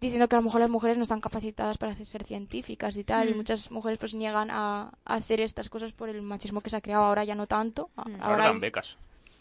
diciendo 0.00 0.28
que 0.28 0.36
a 0.36 0.38
lo 0.38 0.44
mejor 0.44 0.60
las 0.62 0.70
mujeres 0.70 0.96
no 0.96 1.02
están 1.02 1.20
capacitadas 1.20 1.76
para 1.78 1.94
ser 1.94 2.24
científicas 2.24 2.96
y 2.96 3.04
tal, 3.04 3.28
y 3.28 3.34
Mm. 3.34 3.36
muchas 3.36 3.70
mujeres 3.70 3.98
pues 3.98 4.14
niegan 4.14 4.50
a, 4.50 4.92
a 5.04 5.14
hacer 5.14 5.40
estas 5.40 5.68
cosas 5.68 5.92
por 5.92 6.08
el 6.08 6.22
machismo 6.22 6.60
que 6.62 6.70
se 6.70 6.76
ha 6.76 6.80
creado. 6.80 7.04
Ahora 7.04 7.24
ya 7.24 7.34
no 7.34 7.46
tanto. 7.46 7.90
Mm. 7.96 8.00
Ahora 8.00 8.18
Ahora 8.24 8.44
dan 8.44 8.54
hay, 8.54 8.60
becas. 8.60 8.98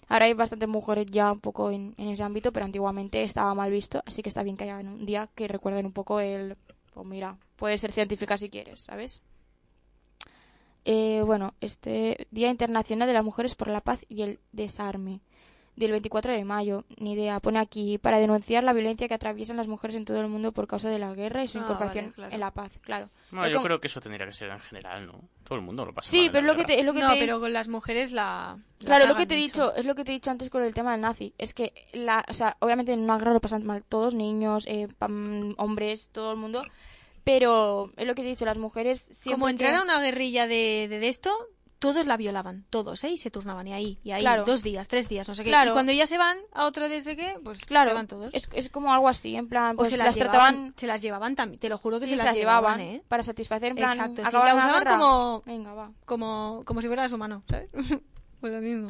ahora 0.09 0.25
hay 0.25 0.33
bastantes 0.33 0.67
mujeres 0.67 1.05
ya 1.07 1.31
un 1.31 1.39
poco 1.39 1.71
en, 1.71 1.93
en 1.97 2.09
ese 2.09 2.23
ámbito, 2.23 2.51
pero 2.51 2.65
antiguamente 2.65 3.23
estaba 3.23 3.53
mal 3.55 3.71
visto, 3.71 4.03
así 4.05 4.21
que 4.21 4.29
está 4.29 4.43
bien 4.43 4.57
que 4.57 4.65
haya 4.65 4.77
un 4.79 5.05
día 5.05 5.29
que 5.35 5.47
recuerden 5.47 5.85
un 5.85 5.93
poco 5.93 6.19
el, 6.19 6.57
pues 6.93 7.07
mira, 7.07 7.37
puedes 7.55 7.79
ser 7.81 7.91
científica 7.93 8.37
si 8.37 8.49
quieres, 8.49 8.81
¿sabes? 8.81 9.21
Eh, 10.85 11.21
bueno, 11.25 11.53
este 11.61 12.27
Día 12.31 12.49
Internacional 12.49 13.07
de 13.07 13.13
las 13.13 13.23
Mujeres 13.23 13.53
por 13.55 13.67
la 13.67 13.81
Paz 13.81 14.05
y 14.09 14.21
el 14.23 14.39
Desarme, 14.51 15.19
del 15.79 15.91
24 15.91 16.31
de 16.33 16.45
mayo, 16.45 16.83
ni 16.99 17.13
idea, 17.13 17.39
pone 17.39 17.57
aquí, 17.57 17.97
para 17.97 18.19
denunciar 18.19 18.63
la 18.63 18.73
violencia 18.73 19.07
que 19.07 19.13
atraviesan 19.13 19.57
las 19.57 19.67
mujeres 19.67 19.95
en 19.95 20.05
todo 20.05 20.19
el 20.21 20.27
mundo 20.27 20.51
por 20.51 20.67
causa 20.67 20.89
de 20.89 20.99
la 20.99 21.13
guerra 21.15 21.43
y 21.43 21.47
su 21.47 21.57
Ah, 21.57 21.61
incorporación 21.61 22.05
vale, 22.05 22.13
claro. 22.15 22.33
en 22.33 22.39
la 22.39 22.51
paz, 22.51 22.77
claro. 22.83 23.09
No, 23.31 23.47
yo 23.47 23.63
creo 23.63 23.79
que 23.79 23.87
eso 23.87 24.01
tendría 24.01 24.25
que 24.27 24.33
ser 24.33 24.49
en 24.49 24.59
general, 24.59 25.07
¿no? 25.07 25.21
Todo 25.43 25.57
el 25.57 25.63
mundo 25.63 25.85
lo 25.85 25.93
pasa 25.93 26.07
mal 26.07 26.19
Sí, 26.19 26.25
en 26.27 26.31
pero 26.31 26.45
la 26.45 26.51
es 26.51 26.57
lo 26.57 26.61
que 26.61 26.65
te, 26.73 26.79
es 26.79 26.85
lo 26.85 26.93
que 26.93 26.99
no, 26.99 27.13
te- 27.13 27.19
pero 27.19 27.39
con 27.39 27.53
las 27.53 27.67
mujeres 27.67 28.11
la. 28.11 28.59
la 28.79 28.85
Claro, 28.85 29.07
lo 29.07 29.15
que 29.15 29.25
te 29.25 29.35
he 29.35 29.37
dicho, 29.37 29.73
es 29.73 29.85
lo 29.85 29.95
que 29.95 30.03
te 30.03 30.11
he 30.11 30.15
dicho 30.15 30.29
antes 30.29 30.49
con 30.49 30.61
el 30.63 30.73
tema 30.73 30.91
del 30.91 31.01
nazi. 31.01 31.33
Es 31.37 31.53
que, 31.53 31.73
la, 31.93 32.25
o 32.27 32.33
sea, 32.33 32.57
obviamente 32.59 32.91
en 32.93 32.99
una 32.99 33.17
guerra 33.17 33.33
lo 33.33 33.39
pasan 33.41 33.65
mal 33.65 33.83
todos, 33.83 34.13
niños, 34.13 34.65
eh, 34.67 34.87
pam- 34.99 35.55
hombres, 35.57 36.09
todo 36.11 36.31
el 36.33 36.37
mundo. 36.37 36.63
Pero 37.23 37.91
es 37.97 38.07
lo 38.07 38.15
que 38.15 38.21
te 38.21 38.27
he 38.27 38.31
dicho, 38.31 38.45
las 38.45 38.57
mujeres 38.57 38.99
siempre. 39.01 39.33
Como 39.33 39.45
que- 39.45 39.51
entrara 39.51 39.81
una 39.83 39.99
guerrilla 40.01 40.47
de, 40.47 40.87
de, 40.89 40.99
de 40.99 41.07
esto, 41.09 41.31
todos 41.79 42.05
la 42.05 42.17
violaban, 42.17 42.65
todos, 42.69 43.03
¿eh? 43.05 43.09
Y 43.11 43.17
se 43.17 43.31
turnaban, 43.31 43.65
y 43.67 43.73
ahí, 43.73 43.99
y 44.03 44.11
ahí, 44.11 44.21
Claro. 44.21 44.43
dos 44.45 44.63
días, 44.63 44.87
tres 44.89 45.07
días, 45.09 45.27
no 45.29 45.33
sé 45.35 45.43
qué. 45.43 45.49
Claro. 45.49 45.71
Y 45.71 45.73
cuando 45.73 45.91
ya 45.93 46.05
se 46.07 46.17
van 46.17 46.37
a 46.53 46.65
otro 46.65 46.89
de 46.89 46.97
ese 46.97 47.15
qué, 47.15 47.35
pues 47.43 47.61
Claro, 47.61 47.91
se 47.91 47.95
van 47.95 48.07
todos. 48.07 48.33
es, 48.33 48.49
es 48.53 48.69
como 48.69 48.93
algo 48.93 49.07
así, 49.07 49.35
en 49.35 49.47
plan, 49.47 49.75
o 49.75 49.77
pues 49.77 49.89
se 49.89 49.97
las, 49.97 50.07
las, 50.07 50.17
trataban. 50.17 50.53
llevaban, 50.55 50.73
se 50.77 50.87
las 50.87 51.01
llevaban 51.01 51.35
también, 51.35 51.59
te 51.59 51.69
lo 51.69 51.77
juro 51.77 51.99
que 51.99 52.07
sí, 52.07 52.17
se, 52.17 52.23
las 52.23 52.35
llevaban, 52.35 52.79
¿eh? 52.81 53.01
para 53.07 53.23
satisfacer, 53.23 53.71
en 53.71 53.77
plan, 53.77 53.91
Exacto, 53.91 54.15
sí, 54.25 54.31
la 54.33 54.55
usaban 54.55 54.79
guerra. 54.83 54.97
como- 54.97 55.43
Venga, 55.45 55.73
va. 55.73 55.91
Como, 56.05 56.63
como 56.65 56.81
si 56.81 56.87
fuera 56.87 57.07
su 57.07 57.17
mano, 57.17 57.43
¿sabes? 57.49 57.69
pues 58.41 58.53
lo 58.53 58.59
mismo. 58.61 58.89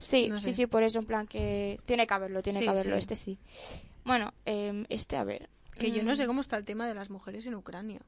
Sí, 0.00 0.28
No 0.28 0.38
sí, 0.38 0.46
sé. 0.46 0.52
sí, 0.52 0.66
por 0.66 0.82
eso, 0.82 0.98
en 0.98 1.06
plan, 1.06 1.26
que 1.26 1.80
tiene 1.86 2.06
que 2.06 2.14
haberlo, 2.14 2.42
tiene 2.42 2.58
Sí, 2.60 2.64
que 2.64 2.70
haberlo, 2.70 2.94
sí. 2.94 2.98
este 2.98 3.16
sí. 3.16 3.38
Bueno, 4.04 4.32
eh, 4.44 4.84
este, 4.90 5.16
a 5.16 5.24
ver. 5.24 5.48
Que 5.78 5.90
yo 5.90 6.02
no 6.04 6.14
sé 6.14 6.26
cómo 6.26 6.40
está 6.40 6.56
el 6.56 6.64
tema 6.64 6.86
de 6.86 6.94
las 6.94 7.10
mujeres 7.10 7.46
en 7.46 7.54
Ucrania. 7.56 8.00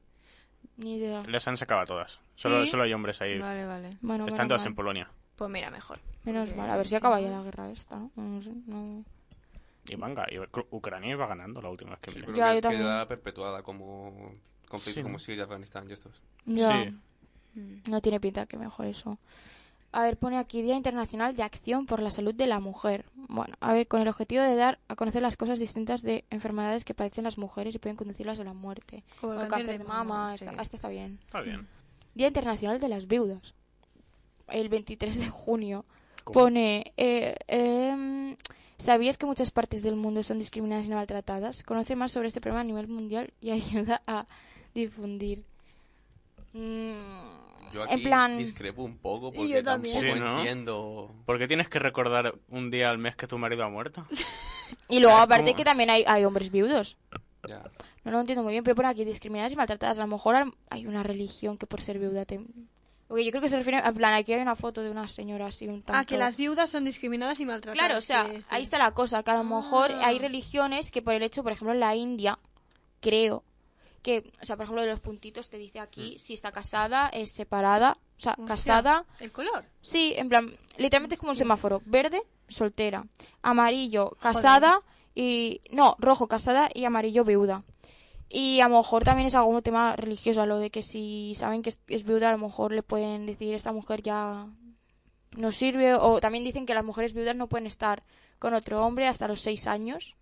Ni 0.77 0.95
idea. 0.97 1.23
Les 1.27 1.47
han 1.47 1.57
sacado 1.57 1.81
a 1.81 1.85
todas. 1.85 2.19
Solo, 2.35 2.63
¿Sí? 2.63 2.69
solo 2.69 2.83
hay 2.83 2.93
hombres 2.93 3.21
ahí. 3.21 3.37
Vale, 3.39 3.65
vale. 3.65 3.89
Bueno, 4.01 4.27
Están 4.27 4.47
todas 4.47 4.61
mal. 4.61 4.67
en 4.69 4.75
Polonia. 4.75 5.09
Pues 5.35 5.49
mira, 5.49 5.69
mejor. 5.71 5.99
Menos 6.23 6.55
mal, 6.55 6.69
a 6.69 6.77
ver 6.77 6.87
si 6.87 6.95
acaba 6.95 7.19
ya 7.21 7.29
la 7.29 7.41
guerra 7.43 7.69
esta, 7.71 7.95
¿no? 7.97 8.11
No 8.15 8.41
sé, 8.41 8.51
no... 8.67 9.03
Y 9.89 9.95
venga, 9.95 10.25
y 10.29 10.35
Ucr- 10.35 10.67
Ucrania 10.71 11.11
iba 11.11 11.25
ganando 11.27 11.61
la 11.61 11.69
última 11.69 11.91
vez 11.91 11.99
que 12.01 12.11
Sí, 12.11 12.19
miré. 12.19 12.33
Ya, 12.37 12.49
que 12.49 12.55
yo 12.55 12.61
también. 12.61 12.81
queda 12.83 13.07
perpetuada 13.07 13.63
como 13.63 14.33
conflictos 14.67 14.95
Sí, 14.95 15.01
como. 15.03 15.17
Siria, 15.19 15.43
Afganistán 15.43 15.89
y 15.89 15.93
estos. 15.93 16.21
Ya. 16.45 16.83
Sí. 16.83 17.81
No 17.87 18.01
tiene 18.01 18.19
pinta 18.19 18.45
que 18.45 18.57
mejor 18.57 18.85
eso. 18.87 19.17
A 19.91 20.03
ver, 20.03 20.17
pone 20.17 20.37
aquí 20.37 20.61
Día 20.61 20.75
Internacional 20.75 21.35
de 21.35 21.43
Acción 21.43 21.85
por 21.85 22.01
la 22.01 22.09
Salud 22.09 22.33
de 22.35 22.45
la 22.45 22.59
Mujer. 22.59 23.05
Bueno, 23.15 23.55
a 23.61 23.73
ver, 23.73 23.87
con 23.87 24.01
el 24.01 24.07
objetivo 24.07 24.43
de 24.43 24.55
dar 24.55 24.79
a 24.87 24.95
conocer 24.95 25.21
las 25.21 25.37
cosas 25.37 25.59
distintas 25.59 26.01
de 26.01 26.25
enfermedades 26.29 26.83
que 26.83 26.93
padecen 26.93 27.23
las 27.23 27.37
mujeres 27.37 27.73
y 27.73 27.79
pueden 27.79 27.95
conducirlas 27.95 28.39
a 28.39 28.43
la 28.43 28.53
muerte. 28.53 29.03
Como 29.21 29.33
el 29.33 29.39
O 29.39 29.47
cáncer 29.47 29.79
de 29.79 29.83
mama, 29.83 30.33
esta, 30.35 30.51
sí. 30.63 30.75
está 30.75 30.89
bien. 30.89 31.19
Está 31.25 31.41
bien. 31.41 31.67
Día 32.15 32.27
Internacional 32.27 32.79
de 32.79 32.89
las 32.89 33.07
Viudas. 33.07 33.53
El 34.49 34.69
23 34.69 35.19
de 35.19 35.29
junio 35.29 35.85
¿Cómo? 36.23 36.39
pone... 36.41 36.93
eh, 36.97 37.35
em, 37.47 38.35
¿Sabías 38.77 39.17
que 39.17 39.25
muchas 39.25 39.51
partes 39.51 39.81
del 39.83 39.95
mundo 39.95 40.21
son 40.21 40.37
discriminadas 40.37 40.87
y 40.87 40.91
maltratadas? 40.91 41.63
Conoce 41.63 41.95
más 41.95 42.11
sobre 42.11 42.27
este 42.27 42.41
problema 42.41 42.61
a 42.61 42.63
nivel 42.63 42.87
mundial 42.87 43.33
y 43.41 43.49
ayuda 43.51 44.01
a 44.05 44.25
difundir. 44.75 45.43
Mm, 46.57 47.73
Yo 47.73 47.83
en 47.83 47.89
aquí 47.89 48.01
plan... 48.03 48.37
discrepo 48.37 48.83
un 48.83 48.97
poco 48.97 49.31
porque 49.31 49.47
yo 49.49 49.63
también. 49.63 49.95
tampoco 49.95 50.15
Sí, 50.17 50.19
¿no? 50.23 50.37
entiendo. 50.39 51.11
¿Por 51.25 51.37
qué 51.37 51.47
tienes 51.47 51.69
que 51.69 51.79
recordar 51.79 52.33
un 52.49 52.69
día 52.71 52.89
al 52.89 52.97
mes 52.97 53.15
que 53.15 53.27
tu 53.27 53.37
marido 53.37 53.63
ha 53.63 53.69
muerto? 53.69 54.05
Y 54.89 54.99
luego 54.99 55.15
aparte 55.17 55.51
¿cómo? 55.51 55.57
que 55.57 55.63
también 55.63 55.89
hay, 55.89 56.03
hay 56.07 56.25
hombres 56.25 56.51
viudos. 56.51 56.97
Ya. 57.47 57.63
No 58.03 58.11
lo 58.11 58.19
entiendo 58.19 58.43
muy 58.43 58.51
bien, 58.51 58.63
pero 58.65 58.75
por 58.75 58.85
aquí 58.85 59.05
discriminadas 59.05 59.53
y 59.53 59.55
maltratadas. 59.55 59.97
A 59.97 60.01
lo 60.01 60.07
mejor 60.07 60.35
hay 60.69 60.85
una 60.85 61.03
religión 61.03 61.57
que 61.57 61.65
por 61.65 61.79
ser 61.81 61.99
viuda 61.99 62.25
te... 62.25 62.41
Porque 63.07 63.23
yo 63.23 63.31
creo 63.31 63.41
que 63.41 63.47
se 63.47 63.55
refiere... 63.57 63.79
En 63.79 63.93
plan, 63.93 64.13
aquí 64.13 64.33
hay 64.33 64.41
una 64.41 64.57
foto 64.57 64.81
de 64.81 64.89
una 64.89 65.07
señora 65.07 65.47
así 65.47 65.67
un 65.69 65.81
tanto... 65.83 65.93
Ah, 66.01 66.03
que 66.05 66.17
las 66.17 66.35
viudas 66.35 66.69
son 66.69 66.83
discriminadas 66.83 67.39
y 67.39 67.45
maltratadas. 67.45 67.77
Claro, 67.77 67.97
o 67.97 68.01
sea, 68.01 68.27
ahí 68.49 68.61
está 68.61 68.77
la 68.77 68.91
cosa, 68.91 69.23
que 69.23 69.31
a 69.31 69.35
lo 69.37 69.45
mejor 69.45 69.91
Ah. 69.93 70.07
hay 70.07 70.19
religiones 70.19 70.91
que 70.91 71.01
por 71.01 71.13
el 71.13 71.23
hecho, 71.23 71.43
por 71.43 71.53
ejemplo, 71.53 71.73
en 71.73 71.79
la 71.79 71.95
India, 71.95 72.39
creo 72.99 73.43
que, 74.07 74.31
o 74.41 74.45
sea, 74.45 74.55
por 74.55 74.63
ejemplo, 74.63 74.83
de 74.83 74.87
los 74.87 75.01
puntitos 75.01 75.49
te 75.49 75.57
dice 75.57 75.81
aquí 75.81 76.17
si 76.17 76.33
está 76.33 76.53
casada, 76.53 77.09
es 77.09 77.33
separada, 77.33 77.97
o 78.17 78.21
sea, 78.21 78.37
casada, 78.47 79.05
¿El 79.19 79.33
color? 79.33 79.65
sí, 79.81 80.13
en 80.15 80.29
plan, 80.29 80.57
literalmente 80.77 81.15
es 81.15 81.19
como 81.19 81.31
un 81.31 81.35
semáforo, 81.35 81.81
verde, 81.85 82.21
soltera, 82.47 83.05
amarillo, 83.41 84.11
casada 84.11 84.79
y, 85.13 85.59
no, 85.71 85.97
rojo, 85.99 86.29
casada 86.29 86.69
y 86.73 86.85
amarillo, 86.85 87.25
viuda. 87.25 87.63
Y 88.29 88.61
a 88.61 88.69
lo 88.69 88.77
mejor 88.77 89.03
también 89.03 89.27
es 89.27 89.35
algún 89.35 89.61
tema 89.61 89.97
religioso, 89.97 90.45
lo 90.45 90.57
de 90.57 90.69
que 90.69 90.83
si 90.83 91.35
saben 91.35 91.61
que 91.61 91.71
es, 91.71 91.81
es 91.89 92.05
viuda, 92.05 92.29
a 92.29 92.31
lo 92.31 92.37
mejor 92.37 92.71
le 92.71 92.83
pueden 92.83 93.25
decir 93.25 93.55
esta 93.55 93.73
mujer 93.73 94.03
ya 94.03 94.47
no 95.31 95.51
sirve. 95.51 95.95
O 95.95 96.21
también 96.21 96.45
dicen 96.45 96.65
que 96.65 96.73
las 96.73 96.85
mujeres 96.85 97.11
viudas 97.11 97.35
no 97.35 97.47
pueden 97.47 97.67
estar 97.67 98.03
con 98.39 98.53
otro 98.53 98.85
hombre 98.85 99.07
hasta 99.07 99.27
los 99.27 99.41
seis 99.41 99.67
años 99.67 100.15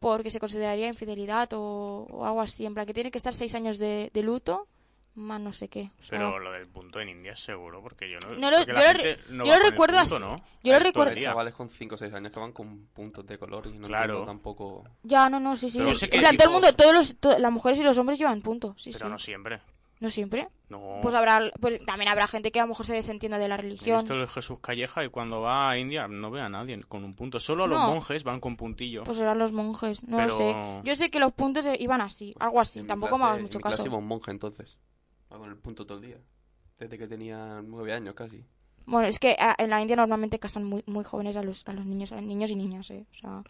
porque 0.00 0.30
se 0.30 0.38
consideraría 0.40 0.88
infidelidad 0.88 1.48
o, 1.54 2.06
o 2.10 2.24
algo 2.26 2.40
así. 2.40 2.66
En 2.66 2.74
plan, 2.74 2.86
que 2.86 2.94
tiene 2.94 3.10
que 3.10 3.18
estar 3.18 3.34
seis 3.34 3.54
años 3.54 3.78
de, 3.78 4.10
de 4.12 4.22
luto, 4.22 4.68
más 5.14 5.40
no 5.40 5.52
sé 5.54 5.68
qué. 5.68 5.90
O 6.00 6.04
sea, 6.04 6.18
Pero 6.18 6.38
lo 6.38 6.52
del 6.52 6.66
punto 6.68 7.00
en 7.00 7.08
India 7.08 7.32
es 7.32 7.40
seguro, 7.40 7.80
porque 7.82 8.10
yo 8.10 8.18
no... 8.28 8.36
No 8.36 8.50
lo- 8.50 8.64
yo 8.66 8.72
la 8.74 8.80
lo 8.80 8.86
gente 8.86 9.02
re- 9.16 9.18
no 9.30 9.44
yo 9.46 9.56
lo 9.58 9.64
recuerdo 9.70 9.98
punto, 9.98 10.16
así. 10.16 10.24
¿no? 10.24 10.36
Yo 10.62 10.72
lo 10.74 10.78
recuerdo- 10.78 11.14
día. 11.14 11.22
Chavales 11.22 11.54
con 11.54 11.68
5 11.70 11.94
o 11.94 11.98
6 11.98 12.12
años 12.12 12.30
que 12.32 12.38
van 12.40 12.52
con 12.52 12.86
puntos 12.88 13.26
de 13.26 13.38
color 13.38 13.66
y 13.66 13.78
no 13.78 13.88
Claro. 13.88 14.24
tampoco. 14.24 14.84
ya, 15.02 15.30
no, 15.30 15.40
no, 15.40 15.56
sí, 15.56 15.70
sí. 15.70 15.78
Pero 15.78 15.90
En 15.90 16.20
plan, 16.20 16.32
tipo- 16.32 16.36
todo 16.44 16.48
el 16.48 16.52
mundo, 16.52 16.72
todos 16.74 16.92
los, 16.94 17.16
to- 17.18 17.38
las 17.38 17.50
mujeres 17.52 17.80
y 17.80 17.82
los 17.84 17.96
hombres 17.96 18.18
llevan 18.18 18.42
puntos. 18.42 18.74
Sí, 18.82 18.90
Pero 18.92 19.06
sí. 19.06 19.12
no 19.12 19.18
siempre. 19.18 19.60
¿No 19.98 20.10
siempre? 20.10 20.48
No. 20.68 20.98
Pues 21.02 21.14
habrá, 21.14 21.50
pues 21.58 21.84
también 21.86 22.08
habrá 22.08 22.26
gente 22.26 22.52
que 22.52 22.60
a 22.60 22.64
lo 22.64 22.68
mejor 22.68 22.84
se 22.84 22.92
desentienda 22.94 23.38
de 23.38 23.48
la 23.48 23.56
religión. 23.56 23.98
visto 23.98 24.12
el 24.14 24.28
Jesús 24.28 24.58
Calleja 24.60 25.02
y 25.04 25.08
cuando 25.08 25.40
va 25.40 25.70
a 25.70 25.78
India 25.78 26.06
no 26.06 26.30
ve 26.30 26.42
a 26.42 26.50
nadie 26.50 26.82
con 26.84 27.02
un 27.02 27.14
punto. 27.14 27.40
Solo 27.40 27.66
los 27.66 27.78
monjes 27.78 28.22
van 28.24 28.38
con 28.40 28.56
puntillo. 28.56 29.04
Pues 29.04 29.16
serán 29.16 29.38
los 29.38 29.52
monjes, 29.52 30.04
no 30.04 30.18
Pero- 30.18 30.28
lo 30.28 30.36
sé. 30.36 30.54
Yo 30.84 30.94
sé 30.96 31.10
que 31.10 31.18
los 31.18 31.32
puntos 31.32 31.64
eh, 31.64 31.76
iban 31.80 32.02
así, 32.02 32.34
algo 32.38 32.60
así. 32.60 32.80
En 32.80 32.86
Tampoco 32.88 33.16
me 33.16 33.24
hagas 33.24 33.40
mucho 33.40 33.56
en 33.56 33.60
mi 33.60 33.62
clase 33.62 33.76
caso. 33.78 33.86
iba 33.88 33.96
un 33.96 34.06
monje 34.06 34.30
entonces. 34.30 34.76
Va 35.32 35.38
con 35.38 35.48
el 35.48 35.56
punto 35.56 35.86
todo 35.86 35.98
el 35.98 36.04
día. 36.04 36.18
Desde 36.78 36.98
que 36.98 37.06
tenía 37.08 37.62
9 37.64 37.92
años 37.94 38.14
casi. 38.14 38.44
Bueno, 38.84 39.08
es 39.08 39.18
que 39.18 39.34
ah, 39.40 39.54
en 39.58 39.70
la 39.70 39.80
India 39.80 39.96
normalmente 39.96 40.38
casan 40.38 40.64
muy, 40.64 40.84
muy 40.86 41.04
jóvenes 41.04 41.36
a 41.36 41.42
los, 41.42 41.66
a 41.66 41.72
los 41.72 41.86
niños, 41.86 42.12
a 42.12 42.20
niños 42.20 42.50
y 42.50 42.54
niñas, 42.54 42.90
¿eh? 42.90 43.06
O 43.12 43.14
sea, 43.18 43.42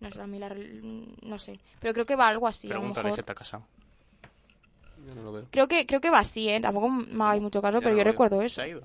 no 0.00 0.10
sé, 0.12 0.20
a 0.20 0.26
mí 0.26 0.38
la 0.38 0.54
no 1.22 1.38
sé. 1.38 1.58
Pero 1.80 1.94
creo 1.94 2.04
que 2.06 2.16
va 2.16 2.28
algo 2.28 2.46
así, 2.46 2.66
a 2.68 2.74
lo 2.74 2.80
Pregúntale 2.80 3.04
si 3.04 3.12
mejor. 3.12 3.20
está 3.20 3.34
casado. 3.34 3.66
Yo 5.06 5.14
no 5.14 5.22
lo 5.22 5.32
veo. 5.32 5.46
Creo 5.50 5.68
que, 5.68 5.86
creo 5.86 6.00
que 6.00 6.10
va 6.10 6.18
así, 6.18 6.48
¿eh? 6.48 6.60
Tampoco 6.60 6.88
me 6.90 7.22
hagáis 7.24 7.40
mucho 7.40 7.62
caso, 7.62 7.74
Yo 7.74 7.80
pero 7.80 7.92
no 7.92 7.98
yo 7.98 8.04
veo. 8.04 8.12
recuerdo 8.12 8.40
Se 8.40 8.46
eso. 8.46 8.62
ha 8.62 8.68
ido. 8.68 8.82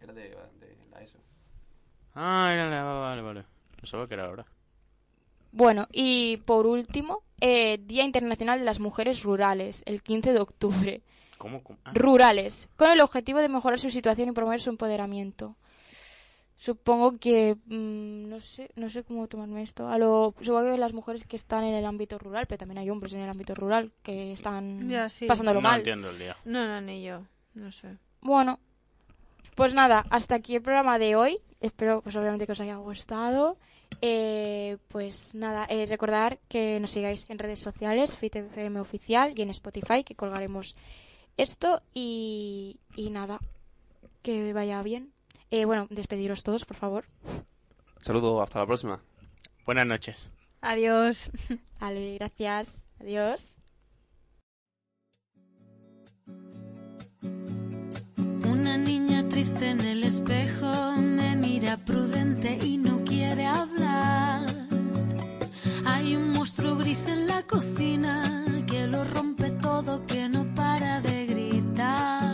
Era 0.00 0.12
de, 0.12 0.22
de 0.30 0.76
la 0.90 1.02
ESO. 1.02 1.18
Ah, 2.14 2.50
era 2.52 2.68
la... 2.70 2.82
Vale, 2.84 3.22
vale. 3.22 3.44
Pensaba 3.76 4.06
que 4.08 4.14
era 4.14 4.26
ahora. 4.26 4.46
Bueno, 5.52 5.86
y 5.92 6.38
por 6.38 6.66
último, 6.66 7.22
eh, 7.40 7.78
Día 7.84 8.04
Internacional 8.04 8.58
de 8.58 8.64
las 8.64 8.80
Mujeres 8.80 9.22
Rurales, 9.22 9.82
el 9.86 10.02
15 10.02 10.32
de 10.32 10.40
octubre. 10.40 11.02
¿Cómo? 11.38 11.62
cómo? 11.62 11.78
Ah, 11.84 11.92
Rurales, 11.94 12.68
con 12.76 12.90
el 12.90 13.00
objetivo 13.00 13.40
de 13.40 13.48
mejorar 13.48 13.78
su 13.78 13.90
situación 13.90 14.28
y 14.28 14.32
promover 14.32 14.60
su 14.60 14.70
empoderamiento. 14.70 15.56
Supongo 16.56 17.18
que 17.18 17.56
mm, 17.66 18.28
no 18.28 18.40
sé, 18.40 18.70
no 18.76 18.88
sé 18.88 19.02
cómo 19.02 19.26
tomarme 19.26 19.62
esto. 19.62 19.88
A 19.88 19.98
lo 19.98 20.34
supongo 20.40 20.70
que 20.72 20.78
las 20.78 20.92
mujeres 20.92 21.24
que 21.24 21.36
están 21.36 21.64
en 21.64 21.74
el 21.74 21.84
ámbito 21.84 22.18
rural, 22.18 22.46
pero 22.46 22.58
también 22.58 22.78
hay 22.78 22.90
hombres 22.90 23.12
en 23.12 23.20
el 23.20 23.28
ámbito 23.28 23.54
rural 23.54 23.92
que 24.02 24.32
están 24.32 24.88
Ya, 24.88 25.08
sí. 25.08 25.26
pasándolo 25.26 25.60
no 25.60 25.68
mal. 25.68 25.78
entiendo 25.80 26.10
el 26.10 26.18
día. 26.18 26.36
No, 26.44 26.66
no, 26.66 26.80
ni 26.80 27.02
yo. 27.02 27.22
No 27.54 27.70
sé. 27.72 27.96
Bueno, 28.20 28.60
pues 29.54 29.74
nada, 29.74 30.06
hasta 30.10 30.36
aquí 30.36 30.56
el 30.56 30.62
programa 30.62 30.98
de 30.98 31.16
hoy. 31.16 31.38
Espero, 31.60 32.02
pues 32.02 32.14
obviamente 32.16 32.46
que 32.46 32.52
os 32.52 32.60
haya 32.60 32.76
gustado. 32.76 33.56
Eh, 34.00 34.76
pues 34.88 35.34
nada, 35.34 35.66
eh, 35.68 35.86
recordar 35.86 36.38
que 36.48 36.78
nos 36.80 36.90
sigáis 36.90 37.26
en 37.30 37.38
redes 37.38 37.58
sociales, 37.60 38.16
FitFM 38.16 38.80
Oficial 38.80 39.32
y 39.36 39.42
en 39.42 39.50
Spotify, 39.50 40.04
que 40.04 40.14
colgaremos 40.14 40.74
esto. 41.36 41.80
Y, 41.94 42.78
y 42.96 43.10
nada, 43.10 43.40
que 44.22 44.52
vaya 44.52 44.82
bien. 44.82 45.12
Eh, 45.50 45.64
bueno, 45.64 45.86
despediros 45.90 46.42
todos, 46.42 46.64
por 46.64 46.76
favor. 46.76 47.04
Saludo, 48.00 48.42
hasta 48.42 48.58
la 48.58 48.66
próxima. 48.66 49.00
Buenas 49.64 49.86
noches. 49.86 50.30
Adiós. 50.60 51.30
Vale, 51.80 52.14
gracias. 52.18 52.82
Adiós. 53.00 53.56
Una 58.46 58.76
niña 58.78 59.28
triste 59.28 59.68
en 59.70 59.80
el 59.80 60.04
espejo 60.04 60.92
me 60.96 61.36
mira 61.36 61.76
prudente 61.84 62.58
y 62.62 62.78
no 62.78 63.04
quiere 63.04 63.46
hablar. 63.46 64.46
Hay 65.84 66.16
un 66.16 66.30
monstruo 66.30 66.76
gris 66.76 67.06
en 67.08 67.26
la 67.26 67.42
cocina 67.42 68.44
que 68.66 68.86
lo 68.86 69.04
rompe 69.04 69.50
todo, 69.50 70.06
que 70.06 70.28
no 70.28 70.54
para 70.54 71.00
de 71.00 71.26
gritar. 71.26 72.33